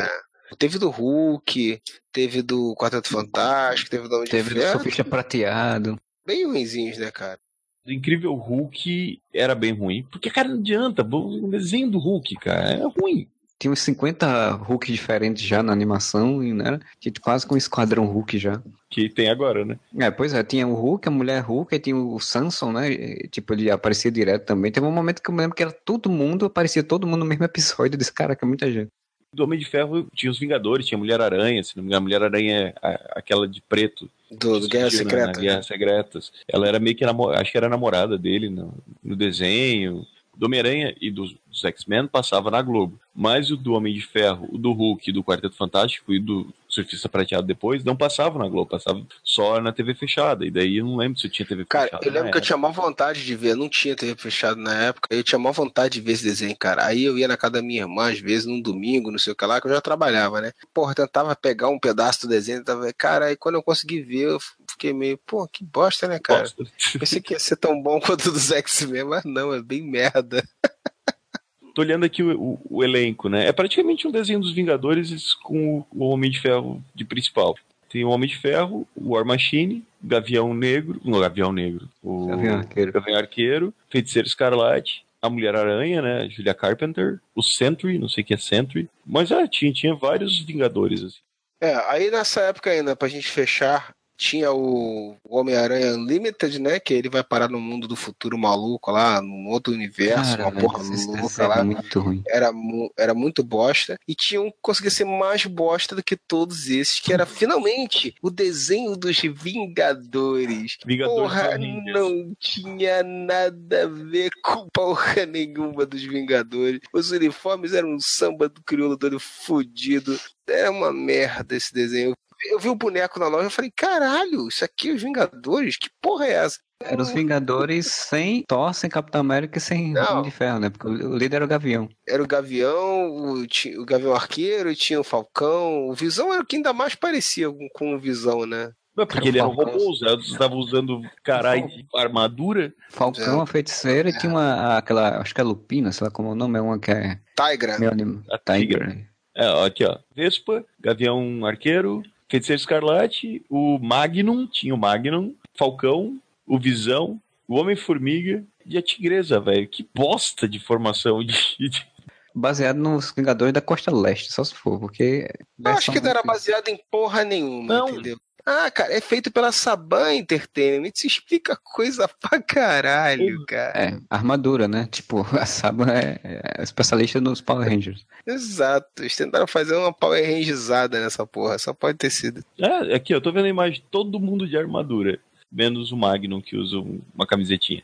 É. 0.52 0.56
Teve 0.58 0.78
do 0.80 0.90
Hulk, 0.90 1.82
teve 2.12 2.42
do 2.42 2.76
Quarteto 2.76 3.08
Fantástico, 3.10 3.90
teve 3.92 4.08
do 4.08 4.16
Homem 4.16 4.28
Teve 4.28 4.52
o 4.52 4.56
Ferro. 4.62 4.72
Surfista 4.74 5.04
Prateado. 5.04 6.00
Bem 6.26 6.46
ruinzinhos, 6.46 6.98
né, 6.98 7.12
cara? 7.12 7.40
O 7.86 7.92
Incrível 7.92 8.34
Hulk 8.36 9.22
era 9.34 9.56
bem 9.56 9.74
ruim, 9.74 10.04
porque, 10.12 10.30
cara, 10.30 10.48
não 10.48 10.60
adianta. 10.60 11.02
O 11.04 11.48
desenho 11.50 11.90
do 11.90 11.98
Hulk, 11.98 12.36
cara, 12.36 12.72
é 12.72 12.84
ruim. 13.02 13.28
Tinha 13.60 13.72
uns 13.72 13.80
50 13.82 14.52
Hulk 14.52 14.90
diferentes 14.92 15.44
já 15.44 15.62
na 15.62 15.74
animação, 15.74 16.42
e, 16.42 16.54
né? 16.54 16.80
Tinha 17.00 17.12
quase 17.22 17.46
com 17.46 17.56
um 17.56 17.58
esquadrão 17.58 18.06
Hulk 18.06 18.38
já. 18.38 18.62
Que 18.90 19.10
tem 19.10 19.30
agora, 19.30 19.66
né? 19.66 19.78
É, 20.00 20.10
pois 20.10 20.34
é, 20.34 20.42
tinha 20.44 20.66
o 20.66 20.74
Hulk, 20.74 21.08
a 21.08 21.12
mulher 21.12 21.42
Hulk, 21.44 21.76
aí 21.76 21.80
tinha 21.80 21.96
o 21.98 22.18
Samson, 22.20 22.72
né? 22.72 22.90
e, 22.92 23.28
Tipo, 23.28 23.54
ele 23.54 23.70
aparecia 23.70 24.10
direto 24.10 24.46
também. 24.46 24.72
Teve 24.72 24.86
um 24.88 24.92
momento 24.92 25.22
que 25.22 25.30
eu 25.30 25.36
me 25.36 25.42
lembro 25.42 25.56
que 25.58 25.62
era 25.64 25.74
todo 25.74 26.10
mundo, 26.10 26.46
aparecia 26.46 26.82
todo 26.84 27.06
mundo 27.06 27.20
no 27.20 27.26
mesmo 27.26 27.44
episódio 27.44 27.98
desse 27.98 28.14
cara, 28.14 28.34
que 28.36 28.46
é 28.46 28.48
muita 28.48 28.72
gente. 28.72 28.88
Do 29.32 29.44
Homem 29.44 29.60
de 29.60 29.66
Ferro 29.66 30.08
tinha 30.16 30.32
os 30.32 30.40
Vingadores, 30.40 30.88
tinha 30.88 30.98
a 30.98 31.00
Mulher-Aranha, 31.00 31.62
se 31.64 31.76
não 31.78 31.84
me 31.84 31.90
engano, 31.90 32.00
a 32.00 32.04
Mulher-Aranha 32.06 32.74
é 32.82 33.00
aquela 33.12 33.48
de 33.48 33.62
preto. 33.62 34.10
Do, 34.32 34.60
do 34.60 34.68
Guerra 34.68 34.90
Surgiu 34.90 35.04
na- 35.06 35.10
Secreta. 35.12 35.28
Na, 35.28 35.34
né? 35.38 35.42
Guerras 35.48 35.66
Secretas. 35.68 36.32
Ela 36.48 36.68
era 36.68 36.80
meio 36.80 36.96
que, 36.96 37.06
namo- 37.06 37.30
acho 37.30 37.52
que 37.52 37.58
era 37.58 37.70
namorada 37.70 38.18
dele 38.18 38.50
no, 38.50 38.74
no 39.04 39.16
desenho. 39.16 40.04
Do 40.40 40.46
Homem-Aranha 40.46 40.96
e 41.02 41.12
dos, 41.12 41.36
dos 41.46 41.66
X-Men 41.66 42.08
passava 42.08 42.50
na 42.50 42.62
Globo. 42.62 42.98
Mas 43.14 43.52
o 43.52 43.58
do 43.58 43.74
Homem 43.74 43.94
de 43.94 44.02
Ferro, 44.02 44.48
o 44.50 44.58
do 44.58 44.72
Hulk, 44.72 45.12
do 45.12 45.22
Quarteto 45.22 45.58
Fantástico 45.58 46.14
e 46.14 46.20
do 46.20 46.54
Surfista 46.70 47.10
Prateado 47.10 47.46
depois 47.46 47.84
não 47.84 47.94
passavam 47.94 48.40
na 48.40 48.48
Globo, 48.48 48.70
passavam 48.70 49.06
só 49.22 49.60
na 49.60 49.74
TV 49.74 49.94
fechada. 49.94 50.46
E 50.46 50.50
daí 50.52 50.78
eu 50.78 50.86
não 50.86 50.96
lembro 50.96 51.20
se 51.20 51.28
tinha 51.28 51.46
TV 51.46 51.66
Cara, 51.66 51.86
fechada. 51.86 52.06
eu 52.06 52.14
lembro 52.14 52.32
que 52.32 52.38
eu 52.38 52.42
tinha 52.42 52.58
maior 52.58 52.72
vontade 52.72 53.26
de 53.26 53.36
ver, 53.36 53.56
não 53.56 53.68
tinha 53.68 53.98
TV 53.98 54.16
fechado 54.16 54.62
na 54.62 54.74
época, 54.84 55.10
eu 55.14 55.22
tinha 55.22 55.38
maior 55.38 55.52
vontade 55.52 55.96
de 55.96 56.02
ver 56.02 56.14
esse 56.14 56.24
desenho, 56.24 56.56
cara. 56.58 56.86
Aí 56.86 57.04
eu 57.04 57.18
ia 57.18 57.28
na 57.28 57.36
casa 57.36 57.54
da 57.54 57.62
minha 57.62 57.82
irmã, 57.82 58.10
às 58.10 58.20
vezes, 58.20 58.46
num 58.46 58.62
domingo, 58.62 59.12
não 59.12 59.20
sei 59.20 59.34
o 59.34 59.36
que 59.36 59.46
lá, 59.46 59.60
que 59.60 59.68
eu 59.68 59.74
já 59.74 59.82
trabalhava, 59.82 60.40
né? 60.40 60.54
Porra, 60.74 60.96
tentava 60.96 61.36
pegar 61.36 61.68
um 61.68 61.80
pedaço 61.80 62.22
do 62.22 62.30
desenho, 62.30 62.64
tava... 62.64 62.94
cara, 62.94 63.26
aí 63.26 63.36
quando 63.36 63.56
eu 63.56 63.64
consegui 63.64 64.02
ver, 64.02 64.30
eu 64.30 64.40
fiquei 64.72 64.94
meio, 64.94 65.18
pô, 65.18 65.48
que 65.48 65.64
bosta, 65.64 66.08
né, 66.08 66.20
cara? 66.20 66.42
Bosta. 66.42 66.64
Pensei 67.00 67.22
que 67.22 67.34
ia 67.34 67.40
ser 67.40 67.56
tão 67.58 67.82
bom 67.82 68.00
quanto 68.00 68.30
o 68.30 68.32
dos 68.32 68.52
X-Men, 68.52 69.04
mas 69.06 69.24
não, 69.26 69.54
é 69.54 69.62
bem 69.62 69.82
merda. 69.82 70.44
Tô 71.76 71.82
olhando 71.82 72.04
aqui 72.06 72.24
o, 72.24 72.40
o- 72.40 72.62
o 72.70 72.84
elenco, 72.84 73.30
né? 73.30 73.46
É 73.48 73.52
praticamente 73.52 74.08
um 74.08 74.12
desenho 74.12 74.40
dos 74.40 74.54
Vingadores 74.54 75.34
com 75.36 75.80
o, 75.80 75.86
o 75.92 76.06
Homem 76.10 76.30
de 76.30 76.40
Ferro 76.42 76.84
de 76.96 77.06
principal. 77.06 77.56
Tem 77.90 78.04
o 78.04 78.10
Homem 78.10 78.30
de 78.30 78.38
Ferro, 78.38 78.88
o 78.96 79.14
War 79.14 79.26
Machine, 79.26 79.84
o 80.04 80.08
Gavião 80.08 80.54
Negro, 80.54 81.00
não, 81.04 81.20
Gavião 81.20 81.52
Negro, 81.52 81.90
o 82.04 82.28
Gavião 82.28 82.58
Arqueiro. 82.58 82.92
Gavião 82.92 83.18
Arqueiro, 83.18 83.74
Feiticeiro 83.90 84.28
Escarlate, 84.28 85.04
a 85.22 85.30
Mulher-Aranha, 85.30 86.02
né? 86.02 86.30
Julia 86.30 86.54
Carpenter, 86.54 87.20
o 87.36 87.42
Sentry, 87.42 87.98
não 87.98 88.08
sei 88.10 88.24
o 88.24 88.28
que 88.28 88.34
é 88.34 88.38
Sentry, 88.38 88.90
mas 89.06 89.32
é, 89.32 89.48
tinha, 89.48 89.72
tinha 89.74 89.96
vários 89.96 90.40
Vingadores, 90.40 91.04
assim. 91.04 91.18
É, 91.62 91.76
aí 91.92 92.10
nessa 92.12 92.42
época 92.42 92.70
ainda, 92.70 92.96
pra 92.96 93.08
gente 93.08 93.28
fechar, 93.30 93.92
Tinha 94.20 94.52
o 94.52 95.16
Homem-Aranha 95.24 95.94
Unlimited, 95.96 96.60
né? 96.60 96.78
Que 96.78 96.94
ele 96.94 97.08
vai 97.08 97.24
parar 97.24 97.48
no 97.48 97.58
mundo 97.60 97.88
do 97.88 97.96
futuro 97.96 98.38
maluco 98.38 98.92
lá, 98.92 99.22
num 99.22 99.48
outro 99.48 99.74
universo, 99.74 100.32
Cara, 100.38 100.44
uma 100.50 100.52
porra 100.52 100.78
louca 100.80 100.90
desenho 100.90 101.18
é 101.40 101.48
lá. 101.48 101.64
muito 101.64 102.00
ruim. 102.02 102.22
Era, 102.28 102.52
mu- 102.52 102.92
era 103.00 103.14
muito 103.14 103.42
bosta. 103.42 103.98
E 104.06 104.14
tinha 104.14 104.42
um 104.42 104.52
que 104.52 104.58
conseguia 104.62 104.92
ser 104.92 105.06
mais 105.06 105.46
bosta 105.46 105.96
do 105.96 106.04
que 106.04 106.18
todos 106.18 106.68
esses, 106.68 107.00
que 107.00 107.14
era 107.14 107.24
finalmente 107.26 108.14
o 108.22 108.30
desenho 108.30 108.98
dos 108.98 109.18
Vingadores. 109.22 110.78
Vingadores 110.86 111.22
Porra, 111.22 111.58
não 111.58 112.34
tinha 112.38 113.02
nada 113.04 113.84
a 113.84 113.88
ver 113.88 114.32
com 114.44 114.68
porra 114.74 115.26
nenhuma 115.26 115.86
dos 115.86 116.04
Vingadores. 116.04 116.82
Os 116.94 117.12
uniformes 117.12 117.72
eram 117.74 117.94
um 117.94 118.00
samba 118.02 118.50
do 118.50 118.62
crioulo 118.64 118.98
todo 118.98 119.18
fudido. 119.18 120.20
Era 120.46 120.70
uma 120.72 120.92
merda 120.92 121.56
esse 121.56 121.74
desenho. 121.74 122.14
Eu 122.46 122.60
vi 122.60 122.70
o 122.70 122.76
boneco 122.76 123.20
na 123.20 123.28
loja 123.28 123.48
e 123.48 123.52
falei, 123.52 123.72
caralho, 123.76 124.48
isso 124.48 124.64
aqui 124.64 124.90
é 124.90 124.94
os 124.94 125.02
Vingadores? 125.04 125.78
Que 125.78 125.90
porra 126.02 126.26
é 126.26 126.32
essa? 126.34 126.58
Eram 126.82 127.02
os 127.02 127.10
Vingadores 127.12 127.88
sem 127.88 128.44
Thor, 128.48 128.74
sem 128.74 128.90
Capitão 128.90 129.20
América 129.20 129.58
e 129.58 129.62
sem 129.62 129.92
Não. 129.92 130.12
Homem 130.12 130.24
de 130.24 130.32
Ferro, 130.32 130.60
né? 130.60 130.70
Porque 130.70 130.88
o 130.88 131.18
líder 131.18 131.38
era 131.38 131.46
o 131.46 131.48
Gavião. 131.50 131.90
Era 132.08 132.24
o 132.24 132.28
Gavião, 132.28 133.10
o, 133.12 133.44
o 133.44 133.86
Gavião 133.86 134.14
Arqueiro, 134.16 134.74
tinha 134.76 135.00
o 135.00 135.04
Falcão. 135.04 135.90
O 135.90 135.94
Visão 135.94 136.34
era 136.34 136.42
o 136.42 136.46
que 136.46 136.56
ainda 136.56 136.72
mais 136.72 136.96
parecia 136.96 137.50
com, 137.52 137.68
com 137.74 137.94
o 137.96 138.00
Visão, 138.00 138.46
né? 138.46 138.72
Não, 138.96 139.06
porque 139.06 139.28
ele 139.28 139.40
era 139.40 139.48
um 139.48 139.54
robô, 139.54 139.94
eles 140.02 140.28
estavam 140.28 140.58
usando 140.58 141.02
caralho 141.24 141.68
de 141.68 141.86
armadura. 141.96 142.74
Falcão, 142.90 143.40
É. 143.40 143.44
a 143.44 143.46
feiticeira, 143.46 144.10
e 144.10 144.18
tinha 144.18 144.32
uma, 144.32 144.78
aquela, 144.78 145.20
acho 145.20 145.34
que 145.34 145.40
é 145.40 145.44
Lupina, 145.44 145.92
sei 145.92 146.06
lá 146.06 146.12
como 146.12 146.30
é 146.30 146.32
o 146.32 146.36
nome, 146.36 146.58
é 146.60 146.62
uma 146.62 146.80
que 146.80 146.92
é 146.92 147.20
Tigra. 147.36 147.76
anim... 147.92 148.22
A 148.30 148.38
Tiger. 148.38 149.06
É, 149.36 149.48
ó, 149.50 149.66
aqui, 149.66 149.86
ó. 149.86 149.98
Vespa, 150.14 150.66
Gavião 150.80 151.46
Arqueiro, 151.46 152.04
Feiticeiro 152.30 152.60
Escarlate, 152.60 153.44
o 153.50 153.80
Magnum, 153.80 154.46
tinha 154.48 154.74
o 154.74 154.78
Magnum, 154.78 155.36
Falcão, 155.58 156.20
o 156.46 156.60
Visão, 156.60 157.20
o 157.48 157.56
Homem-Formiga 157.56 158.44
e 158.66 158.78
a 158.78 158.82
Tigresa, 158.82 159.40
velho. 159.40 159.68
Que 159.68 159.88
bosta 159.96 160.48
de 160.48 160.60
formação 160.60 161.24
de. 161.24 161.34
de- 161.60 161.88
Baseado 162.36 162.78
nos 162.78 163.12
Vingadores 163.12 163.52
da 163.52 163.60
Costa 163.60 163.92
Leste, 163.94 164.32
só 164.32 164.44
se 164.44 164.54
for, 164.54 164.80
porque... 164.80 165.28
Eu 165.58 165.72
acho 165.72 165.92
que 165.92 166.00
não 166.00 166.10
era 166.12 166.22
baseado 166.22 166.68
em 166.70 166.80
porra 166.90 167.24
nenhuma, 167.24 167.74
Não. 167.80 167.90
entendeu? 167.90 168.18
Ah, 168.46 168.72
cara, 168.72 168.94
é 168.94 169.02
feito 169.02 169.32
pela 169.32 169.52
Saban 169.52 170.14
Entertainment. 170.16 170.92
Isso 170.96 171.08
explica 171.08 171.56
coisa 171.56 172.08
pra 172.20 172.42
caralho, 172.42 173.46
cara. 173.46 173.74
É, 173.80 174.00
armadura, 174.10 174.68
né? 174.68 174.88
Tipo, 174.92 175.22
a 175.38 175.46
Saba 175.46 175.86
é, 175.92 176.20
é 176.58 176.64
especialista 176.64 177.20
nos 177.22 177.42
Power 177.42 177.68
Rangers. 177.70 178.06
Exato. 178.26 178.88
Eles 179.00 179.16
tentaram 179.16 179.48
fazer 179.48 179.76
uma 179.76 179.94
Power 179.94 180.24
Rangizada 180.26 181.00
nessa 181.02 181.26
porra. 181.28 181.58
Só 181.60 181.74
pode 181.74 181.98
ter 181.98 182.10
sido. 182.10 182.44
É, 182.58 182.96
aqui, 182.96 183.14
eu 183.14 183.22
tô 183.22 183.32
vendo 183.32 183.46
a 183.46 183.50
imagem 183.50 183.82
de 183.82 183.86
todo 183.90 184.20
mundo 184.20 184.48
de 184.48 184.58
armadura, 184.58 185.20
menos 185.52 185.92
o 185.92 185.98
Magnum 185.98 186.42
que 186.42 186.56
usa 186.56 186.78
um- 186.78 187.02
uma 187.14 187.28
camisetinha. 187.28 187.84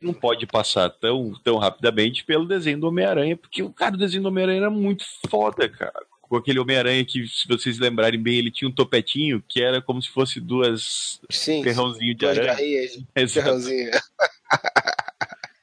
Não 0.00 0.12
pode 0.12 0.46
passar 0.46 0.90
tão, 0.90 1.32
tão 1.42 1.56
rapidamente 1.56 2.22
pelo 2.22 2.46
desenho 2.46 2.78
do 2.78 2.88
Homem-Aranha, 2.88 3.34
porque 3.36 3.62
o 3.62 3.72
cara, 3.72 3.94
o 3.94 3.98
desenho 3.98 4.22
do 4.24 4.28
Homem-Aranha 4.28 4.60
era 4.60 4.70
muito 4.70 5.04
foda, 5.30 5.66
cara. 5.70 6.04
Com 6.28 6.36
aquele 6.36 6.58
Homem-Aranha 6.58 7.04
que, 7.04 7.26
se 7.26 7.46
vocês 7.46 7.78
lembrarem 7.78 8.20
bem, 8.20 8.38
ele 8.38 8.50
tinha 8.50 8.68
um 8.68 8.74
topetinho 8.74 9.42
que 9.48 9.62
era 9.62 9.80
como 9.80 10.02
se 10.02 10.08
fosse 10.08 10.40
duas 10.40 11.20
Sim. 11.30 11.62
ferrãozinho 11.62 12.14
de 12.14 12.26
Duas 12.26 12.38
aranha. 12.38 12.52
ferrãozinho. 13.28 13.90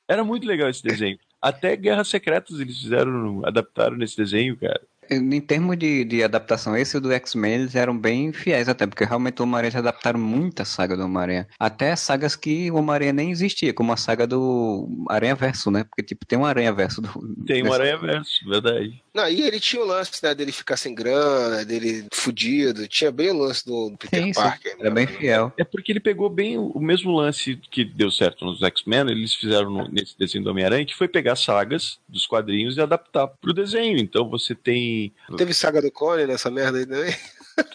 Era 0.07 0.23
muito 0.23 0.47
legal 0.47 0.69
esse 0.69 0.81
desenho. 0.83 1.19
Até 1.41 1.75
Guerras 1.75 2.07
Secretas 2.07 2.59
eles 2.59 2.79
fizeram, 2.79 3.45
adaptaram 3.45 3.97
nesse 3.97 4.15
desenho, 4.15 4.55
cara. 4.55 4.81
Em 5.09 5.39
termos 5.41 5.77
de, 5.77 6.03
de 6.03 6.23
adaptação, 6.23 6.75
esse 6.75 6.95
e 6.95 6.97
o 6.97 7.01
do 7.01 7.11
X-Men, 7.11 7.53
eles 7.53 7.75
eram 7.75 7.97
bem 7.97 8.31
fiéis 8.33 8.67
até, 8.67 8.85
porque 8.85 9.05
realmente 9.05 9.39
o 9.41 9.43
Homem-Aranha 9.43 9.71
já 9.71 9.79
adaptaram 9.79 10.19
muita 10.19 10.65
saga 10.65 10.95
do 10.97 11.03
Homem-Aranha. 11.05 11.47
Até 11.59 11.95
sagas 11.95 12.35
que 12.35 12.69
o 12.69 12.75
Homem-Aranha 12.75 13.13
nem 13.13 13.31
existia, 13.31 13.73
como 13.73 13.93
a 13.93 13.97
saga 13.97 14.27
do 14.27 14.87
Aranha 15.09 15.35
Verso, 15.35 15.71
né? 15.71 15.83
Porque, 15.83 16.03
tipo, 16.03 16.25
tem 16.25 16.37
um 16.37 16.45
Aranha 16.45 16.73
Verso. 16.73 17.01
Do, 17.01 17.09
Tem 17.45 17.63
um 17.63 17.71
Aranha 17.73 17.97
Verso, 17.97 18.47
verdade. 18.47 19.01
Não, 19.13 19.29
e 19.29 19.41
ele 19.43 19.59
tinha 19.59 19.81
o 19.81 19.85
lance, 19.85 20.11
né, 20.23 20.33
dele 20.33 20.51
ficar 20.51 20.75
sem 20.75 20.93
grana, 20.95 21.63
dele 21.63 22.05
fudido. 22.11 22.87
Tinha 22.87 23.11
bem 23.11 23.29
o 23.29 23.37
lance 23.37 23.65
do 23.65 23.95
Peter 23.99 24.21
Sim, 24.23 24.33
sim. 24.33 24.41
Parker. 24.41 24.75
Era 24.79 24.89
bem 24.91 25.05
fiel. 25.07 25.53
É 25.57 25.63
porque 25.63 25.91
ele 25.91 25.99
pegou 25.99 26.29
bem 26.29 26.57
o 26.57 26.73
o 26.73 26.79
mesmo 26.79 27.11
lance 27.11 27.55
que 27.69 27.85
deu 27.85 28.09
certo 28.09 28.43
nos 28.45 28.61
X-Men, 28.63 29.01
eles 29.11 29.33
fizeram 29.35 29.69
no- 29.69 29.87
nesse 29.87 30.17
desenho 30.17 30.43
do 30.43 30.49
Homem-Aranha, 30.49 30.85
que 30.85 30.95
foi 30.95 31.07
pegar 31.07 31.35
sagas 31.35 31.99
dos 32.09 32.25
quadrinhos 32.25 32.75
e 32.77 32.81
adaptar 32.81 33.27
pro 33.27 33.53
desenho. 33.53 33.99
Então 33.99 34.27
você 34.27 34.55
tem. 34.55 34.92
Teve 35.37 35.53
saga 35.53 35.81
do 35.81 35.91
clone 35.91 36.25
nessa 36.25 36.49
merda 36.49 36.77
aí 36.77 36.85
também? 36.85 37.15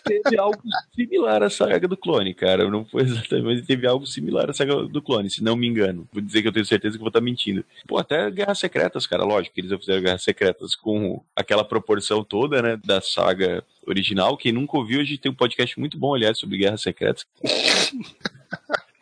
Teve 0.05 0.39
algo 0.39 0.61
similar 0.95 1.43
à 1.43 1.51
saga 1.51 1.87
do 1.87 1.97
clone, 1.97 2.35
cara. 2.35 2.69
Não 2.69 2.85
foi 2.85 3.03
exatamente, 3.03 3.45
mas 3.45 3.66
teve 3.66 3.87
algo 3.87 4.07
similar 4.07 4.51
à 4.51 4.53
saga 4.53 4.75
do 4.87 5.03
clone, 5.03 5.31
se 5.31 5.43
não 5.43 5.57
me 5.57 5.66
engano. 5.66 6.09
Vou 6.12 6.23
dizer 6.23 6.43
que 6.43 6.49
eu 6.49 6.53
tenho 6.53 6.66
certeza 6.66 6.97
que 6.97 7.01
vou 7.01 7.09
estar 7.09 7.21
mentindo. 7.21 7.64
Pô, 7.87 7.99
até 7.99 8.31
Guerras 8.31 8.59
Secretas, 8.59 9.07
cara, 9.07 9.25
lógico 9.25 9.55
que 9.55 9.61
eles 9.61 9.79
fizeram 9.79 10.03
Guerras 10.03 10.23
Secretas 10.23 10.75
com 10.75 11.23
aquela 11.35 11.64
proporção 11.64 12.25
toda, 12.25 12.61
né, 12.61 12.79
da 12.85 13.01
saga 13.01 13.64
original. 13.87 14.37
Quem 14.37 14.53
nunca 14.53 14.77
ouviu, 14.77 15.01
a 15.01 15.05
gente 15.05 15.19
tem 15.19 15.31
um 15.31 15.35
podcast 15.35 15.79
muito 15.79 15.99
bom, 15.99 16.14
aliás, 16.14 16.39
sobre 16.39 16.59
Guerras 16.59 16.83
Secretas. 16.83 17.27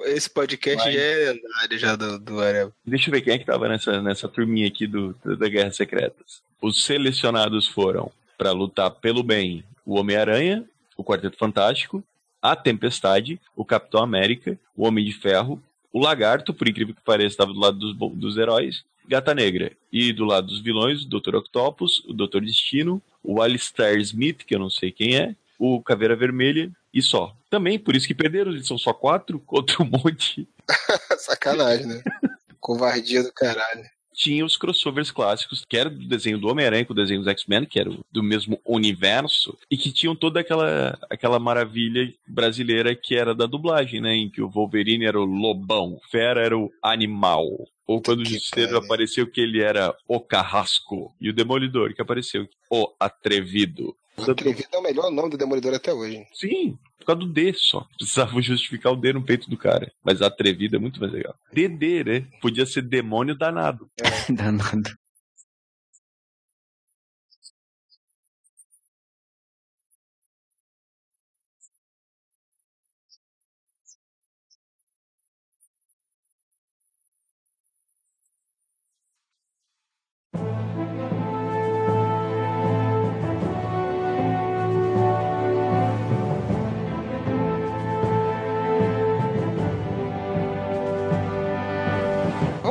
Esse 0.01 0.31
podcast 0.31 0.85
Vai. 0.85 0.93
já 0.93 1.01
é 1.01 1.33
lendário 1.33 1.79
já 1.79 1.97
do, 1.97 2.19
do 2.19 2.41
Areva. 2.41 2.73
Deixa 2.85 3.09
eu 3.09 3.12
ver 3.12 3.23
quem 3.23 3.35
é 3.35 3.39
que 3.39 3.45
tava 3.45 3.69
nessa, 3.69 4.01
nessa 4.01 4.29
turminha 4.29 4.69
aqui 4.69 4.87
do, 4.87 5.14
da 5.37 5.49
Guerra 5.49 5.73
Secretas. 5.73 6.46
Os 6.61 6.85
selecionados 6.85 7.67
foram 7.67 8.11
para 8.37 8.53
lutar 8.53 8.91
pelo 8.91 9.23
bem 9.23 9.65
o 9.85 9.99
Homem-Aranha, 9.99 10.65
o 10.97 11.05
Quarteto 11.05 11.37
Fantástico, 11.37 12.03
a 12.41 12.57
Tempestade, 12.57 13.41
o 13.55 13.65
Capitão 13.65 14.03
América, 14.03 14.59
o 14.77 14.87
Homem 14.87 15.05
de 15.05 15.13
Ferro, 15.13 15.63
o 15.93 16.01
Lagarto, 16.01 16.53
por 16.53 16.69
incrível 16.69 16.95
que 16.95 17.01
pareça, 17.03 17.29
estava 17.29 17.53
do 17.53 17.61
lado 17.61 17.79
dos, 17.79 17.97
dos 18.15 18.37
heróis, 18.37 18.85
Gata 19.09 19.35
Negra. 19.35 19.73
E 19.93 20.13
do 20.13 20.25
lado 20.25 20.49
dos 20.49 20.61
vilões, 20.61 21.03
o 21.03 21.09
Dr. 21.09 21.37
Octopus, 21.37 22.05
o 22.07 22.13
Dr. 22.13 22.41
Destino, 22.41 23.01
o 23.23 23.41
Alistair 23.41 23.99
Smith, 24.01 24.45
que 24.45 24.55
eu 24.55 24.59
não 24.59 24.71
sei 24.71 24.91
quem 24.91 25.17
é, 25.17 25.35
o 25.59 25.81
Caveira 25.83 26.17
Vermelha 26.17 26.71
e 26.93 27.01
só. 27.01 27.35
Também, 27.49 27.79
por 27.79 27.97
isso 27.97 28.07
que 28.07 28.15
perderam, 28.15 28.53
eles 28.53 28.67
são 28.67 28.77
só 28.77 28.93
quatro 28.93 29.39
contra 29.47 29.83
um 29.83 29.87
monte 29.87 30.49
Sacanagem, 31.19 31.87
né? 31.87 32.03
Covardia 32.61 33.23
do 33.23 33.33
caralho. 33.33 33.85
Tinha 34.17 34.45
os 34.45 34.57
crossovers 34.57 35.11
clássicos, 35.11 35.64
que 35.69 35.77
era 35.77 35.91
do 35.91 36.09
desenho 36.09 36.39
do 36.39 36.49
Homem-Aranha 36.49 36.87
com 36.87 36.95
o 36.95 36.97
desenho 36.97 37.21
dos 37.21 37.29
X-Men, 37.29 37.67
que 37.67 37.79
era 37.79 37.91
do 38.11 38.23
mesmo 38.23 38.59
universo, 38.64 39.57
e 39.71 39.77
que 39.77 39.93
tinham 39.93 40.17
toda 40.17 40.41
aquela, 40.41 40.99
aquela 41.11 41.39
maravilha 41.39 42.12
brasileira 42.27 42.95
que 42.95 43.14
era 43.14 43.35
da 43.35 43.45
dublagem, 43.45 44.01
né? 44.01 44.14
Em 44.14 44.31
que 44.31 44.41
o 44.41 44.49
Wolverine 44.49 45.05
era 45.05 45.21
o 45.21 45.25
lobão, 45.25 45.95
o 45.95 46.11
Fera 46.11 46.41
era 46.41 46.57
o 46.57 46.73
animal. 46.83 47.47
Ou 47.87 48.01
quando 48.01 48.21
o 48.21 48.25
Justiceiro 48.25 48.77
apareceu 48.77 49.31
que 49.31 49.41
ele 49.41 49.62
era 49.62 49.95
o 50.09 50.19
carrasco. 50.19 51.14
E 51.21 51.29
o 51.29 51.33
Demolidor, 51.33 51.95
que 51.95 52.03
apareceu 52.03 52.49
o 52.69 52.93
atrevido. 52.99 53.95
Atrevido 54.19 54.69
é 54.73 54.79
o 54.79 54.83
melhor 54.83 55.11
nome 55.11 55.31
do 55.31 55.37
Demolidor 55.37 55.75
até 55.75 55.93
hoje. 55.93 56.27
Sim, 56.33 56.79
por 56.99 57.07
causa 57.07 57.21
do 57.21 57.33
D 57.33 57.53
só. 57.55 57.87
Precisava 57.97 58.41
justificar 58.41 58.93
o 58.93 58.97
D 58.97 59.12
no 59.12 59.25
peito 59.25 59.49
do 59.49 59.57
cara. 59.57 59.93
Mas 60.05 60.23
atrevido 60.23 60.77
é 60.77 60.79
muito 60.79 61.01
mais 61.01 61.12
legal. 61.12 61.35
DD, 61.53 62.05
né? 62.05 62.27
Podia 62.41 62.67
ser 62.67 62.83
demônio 62.83 63.37
danado. 63.37 63.89
Danado. 64.31 64.91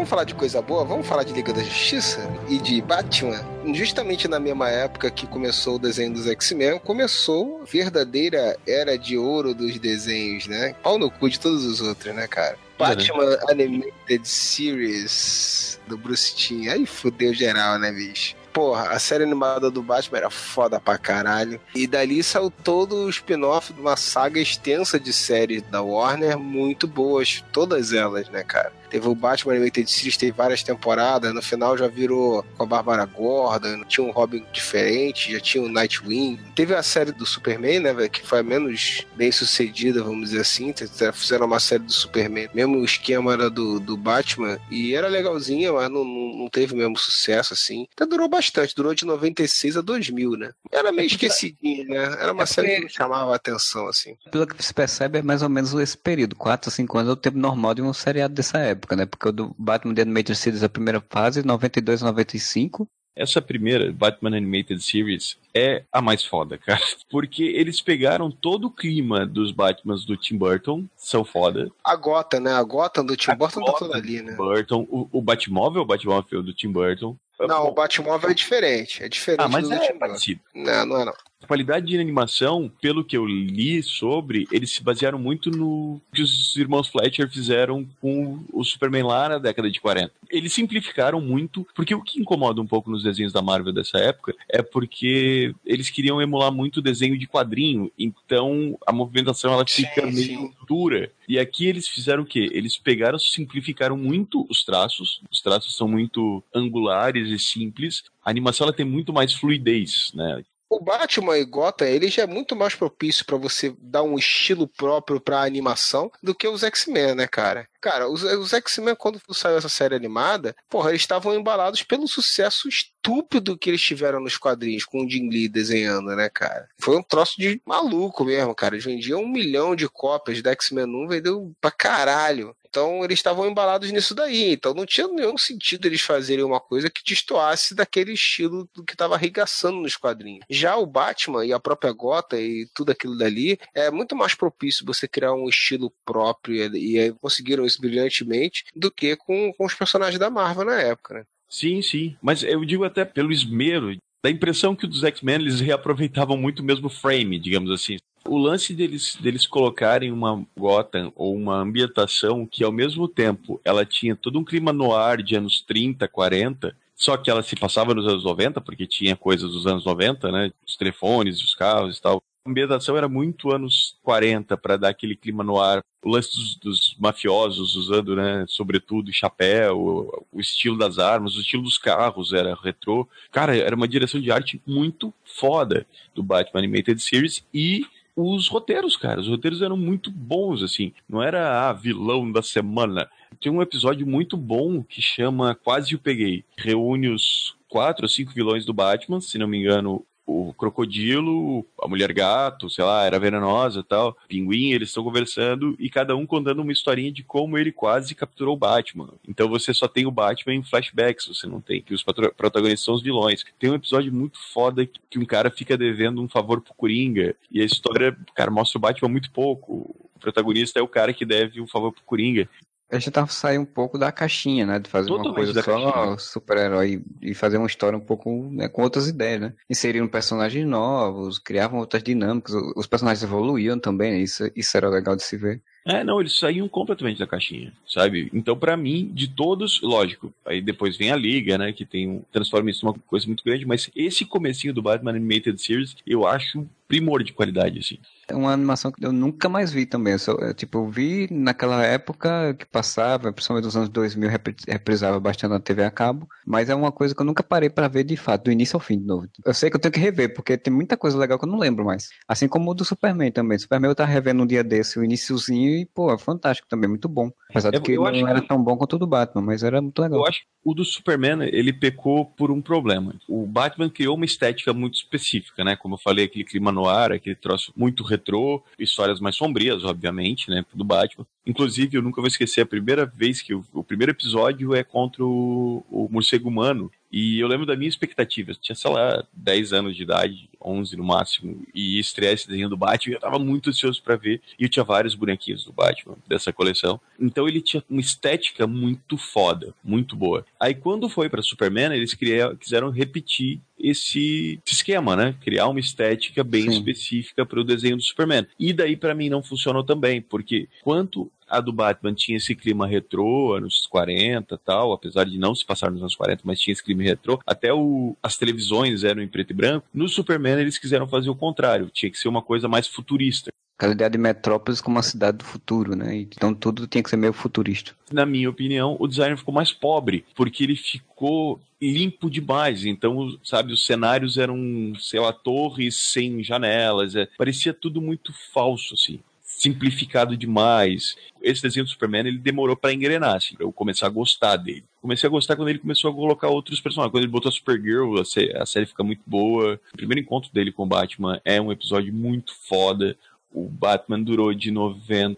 Vamos 0.06 0.12
falar 0.12 0.24
de 0.24 0.36
coisa 0.36 0.62
boa? 0.62 0.86
Vamos 0.86 1.08
falar 1.08 1.24
de 1.24 1.34
Liga 1.34 1.52
da 1.52 1.64
Justiça 1.64 2.20
e 2.48 2.60
de 2.60 2.80
Batman? 2.80 3.44
Justamente 3.74 4.28
na 4.28 4.40
mesma 4.40 4.70
época 4.70 5.10
que 5.10 5.26
começou 5.26 5.78
o 5.78 5.80
desenho 5.80 6.14
dos 6.14 6.28
X-Men, 6.28 6.78
começou 6.78 7.64
a 7.64 7.66
verdadeira 7.66 8.56
era 8.68 9.00
de 9.00 9.18
ouro 9.18 9.56
dos 9.56 9.80
desenhos, 9.80 10.46
né? 10.46 10.76
Pau 10.84 11.00
no 11.00 11.10
cu 11.10 11.28
de 11.28 11.40
todos 11.40 11.66
os 11.66 11.82
outros, 11.82 12.14
né, 12.14 12.28
cara? 12.28 12.56
Batman 12.78 13.36
Animated 13.50 14.28
Series 14.28 15.80
do 15.88 15.98
Bruce 15.98 16.36
Timm. 16.36 16.70
Aí 16.70 16.86
fudeu 16.86 17.34
geral, 17.34 17.80
né, 17.80 17.92
bicho? 17.92 18.36
Porra, 18.54 18.90
a 18.92 19.00
série 19.00 19.24
animada 19.24 19.72
do 19.72 19.82
Batman 19.82 20.20
era 20.20 20.30
foda 20.30 20.80
pra 20.80 21.00
caralho. 21.00 21.60
E 21.74 21.88
dali 21.88 22.22
saiu 22.24 22.50
todo 22.50 22.96
o 22.96 23.10
spin-off 23.10 23.74
de 23.74 23.82
uma 23.82 23.98
saga 23.98 24.40
extensa 24.40 25.00
de 25.00 25.12
séries 25.12 25.64
da 25.64 25.82
Warner, 25.82 26.38
muito 26.38 26.88
boas, 26.88 27.44
todas 27.52 27.92
elas, 27.92 28.30
né, 28.30 28.44
cara? 28.44 28.72
Teve 28.96 29.10
o 29.10 29.14
Batman 29.14 29.56
Animated 29.56 29.92
Series, 29.92 30.16
teve 30.16 30.32
várias 30.32 30.64
temporadas. 30.64 31.34
No 31.34 31.42
final 31.42 31.78
já 31.78 31.86
virou 31.86 32.46
com 32.56 32.64
a 32.64 32.66
Bárbara 32.66 33.04
Gordon, 33.04 33.84
tinha 33.84 34.08
um 34.08 34.12
Robin 34.12 34.46
diferente, 34.54 35.34
já 35.34 35.40
tinha 35.42 35.62
o 35.62 35.68
Nightwing. 35.68 36.40
Teve 36.56 36.74
a 36.74 36.82
série 36.82 37.12
do 37.12 37.26
Superman, 37.26 37.82
né, 37.82 37.94
velho, 37.94 38.10
que 38.10 38.26
foi 38.26 38.42
menos 38.42 39.06
bem 39.18 39.34
sucedida, 39.34 40.02
vamos 40.02 40.30
dizer 40.30 40.40
assim. 40.40 40.74
Fizeram 41.12 41.46
uma 41.46 41.60
série 41.60 41.84
do 41.84 41.92
Superman, 41.92 42.48
mesmo 42.54 42.78
o 42.78 42.86
esquema 42.86 43.34
era 43.34 43.50
do, 43.50 43.82
do 43.82 43.98
Batman, 43.98 44.58
e 44.72 44.96
era 44.96 45.10
legalzinha, 45.10 45.74
mas 45.74 45.92
não, 45.92 46.06
não, 46.06 46.38
não 46.38 46.50
teve 46.50 46.74
mesmo 46.74 46.98
sucesso, 46.98 47.54
assim. 47.54 47.88
Até 47.94 48.06
durou 48.06 48.30
bastante, 48.30 48.74
durou 48.74 48.96
de 48.96 49.04
96 49.04 49.76
a 49.76 49.82
2000, 49.82 50.32
né? 50.38 50.52
Era 50.72 50.94
meio 50.94 51.08
esquecidinha, 51.08 51.84
né? 51.84 52.18
Era 52.18 52.32
uma 52.32 52.44
é 52.44 52.46
série 52.46 52.76
que 52.76 52.82
não 52.84 52.90
chamava 52.90 53.34
a 53.34 53.36
atenção, 53.36 53.90
assim. 53.90 54.16
Pelo 54.32 54.48
que 54.48 54.64
se 54.64 54.74
percebe, 54.74 55.20
é 55.20 55.22
mais 55.22 55.42
ou 55.42 55.50
menos 55.50 55.74
esse 55.74 55.98
período, 55.98 56.34
4 56.38 56.70
a 56.70 56.72
5 56.72 56.98
anos 56.98 57.10
é 57.10 57.14
o 57.14 57.18
tempo 57.18 57.38
normal 57.38 57.74
de 57.74 57.82
um 57.82 57.92
seriado 57.92 58.34
dessa 58.34 58.60
época, 58.60 58.85
né? 58.94 59.06
Porque 59.06 59.30
o 59.30 59.32
do 59.32 59.56
Batman 59.58 59.96
The 59.96 60.02
Animated 60.02 60.36
Series, 60.36 60.64
a 60.64 60.68
primeira 60.68 61.02
fase, 61.10 61.46
92 61.46 62.04
a 62.04 62.08
95, 62.08 62.86
essa 63.16 63.42
primeira, 63.42 63.94
Batman 63.94 64.36
Animated 64.36 64.84
Series, 64.84 65.38
é 65.54 65.86
a 65.90 66.02
mais 66.02 66.26
foda, 66.26 66.58
cara. 66.58 66.80
Porque 67.10 67.44
eles 67.44 67.80
pegaram 67.80 68.30
todo 68.30 68.68
o 68.68 68.72
clima 68.72 69.26
dos 69.26 69.52
Batmans 69.52 70.04
do 70.04 70.18
Tim 70.18 70.38
Burton, 70.38 70.86
são 70.98 71.24
foda. 71.24 71.72
A 71.82 71.96
Gotham, 71.96 72.42
né? 72.42 72.52
A 72.52 72.62
Gotham 72.62 73.06
do 73.06 73.16
Tim 73.16 73.32
a 73.32 73.36
Burton 73.36 73.64
tá 73.64 73.74
toda 73.80 73.98
ali, 73.98 74.22
né? 74.22 74.36
Burton, 74.36 74.86
o, 74.90 75.08
o 75.14 75.22
Batmóvel, 75.22 75.84
o 75.84 75.86
Batmóvel 75.86 76.44
do 76.44 76.54
Tim 76.54 76.72
Burton. 76.72 77.16
Não, 77.40 77.68
o 77.68 77.72
Batmóvel 77.72 78.30
é 78.30 78.34
diferente. 78.34 79.04
É 79.04 79.10
diferente 79.10 79.42
ah, 79.42 79.50
mas 79.50 79.68
do 79.68 79.74
é 79.74 79.94
parecido. 79.94 80.40
Não, 80.54 80.86
não 80.86 81.02
é 81.02 81.06
não. 81.06 81.14
A 81.46 81.48
qualidade 81.48 81.86
de 81.86 82.00
animação, 82.00 82.72
pelo 82.82 83.04
que 83.04 83.16
eu 83.16 83.24
li 83.24 83.84
sobre, 83.84 84.48
eles 84.52 84.72
se 84.72 84.82
basearam 84.82 85.20
muito 85.20 85.52
no 85.52 86.02
que 86.12 86.24
os 86.24 86.56
irmãos 86.58 86.88
Fletcher 86.88 87.30
fizeram 87.30 87.88
com 88.02 88.44
o 88.52 88.64
Superman 88.64 89.04
lá 89.04 89.30
na 89.30 89.38
década 89.38 89.70
de 89.70 89.80
40. 89.80 90.12
Eles 90.28 90.54
simplificaram 90.54 91.22
muito, 91.22 91.68
porque 91.76 91.94
o 91.94 92.02
que 92.02 92.20
incomoda 92.20 92.60
um 92.60 92.66
pouco 92.66 92.90
nos 92.90 93.04
desenhos 93.04 93.32
da 93.32 93.44
Marvel 93.44 93.72
dessa 93.72 94.00
época 94.00 94.34
é 94.50 94.64
porque 94.64 95.54
eles 95.64 95.92
queriam 95.92 96.20
emular 96.20 96.52
muito 96.52 96.78
o 96.78 96.82
desenho 96.82 97.18
de 97.18 97.28
quadrinho, 97.28 97.92
então 98.00 98.76
a 98.88 98.92
movimentação 98.92 99.54
ela 99.54 99.66
fica 99.68 100.02
sim, 100.08 100.14
meio 100.14 100.40
sim. 100.40 100.54
Dura. 100.66 101.12
E 101.28 101.38
aqui 101.40 101.66
eles 101.68 101.88
fizeram 101.88 102.24
o 102.24 102.26
quê? 102.26 102.50
Eles 102.52 102.78
pegaram, 102.78 103.18
simplificaram 103.20 103.98
muito 103.98 104.46
os 104.50 104.64
traços, 104.64 105.22
os 105.32 105.42
traços 105.42 105.76
são 105.76 105.88
muito 105.88 106.44
angulares 106.54 107.30
e 107.30 107.40
simples, 107.40 108.04
a 108.24 108.30
animação 108.30 108.66
ela 108.66 108.76
tem 108.76 108.86
muito 108.86 109.14
mais 109.14 109.34
fluidez, 109.34 110.12
né? 110.14 110.44
O 110.70 110.80
Batman 110.80 111.38
e 111.38 111.46
Gotham, 111.46 111.88
ele 111.88 112.08
já 112.10 112.24
é 112.24 112.28
muito 112.28 112.56
mais 112.56 112.74
propício 112.74 113.26
para 113.26 113.38
você 113.38 113.76
dar 113.80 114.04
um 114.04 114.18
estilo 114.18 114.68
próprio 114.68 115.22
pra 115.22 115.44
animação 115.44 116.12
do 116.24 116.34
que 116.34 116.48
os 116.48 116.64
X-Men, 116.64 117.16
né, 117.16 117.28
cara? 117.28 117.68
Cara, 117.80 118.10
os, 118.10 118.24
os 118.24 118.52
X-Men, 118.52 118.96
quando 118.96 119.22
saiu 119.32 119.58
essa 119.58 119.70
série 119.70 119.96
animada, 119.96 120.56
porra, 120.68 120.90
eles 120.90 121.02
estavam 121.02 121.36
embalados 121.36 121.84
pelo 121.84 122.08
sucesso 122.08 122.68
estúpido 122.68 123.58
que 123.58 123.70
eles 123.70 123.82
tiveram 123.82 124.20
nos 124.20 124.38
quadrinhos, 124.38 124.86
com 124.86 125.06
o 125.06 125.10
Jim 125.10 125.30
Lee 125.30 125.48
desenhando, 125.48 126.16
né, 126.16 126.28
cara? 126.30 126.68
Foi 126.80 126.98
um 126.98 127.04
troço 127.04 127.36
de 127.38 127.62
maluco 127.64 128.26
mesmo, 128.26 128.56
cara. 128.56 128.74
Eles 128.74 128.86
vendiam 128.86 129.22
um 129.22 129.32
milhão 129.32 129.76
de 129.76 129.88
cópias 129.88 130.42
da 130.42 130.52
X-Men 130.52 130.86
1, 130.86 131.08
vendeu 131.08 131.54
pra 131.62 131.70
caralho. 131.70 132.56
Então 132.76 133.06
eles 133.06 133.20
estavam 133.20 133.48
embalados 133.48 133.90
nisso 133.90 134.14
daí. 134.14 134.52
Então 134.52 134.74
não 134.74 134.86
tinha 134.86 135.08
nenhum 135.08 135.38
sentido 135.38 135.86
eles 135.86 136.02
fazerem 136.02 136.44
uma 136.44 136.60
coisa 136.60 136.90
que 136.90 137.02
destoasse 137.06 137.74
daquele 137.74 138.12
estilo 138.12 138.70
do 138.76 138.84
que 138.84 138.92
estava 138.92 139.16
arregaçando 139.16 139.80
nos 139.80 139.96
quadrinhos. 139.96 140.44
Já 140.50 140.76
o 140.76 140.86
Batman 140.86 141.46
e 141.46 141.54
a 141.54 141.60
própria 141.60 141.94
Gota 141.94 142.38
e 142.38 142.68
tudo 142.76 142.92
aquilo 142.92 143.18
dali 143.18 143.58
é 143.74 143.90
muito 143.90 144.14
mais 144.14 144.36
propício 144.36 144.86
você 144.86 145.08
criar 145.08 145.34
um 145.34 145.48
estilo 145.48 145.90
próprio 146.04 146.76
e, 146.76 147.14
conseguiram 147.22 147.66
isso 147.66 147.80
brilhantemente 147.80 148.66
do 148.76 148.92
que 148.92 149.16
com, 149.16 149.54
com 149.54 149.66
os 149.66 149.74
personagens 149.74 150.20
da 150.20 150.30
Marvel 150.30 150.66
na 150.66 150.82
época, 150.82 151.14
né? 151.14 151.24
Sim, 151.48 151.82
sim. 151.82 152.18
Mas 152.22 152.44
eu 152.44 152.66
digo 152.66 152.84
até 152.84 153.06
pelo 153.06 153.32
esmero. 153.32 153.96
Da 154.26 154.32
impressão 154.32 154.76
que 154.76 154.88
os 154.88 155.04
X-Men 155.04 155.36
eles 155.36 155.60
reaproveitavam 155.60 156.36
muito 156.36 156.62
o 156.62 156.66
mesmo 156.66 156.90
frame, 156.90 157.38
digamos 157.38 157.70
assim. 157.70 157.98
O 158.28 158.40
lance 158.40 158.74
deles, 158.74 159.16
deles 159.22 159.46
colocarem 159.46 160.12
uma 160.12 160.44
Gotham 160.58 161.14
ou 161.16 161.36
uma 161.36 161.58
ambientação 161.58 162.44
que, 162.44 162.64
ao 162.64 162.72
mesmo 162.72 163.08
tempo, 163.08 163.62
ela 163.64 163.86
tinha 163.86 164.16
todo 164.16 164.40
um 164.40 164.44
clima 164.44 164.74
no 164.74 164.96
ar 164.96 165.22
de 165.22 165.36
anos 165.36 165.62
30, 165.62 166.08
40, 166.08 166.76
só 166.96 167.16
que 167.18 167.30
ela 167.30 167.44
se 167.44 167.56
passava 167.56 167.94
nos 167.94 168.08
anos 168.08 168.24
90, 168.24 168.60
porque 168.62 168.88
tinha 168.88 169.16
coisas 169.16 169.52
dos 169.52 169.68
anos 169.68 169.86
90, 169.86 170.32
né? 170.32 170.52
Os 170.66 170.76
telefones, 170.76 171.44
os 171.44 171.54
carros 171.54 172.00
e 172.00 172.02
tal. 172.02 172.20
Ambientação 172.48 172.96
era 172.96 173.10
muito 173.10 173.52
anos 173.52 173.98
40 174.04 174.56
para 174.56 174.78
dar 174.78 174.90
aquele 174.90 175.16
clima 175.16 175.44
no 175.44 175.60
ar. 175.60 175.82
O 176.04 176.10
lance 176.10 176.30
dos, 176.36 176.56
dos, 176.58 176.96
mafiosos 177.00 177.76
usando, 177.76 178.16
né, 178.16 178.46
sobretudo 178.48 179.12
chapéu, 179.12 179.80
o, 179.80 180.28
o, 180.32 180.40
estilo 180.40 180.78
das 180.78 181.00
armas, 181.00 181.36
o 181.36 181.42
estilo 181.42 181.64
dos 181.64 181.80
carros 181.80 182.34
era 182.34 182.54
retrô. 182.54 183.10
Cara, 183.32 183.58
era 183.58 183.76
uma 183.76 183.88
direção 183.88 184.22
de 184.22 184.32
arte 184.32 184.62
muito 184.68 185.12
foda 185.24 185.88
do 186.14 186.22
Batman 186.22 186.60
Animated 186.60 187.02
Series 187.02 187.44
e 187.52 187.84
os 188.16 188.48
roteiros, 188.48 188.96
cara. 188.96 189.20
Os 189.20 189.28
roteiros 189.28 189.64
eram 189.64 189.76
muito 189.76 190.12
bons, 190.12 190.62
assim. 190.62 190.94
Não 191.10 191.24
era 191.24 191.68
a 191.68 191.74
vilão 191.74 192.32
da 192.32 192.44
semana. 192.44 193.10
Tem 193.42 193.52
um 193.52 193.62
episódio 193.62 194.06
muito 194.06 194.38
bom 194.38 194.84
que 194.84 195.02
chama 195.02 195.56
Quase 195.56 195.96
o 195.96 196.00
Peguei. 196.00 196.46
Reúne 196.56 197.10
os 197.10 197.56
quatro 197.68 198.06
ou 198.06 198.10
cinco 198.10 198.32
vilões 198.32 198.66
do 198.66 198.74
Batman, 198.74 199.20
se 199.20 199.38
não 199.40 199.48
me 199.48 199.58
engano, 199.58 200.06
o 200.26 200.54
crocodilo, 200.54 201.66
a 201.82 201.88
mulher 201.88 202.12
gato, 202.12 202.70
sei 202.70 202.84
lá, 202.84 203.04
era 203.04 203.20
venenosa 203.20 203.82
e 203.82 203.84
tal, 203.84 204.18
pinguim, 204.28 204.72
eles 204.72 204.90
estão 204.90 205.04
conversando 205.04 205.76
e 205.80 205.90
cada 205.90 206.16
um 206.16 206.26
contando 206.26 206.62
uma 206.62 206.72
historinha 206.72 207.12
de 207.12 207.24
como 207.24 207.58
ele 207.58 207.72
quase 207.72 208.16
capturou 208.16 208.56
o 208.56 208.58
Batman. 208.58 209.14
Então 209.28 209.48
você 209.48 209.74
só 209.74 209.88
tem 209.88 210.06
o 210.06 210.12
Batman 210.12 210.56
em 210.56 210.64
flashbacks, 210.64 211.28
você 211.28 211.46
não 211.46 211.62
tem 211.62 211.82
que 211.82 211.94
os 211.94 212.04
protagonistas 212.04 212.86
são 212.86 212.96
os 212.96 213.04
vilões. 213.04 213.44
Tem 213.60 213.70
um 213.70 213.76
episódio 213.76 214.12
muito 214.12 214.40
foda 214.52 214.86
que 214.86 215.20
um 215.20 215.26
cara 215.26 215.52
fica 215.52 215.78
devendo 215.78 216.22
um 216.22 216.28
favor 216.28 216.62
pro 216.62 216.74
Coringa 216.74 217.36
e 217.52 217.62
a 217.62 217.66
história, 217.66 218.18
cara, 218.34 218.50
mostra 218.50 218.78
o 218.78 218.82
Batman 218.82 219.10
muito 219.10 219.32
pouco. 219.32 219.96
O 220.16 220.20
protagonista 220.20 220.80
é 220.80 220.82
o 220.82 220.88
cara 220.88 221.14
que 221.14 221.26
deve 221.26 221.62
um 221.62 221.68
favor 221.68 221.92
pro 221.92 222.04
Coringa. 222.04 222.50
A 222.90 222.98
gente 222.98 223.12
tava 223.12 223.28
saindo 223.28 223.64
um 223.64 223.66
pouco 223.66 223.98
da 223.98 224.12
caixinha, 224.12 224.66
né? 224.66 224.80
De 224.80 224.90
fazer 224.90 225.08
Totalmente 225.08 225.30
uma 225.30 225.36
coisa 225.36 225.64
só 225.64 226.18
super-herói 226.18 227.04
e 227.22 227.34
fazer 227.34 227.58
uma 227.58 227.68
história 227.68 227.98
um 227.98 228.02
pouco 228.02 228.50
né, 228.52 228.68
com 228.68 228.84
outras 228.84 229.08
ideias, 229.08 229.42
né? 229.42 229.54
Inseriram 229.70 230.08
personagens 230.08 230.66
novos, 230.68 231.40
criavam 231.40 231.80
outras 231.80 232.04
dinâmicas, 232.04 232.54
os 232.76 232.86
personagens 232.86 233.24
evoluíam 233.24 233.80
também, 233.80 234.12
né? 234.12 234.20
isso, 234.20 234.50
isso 234.56 234.78
era 234.78 234.88
legal 234.88 235.16
de 235.16 235.24
se 235.24 235.36
ver. 235.36 235.64
É, 235.86 236.04
não, 236.04 236.20
eles 236.20 236.38
saíam 236.38 236.68
completamente 236.68 237.20
da 237.20 237.28
caixinha, 237.28 237.72
sabe? 237.88 238.28
Então, 238.34 238.58
para 238.58 238.76
mim, 238.76 239.12
de 239.14 239.28
todos, 239.28 239.80
lógico, 239.84 240.34
aí 240.44 240.60
depois 240.60 240.98
vem 240.98 241.12
a 241.12 241.16
Liga, 241.16 241.60
né, 241.60 241.72
que 241.72 241.86
tem 241.86 242.10
um, 242.10 242.22
transforma 242.32 242.72
isso 242.72 242.84
numa 242.84 242.98
coisa 243.06 243.28
muito 243.28 243.44
grande, 243.44 243.68
mas 243.68 243.92
esse 243.96 244.26
comecinho 244.26 244.74
do 244.74 244.82
Batman 244.82 245.12
Animated 245.12 245.62
Series, 245.62 245.96
eu 246.08 246.26
acho 246.26 246.68
primor 246.88 247.24
de 247.24 247.34
qualidade, 247.34 247.80
assim. 247.80 247.98
É 248.28 248.36
uma 248.36 248.54
animação 248.54 248.92
que 248.92 249.06
eu 249.06 249.12
nunca 249.12 249.48
mais 249.48 249.72
vi 249.72 249.86
também. 249.86 250.14
Eu 250.14 250.20
só, 250.20 250.54
tipo, 250.54 250.80
eu 250.80 250.90
vi 250.90 251.28
naquela 251.32 251.84
época 251.84 252.56
que 252.56 252.66
passava, 252.66 253.32
principalmente 253.32 253.66
nos 253.66 253.78
anos 253.78 253.90
2000, 253.90 254.30
reprisava 254.68 255.20
bastante 255.20 255.52
na 255.52 255.60
TV 255.60 255.84
a 255.84 255.92
cabo, 255.92 256.28
mas 256.46 256.70
é 256.70 256.76
uma 256.76 256.92
coisa 256.92 257.14
que 257.14 257.22
eu 257.22 257.26
nunca 257.26 257.44
parei 257.44 257.70
para 257.70 257.88
ver 257.88 258.04
de 258.04 258.18
fato, 258.18 258.46
do 258.46 258.52
início 258.52 258.76
ao 258.76 258.80
fim 258.80 259.00
de 259.00 259.06
novo. 259.06 259.28
Eu 259.46 259.54
sei 259.54 259.70
que 259.70 259.76
eu 259.76 259.80
tenho 259.80 259.92
que 259.92 260.00
rever, 260.00 260.34
porque 260.34 260.58
tem 260.58 260.74
muita 260.74 260.98
coisa 260.98 261.18
legal 261.18 261.38
que 261.38 261.46
eu 261.46 261.50
não 261.50 261.60
lembro 261.60 261.86
mais. 261.86 262.10
Assim 262.28 262.48
como 262.48 262.72
o 262.72 262.74
do 262.74 262.86
Superman 262.86 263.32
também. 263.32 263.58
Superman 263.58 263.90
eu 263.90 263.96
tava 263.96 264.12
revendo 264.12 264.44
um 264.44 264.48
dia 264.48 264.64
desse, 264.64 264.98
o 265.00 265.04
iníciozinho, 265.04 265.75
e, 265.76 265.86
pô, 265.86 266.14
é 266.14 266.18
fantástico 266.18 266.68
também, 266.68 266.90
muito 266.90 267.08
bom. 267.08 267.32
Apesar 267.50 267.72
de 267.72 267.80
que 267.82 267.96
não 267.96 268.08
era 268.28 268.42
que... 268.42 268.48
tão 268.48 268.62
bom 268.62 268.78
quanto 268.78 268.96
o 268.96 269.00
do 269.00 269.08
Batman, 269.08 269.42
mas 269.42 269.64
era 269.64 269.82
muito 269.82 270.02
legal. 270.02 270.20
Eu 270.20 270.26
acho 270.26 270.42
que 270.42 270.48
o 270.64 270.74
do 270.74 270.84
Superman, 270.84 271.44
ele 271.44 271.72
pecou 271.72 272.26
por 272.26 272.50
um 272.50 272.60
problema. 272.60 273.14
O 273.30 273.46
Batman 273.46 273.90
criou 273.90 274.16
uma 274.16 274.26
estética 274.26 274.74
muito 274.74 274.96
específica, 274.96 275.64
né? 275.64 275.76
Como 275.76 275.94
eu 275.94 276.00
falei, 276.00 276.26
aquele 276.26 276.44
clima 276.44 276.72
no 276.72 276.88
ar, 276.90 277.12
aquele 277.12 277.36
troço 277.36 277.72
muito 277.76 278.04
retrô, 278.04 278.64
histórias 278.80 279.20
mais 279.20 279.36
sombrias, 279.36 279.84
obviamente, 279.84 280.50
né? 280.50 280.66
Do 280.74 280.84
Batman. 280.84 281.26
Inclusive, 281.46 281.98
eu 281.98 282.02
nunca 282.02 282.20
vou 282.20 282.28
esquecer 282.28 282.62
a 282.62 282.66
primeira 282.66 283.06
vez 283.06 283.44
que 283.44 283.54
o, 283.54 283.64
o 283.74 283.84
primeiro 283.84 284.12
episódio 284.12 284.74
é 284.74 284.84
contra 284.84 285.24
o, 285.24 285.86
o 285.90 286.10
morcego 286.12 286.50
humano. 286.50 286.92
E 287.16 287.40
eu 287.40 287.48
lembro 287.48 287.66
da 287.66 287.78
minha 287.78 287.88
expectativa. 287.88 288.52
Eu 288.52 288.56
tinha, 288.56 288.76
sei 288.76 288.92
lá, 288.92 289.24
10 289.32 289.72
anos 289.72 289.96
de 289.96 290.04
idade, 290.04 290.50
11 290.62 290.98
no 290.98 291.04
máximo, 291.06 291.66
e 291.74 291.98
estrear 291.98 292.34
esse 292.34 292.46
desenho 292.46 292.68
do 292.68 292.76
Batman. 292.76 293.16
Eu 293.16 293.22
tava 293.22 293.40
muito 293.40 293.70
ansioso 293.70 294.04
para 294.04 294.18
ver. 294.18 294.42
E 294.60 294.64
eu 294.64 294.70
tinha 294.70 294.84
vários 294.84 295.16
bonequinhos 295.16 295.64
do 295.64 295.72
Batman 295.72 296.18
dessa 296.28 296.52
coleção. 296.52 297.00
Então 297.18 297.48
ele 297.48 297.62
tinha 297.62 297.82
uma 297.90 298.02
estética 298.02 298.68
muito 298.68 299.18
foda, 299.18 299.74
muito 299.82 300.14
boa. 300.14 300.46
Aí 300.60 300.76
quando 300.76 301.08
foi 301.08 301.30
para 301.30 301.42
Superman, 301.42 301.94
eles 301.96 302.14
quiseram 302.14 302.90
repetir 302.90 303.62
esse 303.80 304.60
esquema, 304.66 305.16
né? 305.16 305.36
Criar 305.42 305.68
uma 305.68 305.80
estética 305.80 306.44
bem 306.44 306.64
Sim. 306.64 306.72
específica 306.72 307.46
para 307.46 307.60
o 307.60 307.64
desenho 307.64 307.98
do 307.98 308.04
Superman. 308.04 308.46
E 308.60 308.74
daí 308.74 308.98
para 308.98 309.16
mim 309.16 309.30
não 309.30 309.44
funcionou 309.44 309.84
também, 309.84 310.22
porque 310.22 310.68
quanto 310.82 311.32
a 311.58 311.62
do 311.62 311.72
Batman 311.72 312.14
tinha 312.14 312.38
esse 312.38 312.56
clima 312.56 312.88
retrô, 312.88 313.54
anos 313.54 313.86
40 313.88 314.58
tal, 314.58 314.92
apesar 314.92 315.26
de 315.26 315.38
não 315.38 315.56
se 315.56 315.66
passar 315.66 315.92
nos 315.92 316.02
anos 316.02 316.16
40, 316.16 316.42
mas 316.44 316.60
tinha 316.60 316.74
esse 316.74 316.84
clima 316.84 317.04
retrô. 317.04 317.40
Até 317.46 317.74
o, 317.74 318.16
as 318.22 318.38
televisões 318.38 319.04
eram 319.04 319.22
em 319.22 319.28
preto 319.28 319.52
e 319.52 319.54
branco. 319.54 319.88
No 319.94 320.08
Superman 320.08 320.60
eles 320.60 320.78
quiseram 320.78 321.08
fazer 321.08 321.30
o 321.30 321.36
contrário, 321.36 321.90
tinha 321.92 322.12
que 322.12 322.18
ser 322.18 322.28
uma 322.28 322.42
coisa 322.42 322.68
mais 322.68 322.88
futurista. 322.88 323.52
Aquela 323.78 323.92
ideia 323.92 324.10
de 324.10 324.18
Metrópolis 324.18 324.80
como 324.80 324.96
uma 324.96 325.04
cidade 325.04 325.40
do 325.40 325.44
futuro, 325.44 325.98
né? 325.98 326.16
Então 326.16 326.54
tudo 326.54 326.88
tinha 326.88 327.04
que 327.04 327.10
ser 327.10 327.18
meio 327.18 327.34
futurista. 327.34 327.94
Na 328.10 328.26
minha 328.26 328.50
opinião, 328.50 328.96
o 328.98 329.06
design 329.06 329.36
ficou 329.36 329.54
mais 329.54 329.74
pobre, 329.74 330.24
porque 330.34 330.64
ele 330.64 330.78
ficou 330.78 331.60
limpo 331.82 332.30
demais. 332.30 332.86
Então, 332.86 333.38
sabe, 333.44 333.74
os 333.74 333.86
cenários 333.86 334.38
eram, 334.38 334.94
sei 334.98 335.20
lá, 335.20 335.34
torres 335.34 335.96
sem 335.98 336.42
janelas. 336.42 337.16
É, 337.16 337.28
parecia 337.38 337.74
tudo 337.74 338.02
muito 338.02 338.34
falso, 338.54 338.94
assim 338.94 339.20
simplificado 339.58 340.36
demais. 340.36 341.16
Esse 341.42 341.62
desenho 341.62 341.86
do 341.86 341.90
Superman 341.90 342.28
ele 342.28 342.38
demorou 342.38 342.76
para 342.76 342.94
engrenar, 342.94 343.36
assim, 343.36 343.56
pra 343.56 343.66
eu 343.66 343.72
começar 343.72 344.08
a 344.08 344.10
gostar 344.10 344.58
dele. 344.58 344.84
Comecei 345.02 345.28
a 345.28 345.32
gostar 345.32 345.56
quando 345.56 345.70
ele 345.70 345.80
começou 345.80 346.12
a 346.12 346.14
colocar 346.14 346.50
outros 346.50 346.82
personagens. 346.82 347.12
Quando 347.12 347.24
ele 347.24 347.32
botou 347.32 347.50
a 347.50 347.52
Supergirl, 347.52 348.20
a, 348.20 348.26
sé 348.26 348.52
a 348.56 348.66
série 348.66 348.86
fica 348.86 349.04
muito 349.04 349.22
boa. 349.26 349.80
O 349.94 349.98
primeiro 349.98 350.22
encontro 350.22 350.52
dele 350.52 350.72
com 350.72 350.84
o 350.84 350.88
Batman 350.88 351.40
é 351.46 351.62
um 351.62 351.72
episódio 351.72 352.14
muito 352.14 352.54
foda. 352.68 353.18
O 353.52 353.70
Batman 353.70 354.22
durou 354.22 354.54
de 354.54 354.72
90, 354.72 355.38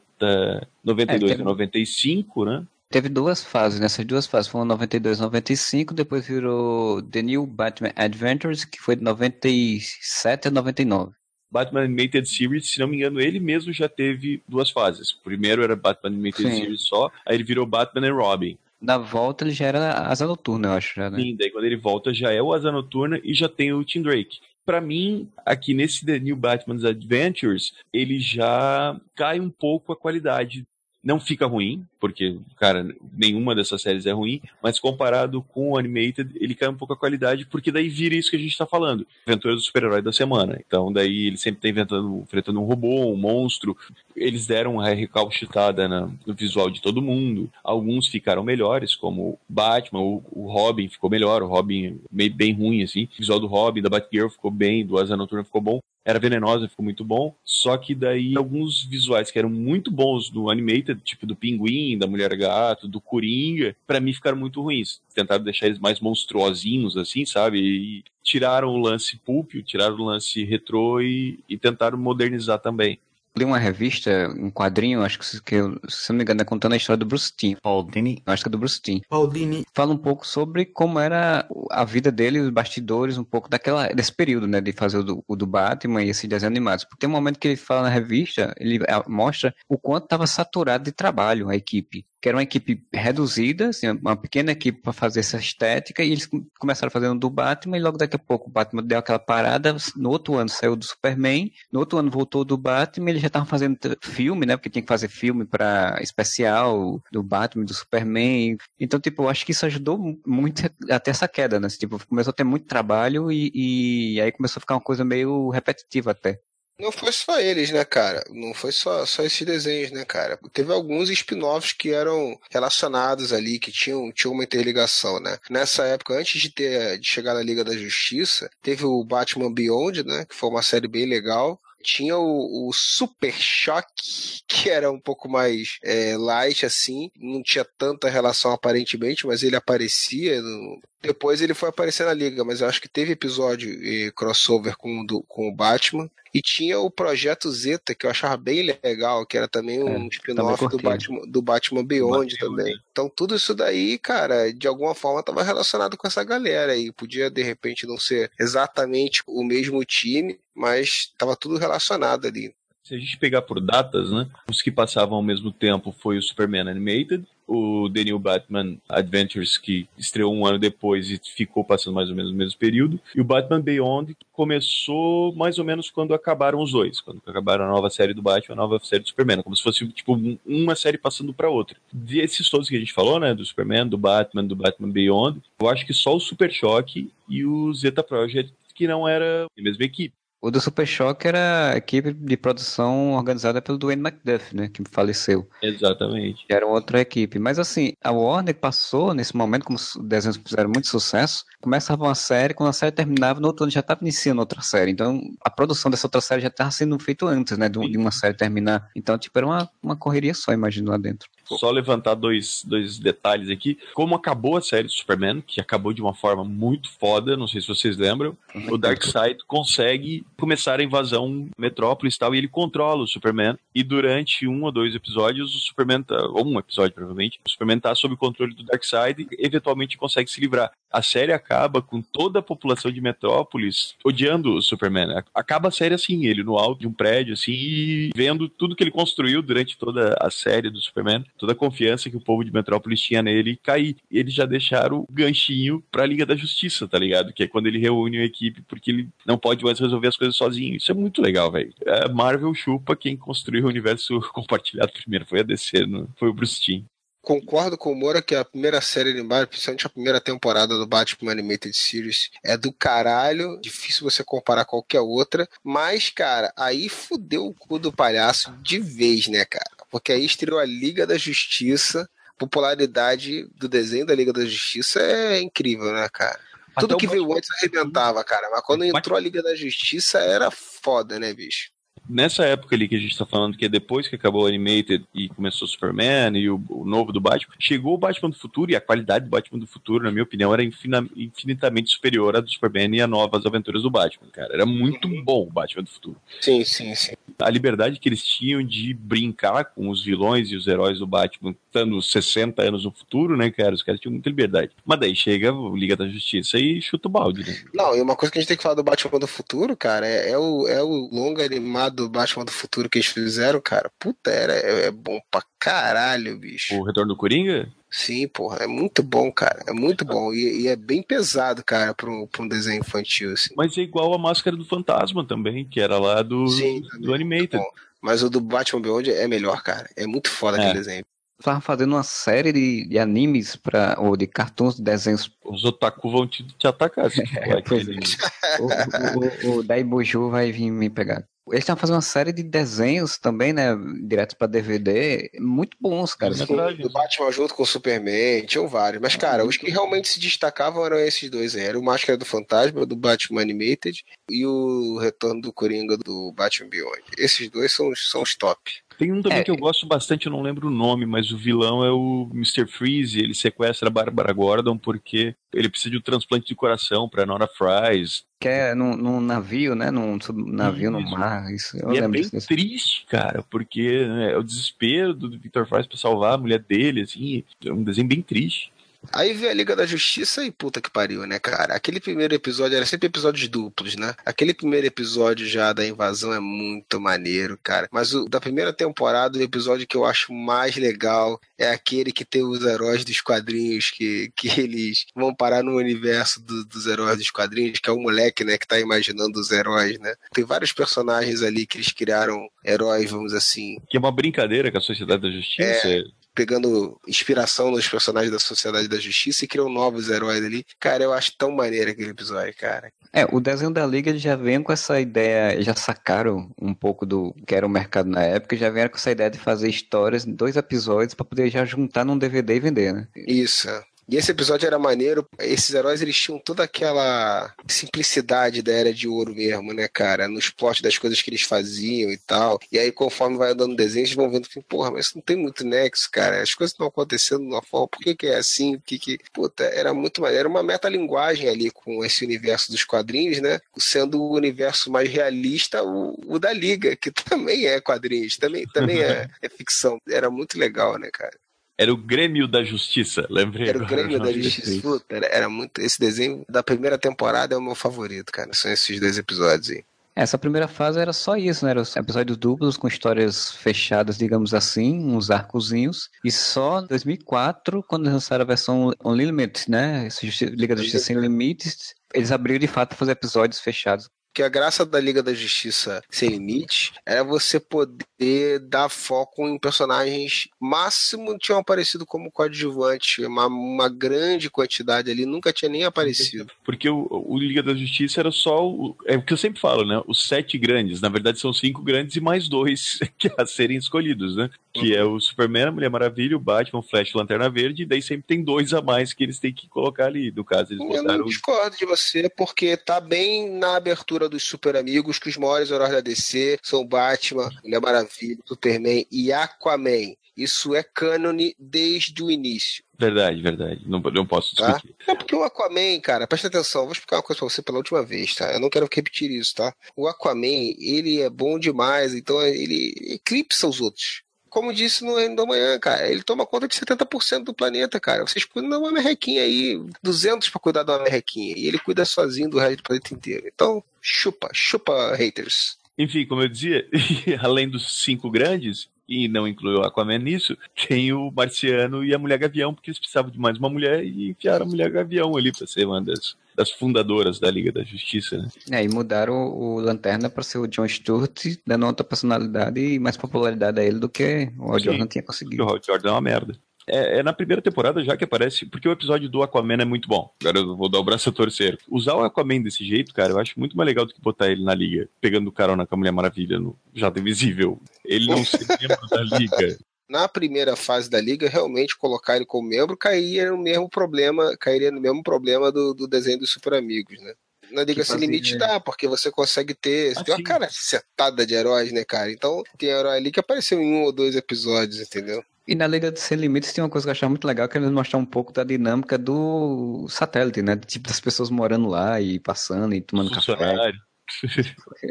92 0.84 1.32
é, 1.32 1.36
teve... 1.36 1.42
a 1.42 1.46
95, 1.46 2.46
né? 2.46 2.66
Teve 2.90 3.10
duas 3.10 3.44
fases, 3.44 3.82
nessas 3.82 4.06
duas 4.06 4.26
fases 4.26 4.50
foram 4.50 4.64
92 4.64 5.20
95, 5.20 5.94
depois 5.94 6.26
virou 6.26 7.02
The 7.02 7.22
New 7.22 7.46
Batman 7.46 7.92
Adventures, 7.94 8.64
que 8.64 8.80
foi 8.80 8.96
de 8.96 9.04
97 9.04 10.48
a 10.48 10.52
99. 10.52 11.12
Batman 11.52 11.84
Animated 11.84 12.28
Series, 12.28 12.70
se 12.70 12.80
não 12.80 12.88
me 12.88 12.98
engano, 12.98 13.20
ele 13.20 13.40
mesmo 13.40 13.72
já 13.72 13.88
teve 13.88 14.42
duas 14.48 14.70
fases. 14.70 15.12
O 15.12 15.22
primeiro 15.24 15.64
era 15.64 15.76
Batman 15.76 16.10
Animated 16.10 16.50
Sim. 16.50 16.56
Series 16.56 16.82
só, 16.82 17.12
aí 17.26 17.36
ele 17.36 17.44
virou 17.44 17.66
Batman 17.66 18.08
e 18.08 18.12
Robin. 18.12 18.58
Na 18.80 18.98
volta 18.98 19.44
ele 19.44 19.52
já 19.52 19.66
era 19.66 20.08
Asa 20.08 20.28
Noturna, 20.28 20.68
eu 20.68 20.74
acho. 20.74 20.96
Já, 20.96 21.10
né? 21.10 21.20
Sim, 21.20 21.36
daí 21.36 21.50
quando 21.50 21.66
ele 21.66 21.78
volta 21.78 22.14
já 22.14 22.32
é 22.32 22.42
o 22.42 22.54
Asa 22.54 22.72
Noturna 22.72 23.20
e 23.24 23.34
já 23.34 23.50
tem 23.50 23.74
o 23.74 23.84
Tim 23.84 24.02
Drake. 24.02 24.40
Para 24.66 24.82
mim, 24.82 25.30
aqui 25.46 25.74
nesse 25.74 26.06
The 26.06 26.20
New 26.20 26.36
Batman's 26.36 26.84
Adventures, 26.84 27.74
ele 27.92 28.20
já 28.20 29.00
cai 29.16 29.40
um 29.40 29.50
pouco 29.50 29.94
a 29.94 29.96
qualidade 29.96 30.68
não 31.08 31.22
fica 31.22 31.46
ruim, 31.46 31.86
porque, 32.02 32.38
cara, 32.58 32.86
nenhuma 33.14 33.56
dessas 33.56 33.82
séries 33.82 34.06
é 34.06 34.12
ruim, 34.12 34.42
mas 34.62 34.78
comparado 34.78 35.42
com 35.42 35.72
o 35.72 35.78
Animated, 35.78 36.32
ele 36.36 36.54
cai 36.54 36.68
um 36.68 36.76
pouco 36.76 36.94
a 36.94 36.98
qualidade, 36.98 37.46
porque 37.46 37.72
daí 37.72 37.88
vira 37.88 38.14
isso 38.14 38.30
que 38.30 38.36
a 38.36 38.40
gente 38.40 38.58
tá 38.58 38.66
falando. 38.66 39.08
Aventura 39.26 39.56
do 39.56 39.62
super-herói 39.62 40.02
da 40.02 40.12
semana. 40.12 40.60
Então, 40.68 40.92
daí 40.92 41.28
ele 41.28 41.38
sempre 41.38 41.62
tá 41.62 41.70
inventando, 41.70 42.24
enfrentando 42.24 42.60
um 42.60 42.66
robô, 42.66 43.10
um 43.10 43.16
monstro. 43.16 43.78
Eles 44.18 44.46
deram 44.46 44.74
uma 44.74 44.90
recalchutada 44.90 45.88
no 45.88 46.34
visual 46.36 46.70
de 46.70 46.82
todo 46.82 47.02
mundo. 47.02 47.50
Alguns 47.64 48.08
ficaram 48.08 48.44
melhores, 48.44 48.94
como 48.94 49.40
Batman, 49.48 50.02
o, 50.02 50.22
o 50.30 50.52
Robin 50.52 50.90
ficou 50.90 51.10
melhor, 51.10 51.42
o 51.42 51.48
Robin 51.48 52.02
meio 52.12 52.34
bem 52.34 52.52
ruim, 52.52 52.84
assim. 52.84 53.06
O 53.06 53.18
visual 53.18 53.40
do 53.40 53.48
Robin, 53.48 53.82
da 53.82 53.90
Batgirl 53.90 54.28
ficou 54.28 54.52
bem, 54.52 54.86
do 54.86 54.98
Asa 54.98 55.16
Noturna 55.16 55.46
ficou 55.46 55.62
bom 55.62 55.80
era 56.08 56.20
venenosa, 56.20 56.70
ficou 56.70 56.86
muito 56.86 57.04
bom. 57.04 57.36
Só 57.44 57.76
que 57.76 57.94
daí 57.94 58.38
alguns 58.38 58.86
visuais 58.86 59.30
que 59.30 59.38
eram 59.38 59.50
muito 59.50 59.92
bons 59.92 60.30
do 60.30 60.50
Animated, 60.50 60.97
tipo 61.04 61.26
do 61.26 61.36
Pinguim, 61.36 61.98
da 61.98 62.08
Mulher 62.08 62.36
Gato, 62.36 62.88
do 62.88 63.00
Coringa, 63.02 63.76
para 63.86 64.00
mim 64.00 64.14
ficaram 64.14 64.38
muito 64.38 64.62
ruins. 64.62 65.02
Tentaram 65.14 65.44
deixar 65.44 65.68
eles 65.68 65.80
mais 65.80 66.00
monstruosinhos, 66.00 66.98
assim, 66.98 67.26
sabe? 67.26 67.60
E 67.60 68.04
tiraram 68.24 68.70
o 68.70 68.78
lance 68.78 69.18
pulp, 69.18 69.54
tiraram 69.66 69.96
o 69.96 70.06
lance 70.06 70.44
retrô 70.44 71.02
e, 71.02 71.40
e 71.48 71.58
tentaram 71.58 71.98
modernizar 71.98 72.60
também 72.60 73.00
li 73.38 73.46
uma 73.46 73.58
revista, 73.58 74.34
um 74.38 74.50
quadrinho, 74.50 75.04
acho 75.04 75.20
que, 75.20 75.42
que 75.42 75.56
se 75.88 76.10
não 76.10 76.18
me 76.18 76.24
engano, 76.24 76.42
é 76.42 76.46
contando 76.46 76.74
a 76.74 76.78
história 76.78 76.98
do 76.98 77.06
Bruce 77.06 77.32
Timm. 77.36 77.56
Paul 77.62 77.84
Dini. 77.84 78.22
Acho 78.26 78.44
que 78.44 78.50
é 78.50 78.52
do 78.52 78.58
Bruce 78.58 78.82
Timm. 78.82 79.00
Paul 79.10 79.28
Dini. 79.28 79.64
Fala 79.74 79.94
um 79.94 79.98
pouco 79.98 80.26
sobre 80.26 80.66
como 80.66 81.00
era 81.00 81.48
a 81.72 81.86
vida 81.86 82.12
dele, 82.12 82.40
os 82.40 82.50
bastidores, 82.50 83.18
um 83.18 83.24
pouco 83.24 83.50
daquela, 83.50 83.88
desse 83.90 84.12
período, 84.12 84.48
né, 84.48 84.60
de 84.60 84.72
fazer 84.72 84.98
o 84.98 85.04
do, 85.04 85.24
o 85.28 85.36
do 85.36 85.46
Batman 85.46 86.04
e 86.04 86.10
esse 86.10 86.28
desenho 86.28 86.52
animado. 86.52 86.86
Porque 86.88 86.98
tem 87.00 87.10
um 87.10 87.14
momento 87.14 87.40
que 87.40 87.48
ele 87.48 87.56
fala 87.56 87.84
na 87.84 87.90
revista, 87.90 88.54
ele 88.58 88.80
mostra 89.08 89.54
o 89.70 89.78
quanto 89.78 90.06
estava 90.06 90.28
saturado 90.28 90.84
de 90.84 90.92
trabalho 90.92 91.50
a 91.50 91.56
equipe 91.56 92.06
que 92.22 92.28
era 92.28 92.38
uma 92.38 92.44
equipe 92.44 92.84
reduzida, 92.94 93.70
assim, 93.70 93.90
uma 93.90 94.16
pequena 94.16 94.52
equipe 94.52 94.82
para 94.82 94.94
fazer 94.94 95.20
essa 95.20 95.38
estética, 95.38 96.04
e 96.04 96.12
eles 96.12 96.28
começaram 96.60 96.92
fazendo 96.92 97.20
do 97.20 97.30
Batman, 97.30 97.78
e 97.78 97.82
logo 97.82 97.98
daqui 97.98 98.16
a 98.16 98.20
pouco 98.20 98.50
o 98.50 98.52
Batman 98.52 98.84
deu 98.84 98.98
aquela 98.98 99.20
parada, 99.20 99.76
no 99.96 100.10
outro 100.10 100.36
ano 100.36 100.50
saiu 100.50 100.76
do 100.76 100.86
Superman, 100.86 101.52
no 101.72 101.80
outro 101.80 101.98
ano 101.98 102.10
voltou 102.10 102.44
do 102.44 102.58
Batman, 102.58 103.12
eles 103.12 103.22
já 103.22 103.28
estavam 103.28 103.48
fazendo 103.48 103.78
filme, 104.04 104.46
né, 104.46 104.58
porque 104.58 104.70
tinha 104.70 104.82
que 104.82 104.88
fazer 104.88 105.08
filme 105.08 105.46
para 105.46 106.00
especial 106.02 107.02
do 107.12 107.22
Batman, 107.22 107.66
do 107.66 107.74
Superman, 107.74 108.58
então, 108.80 109.00
tipo, 109.00 109.24
eu 109.24 109.30
acho 109.30 109.46
que 109.46 109.52
isso 109.52 109.66
ajudou 109.66 110.00
muito 110.26 110.64
até 110.90 111.12
essa 111.12 111.28
queda, 111.28 111.60
né, 111.60 111.68
tipo, 111.70 112.04
começou 112.08 112.32
a 112.32 112.34
ter 112.34 112.44
muito 112.44 112.66
trabalho, 112.66 113.32
e, 113.32 114.16
e 114.16 114.22
aí 114.22 114.32
começou 114.32 114.60
a 114.60 114.62
ficar 114.62 114.76
uma 114.76 114.82
coisa 114.82 115.04
meio 115.04 115.50
repetitiva 115.50 116.12
até. 116.12 116.40
Não 116.80 116.92
foi 116.92 117.12
só 117.12 117.40
eles, 117.40 117.72
né, 117.72 117.84
cara? 117.84 118.24
Não 118.30 118.54
foi 118.54 118.72
só, 118.72 119.06
só 119.06 119.24
esses 119.24 119.46
desenhos, 119.46 119.92
né, 119.92 120.06
cara? 120.06 120.40
Teve 120.54 120.72
alguns 120.72 121.10
spin-offs 121.10 121.74
que 121.74 121.90
eram 121.92 122.40
relacionados 122.52 123.34
ali, 123.34 123.58
que 123.58 123.72
tinham, 123.72 124.12
tinham 124.12 124.34
uma 124.34 124.44
interligação, 124.44 125.20
né? 125.20 125.40
Nessa 125.50 125.86
época, 125.86 126.14
antes 126.14 126.40
de 126.40 126.50
ter 126.52 127.00
de 127.00 127.08
chegar 127.08 127.34
na 127.34 127.42
Liga 127.42 127.64
da 127.64 127.76
Justiça, 127.76 128.50
teve 128.62 128.86
o 128.86 129.04
Batman 129.04 129.52
Beyond, 129.52 130.04
né? 130.04 130.26
Que 130.26 130.36
foi 130.36 130.50
uma 130.50 130.62
série 130.62 130.88
bem 130.88 131.06
legal 131.06 131.60
tinha 131.88 132.18
o, 132.18 132.68
o, 132.68 132.74
Super 132.74 133.34
Choque, 133.34 134.42
que 134.46 134.70
era 134.70 134.92
um 134.92 135.00
pouco 135.00 135.30
mais 135.30 135.78
é, 135.84 136.18
light, 136.18 136.66
assim, 136.66 137.10
não 137.16 137.42
tinha 137.42 137.66
tanta 137.78 138.10
relação 138.10 138.52
aparentemente, 138.52 139.26
mas 139.26 139.42
ele 139.42 139.56
aparecia. 139.56 140.42
No... 140.42 140.82
Depois 141.02 141.42
ele 141.42 141.54
foi 141.54 141.70
aparecer 141.70 142.06
na 142.06 142.14
Liga, 142.14 142.44
mas 142.44 142.62
eu 142.62 142.68
acho 142.68 142.82
que 142.82 142.90
teve 142.90 143.12
episódio 143.12 143.70
eh, 143.84 144.12
crossover 144.16 144.76
com, 144.78 145.06
do, 145.06 145.22
com 145.24 145.48
o 145.48 145.56
Batman. 145.56 146.10
E 146.34 146.42
tinha 146.42 146.80
o 146.80 146.92
Projeto 146.92 147.50
Zeta, 147.52 147.96
que 147.96 148.06
eu 148.06 148.10
achava 148.10 148.36
bem 148.38 148.76
legal, 148.84 149.26
que 149.26 149.38
era 149.38 149.48
também 149.48 149.82
um 149.82 150.06
é, 150.06 150.08
spin-off 150.08 150.68
do 150.68 150.78
Batman, 150.78 151.22
do 151.28 151.42
Batman 151.42 151.84
Beyond 151.84 152.34
Batman, 152.34 152.50
também. 152.50 152.80
Então 152.92 153.10
tudo 153.10 153.36
isso 153.36 153.56
daí, 153.56 153.98
cara, 153.98 154.52
de 154.52 154.68
alguma 154.68 154.94
forma 154.94 155.22
estava 155.22 155.42
relacionado 155.42 155.98
com 155.98 156.06
essa 156.06 156.24
galera 156.24 156.76
e 156.76 156.92
podia 156.92 157.30
de 157.30 157.42
repente 157.42 157.88
não 157.88 157.98
ser 157.98 158.30
exatamente 158.40 159.24
o 159.26 159.44
mesmo 159.44 159.84
time, 159.86 160.40
mas 160.54 161.10
estava 161.12 161.36
tudo 161.36 161.58
relacionado 161.58 162.28
ali. 162.28 162.54
Se 162.84 162.96
a 162.96 162.98
gente 162.98 163.18
pegar 163.18 163.42
por 163.42 163.60
datas, 163.60 164.12
né? 164.12 164.30
Os 164.50 164.62
que 164.62 164.72
passavam 164.72 165.18
ao 165.18 165.24
mesmo 165.24 165.52
tempo 165.52 165.92
foi 165.92 166.18
o 166.18 166.22
Superman 166.22 166.70
Animated, 166.70 167.26
o 167.48 167.90
The 167.90 168.04
New 168.04 168.20
Batman 168.20 168.78
Adventures, 168.90 169.58
que 169.58 169.88
estreou 169.98 170.34
um 170.34 170.46
ano 170.46 170.60
depois 170.60 171.10
e 171.10 171.20
ficou 171.24 171.64
passando 171.64 171.96
mais 171.96 172.10
ou 172.10 172.16
menos 172.16 172.32
no 172.32 172.38
mesmo 172.38 172.60
período, 172.60 173.00
e 173.16 173.22
o 173.22 173.24
Batman 173.24 173.62
Beyond, 173.62 174.14
que 174.14 174.26
começou 174.32 175.34
mais 175.36 175.58
ou 175.58 175.66
menos 175.66 175.90
quando 175.90 176.14
acabaram 176.14 176.62
os 176.62 176.72
dois, 176.72 177.00
quando 177.00 177.22
acabaram 177.26 177.66
a 177.66 177.70
nova 177.70 177.90
série 177.90 178.14
do 178.14 178.22
Batman, 178.22 178.54
a 178.54 178.58
nova 178.58 178.80
série 178.84 179.04
do 179.04 179.10
Superman, 179.10 179.42
como 179.42 179.56
se 179.56 179.64
fosse 179.64 179.88
tipo 179.88 180.20
uma 180.46 180.76
série 180.76 180.98
passando 180.98 181.34
para 181.34 181.50
outra. 181.50 181.78
Desses 181.92 182.50
todos 182.50 182.68
que 182.68 182.76
a 182.76 182.80
gente 182.80 182.94
falou, 182.94 183.20
né, 183.20 183.34
do 183.34 183.46
Superman, 183.46 183.88
do 183.88 183.98
Batman, 183.98 184.44
do 184.44 184.56
Batman 184.56 184.90
Beyond, 184.90 185.42
eu 185.60 185.70
acho 185.70 185.86
que 185.86 185.94
só 185.94 186.16
o 186.16 186.20
Super 186.20 186.52
Choque 186.52 187.12
e 187.30 187.46
o 187.46 187.74
Zeta 187.74 188.04
Project 188.04 188.54
que 188.78 188.88
não 188.88 189.08
era 189.08 189.46
a 189.46 189.62
mesma 189.62 189.84
equipe. 189.84 190.14
O 190.48 190.50
do 190.50 190.62
Super 190.62 190.88
Shock 190.88 191.28
era 191.28 191.74
a 191.74 191.76
equipe 191.76 192.14
de 192.14 192.38
produção 192.38 193.12
organizada 193.12 193.62
pelo 193.62 193.78
Dwayne 193.78 194.02
McDuff, 194.02 194.56
né? 194.56 194.70
Que 194.70 194.82
faleceu. 194.90 195.46
Exatamente. 195.62 196.46
Era 196.48 196.66
outra 196.66 197.02
equipe. 197.02 197.38
Mas 197.38 197.60
assim, 197.60 197.92
a 198.02 198.12
Warner 198.12 198.56
passou 198.56 199.14
nesse 199.14 199.36
momento, 199.36 199.66
como 199.66 199.76
os 199.76 200.00
desenhos 200.02 200.38
fizeram 200.38 200.70
muito 200.70 200.88
sucesso, 200.88 201.44
começava 201.60 202.06
uma 202.06 202.16
série, 202.16 202.54
quando 202.54 202.70
a 202.70 202.74
série 202.74 202.94
terminava, 202.94 203.42
no 203.42 203.48
outro 203.48 203.66
ano 203.66 203.72
já 203.74 203.82
estava 203.82 204.00
iniciando 204.02 204.40
outra 204.40 204.62
série. 204.62 204.90
Então, 204.90 205.20
a 205.44 205.50
produção 205.50 205.92
dessa 205.92 206.08
outra 206.08 206.22
série 206.22 206.42
já 206.42 206.48
estava 206.48 206.72
sendo 206.72 206.98
feita 206.98 207.26
antes, 207.26 207.58
né? 207.58 207.68
De 207.68 207.98
uma 207.98 208.12
série 208.12 208.34
terminar. 208.34 208.90
Então, 208.96 209.18
tipo, 209.18 209.38
era 209.38 209.46
uma, 209.46 209.70
uma 209.84 209.98
correria 209.98 210.34
só, 210.34 210.54
imagino, 210.54 210.92
lá 210.92 210.98
dentro. 210.98 211.28
Só 211.58 211.72
levantar 211.72 212.16
dois, 212.16 212.64
dois 212.66 213.00
detalhes 213.00 213.50
aqui. 213.50 213.78
Como 213.94 214.16
acabou 214.16 214.58
a 214.58 214.62
série 214.62 214.88
do 214.88 214.92
Superman, 214.92 215.42
que 215.46 215.62
acabou 215.62 215.94
de 215.94 216.02
uma 216.02 216.14
forma 216.14 216.44
muito 216.44 216.90
foda, 217.00 217.38
não 217.38 217.48
sei 217.48 217.62
se 217.62 217.68
vocês 217.68 217.98
lembram, 217.98 218.38
o 218.70 218.78
Darkseid 218.78 219.40
consegue 219.48 220.26
começar 220.38 220.80
a 220.80 220.84
invasão 220.84 221.50
Metrópolis 221.58 222.16
e 222.16 222.20
tal, 222.20 222.36
e 222.36 222.38
ele 222.38 222.48
controla 222.48 223.04
o 223.04 223.08
Superman. 223.08 223.58
E 223.74 223.84
durante 223.84 224.48
um 224.48 224.64
ou 224.64 224.72
dois 224.72 224.96
episódios, 224.96 225.56
o 225.56 225.60
Superman 225.60 226.04
tá, 226.04 226.18
ou 226.28 226.46
um 226.46 226.60
episódio 226.60 226.94
provavelmente, 226.94 227.40
o 227.46 227.50
Superman 227.50 227.80
tá 227.80 227.94
sob 227.96 228.14
o 228.14 228.18
controle 228.18 228.54
do 228.54 228.64
Darkseid 228.64 229.28
e 229.32 229.46
eventualmente 229.46 229.98
consegue 229.98 230.30
se 230.30 230.42
livrar. 230.42 230.72
A 230.92 231.02
série 231.02 231.34
acaba 231.34 231.82
com 231.82 232.02
toda 232.02 232.40
a 232.40 232.42
população 232.42 232.92
de 232.92 233.02
Metrópolis 233.02 233.96
odiando 234.04 234.56
o 234.56 234.62
Superman. 234.62 235.22
Acaba 235.34 235.68
a 235.68 235.72
série 235.72 235.94
assim, 235.94 236.26
ele 236.26 236.44
no 236.44 236.58
alto 236.58 236.80
de 236.80 236.88
um 236.88 236.94
prédio, 236.94 237.34
assim, 237.34 237.52
e 237.52 238.10
vendo 238.16 238.48
tudo 238.48 238.76
que 238.76 238.84
ele 238.84 238.92
construiu 238.92 239.42
durante 239.42 239.78
toda 239.78 240.16
a 240.20 240.32
série 240.32 240.70
do 240.70 240.82
Superman 240.82 241.24
toda 241.38 241.54
a 241.54 241.56
confiança 241.56 242.10
que 242.10 242.18
o 242.18 242.22
povo 242.22 242.44
de 242.44 242.52
Metrópolis 242.52 243.02
tinha 243.02 243.22
nele 243.22 243.58
cair. 243.62 243.96
Eles 244.10 244.34
já 244.34 244.46
deixaram 244.46 245.00
o 245.00 245.08
ganchinho 245.12 245.84
pra 245.92 246.06
Liga 246.06 246.26
da 246.26 246.36
Justiça, 246.36 246.88
tá 246.88 246.98
ligado? 246.98 247.34
Que 247.34 247.44
é 247.44 247.48
quando 247.48 247.68
ele 247.68 247.80
reúne 247.80 248.18
a 248.18 248.26
equipe 248.26 248.62
porque 248.68 248.92
ele 248.92 249.10
não 249.26 249.38
pode 249.38 249.64
mais 249.64 249.80
resolver 249.80 250.08
as 250.08 250.18
coisas 250.18 250.36
sozinho. 250.36 250.76
Isso 250.76 250.92
é 250.92 250.96
muito 250.96 251.22
legal, 251.22 251.52
velho. 251.52 251.74
É 251.86 252.08
Marvel 252.10 252.54
chupa 252.54 252.96
quem 252.96 253.16
construiu 253.16 253.66
o 253.66 253.70
universo 253.70 254.20
compartilhado 254.34 254.92
primeiro. 254.92 255.26
Foi 255.26 255.40
a 255.40 255.44
DC, 255.44 255.86
não 255.86 256.08
foi 256.18 256.30
o 256.30 256.34
Bruce 256.34 256.60
Timm. 256.62 256.84
concordo 257.22 257.78
com 257.78 257.92
o 257.92 257.96
Moura 257.96 258.22
que 258.22 258.36
a 258.36 258.46
primeira 258.46 258.80
série 258.80 259.12
animada, 259.12 259.46
principalmente 259.46 259.86
a 259.86 259.90
primeira 259.90 260.22
temporada 260.22 260.78
do 260.78 260.88
Batman 260.88 261.32
Animated 261.32 261.76
Series, 261.76 262.30
é 262.44 262.58
do 262.58 262.72
caralho. 262.72 263.60
Difícil 263.62 264.10
você 264.10 264.24
comparar 264.24 264.66
qualquer 264.66 265.02
outra. 265.02 265.48
Mas, 265.64 266.10
cara, 266.10 266.54
aí 266.58 266.88
fudeu 266.90 267.46
o 267.46 267.54
cu 267.54 267.78
do 267.78 267.92
palhaço 267.92 268.52
de 268.62 268.80
vez, 268.80 269.28
né, 269.28 269.44
cara? 269.46 269.77
Porque 269.90 270.12
aí 270.12 270.26
estreou 270.26 270.60
a 270.60 270.66
Liga 270.66 271.06
da 271.06 271.18
Justiça. 271.18 272.10
Popularidade 272.38 273.48
do 273.56 273.68
desenho 273.68 274.06
da 274.06 274.14
Liga 274.14 274.32
da 274.32 274.46
Justiça 274.46 275.02
é 275.02 275.42
incrível, 275.42 275.92
né, 275.92 276.08
cara? 276.14 276.40
Tudo 276.80 276.98
que 276.98 277.08
veio 277.08 277.34
antes 277.34 277.50
arrebentava, 277.58 278.24
cara. 278.24 278.50
Mas 278.52 278.62
quando 278.62 278.84
entrou 278.84 279.18
a 279.18 279.22
Liga 279.22 279.42
da 279.42 279.56
Justiça 279.56 280.20
era 280.20 280.52
foda, 280.52 281.20
né, 281.20 281.34
bicho? 281.34 281.72
Nessa 282.10 282.46
época 282.46 282.76
ali 282.76 282.88
que 282.88 282.96
a 282.96 283.00
gente 283.00 283.18
tá 283.18 283.26
falando, 283.26 283.58
que 283.58 283.66
é 283.66 283.70
depois 283.70 284.08
que 284.08 284.16
acabou 284.16 284.44
o 284.44 284.48
Animated 284.48 285.06
e 285.14 285.30
começou 285.30 285.66
o 285.66 285.70
Superman 285.70 286.38
e 286.38 286.50
o, 286.50 286.62
o, 286.70 286.86
novo 286.86 287.12
do 287.12 287.20
Batman, 287.20 287.54
chegou 287.60 287.94
o 287.94 287.98
Batman 287.98 288.30
do 288.30 288.36
Futuro 288.36 288.72
e 288.72 288.76
a 288.76 288.82
qualidade 288.82 289.26
do 289.26 289.32
Batman 289.32 289.60
do 289.60 289.68
Futuro, 289.68 290.04
na 290.04 290.12
minha 290.12 290.24
opinião, 290.24 290.54
era 290.54 290.64
infinitamente 290.64 291.92
superior 291.92 292.36
à 292.36 292.40
do 292.40 292.50
Superman 292.50 292.96
e 292.96 293.02
a 293.02 293.08
novas 293.08 293.46
aventuras 293.46 293.84
do 293.84 293.90
Batman, 293.90 294.28
cara. 294.32 294.54
Era 294.54 294.66
muito 294.66 295.08
uhum. 295.08 295.24
bom 295.24 295.44
o 295.44 295.52
Batman 295.52 295.84
do 295.84 295.90
Futuro. 295.90 296.18
Sim, 296.42 296.64
sim, 296.64 296.96
sim. 296.96 297.14
A 297.40 297.50
liberdade 297.50 298.00
que 298.00 298.10
eles 298.10 298.24
tinham 298.24 298.64
de 298.64 298.94
brincar 298.94 299.66
com 299.66 299.90
os 299.90 300.04
vilões 300.04 300.52
e 300.52 300.56
os 300.56 300.68
heróis 300.68 301.00
do 301.00 301.08
Batman, 301.08 301.56
estando 301.68 302.02
60 302.02 302.62
anos 302.62 302.86
no 302.86 302.92
futuro, 302.92 303.38
né, 303.38 303.52
cara? 303.52 303.76
Os 303.76 303.84
caras 303.84 304.00
tinham 304.00 304.14
muita 304.14 304.30
liberdade. 304.30 304.72
Mas 304.86 305.00
daí 305.00 305.16
chega 305.16 305.54
o 305.54 305.76
Liga 305.76 305.96
da 305.96 306.08
Justiça 306.08 306.58
e 306.58 306.82
chuta 306.82 307.08
o 307.08 307.12
balde, 307.12 307.46
né? 307.46 307.56
Não, 307.74 307.96
e 307.96 308.02
uma 308.02 308.16
coisa 308.16 308.32
que 308.32 308.40
a 308.40 308.42
gente 308.42 308.48
tem 308.48 308.58
que 308.58 308.64
falar 308.64 308.76
do 308.76 308.84
Batman 308.84 309.20
do 309.20 309.28
Futuro, 309.28 309.76
cara, 309.76 310.08
é, 310.08 310.32
é 310.32 310.38
o, 310.38 310.68
é 310.68 310.82
o 310.82 311.10
longa 311.12 311.46
animado 311.46 311.97
do 311.98 312.08
Batman 312.08 312.46
do 312.46 312.52
Futuro 312.52 312.88
que 312.88 313.00
eles 313.00 313.08
fizeram, 313.08 313.60
cara, 313.60 313.92
puta, 314.00 314.30
era, 314.30 314.54
é, 314.54 314.86
é 314.86 314.92
bom 314.92 315.20
pra 315.32 315.42
caralho, 315.60 316.38
bicho. 316.38 316.76
O 316.76 316.84
Retorno 316.84 317.14
do 317.14 317.18
Coringa? 317.18 317.68
Sim, 317.90 318.28
porra, 318.28 318.60
é 318.60 318.68
muito 318.68 319.02
bom, 319.02 319.32
cara. 319.32 319.64
É 319.68 319.74
muito 319.74 320.06
bom. 320.06 320.32
E, 320.32 320.62
e 320.62 320.68
é 320.68 320.76
bem 320.76 321.02
pesado, 321.02 321.64
cara, 321.66 321.96
pra 321.96 322.10
um, 322.10 322.28
pra 322.28 322.44
um 322.44 322.48
desenho 322.48 322.82
infantil, 322.82 323.34
assim. 323.34 323.54
Mas 323.58 323.76
é 323.78 323.82
igual 323.82 324.14
a 324.14 324.18
Máscara 324.18 324.56
do 324.56 324.66
Fantasma 324.66 325.26
também, 325.26 325.66
que 325.66 325.80
era 325.80 325.98
lá 325.98 326.22
do, 326.22 326.48
Sim, 326.48 326.82
do 327.00 327.14
Animated. 327.14 327.64
Mas 328.00 328.22
o 328.22 328.30
do 328.30 328.40
Batman 328.40 328.82
Beyond 328.82 329.12
é 329.12 329.28
melhor, 329.28 329.64
cara. 329.64 329.90
É 329.96 330.06
muito 330.06 330.30
foda 330.30 330.58
é. 330.58 330.62
aquele 330.62 330.80
desenho 330.80 331.04
estavam 331.40 331.62
fazendo 331.62 331.94
uma 331.94 332.04
série 332.04 332.52
de, 332.52 332.88
de, 332.88 332.98
animes 332.98 333.56
pra, 333.56 333.96
ou 334.00 334.18
de 334.18 334.26
cartões 334.26 334.76
de 334.76 334.82
desenhos. 334.82 335.32
Os 335.46 335.64
otaku 335.64 336.10
vão 336.10 336.28
te, 336.28 336.44
te 336.44 336.68
atacar. 336.68 337.10
Se 337.12 337.22
é, 337.22 337.50
é. 337.50 338.60
o, 338.60 338.66
o, 338.66 339.56
o, 339.56 339.60
o 339.60 339.64
Daiboju 339.64 340.32
vai 340.32 340.52
vir 340.52 340.72
me 340.72 340.90
pegar. 340.90 341.24
Eles 341.50 341.60
estão 341.60 341.76
fazendo 341.76 341.96
uma 341.96 342.02
série 342.02 342.34
de 342.34 342.44
desenhos 342.44 343.18
também, 343.18 343.54
né? 343.54 343.76
Direto 344.04 344.36
pra 344.36 344.48
DVD. 344.48 345.30
Muito 345.40 345.78
bons, 345.80 346.14
cara. 346.14 346.34
Sim, 346.34 346.46
do 346.46 346.90
Batman 346.90 347.32
junto 347.32 347.54
com 347.54 347.64
o 347.64 347.66
Superman, 347.66 348.46
tinham 348.46 348.68
vários. 348.68 349.02
Mas, 349.02 349.16
cara, 349.16 349.46
os 349.46 349.58
que 349.58 349.70
realmente 349.70 350.08
se 350.08 350.20
destacavam 350.20 350.86
eram 350.86 350.98
esses 350.98 351.30
dois. 351.30 351.56
Era 351.56 351.80
o 351.80 351.84
Máscara 351.84 352.18
do 352.18 352.26
Fantasma, 352.26 352.86
do 352.86 352.96
Batman 352.96 353.42
Animated, 353.42 354.04
e 354.30 354.46
o 354.46 354.98
Retorno 355.00 355.42
do 355.42 355.54
Coringa 355.54 355.98
do 355.98 356.32
Batman 356.34 356.70
Beyond. 356.70 357.04
Esses 357.18 357.50
dois 357.50 357.74
são, 357.74 357.92
são 357.96 358.22
os 358.22 358.36
top. 358.36 358.60
Tem 358.98 359.12
um 359.12 359.22
também 359.22 359.40
é, 359.40 359.44
que 359.44 359.52
eu 359.52 359.58
gosto 359.58 359.86
bastante, 359.86 360.26
eu 360.26 360.32
não 360.32 360.42
lembro 360.42 360.68
o 360.68 360.72
nome, 360.72 361.06
mas 361.06 361.32
o 361.32 361.38
vilão 361.38 361.86
é 361.86 361.92
o 361.92 362.30
Mr. 362.34 362.66
Freeze. 362.66 363.20
Ele 363.20 363.36
sequestra 363.36 363.88
a 363.88 363.92
Barbara 363.92 364.34
Gordon 364.34 364.78
porque 364.78 365.36
ele 365.54 365.70
precisa 365.70 365.92
de 365.92 365.98
um 365.98 366.02
transplante 366.02 366.48
de 366.48 366.56
coração 366.56 367.08
para 367.08 367.26
Nora 367.26 367.48
Fries. 367.48 368.26
Que 368.40 368.48
é 368.48 368.76
num, 368.76 368.96
num 368.96 369.22
navio, 369.22 369.76
né? 369.76 369.92
Num 369.92 370.18
navio 370.48 370.92
isso. 370.98 371.12
no 371.12 371.12
mar. 371.12 371.54
Isso, 371.54 371.78
eu 371.78 371.94
e 371.94 371.98
é 371.98 372.08
bem 372.08 372.22
disso. 372.24 372.48
triste, 372.48 373.06
cara, 373.08 373.44
porque 373.50 374.08
né, 374.08 374.34
é 374.34 374.38
o 374.38 374.44
desespero 374.44 375.14
do 375.14 375.30
Victor 375.30 375.68
Fries 375.68 375.86
para 375.86 375.98
salvar 375.98 376.34
a 376.34 376.38
mulher 376.38 376.60
dele, 376.60 377.02
assim. 377.02 377.44
É 377.64 377.72
um 377.72 377.84
desenho 377.84 378.08
bem 378.08 378.22
triste. 378.22 378.72
Aí 379.12 379.34
veio 379.34 379.52
a 379.52 379.54
Liga 379.54 379.76
da 379.76 379.86
Justiça 379.86 380.44
e 380.44 380.52
puta 380.52 380.82
que 380.82 380.90
pariu, 380.90 381.26
né, 381.26 381.40
cara? 381.40 381.76
Aquele 381.76 382.00
primeiro 382.00 382.34
episódio 382.34 382.76
era 382.76 382.86
sempre 382.86 383.08
episódios 383.08 383.48
duplos, 383.48 383.96
né? 383.96 384.14
Aquele 384.26 384.54
primeiro 384.54 384.88
episódio 384.88 385.46
já 385.48 385.74
da 385.74 385.86
invasão 385.86 386.34
é 386.34 386.40
muito 386.40 387.00
maneiro, 387.00 387.58
cara. 387.62 387.88
Mas 387.92 388.14
o 388.14 388.26
da 388.26 388.40
primeira 388.40 388.74
temporada, 388.74 389.38
o 389.38 389.42
episódio 389.42 389.88
que 389.88 389.96
eu 389.96 390.06
acho 390.06 390.34
mais 390.34 390.76
legal 390.76 391.40
é 391.58 391.70
aquele 391.70 392.12
que 392.12 392.26
tem 392.26 392.44
os 392.44 392.64
heróis 392.64 393.04
dos 393.04 393.22
quadrinhos, 393.22 393.92
que, 393.92 394.32
que 394.36 394.48
eles 394.60 395.06
vão 395.16 395.34
parar 395.34 395.64
no 395.64 395.76
universo 395.76 396.44
do, 396.44 396.66
dos 396.66 396.86
heróis 396.86 397.18
dos 397.18 397.32
quadrinhos, 397.32 397.80
que 397.80 397.90
é 397.90 397.94
o 397.94 398.00
moleque, 398.00 398.44
né, 398.44 398.58
que 398.58 398.68
tá 398.68 398.80
imaginando 398.80 399.40
os 399.40 399.52
heróis, 399.52 399.98
né? 400.00 400.14
Tem 400.34 400.44
vários 400.44 400.72
personagens 400.72 401.42
ali 401.42 401.66
que 401.66 401.78
eles 401.78 401.92
criaram 401.92 402.48
heróis, 402.64 403.10
vamos 403.10 403.34
assim. 403.34 403.78
Que 403.90 403.98
é 403.98 404.00
uma 404.00 404.12
brincadeira 404.12 404.72
com 404.72 404.78
a 404.78 404.82
Sociedade 404.82 405.22
da 405.22 405.32
Justiça. 405.32 405.88
É, 405.88 406.04
pegando 406.38 407.02
inspiração 407.08 407.72
nos 407.72 407.90
personagens 407.90 408.32
da 408.32 408.38
Sociedade 408.38 408.88
da 408.88 409.00
Justiça 409.00 409.44
e 409.44 409.48
criam 409.48 409.68
novos 409.68 410.08
heróis 410.08 410.46
ali. 410.46 410.64
Cara, 410.80 411.04
eu 411.04 411.12
acho 411.12 411.36
tão 411.36 411.50
maneiro 411.50 411.90
aquele 411.90 412.12
episódio, 412.12 412.54
cara. 412.56 412.92
É, 413.12 413.26
o 413.32 413.40
desenho 413.40 413.72
da 413.72 413.84
Liga 413.88 414.16
já 414.16 414.36
vem 414.36 414.62
com 414.62 414.72
essa 414.72 415.02
ideia, 415.02 415.60
já 415.64 415.74
sacaram 415.74 416.52
um 416.62 416.76
pouco 416.76 417.08
do 417.08 417.34
que 417.48 417.56
era 417.56 417.66
o 417.66 417.70
mercado 417.70 418.08
na 418.08 418.22
época, 418.22 418.56
já 418.56 418.70
vieram 418.70 418.92
com 418.92 418.98
essa 418.98 419.10
ideia 419.10 419.32
de 419.32 419.40
fazer 419.40 419.68
histórias 419.68 420.28
em 420.28 420.32
dois 420.32 420.56
episódios 420.56 421.16
para 421.16 421.26
poder 421.26 421.50
já 421.50 421.66
juntar 421.66 422.06
num 422.06 422.18
DVD 422.18 422.58
e 422.58 422.60
vender, 422.60 422.94
né? 422.94 423.08
Isso. 423.16 423.68
E 424.10 424.16
esse 424.16 424.32
episódio 424.32 424.66
era 424.66 424.80
maneiro. 424.80 425.28
Esses 425.38 425.74
heróis 425.74 426.02
eles 426.02 426.18
tinham 426.18 426.40
toda 426.40 426.64
aquela 426.64 427.54
simplicidade 427.68 428.62
da 428.62 428.72
era 428.72 428.94
de 428.94 429.08
ouro 429.08 429.36
mesmo, 429.36 429.74
né, 429.74 429.88
cara? 429.88 430.30
Nos 430.30 430.50
plots 430.50 430.82
das 430.82 430.98
coisas 430.98 431.22
que 431.22 431.30
eles 431.30 431.42
faziam 431.42 432.10
e 432.10 432.18
tal. 432.18 432.58
E 432.72 432.80
aí, 432.80 432.90
conforme 432.92 433.38
vai 433.38 433.52
andando 433.52 433.74
o 433.74 433.76
desenho, 433.76 434.06
eles 434.06 434.16
vão 434.16 434.30
vendo 434.30 434.48
que, 434.48 434.62
porra, 434.62 434.92
mas 434.92 435.14
não 435.14 435.22
tem 435.22 435.36
muito 435.36 435.66
nexo, 435.66 436.10
cara. 436.10 436.42
As 436.42 436.54
coisas 436.54 436.72
estão 436.72 436.88
acontecendo 436.88 437.42
de 437.42 437.48
uma 437.48 437.62
forma. 437.62 437.90
Por 437.90 438.00
que, 438.00 438.16
que 438.16 438.28
é 438.28 438.38
assim? 438.38 438.78
Por 438.78 438.86
que, 438.86 438.98
que. 438.98 439.20
Puta, 439.34 439.66
era 439.66 439.94
muito 439.94 440.22
maneiro. 440.22 440.40
Era 440.40 440.50
uma 440.50 440.64
metalinguagem 440.64 441.50
ali 441.50 441.70
com 441.70 442.06
esse 442.06 442.24
universo 442.24 442.72
dos 442.72 442.86
quadrinhos, 442.86 443.42
né? 443.42 443.60
Sendo 443.78 444.22
o 444.22 444.36
universo 444.36 444.90
mais 444.90 445.10
realista, 445.10 445.84
o, 445.84 446.18
o 446.28 446.40
da 446.40 446.54
Liga, 446.54 446.96
que 446.96 447.12
também 447.12 447.66
é 447.66 447.82
quadrinhos, 447.82 448.38
também, 448.38 448.66
também 448.68 449.02
é, 449.02 449.28
é 449.42 449.50
ficção. 449.50 450.00
Era 450.08 450.30
muito 450.30 450.58
legal, 450.58 450.98
né, 450.98 451.10
cara? 451.12 451.38
Era 451.78 451.94
o 451.94 451.98
Grêmio 451.98 452.48
da 452.48 452.64
Justiça, 452.64 453.28
lembrei. 453.30 453.70
Era 453.70 453.84
o 453.84 453.86
Grêmio 453.86 454.20
da 454.20 454.32
Justiça. 454.32 454.82
Puta, 454.82 455.06
era, 455.16 455.28
era, 455.28 455.50
muito. 455.50 455.80
Esse 455.80 456.00
desenho 456.00 456.44
da 456.50 456.64
primeira 456.64 456.98
temporada 456.98 457.54
é 457.54 457.58
o 457.58 457.62
meu 457.62 457.76
favorito, 457.76 458.32
cara. 458.32 458.50
São 458.54 458.72
esses 458.72 459.00
dois 459.00 459.18
episódios 459.18 459.70
aí. 459.70 459.84
Essa 460.16 460.36
primeira 460.36 460.68
fase 460.68 461.00
era 461.00 461.14
só 461.14 461.36
isso, 461.38 461.64
né? 461.64 461.70
Eram 461.70 461.84
episódios 461.96 462.38
duplos 462.38 462.76
com 462.76 462.88
histórias 462.88 463.52
fechadas, 463.52 464.18
digamos 464.18 464.52
assim, 464.56 464.98
uns 464.98 465.30
arcozinhos. 465.30 466.10
E 466.26 466.32
só 466.32 466.82
em 466.82 466.88
2004, 466.88 467.84
quando 467.84 468.10
lançaram 468.10 468.42
a 468.42 468.48
versão 468.48 468.92
Unlimited, 469.06 469.70
né? 469.70 470.10
Liga 470.54 470.76
da 470.76 470.82
Justiça 470.82 471.06
Sem 471.06 471.20
Limites, 471.20 471.94
eles 472.12 472.32
abriram 472.32 472.60
de 472.60 472.68
fato 472.68 472.96
fazer 472.96 473.12
episódios 473.12 473.60
fechados 473.60 474.10
que 474.38 474.44
a 474.44 474.50
graça 474.50 474.86
da 474.86 475.00
Liga 475.00 475.24
da 475.24 475.34
Justiça 475.34 476.00
Sem 476.12 476.30
Limite 476.30 476.94
era 477.04 477.24
você 477.24 477.60
poder 477.60 478.60
dar 478.60 478.88
foco 478.88 479.48
em 479.48 479.58
personagens 479.58 480.48
máximo 480.62 481.36
tinham 481.40 481.58
aparecido 481.60 482.06
como 482.06 482.32
coadjuvante, 482.32 483.26
uma, 483.26 483.48
uma 483.48 483.90
grande 483.90 484.48
quantidade 484.48 485.10
ali 485.10 485.26
nunca 485.26 485.52
tinha 485.52 485.70
nem 485.70 485.86
aparecido. 485.86 486.52
Porque 486.64 486.88
o, 486.88 487.08
o 487.10 487.36
Liga 487.36 487.64
da 487.64 487.74
Justiça 487.74 488.20
era 488.20 488.30
só 488.30 488.64
o, 488.64 488.96
é 489.08 489.18
o 489.18 489.24
que 489.24 489.34
eu 489.34 489.38
sempre 489.38 489.60
falo, 489.60 489.84
né? 489.84 490.00
Os 490.06 490.28
sete 490.28 490.56
grandes, 490.60 491.02
na 491.02 491.10
verdade 491.10 491.40
são 491.40 491.52
cinco 491.52 491.82
grandes 491.82 492.16
e 492.16 492.22
mais 492.22 492.48
dois 492.48 493.00
que 493.18 493.32
a 493.36 493.46
serem 493.48 493.78
escolhidos, 493.78 494.36
né? 494.36 494.52
Que 494.72 494.94
uhum. 494.94 495.00
é 495.00 495.04
o 495.04 495.20
Superman, 495.20 495.64
a 495.64 495.72
Mulher 495.72 495.90
Maravilha, 495.90 496.38
o 496.38 496.40
Batman, 496.40 496.82
o 496.82 496.84
Flash, 496.84 497.16
o 497.16 497.18
Lanterna 497.18 497.50
Verde, 497.50 497.82
e 497.82 497.86
daí 497.88 498.04
sempre 498.04 498.28
tem 498.28 498.44
dois 498.44 498.72
a 498.72 498.84
mais 498.84 499.14
que 499.14 499.24
eles 499.24 499.40
têm 499.40 499.52
que 499.52 499.68
colocar 499.68 500.06
ali, 500.06 500.32
no 500.32 500.46
caso 500.46 500.74
eles 500.74 500.82
eu 500.82 500.90
botaram... 500.90 501.20
não 501.20 501.26
discordo 501.26 501.76
de 501.76 501.86
você, 501.88 502.30
porque 502.30 502.78
tá 502.78 503.02
bem 503.02 503.50
na 503.50 503.76
abertura 503.76 504.27
dos 504.28 504.44
super 504.44 504.76
amigos 504.76 505.20
que 505.20 505.30
os 505.30 505.38
maiores 505.38 505.72
heróis 505.72 505.92
da 505.92 506.02
DC 506.02 506.60
são 506.62 506.86
Batman, 506.86 507.50
Mulher 507.64 507.82
Maravilha, 507.82 508.38
Superman 508.46 509.06
e 509.12 509.32
Aquaman. 509.32 510.16
Isso 510.36 510.76
é 510.76 510.84
cânone 510.84 511.56
desde 511.58 512.24
o 512.24 512.30
início. 512.30 512.84
Verdade, 513.00 513.42
verdade. 513.42 513.82
Não, 513.88 514.00
não 514.00 514.26
posso 514.26 514.56
tá? 514.56 514.74
discutir. 514.74 514.96
Tá? 515.04 515.14
É 515.14 515.16
porque 515.16 515.36
o 515.36 515.44
Aquaman, 515.44 516.00
cara, 516.00 516.28
presta 516.28 516.48
atenção, 516.48 516.84
vou 516.84 516.92
explicar 516.92 517.18
uma 517.18 517.24
coisa 517.24 517.40
pra 517.40 517.50
você 517.50 517.62
pela 517.64 517.80
última 517.80 518.04
vez, 518.04 518.36
tá? 518.36 518.54
Eu 518.54 518.60
não 518.60 518.70
quero 518.70 518.88
repetir 518.92 519.32
isso, 519.32 519.56
tá? 519.56 519.74
O 519.96 520.08
Aquaman, 520.08 520.76
ele 520.78 521.22
é 521.22 521.30
bom 521.30 521.58
demais, 521.58 522.14
então 522.14 522.40
ele 522.44 522.94
eclipsa 523.16 523.68
os 523.68 523.82
outros 523.82 524.27
como 524.50 524.74
disse 524.74 525.04
no 525.04 525.16
Reino 525.16 525.36
da 525.36 525.46
Manhã, 525.46 525.80
cara, 525.80 526.10
ele 526.10 526.24
toma 526.24 526.46
conta 526.46 526.68
de 526.68 526.76
70% 526.76 527.44
do 527.44 527.54
planeta, 527.54 528.00
cara. 528.00 528.26
Vocês 528.26 528.46
cuidam 528.46 528.70
de 528.70 528.76
uma 528.78 528.92
merrequinha 528.92 529.44
aí, 529.44 529.80
200 530.02 530.50
para 530.50 530.60
cuidar 530.60 530.84
de 530.84 530.92
uma 530.92 531.04
merrequinha, 531.04 531.54
e 531.58 531.68
ele 531.68 531.80
cuida 531.80 532.06
sozinho 532.06 532.50
do 532.50 532.60
resto 532.60 532.78
do 532.78 532.84
planeta 532.84 533.14
inteiro. 533.14 533.44
Então, 533.54 533.84
chupa, 534.02 534.50
chupa, 534.54 535.16
haters. 535.16 535.78
Enfim, 535.98 536.26
como 536.26 536.42
eu 536.42 536.48
dizia, 536.48 536.88
além 537.42 537.70
dos 537.70 538.04
cinco 538.04 538.30
grandes, 538.30 538.88
e 539.08 539.28
não 539.28 539.48
incluiu 539.48 539.80
o 539.80 539.86
Aquaman 539.86 540.20
nisso, 540.20 540.58
tem 540.88 541.14
o 541.14 541.32
Marciano 541.32 542.04
e 542.04 542.14
a 542.14 542.20
Mulher 542.20 542.38
Gavião, 542.38 542.74
porque 542.74 542.90
eles 542.90 543.00
precisavam 543.00 543.32
de 543.32 543.40
mais 543.40 543.58
uma 543.58 543.70
mulher 543.70 544.04
e 544.04 544.30
enfiaram 544.30 544.66
a 544.66 544.70
Mulher 544.70 544.92
Gavião 544.92 545.36
ali 545.38 545.52
para 545.52 545.66
ser 545.66 545.86
uma 545.86 546.02
das, 546.02 546.36
das 546.58 546.72
fundadoras 546.72 547.40
da 547.40 547.52
Liga 547.52 547.72
da 547.72 547.84
Justiça, 547.84 548.38
né? 548.38 548.50
É, 548.72 548.84
e 548.84 548.90
mudaram 548.90 549.34
o, 549.34 549.76
o 549.76 549.80
Lanterna 549.80 550.28
para 550.28 550.44
ser 550.44 550.58
o 550.58 550.68
John 550.68 550.88
Stewart, 550.88 551.46
dando 551.66 551.86
outra 551.86 552.04
personalidade 552.04 552.80
e 552.80 552.98
mais 552.98 553.16
popularidade 553.16 553.80
a 553.80 553.84
ele 553.84 554.00
do 554.00 554.10
que 554.10 554.52
o 554.58 554.72
Hal 554.72 554.80
Jordan 554.80 555.06
tinha 555.06 555.24
conseguido. 555.24 555.64
O 555.64 555.70
Hal 555.70 555.80
Jordan 555.86 556.10
é 556.10 556.12
uma 556.14 556.22
merda. 556.22 556.56
É, 556.90 557.20
é, 557.20 557.24
na 557.24 557.34
primeira 557.34 557.62
temporada 557.62 558.02
já 558.02 558.16
que 558.16 558.24
aparece, 558.24 558.66
porque 558.66 558.88
o 558.88 558.92
episódio 558.94 559.28
do 559.28 559.44
Aquaman 559.44 559.82
é 559.82 559.86
muito 559.86 560.08
bom. 560.08 560.32
Agora 560.42 560.60
eu 560.60 560.76
vou 560.76 560.90
dar 560.90 561.00
o 561.00 561.04
braço 561.04 561.30
a 561.30 561.34
torcer. 561.34 561.78
Usar 561.90 562.16
o 562.16 562.24
Aquaman 562.24 562.62
desse 562.62 562.86
jeito, 562.86 563.14
cara, 563.14 563.34
eu 563.34 563.40
acho 563.40 563.60
muito 563.60 563.76
mais 563.76 563.86
legal 563.86 564.06
do 564.06 564.14
que 564.14 564.22
botar 564.22 564.50
ele 564.50 564.64
na 564.64 564.74
liga, 564.74 565.10
pegando 565.20 565.52
carona 565.52 565.86
com 565.86 565.96
a 565.96 565.98
Mulher 565.98 566.12
Maravilha 566.12 566.58
no 566.58 566.78
Jato 566.96 567.20
Invisível. 567.20 567.80
Ele 568.06 568.28
não 568.28 568.44
ser 568.46 568.66
membro 568.80 569.08
da 569.10 569.22
liga 569.38 569.78
na 570.10 570.28
primeira 570.28 570.76
fase 570.76 571.10
da 571.10 571.20
liga, 571.20 571.50
realmente 571.50 571.98
colocar 571.98 572.36
ele 572.36 572.46
como 572.46 572.68
membro 572.68 572.96
cairia 572.98 573.52
no 573.52 573.58
mesmo 573.58 573.90
problema, 573.90 574.56
cairia 574.58 574.92
no 574.92 575.02
mesmo 575.02 575.22
problema 575.22 575.72
do, 575.72 575.94
do 575.94 576.08
desenho 576.08 576.40
dos 576.40 576.52
Super 576.52 576.76
Amigos, 576.76 577.22
né? 577.22 577.34
Na 577.72 577.84
Liga 577.84 578.04
Sem 578.04 578.18
Limite 578.18 578.56
é. 578.56 578.58
dá, 578.58 578.80
porque 578.80 579.08
você 579.08 579.30
consegue 579.30 579.74
ter. 579.74 580.16
Você 580.16 580.24
tem 580.24 580.36
uma 580.36 580.44
cara 580.44 580.70
setada 580.72 581.46
de 581.46 581.54
heróis, 581.54 581.92
né, 581.92 582.06
cara? 582.06 582.32
Então 582.32 582.64
tem 582.78 582.90
herói 582.90 583.18
ali 583.18 583.32
que 583.32 583.42
apareceu 583.42 583.82
em 583.82 583.94
um 583.94 584.04
ou 584.04 584.12
dois 584.14 584.36
episódios, 584.36 585.02
entendeu? 585.02 585.44
E 585.68 585.76
na 585.76 585.86
Liga 585.86 586.10
de 586.10 586.20
Sem 586.20 586.38
Limites 586.38 586.72
tem 586.72 586.82
uma 586.82 586.90
coisa 586.90 587.06
que 587.06 587.10
eu 587.10 587.12
achava 587.12 587.30
muito 587.30 587.46
legal, 587.46 587.68
que 587.68 587.78
eles 587.78 587.92
mostrar 587.92 588.20
um 588.20 588.26
pouco 588.26 588.54
da 588.54 588.64
dinâmica 588.64 589.18
do 589.18 590.08
satélite, 590.08 590.62
né? 590.62 590.78
Tipo, 590.78 591.10
das 591.10 591.20
pessoas 591.20 591.50
morando 591.50 591.90
lá 591.90 592.22
e 592.22 592.40
passando 592.40 592.96
e 592.96 593.02
tomando 593.02 593.32
café. 593.32 593.92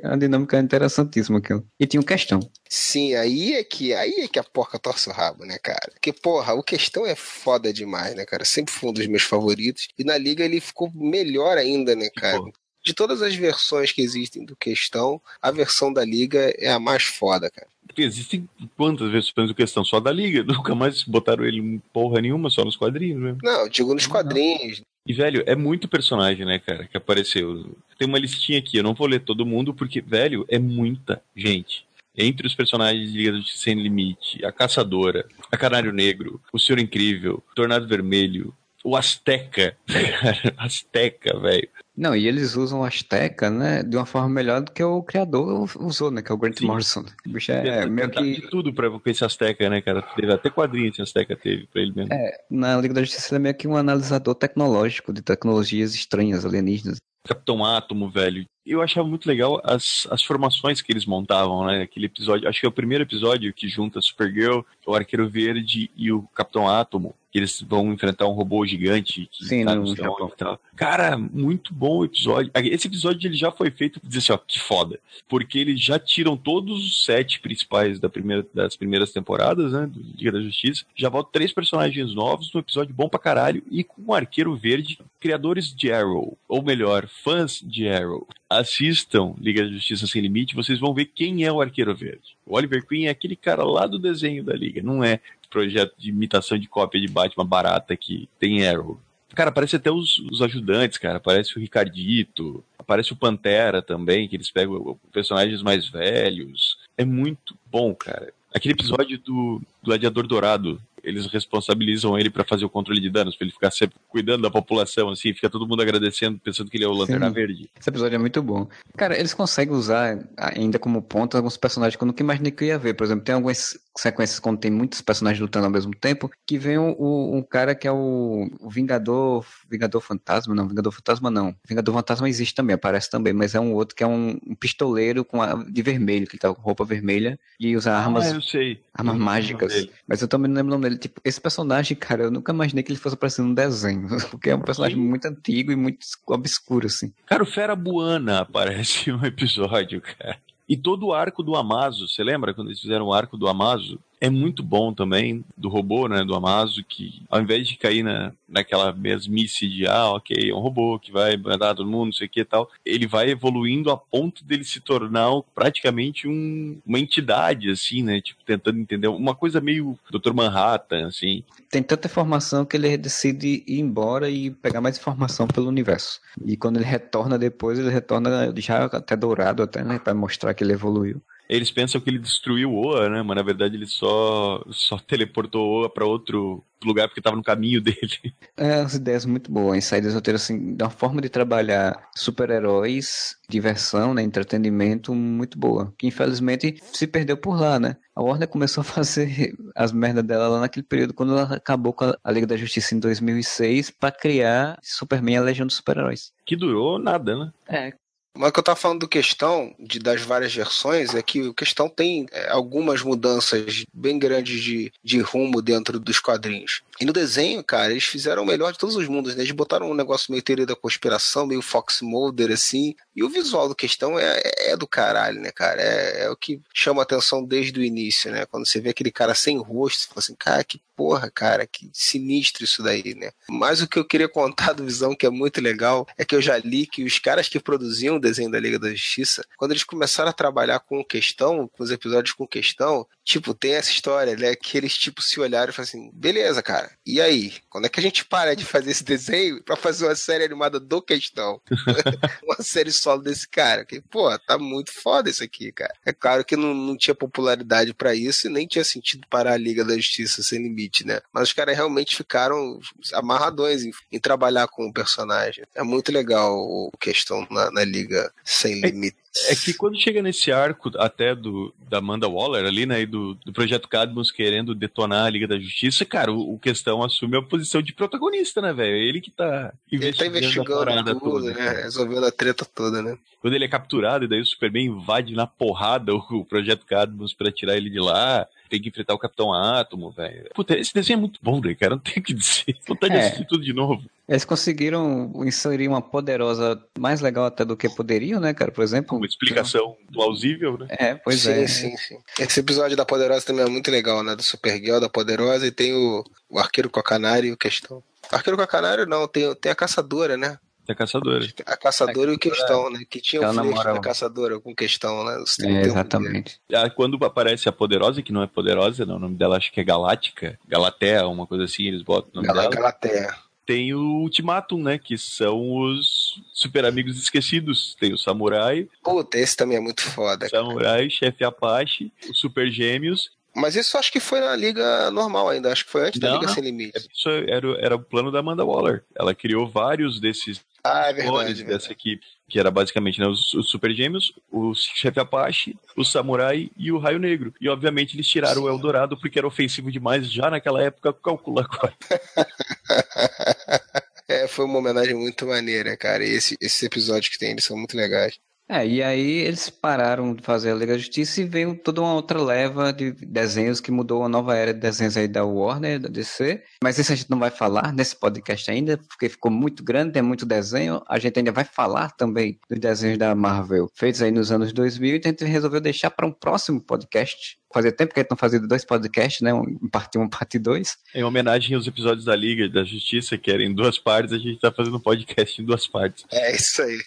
É 0.03 0.09
uma 0.09 0.19
dinâmica 0.19 0.59
interessantíssima 0.59 1.39
aquilo. 1.39 1.67
E 1.79 1.87
tinha 1.87 2.01
um 2.01 2.05
questão. 2.05 2.41
Sim, 2.69 3.15
aí 3.15 3.55
é 3.55 3.65
que 3.65 3.95
aí 3.95 4.21
é 4.21 4.29
que 4.29 4.39
a 4.39 4.45
porca 4.45 4.79
torce 4.79 5.09
o 5.09 5.13
rabo, 5.13 5.45
né, 5.45 5.59
cara? 5.59 5.91
Porque, 5.93 6.13
porra, 6.13 6.55
o 6.55 6.63
questão 6.63 7.07
é 7.07 7.15
foda 7.15 7.73
demais, 7.73 8.15
né, 8.15 8.25
cara? 8.25 8.45
Sempre 8.45 8.75
foi 8.75 8.91
um 8.91 8.93
dos 8.93 9.07
meus 9.07 9.23
favoritos. 9.23 9.89
E 9.99 10.05
na 10.05 10.19
liga 10.19 10.45
ele 10.45 10.61
ficou 10.61 10.91
melhor 10.95 11.57
ainda, 11.57 11.95
né, 11.95 12.09
cara? 12.15 12.41
De 12.85 12.95
todas 12.95 13.21
as 13.21 13.35
versões 13.35 13.91
que 13.91 14.01
existem 14.01 14.45
do 14.45 14.55
questão, 14.55 15.21
a 15.43 15.51
versão 15.51 15.93
da 15.93 16.05
liga 16.05 16.55
é 16.57 16.71
a 16.71 16.79
mais 16.79 17.03
foda, 17.03 17.51
cara. 17.51 17.67
Porque 17.87 18.03
existem 18.03 18.49
quantas 18.77 19.11
versões 19.11 19.49
do 19.49 19.55
questão? 19.55 19.85
Só 19.85 19.99
da 19.99 20.13
liga. 20.13 20.45
Nunca 20.47 20.75
mais 20.75 21.03
botaram 21.03 21.45
ele 21.45 21.59
em 21.59 21.79
porra 21.93 22.21
nenhuma, 22.21 22.51
só 22.51 22.65
nos 22.65 22.77
quadrinhos 22.77 23.21
mesmo. 23.21 23.39
Não, 23.43 23.69
digo 23.69 23.95
nos 23.95 24.07
quadrinhos. 24.07 24.83
E, 25.07 25.13
velho, 25.13 25.45
é 25.47 25.55
muito 25.55 25.87
personagem, 25.87 26.45
né, 26.45 26.59
cara, 26.59 26.87
que 26.87 26.97
apareceu. 26.97 27.77
Tem 27.97 28.09
uma 28.09 28.19
listinha 28.19 28.59
aqui, 28.59 28.77
eu 28.77 28.83
não 28.83 28.95
vou 28.95 29.07
ler 29.07 29.21
todo 29.21 29.47
mundo, 29.47 29.73
porque, 29.73 30.01
velho, 30.01 30.45
é 30.49 30.59
muita 30.59 31.23
gente. 31.35 31.87
Entre 32.17 32.47
os 32.47 32.55
personagens 32.55 33.13
de 33.13 33.19
Liga 33.19 33.39
Sem 33.47 33.75
Limite, 33.75 34.45
a 34.45 34.51
Caçadora, 34.51 35.27
a 35.53 35.57
Canário 35.57 35.93
Negro, 35.93 36.41
o 36.53 36.59
Senhor 36.59 36.81
Incrível, 36.81 37.43
Tornado 37.55 37.87
Vermelho, 37.87 38.55
o 38.83 38.97
Azteca. 38.97 39.77
Azteca, 40.57 41.39
velho. 41.39 41.69
Não, 41.97 42.15
e 42.15 42.27
eles 42.29 42.57
usam 42.57 42.81
o 42.81 42.85
Azteca, 42.85 43.49
né, 43.49 43.83
de 43.83 43.97
uma 43.97 44.05
forma 44.05 44.29
melhor 44.29 44.61
do 44.61 44.71
que 44.71 44.85
o 44.85 45.03
criador 45.03 45.69
usou, 45.79 46.11
né, 46.11 46.21
que 46.21 46.31
é 46.31 46.35
o 46.35 46.39
Grant 46.39 46.59
Sim. 46.59 46.67
Morrison. 46.67 47.05
O 47.27 47.31
bicho 47.31 47.51
é, 47.53 47.83
é 47.83 47.87
meio 47.87 48.11
que... 48.11 48.41
de 48.41 48.51
tudo 48.51 48.73
pra 48.73 48.91
esse 49.07 49.25
Azteca, 49.25 49.69
né, 49.71 49.81
cara? 49.81 50.03
Teve 50.03 50.33
até 50.33 50.51
quadrinho 50.51 50.91
esse 50.91 51.01
Azteca 51.01 51.35
teve 51.35 51.67
pra 51.69 51.81
ele 51.81 51.93
mesmo. 51.95 52.13
É, 52.13 52.37
na 52.51 52.77
Liga 52.79 52.93
da 52.93 53.03
Justiça 53.03 53.35
ele 53.35 53.37
é 53.37 53.43
meio 53.45 53.55
que 53.55 53.67
um 53.67 53.77
analisador 53.77 54.35
tecnológico 54.35 55.13
de 55.13 55.23
tecnologias 55.23 55.95
estranhas, 55.95 56.45
alienígenas. 56.45 56.99
Capitão 57.27 57.65
Átomo, 57.65 58.11
velho. 58.11 58.45
Eu 58.67 58.83
achava 58.83 59.07
muito 59.07 59.27
legal 59.27 59.61
as, 59.65 60.07
as 60.11 60.23
formações 60.23 60.83
que 60.83 60.93
eles 60.93 61.07
montavam, 61.07 61.67
né? 61.67 61.83
Aquele 61.83 62.07
episódio, 62.07 62.49
acho 62.49 62.61
que 62.61 62.67
é 62.67 62.69
o 62.69 62.73
primeiro 62.73 63.05
episódio 63.05 63.53
que 63.53 63.69
junta 63.69 64.01
Supergirl, 64.01 64.61
o 64.85 64.95
Arqueiro 64.95 65.29
Verde 65.29 65.91
e 65.97 66.11
o 66.11 66.23
Capitão 66.35 66.69
Átomo 66.69 67.15
que 67.37 67.41
eles 67.41 67.61
vão 67.61 67.93
enfrentar 67.93 68.27
um 68.27 68.33
robô 68.33 68.65
gigante 68.65 69.29
que 69.31 69.45
Sim, 69.45 69.67
tá 69.67 69.75
no, 69.75 69.95
Japão. 69.95 70.31
E 70.33 70.37
tal. 70.39 70.61
Cara, 70.75 71.19
muito 71.19 71.75
bom 71.75 71.99
o 71.99 72.05
episódio. 72.07 72.51
Esse 72.55 72.87
episódio 72.87 73.29
ele 73.29 73.37
já 73.37 73.53
foi 73.53 73.71
feito 73.71 74.01
pra 74.01 74.09
dizer 74.09 74.21
assim, 74.21 74.33
ó, 74.33 74.39
que 74.39 74.59
foda. 74.59 74.99
Porque 75.29 75.59
eles 75.59 75.79
já 75.79 75.99
tiram 75.99 76.35
todos 76.35 76.83
os 76.83 77.05
sete 77.05 77.39
principais 77.41 78.01
da 78.01 78.09
primeira, 78.09 78.47
das 78.55 78.75
primeiras 78.75 79.13
temporadas, 79.13 79.73
né, 79.73 79.87
do 79.87 80.01
Liga 80.17 80.33
da 80.33 80.41
Justiça. 80.41 80.87
Já 80.95 81.11
voltam 81.11 81.31
três 81.31 81.53
personagens 81.53 82.15
novos, 82.15 82.55
um 82.55 82.59
episódio 82.59 82.95
bom 82.95 83.07
pra 83.07 83.21
caralho 83.21 83.63
e 83.71 83.85
com 83.85 84.01
um 84.01 84.15
arqueiro 84.15 84.57
verde, 84.57 84.99
criadores 85.21 85.75
de 85.75 85.93
Arrow, 85.93 86.39
ou 86.49 86.63
melhor, 86.63 87.07
fãs 87.23 87.61
de 87.63 87.87
Arrow. 87.87 88.27
Assistam 88.49 89.35
Liga 89.41 89.65
da 89.65 89.71
Justiça 89.71 90.07
Sem 90.07 90.23
Limite, 90.23 90.55
vocês 90.55 90.79
vão 90.79 90.95
ver 90.95 91.07
quem 91.07 91.45
é 91.45 91.53
o 91.53 91.61
Arqueiro 91.61 91.95
Verde. 91.95 92.37
O 92.47 92.57
Oliver 92.57 92.87
Queen 92.87 93.07
é 93.07 93.11
aquele 93.11 93.37
cara 93.37 93.65
lá 93.65 93.87
do 93.87 93.99
desenho 93.99 94.45
da 94.45 94.55
Liga, 94.55 94.83
não 94.83 95.03
é 95.03 95.21
projeto 95.51 95.95
de 95.99 96.11
imitação 96.11 96.59
de 96.59 96.69
cópia 96.69 97.01
de 97.01 97.09
Batman 97.09 97.47
barata 97.47 97.97
que 97.97 98.29
tem 98.39 98.67
Arrow. 98.67 99.01
Cara, 99.35 99.51
aparece 99.51 99.77
até 99.77 99.91
os, 99.91 100.19
os 100.31 100.41
ajudantes, 100.41 100.99
cara. 100.99 101.17
Aparece 101.17 101.57
o 101.57 101.61
Ricardito, 101.61 102.65
aparece 102.79 103.13
o 103.13 103.17
Pantera 103.17 103.83
também, 103.83 104.29
que 104.29 104.37
eles 104.37 104.51
pegam 104.51 104.99
personagens 105.13 105.63
mais 105.63 105.89
velhos. 105.89 106.79
É 106.97 107.05
muito 107.05 107.57
bom, 107.71 107.95
cara. 107.95 108.33
Aquele 108.55 108.75
episódio 108.75 109.19
do 109.19 109.61
Gladiador 109.83 110.27
Dourado, 110.27 110.81
eles 111.07 111.27
responsabilizam 111.27 112.19
ele 112.19 112.29
para 112.29 112.43
fazer 112.43 112.65
o 112.65 112.69
controle 112.69 113.01
de 113.01 113.09
danos, 113.09 113.37
para 113.37 113.45
ele 113.45 113.53
ficar 113.53 113.71
sempre 113.71 113.97
cuidando 114.09 114.43
da 114.43 114.51
população, 114.51 115.09
assim, 115.09 115.33
fica 115.33 115.49
todo 115.49 115.67
mundo 115.67 115.81
agradecendo, 115.81 116.39
pensando 116.39 116.69
que 116.69 116.77
ele 116.77 116.85
é 116.85 116.89
o 116.89 116.93
Lanterna 116.93 117.29
Sim. 117.29 117.33
Verde. 117.33 117.71
Esse 117.79 117.89
episódio 117.89 118.17
é 118.17 118.19
muito 118.19 118.43
bom. 118.43 118.67
Cara, 118.97 119.17
eles 119.17 119.33
conseguem 119.33 119.73
usar 119.73 120.19
ainda 120.37 120.81
como 120.81 121.01
ponto 121.01 121.37
alguns 121.37 121.57
personagens 121.57 121.97
que 121.97 122.03
eu 122.03 122.07
nunca 122.07 122.23
imaginei 122.23 122.51
que 122.51 122.65
eu 122.65 122.69
ia 122.69 122.79
ver. 122.79 122.95
Por 122.95 123.05
exemplo, 123.05 123.25
tem 123.25 123.37
algumas 123.37 123.79
sequências 123.97 124.39
quando 124.39 124.59
tem 124.59 124.71
muitos 124.71 125.01
personagens 125.01 125.41
lutando 125.41 125.67
ao 125.67 125.71
mesmo 125.71 125.95
tempo, 125.95 126.31
que 126.47 126.59
vem 126.59 126.79
um, 126.79 127.37
um 127.37 127.43
cara 127.43 127.75
que 127.75 127.87
é 127.87 127.93
o, 127.93 128.51
o, 128.61 128.69
Vingador, 128.69 129.47
Vingador 129.71 130.01
Fantasma, 130.01 130.55
não, 130.55 130.69
Vingador 130.69 130.93
Fantasma 130.93 131.31
não. 131.31 131.55
Vingador 131.67 131.95
Fantasma 131.95 132.29
existe 132.29 132.55
também, 132.55 132.75
aparece 132.75 133.11
também, 133.11 133.33
mas 133.33 133.55
é 133.55 133.61
um 133.61 133.73
outro 133.73 133.95
que 133.97 134.05
é 134.05 134.07
um, 134.07 134.39
um 134.47 134.55
pistoleiro 134.55 135.25
com 135.25 135.41
a, 135.41 135.65
de 135.65 135.83
vermelho, 135.83 136.27
que 136.27 136.37
tá 136.37 136.53
com 136.53 136.61
roupa 136.61 136.85
vermelha 136.85 137.39
e 137.59 137.77
usa 137.77 137.93
ah, 137.93 137.99
armas, 137.99 138.33
eu 138.33 138.43
sei. 138.43 138.81
armas 138.93 139.15
eu 139.15 139.21
mágicas. 139.21 139.89
Mas 140.07 140.21
eu 140.21 140.29
também 140.29 140.49
não 140.49 140.57
lembro 140.57 140.75
o 140.75 140.79
nome 140.79 140.91
dele. 140.91 140.96
Tipo, 140.97 141.21
esse 141.25 141.41
personagem, 141.41 141.97
cara, 141.97 142.25
eu 142.25 142.31
nunca 142.31 142.53
imaginei 142.53 142.83
que 142.83 142.93
ele 142.93 142.99
fosse 142.99 143.15
aparecer 143.15 143.43
num 143.43 143.55
desenho, 143.55 144.09
porque 144.31 144.51
é 144.51 144.55
um 144.55 144.61
personagem 144.61 144.99
muito 144.99 145.27
antigo 145.27 145.73
e 145.73 145.77
muito 145.77 145.99
obscuro, 146.27 146.87
assim. 146.87 147.13
Cara, 147.27 147.43
o 147.43 147.47
Fera 147.47 147.77
Buana 147.77 148.41
aparece 148.41 149.11
em 149.11 149.13
um 149.13 149.25
episódio, 149.25 150.01
cara. 150.01 150.39
E 150.69 150.77
todo 150.77 151.07
o 151.07 151.15
arco 151.15 151.43
do 151.43 151.55
Amazo, 151.55 152.09
você 152.09 152.25
lembra 152.25 152.53
quando 152.53 152.69
eles 152.69 152.81
fizeram 152.81 153.07
o 153.07 153.13
arco 153.13 153.37
do 153.37 153.47
Amazo? 153.47 154.01
É 154.21 154.31
muito 154.31 154.63
bom 154.63 154.93
também, 154.93 155.45
do 155.57 155.69
robô, 155.69 156.09
né, 156.09 156.25
do 156.25 156.35
Amazo, 156.35 156.85
que 156.85 157.23
ao 157.31 157.41
invés 157.41 157.69
de 157.69 157.77
cair 157.77 158.03
na, 158.03 158.33
naquela 158.49 158.93
mesmice 158.93 159.69
de, 159.69 159.87
ah, 159.87 160.11
ok, 160.11 160.51
é 160.51 160.55
um 160.55 160.59
robô 160.59 160.99
que 160.99 161.13
vai 161.13 161.37
mandar 161.37 161.75
todo 161.75 161.91
mundo, 161.91 162.07
não 162.07 162.13
sei 162.13 162.27
o 162.27 162.31
que 162.31 162.41
e 162.41 162.45
tal, 162.45 162.71
ele 162.85 163.07
vai 163.07 163.31
evoluindo 163.31 163.91
a 163.91 163.97
ponto 163.97 164.45
dele 164.45 164.65
se 164.65 164.81
tornar 164.81 165.31
praticamente 165.55 166.27
um, 166.27 166.79
uma 166.87 166.99
entidade, 166.99 167.71
assim, 167.71 168.03
né, 168.03 168.21
tipo, 168.21 168.43
tentando 168.45 168.79
entender, 168.79 169.09
uma 169.09 169.35
coisa 169.35 169.61
meio 169.61 169.99
Dr. 170.11 170.33
Manhattan, 170.33 171.07
assim. 171.07 171.43
Tem 171.71 171.83
tanta 171.83 172.09
informação 172.09 172.65
que 172.65 172.77
ele 172.77 172.97
decide 172.97 173.65
ir 173.67 173.81
embora 173.81 174.31
e 174.31 174.51
pegar 174.51 174.81
mais 174.81 174.99
informação 174.99 175.47
pelo 175.47 175.69
universo. 175.69 176.21
E 176.45 176.57
quando 176.57 176.77
ele 176.77 176.85
retorna 176.85 177.39
depois, 177.39 177.79
ele 177.79 177.91
retorna 177.91 178.53
já 178.57 178.85
até 178.85 179.17
dourado, 179.17 179.63
até, 179.63 179.83
né, 179.83 179.99
pra 179.99 180.15
mostrar 180.15 180.55
que 180.55 180.65
ele 180.65 180.73
evoluiu 180.73 181.21
eles 181.49 181.71
pensam 181.71 182.01
que 182.01 182.11
ele 182.11 182.19
destruiu 182.19 182.73
Oa, 182.73 183.09
né? 183.09 183.23
Mas 183.23 183.37
na 183.37 183.43
verdade 183.43 183.77
ele 183.77 183.87
só, 183.87 184.65
só 184.71 184.99
teleportou 184.99 185.67
Oa 185.69 185.89
para 185.89 186.05
outro 186.05 186.65
lugar 186.85 187.09
porque 187.09 187.21
estava 187.21 187.37
no 187.37 187.43
caminho 187.43 187.81
dele. 187.81 187.97
É, 188.59 188.77
as 188.77 188.95
ideias 188.95 189.27
muito 189.27 189.53
boas, 189.53 189.85
saídas 189.85 190.15
roteiras 190.15 190.43
assim, 190.43 190.75
da 190.75 190.89
forma 190.89 191.21
de 191.21 191.29
trabalhar 191.29 192.09
super-heróis, 192.15 193.37
diversão, 193.51 194.15
né, 194.15 194.23
entretenimento 194.23 195.15
muito 195.15 195.59
boa. 195.59 195.93
Que 195.99 196.07
infelizmente 196.07 196.81
se 196.83 197.07
perdeu 197.07 197.37
por 197.37 197.61
lá, 197.61 197.79
né? 197.79 197.97
A 198.15 198.23
Warner 198.23 198.49
começou 198.49 198.81
a 198.81 198.85
fazer 198.85 199.55
as 199.77 199.93
merdas 199.93 200.25
dela 200.25 200.49
lá 200.49 200.61
naquele 200.61 200.87
período 200.87 201.13
quando 201.13 201.33
ela 201.33 201.55
acabou 201.55 201.93
com 201.93 202.15
a 202.25 202.33
Liga 202.33 202.47
da 202.47 202.57
Justiça 202.57 202.95
em 202.95 202.99
2006 202.99 203.91
para 203.91 204.11
criar 204.11 204.79
Superman 204.83 205.35
e 205.35 205.39
a 205.39 205.43
Legião 205.43 205.67
dos 205.67 205.77
Super-Heróis. 205.77 206.33
Que 206.47 206.57
durou 206.57 206.99
nada, 206.99 207.37
né? 207.37 207.53
É, 207.69 207.93
mas 208.37 208.51
o 208.51 208.53
que 208.53 208.59
eu 208.59 208.65
tava 208.65 208.77
falando 208.77 209.01
do 209.01 209.09
questão, 209.09 209.75
de, 209.79 209.99
das 209.99 210.23
várias 210.23 210.55
versões, 210.55 211.15
é 211.15 211.23
que 211.23 211.43
o 211.43 211.55
questão 211.55 211.89
tem 211.89 212.27
é, 212.33 212.51
algumas 212.51 213.03
mudanças 213.03 213.85
bem 213.93 214.19
grandes 214.19 214.63
de, 214.63 214.93
de 215.03 215.21
rumo 215.21 215.63
dentro 215.63 215.99
dos 215.99 216.21
quadrinhos. 216.21 216.83
E 217.01 217.05
no 217.05 217.13
desenho, 217.13 217.63
cara, 217.63 217.91
eles 217.91 218.05
fizeram 218.05 218.43
o 218.43 218.47
melhor 218.47 218.73
de 218.73 218.79
todos 218.79 218.97
os 218.97 219.09
mundos, 219.09 219.35
né? 219.35 219.43
Eles 219.43 219.53
botaram 219.53 219.91
um 219.91 219.95
negócio 219.95 220.31
meio 220.31 220.43
teoria 220.43 220.67
da 220.67 220.77
conspiração, 220.77 221.47
meio 221.47 221.63
Fox 221.63 222.01
Mulder, 222.03 222.53
assim. 222.53 222.95
E 223.15 223.23
o 223.23 223.29
visual 223.29 223.69
do 223.69 223.75
questão 223.75 224.19
é, 224.19 224.41
é 224.59 224.77
do 224.77 224.87
caralho, 224.87 225.41
né, 225.41 225.51
cara? 225.51 225.81
É, 225.81 226.25
é, 226.25 226.31
o 226.31 226.37
que 226.37 226.61
chama 226.75 227.03
atenção 227.03 227.45
desde 227.45 227.79
o 227.79 227.85
início, 227.85 228.31
né? 228.31 228.47
Quando 228.47 228.67
você 228.67 228.81
vê 228.81 228.91
aquele 228.91 229.11
cara 229.11 229.35
sem 229.35 229.59
rosto, 229.59 230.01
você 230.01 230.09
fala 230.09 230.19
assim, 230.19 230.35
cara, 230.37 230.65
que 230.65 230.81
porra, 230.97 231.31
cara, 231.31 231.67
que 231.67 231.91
sinistro 231.93 232.65
isso 232.65 232.83
daí, 232.83 233.15
né? 233.15 233.31
Mas 233.49 233.83
o 233.83 233.87
que 233.87 233.99
eu 233.99 234.05
queria 234.05 234.29
contar 234.29 234.73
do 234.73 234.85
Visão, 234.85 235.15
que 235.15 235.27
é 235.27 235.31
muito 235.31 235.61
legal, 235.61 236.07
é 236.17 236.25
que 236.25 236.35
eu 236.35 236.41
já 236.41 236.57
li 236.59 236.87
que 236.87 237.05
os 237.05 237.19
caras 237.19 237.49
que 237.49 237.61
produziam 237.61 238.17
o 238.17 238.21
desenho 238.21 238.51
da 238.51 238.59
Liga 238.59 238.79
da 238.79 238.91
Justiça, 238.91 239.45
quando 239.59 239.73
eles 239.73 239.85
começaram 239.85 240.31
a 240.31 240.33
trabalhar 240.33 240.81
com 240.81 241.05
questão, 241.05 241.69
com 241.69 241.85
os 241.85 241.91
episódios 241.91 242.35
com 242.35 242.47
questão, 242.47 243.07
tipo, 243.23 243.53
tem 243.53 243.75
essa 243.75 243.91
história, 243.91 244.35
né? 244.37 244.55
Que 244.55 244.79
eles, 244.79 244.97
tipo, 244.97 245.21
se 245.21 245.39
olharam 245.39 245.71
e 245.71 245.73
falaram 245.73 245.89
assim, 245.89 246.11
beleza, 246.15 246.63
cara, 246.63 246.86
cara, 246.87 246.91
e 247.05 247.21
aí? 247.21 247.55
Quando 247.69 247.87
é 247.87 247.89
que 247.89 247.99
a 247.99 248.03
gente 248.03 248.25
para 248.25 248.55
de 248.55 248.65
fazer 248.65 248.91
esse 248.91 249.05
desenho 249.05 249.63
pra 249.63 249.77
fazer 249.77 250.07
uma 250.07 250.15
série 250.15 250.45
animada 250.45 250.79
do 250.79 251.03
Questão? 251.03 251.61
uma 252.45 252.63
série 252.63 252.93
solo 252.93 253.23
desse 253.23 253.49
cara. 253.49 253.85
Que, 253.85 254.01
pô, 254.01 254.37
tá 254.39 254.57
muito 254.57 254.93
foda 254.93 255.29
isso 255.29 255.43
aqui, 255.43 255.73
cara. 255.73 255.93
É 256.05 256.13
claro 256.13 256.45
que 256.45 256.57
não, 256.57 256.73
não 256.73 256.97
tinha 256.97 257.15
popularidade 257.15 257.93
para 257.93 258.15
isso 258.15 258.47
e 258.47 258.51
nem 258.51 258.67
tinha 258.67 258.85
sentido 258.85 259.27
parar 259.29 259.55
a 259.55 259.59
Liga 259.59 259.85
da 259.85 259.97
Justiça 259.97 260.43
sem 260.43 260.63
limite, 260.63 261.07
né? 261.07 261.21
Mas 261.33 261.49
os 261.49 261.53
caras 261.53 261.77
realmente 261.77 262.17
ficaram 262.17 262.79
amarradões 263.13 263.83
em, 263.83 263.91
em, 264.13 264.19
trabalhar 264.19 264.69
com 264.69 264.87
o 264.87 264.93
personagem. 264.93 265.65
É 265.75 265.83
muito 265.83 266.13
legal 266.13 266.57
o 266.57 266.91
Questão 267.01 267.47
na, 267.51 267.71
na 267.71 267.85
Liga 267.85 268.33
Sem 268.45 268.81
Limite. 268.81 269.17
É 269.49 269.55
que 269.55 269.75
quando 269.75 269.99
chega 269.99 270.23
nesse 270.23 270.51
arco 270.51 270.91
até 270.97 271.35
do 271.35 271.75
da 271.89 271.99
Amanda 271.99 272.29
Waller 272.29 272.65
ali, 272.65 272.85
né, 272.85 273.03
e 273.03 273.07
do, 273.07 273.35
do 273.45 273.53
Projeto 273.53 273.89
Cadmus 273.89 274.31
querendo 274.31 274.75
detonar 274.75 275.27
a 275.27 275.31
Liga 275.31 275.47
da 275.47 275.59
Justiça, 275.59 276.05
cara, 276.05 276.33
o, 276.33 276.55
o 276.55 276.59
Questão 276.59 277.03
assume 277.03 277.37
a 277.37 277.43
posição 277.43 277.81
de 277.81 277.93
protagonista, 277.93 278.61
né, 278.61 278.73
velho? 278.73 278.97
Ele 278.97 279.21
que 279.21 279.31
tá 279.31 279.73
Ele 279.91 280.13
tá 280.13 280.27
investigando, 280.27 280.91
a 280.91 280.93
investigando 280.93 281.21
tudo, 281.21 281.31
toda, 281.31 281.55
né? 281.55 281.83
Resolvendo 281.83 282.27
a 282.27 282.33
treta 282.33 282.65
toda, 282.65 283.03
né? 283.03 283.17
Quando 283.41 283.55
ele 283.55 283.65
é 283.65 283.69
capturado 283.69 284.25
e 284.25 284.29
daí 284.29 284.41
o 284.41 284.47
Superman 284.47 284.87
invade 284.87 285.35
na 285.35 285.47
porrada 285.47 286.15
o, 286.15 286.19
o 286.19 286.45
Projeto 286.45 286.85
Cadmus 286.85 287.33
pra 287.33 287.53
tirar 287.53 287.77
ele 287.77 287.91
de 287.91 288.01
lá, 288.01 288.47
tem 288.69 288.81
que 288.81 288.89
enfrentar 288.89 289.15
o 289.15 289.19
Capitão 289.19 289.53
Átomo, 289.53 290.11
velho. 290.11 290.51
Puta, 290.55 290.77
esse 290.77 290.93
desenho 290.93 291.19
é 291.19 291.21
muito 291.21 291.39
bom, 291.43 291.61
né, 291.61 291.75
cara? 291.75 291.95
Não 291.97 291.99
tem 292.01 292.15
o 292.19 292.23
que 292.23 292.35
dizer. 292.35 292.77
Vontade 292.87 293.13
de 293.15 293.19
É. 293.19 293.27
assistir 293.27 293.47
tudo 293.47 293.65
de 293.65 293.73
novo. 293.73 294.03
Eles 294.29 294.45
conseguiram 294.45 295.31
inserir 295.45 295.87
uma 295.87 296.03
poderosa 296.03 296.83
mais 296.99 297.21
legal 297.21 297.45
até 297.45 297.65
do 297.65 297.77
que 297.77 297.89
poderiam, 297.89 298.41
né, 298.41 298.53
cara? 298.53 298.73
Por 298.73 298.83
exemplo. 298.83 299.17
Uma 299.17 299.27
explicação 299.27 299.97
plausível, 300.13 300.77
né? 300.79 300.87
É, 300.91 301.15
pois 301.15 301.41
sim, 301.43 301.51
é. 301.51 301.67
sim, 301.69 301.97
sim. 301.97 302.19
Esse 302.41 302.59
episódio 302.61 302.97
da 302.97 303.05
Poderosa 303.05 303.47
também 303.47 303.65
é 303.65 303.69
muito 303.69 303.91
legal, 303.91 304.23
né? 304.25 304.35
Do 304.35 304.43
Supergirl, 304.43 304.99
da 304.99 305.09
Poderosa, 305.09 305.67
e 305.67 305.71
tem 305.71 305.95
o, 305.95 306.25
o 306.51 306.59
Arqueiro 306.59 306.91
com 306.91 306.99
a 306.99 307.05
Canário 307.05 307.49
e 307.49 307.53
o 307.53 307.57
Questão. 307.57 308.03
Arqueiro 308.33 308.57
com 308.57 308.65
a 308.65 308.67
Canário 308.67 309.07
não, 309.07 309.29
tem, 309.29 309.55
tem 309.55 309.71
a 309.71 309.77
Caçadora, 309.77 310.37
né? 310.37 310.59
Da 310.87 310.95
Caçadora. 310.95 311.47
A 311.67 311.77
Caçadora 311.77 312.31
e 312.33 312.35
o 312.35 312.39
Questão, 312.39 312.91
né? 312.91 313.01
Que 313.09 313.21
tinha 313.21 313.41
o 313.43 313.53
flerte 313.53 313.71
namora 313.71 313.95
da 313.95 314.01
Caçadora 314.01 314.61
com 314.61 314.75
Questão, 314.75 315.25
né? 315.25 315.37
Os 315.39 315.59
É, 315.59 315.63
31 315.63 315.75
dele. 315.75 315.87
exatamente. 315.89 316.61
Ah, 316.73 316.89
Quando 316.91 317.23
aparece 317.25 317.69
a 317.69 317.73
Poderosa, 317.73 318.23
que 318.23 318.33
não 318.33 318.43
é 318.43 318.47
Poderosa, 318.47 319.05
não, 319.05 319.17
o 319.17 319.19
nome 319.19 319.35
dela 319.37 319.57
acho 319.57 319.73
que 319.73 319.81
é 319.81 319.85
Galáctica, 319.85 320.59
Galatea, 320.69 321.27
uma 321.27 321.47
coisa 321.47 321.65
assim, 321.65 321.85
eles 321.85 322.03
botam 322.03 322.31
o 322.33 322.37
nome 322.37 322.47
Gal- 322.47 322.57
dela. 322.57 322.71
Galatea. 322.71 323.35
Tem 323.67 323.93
o 323.95 323.99
Ultimatum, 324.21 324.81
né, 324.81 324.97
que 324.97 325.19
são 325.19 325.59
os 325.75 326.41
super 326.53 326.85
amigos 326.85 327.19
esquecidos. 327.19 327.97
Tem 327.99 328.13
o 328.13 328.19
Samurai, 328.19 328.87
Puta, 329.03 329.39
esse 329.39 329.57
também 329.57 329.77
é 329.77 329.81
muito 329.81 330.03
foda. 330.03 330.49
cara. 330.49 330.65
Samurai, 330.65 331.11
Chefe 331.11 331.43
Apache, 331.43 332.13
os 332.31 332.39
Super 332.39 332.71
Gêmeos. 332.71 333.31
Mas 333.57 333.75
isso 333.75 333.97
acho 333.97 334.13
que 334.13 334.21
foi 334.21 334.41
na 334.41 334.55
Liga 334.55 335.11
normal 335.11 335.49
ainda, 335.49 335.73
acho 335.73 335.87
que 335.87 335.91
foi 335.91 336.07
antes 336.09 336.21
da 336.21 336.29
Não, 336.29 336.35
Liga 336.37 336.47
não. 336.49 336.55
Sem 336.55 336.63
Limite. 336.63 337.09
Isso 337.13 337.29
era, 337.29 337.67
era 337.81 337.97
o 337.97 338.03
plano 338.03 338.31
da 338.31 338.41
Amanda 338.41 338.65
Waller. 338.65 339.03
Ela 339.19 339.35
criou 339.35 339.67
vários 339.67 340.21
desses 340.21 340.61
Ah, 340.85 341.07
é 341.09 341.13
verdade. 341.15 341.55
dessa 341.55 341.65
verdade. 341.65 341.93
equipe, 341.93 342.27
que 342.49 342.61
era 342.61 342.71
basicamente 342.71 343.19
né, 343.19 343.27
os, 343.27 343.55
os 343.55 343.69
Super 343.71 343.93
Gêmeos, 343.95 344.33
o 344.53 344.75
Chefe 344.75 345.19
Apache, 345.19 345.75
o 345.97 346.05
Samurai 346.05 346.71
e 346.77 346.93
o 346.93 346.99
Raio 346.99 347.19
Negro. 347.19 347.53
E 347.61 347.69
obviamente 347.69 348.15
eles 348.15 348.29
tiraram 348.29 348.63
o 348.65 348.69
Eldorado 348.69 349.17
porque 349.19 349.39
era 349.39 349.49
ofensivo 349.49 349.91
demais 349.91 350.31
já 350.31 350.51
naquela 350.51 350.83
época, 350.83 351.13
calcula 351.15 351.63
agora. 351.65 351.95
É, 354.29 354.49
foi 354.49 354.65
uma 354.65 354.79
homenagem 354.81 355.15
muito 355.15 355.47
maneira, 355.47 355.97
cara. 355.97 356.25
E 356.25 356.31
esse, 356.31 356.57
esses 356.61 356.83
episódios 356.83 357.29
que 357.29 357.39
tem, 357.39 357.53
eles 357.53 357.63
são 357.65 357.77
muito 357.77 357.97
legais. 357.97 358.41
É, 358.69 358.85
e 358.85 359.01
aí 359.01 359.39
eles 359.39 359.71
pararam 359.71 360.35
de 360.35 360.43
fazer 360.43 360.73
a 360.73 360.75
Liga 360.75 360.93
da 360.93 360.99
Justiça 360.99 361.41
e 361.41 361.45
veio 361.45 361.79
toda 361.79 362.01
uma 362.01 362.15
outra 362.15 362.43
leva 362.43 362.93
de 362.93 363.13
desenhos 363.13 363.81
que 363.81 363.93
mudou 363.93 364.25
a 364.25 364.29
nova 364.29 364.57
era 364.57 364.75
de 364.75 364.81
desenhos 364.81 365.17
aí 365.17 365.29
da 365.29 365.45
Warner, 365.45 366.01
da 366.01 366.09
DC. 366.09 366.63
Mas 366.83 366.99
isso 366.99 367.13
a 367.13 367.15
gente 367.15 367.31
não 367.31 367.39
vai 367.39 367.51
falar 367.51 367.93
nesse 367.93 368.19
podcast 368.19 368.69
ainda, 368.69 368.99
porque 368.99 369.29
ficou 369.29 369.53
muito 369.53 369.85
grande, 369.85 370.15
tem 370.15 370.23
muito 370.23 370.45
desenho. 370.45 371.01
A 371.09 371.17
gente 371.17 371.39
ainda 371.39 371.53
vai 371.53 371.65
falar 371.65 372.11
também 372.17 372.59
dos 372.69 372.81
desenhos 372.81 373.19
da 373.19 373.35
Marvel 373.37 373.89
feitos 373.95 374.21
aí 374.21 374.33
nos 374.33 374.51
anos 374.51 374.73
2000 374.73 375.15
e 375.17 375.21
a 375.25 375.29
gente 375.29 375.45
resolveu 375.45 375.81
deixar 375.81 376.11
para 376.11 376.27
um 376.27 376.33
próximo 376.33 376.81
podcast. 376.81 377.59
Fazia 377.77 377.93
tempo 377.93 378.15
que 378.15 378.21
a 378.21 378.23
gente 378.23 378.31
não 378.31 378.39
fazia 378.39 378.59
dois 378.59 378.87
podcasts, 378.87 379.43
né? 379.43 379.53
Um 379.53 379.87
parte 379.93 380.17
1 380.17 380.23
um, 380.23 380.31
parte 380.31 380.59
2. 380.59 380.97
Em 381.15 381.23
homenagem 381.23 381.77
aos 381.77 381.87
episódios 381.87 382.25
da 382.25 382.35
Liga 382.35 382.67
da 382.71 382.83
Justiça, 382.83 383.37
que 383.37 383.51
eram 383.51 383.65
em 383.65 383.75
duas 383.75 383.99
partes, 383.99 384.33
a 384.33 384.39
gente 384.39 384.59
tá 384.59 384.73
fazendo 384.73 384.97
um 384.97 385.01
podcast 385.01 385.61
em 385.61 385.65
duas 385.67 385.87
partes. 385.87 386.25
É 386.33 386.57
isso 386.57 386.81
aí. 386.81 386.99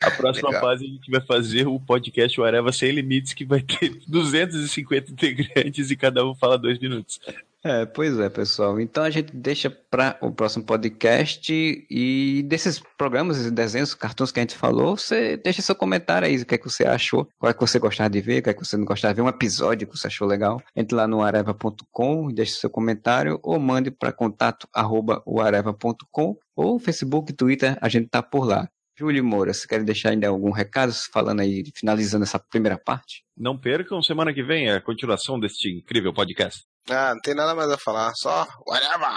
A 0.00 0.12
próxima 0.12 0.50
Legal. 0.50 0.62
fase 0.62 0.84
a 0.84 0.88
gente 0.88 1.10
vai 1.10 1.20
fazer 1.20 1.66
o 1.66 1.80
podcast 1.80 2.40
Areva 2.40 2.70
Sem 2.70 2.92
Limites, 2.92 3.34
que 3.34 3.44
vai 3.44 3.60
ter 3.60 4.00
250 4.06 5.10
integrantes 5.10 5.90
e 5.90 5.96
cada 5.96 6.24
um 6.24 6.36
fala 6.36 6.56
dois 6.56 6.78
minutos. 6.78 7.18
É, 7.64 7.86
pois 7.86 8.18
é, 8.18 8.28
pessoal. 8.28 8.80
Então 8.80 9.04
a 9.04 9.10
gente 9.10 9.34
deixa 9.34 9.70
para 9.70 10.18
o 10.20 10.32
próximo 10.32 10.64
podcast 10.64 11.52
e 11.88 12.42
desses 12.42 12.82
programas, 12.98 13.48
desenhos, 13.52 13.94
cartões 13.94 14.32
que 14.32 14.40
a 14.40 14.42
gente 14.42 14.56
falou, 14.56 14.96
você 14.96 15.36
deixa 15.36 15.62
seu 15.62 15.74
comentário 15.74 16.26
aí, 16.26 16.36
o 16.38 16.44
que 16.44 16.56
é 16.56 16.58
que 16.58 16.68
você 16.68 16.84
achou, 16.84 17.28
qual 17.38 17.50
é 17.50 17.54
que 17.54 17.60
você 17.60 17.78
gostava 17.78 18.10
de 18.10 18.20
ver, 18.20 18.40
o 18.40 18.42
que 18.42 18.50
é 18.50 18.54
que 18.54 18.64
você 18.64 18.76
não 18.76 18.84
gostava 18.84 19.14
de 19.14 19.20
ver, 19.20 19.26
um 19.26 19.28
episódio 19.28 19.86
que 19.86 19.96
você 19.96 20.08
achou 20.08 20.26
legal. 20.26 20.60
Entre 20.74 20.96
lá 20.96 21.06
no 21.06 21.22
areva.com 21.22 22.32
deixe 22.32 22.54
seu 22.54 22.68
comentário 22.68 23.38
ou 23.44 23.60
mande 23.60 23.92
para 23.92 24.12
contato 24.12 24.66
arroba 24.74 25.22
uareva.com 25.24 26.36
ou 26.56 26.80
Facebook, 26.80 27.32
Twitter, 27.32 27.78
a 27.80 27.88
gente 27.88 28.08
tá 28.08 28.20
por 28.20 28.44
lá. 28.44 28.68
Júlio 28.98 29.24
Moura, 29.24 29.54
você 29.54 29.68
quer 29.68 29.84
deixar 29.84 30.10
ainda 30.10 30.26
algum 30.28 30.50
recado 30.50 30.92
falando 31.12 31.40
aí, 31.40 31.62
finalizando 31.74 32.24
essa 32.24 32.40
primeira 32.40 32.76
parte? 32.76 33.22
Não 33.36 33.56
percam, 33.56 34.02
semana 34.02 34.34
que 34.34 34.42
vem 34.42 34.68
é 34.68 34.74
a 34.74 34.80
continuação 34.80 35.38
deste 35.38 35.70
incrível 35.70 36.12
podcast. 36.12 36.71
Ah, 36.90 37.14
não 37.14 37.20
tem 37.20 37.34
nada 37.34 37.54
mais 37.54 37.70
a 37.70 37.78
falar, 37.78 38.12
só 38.14 38.46
whatever. 38.66 39.08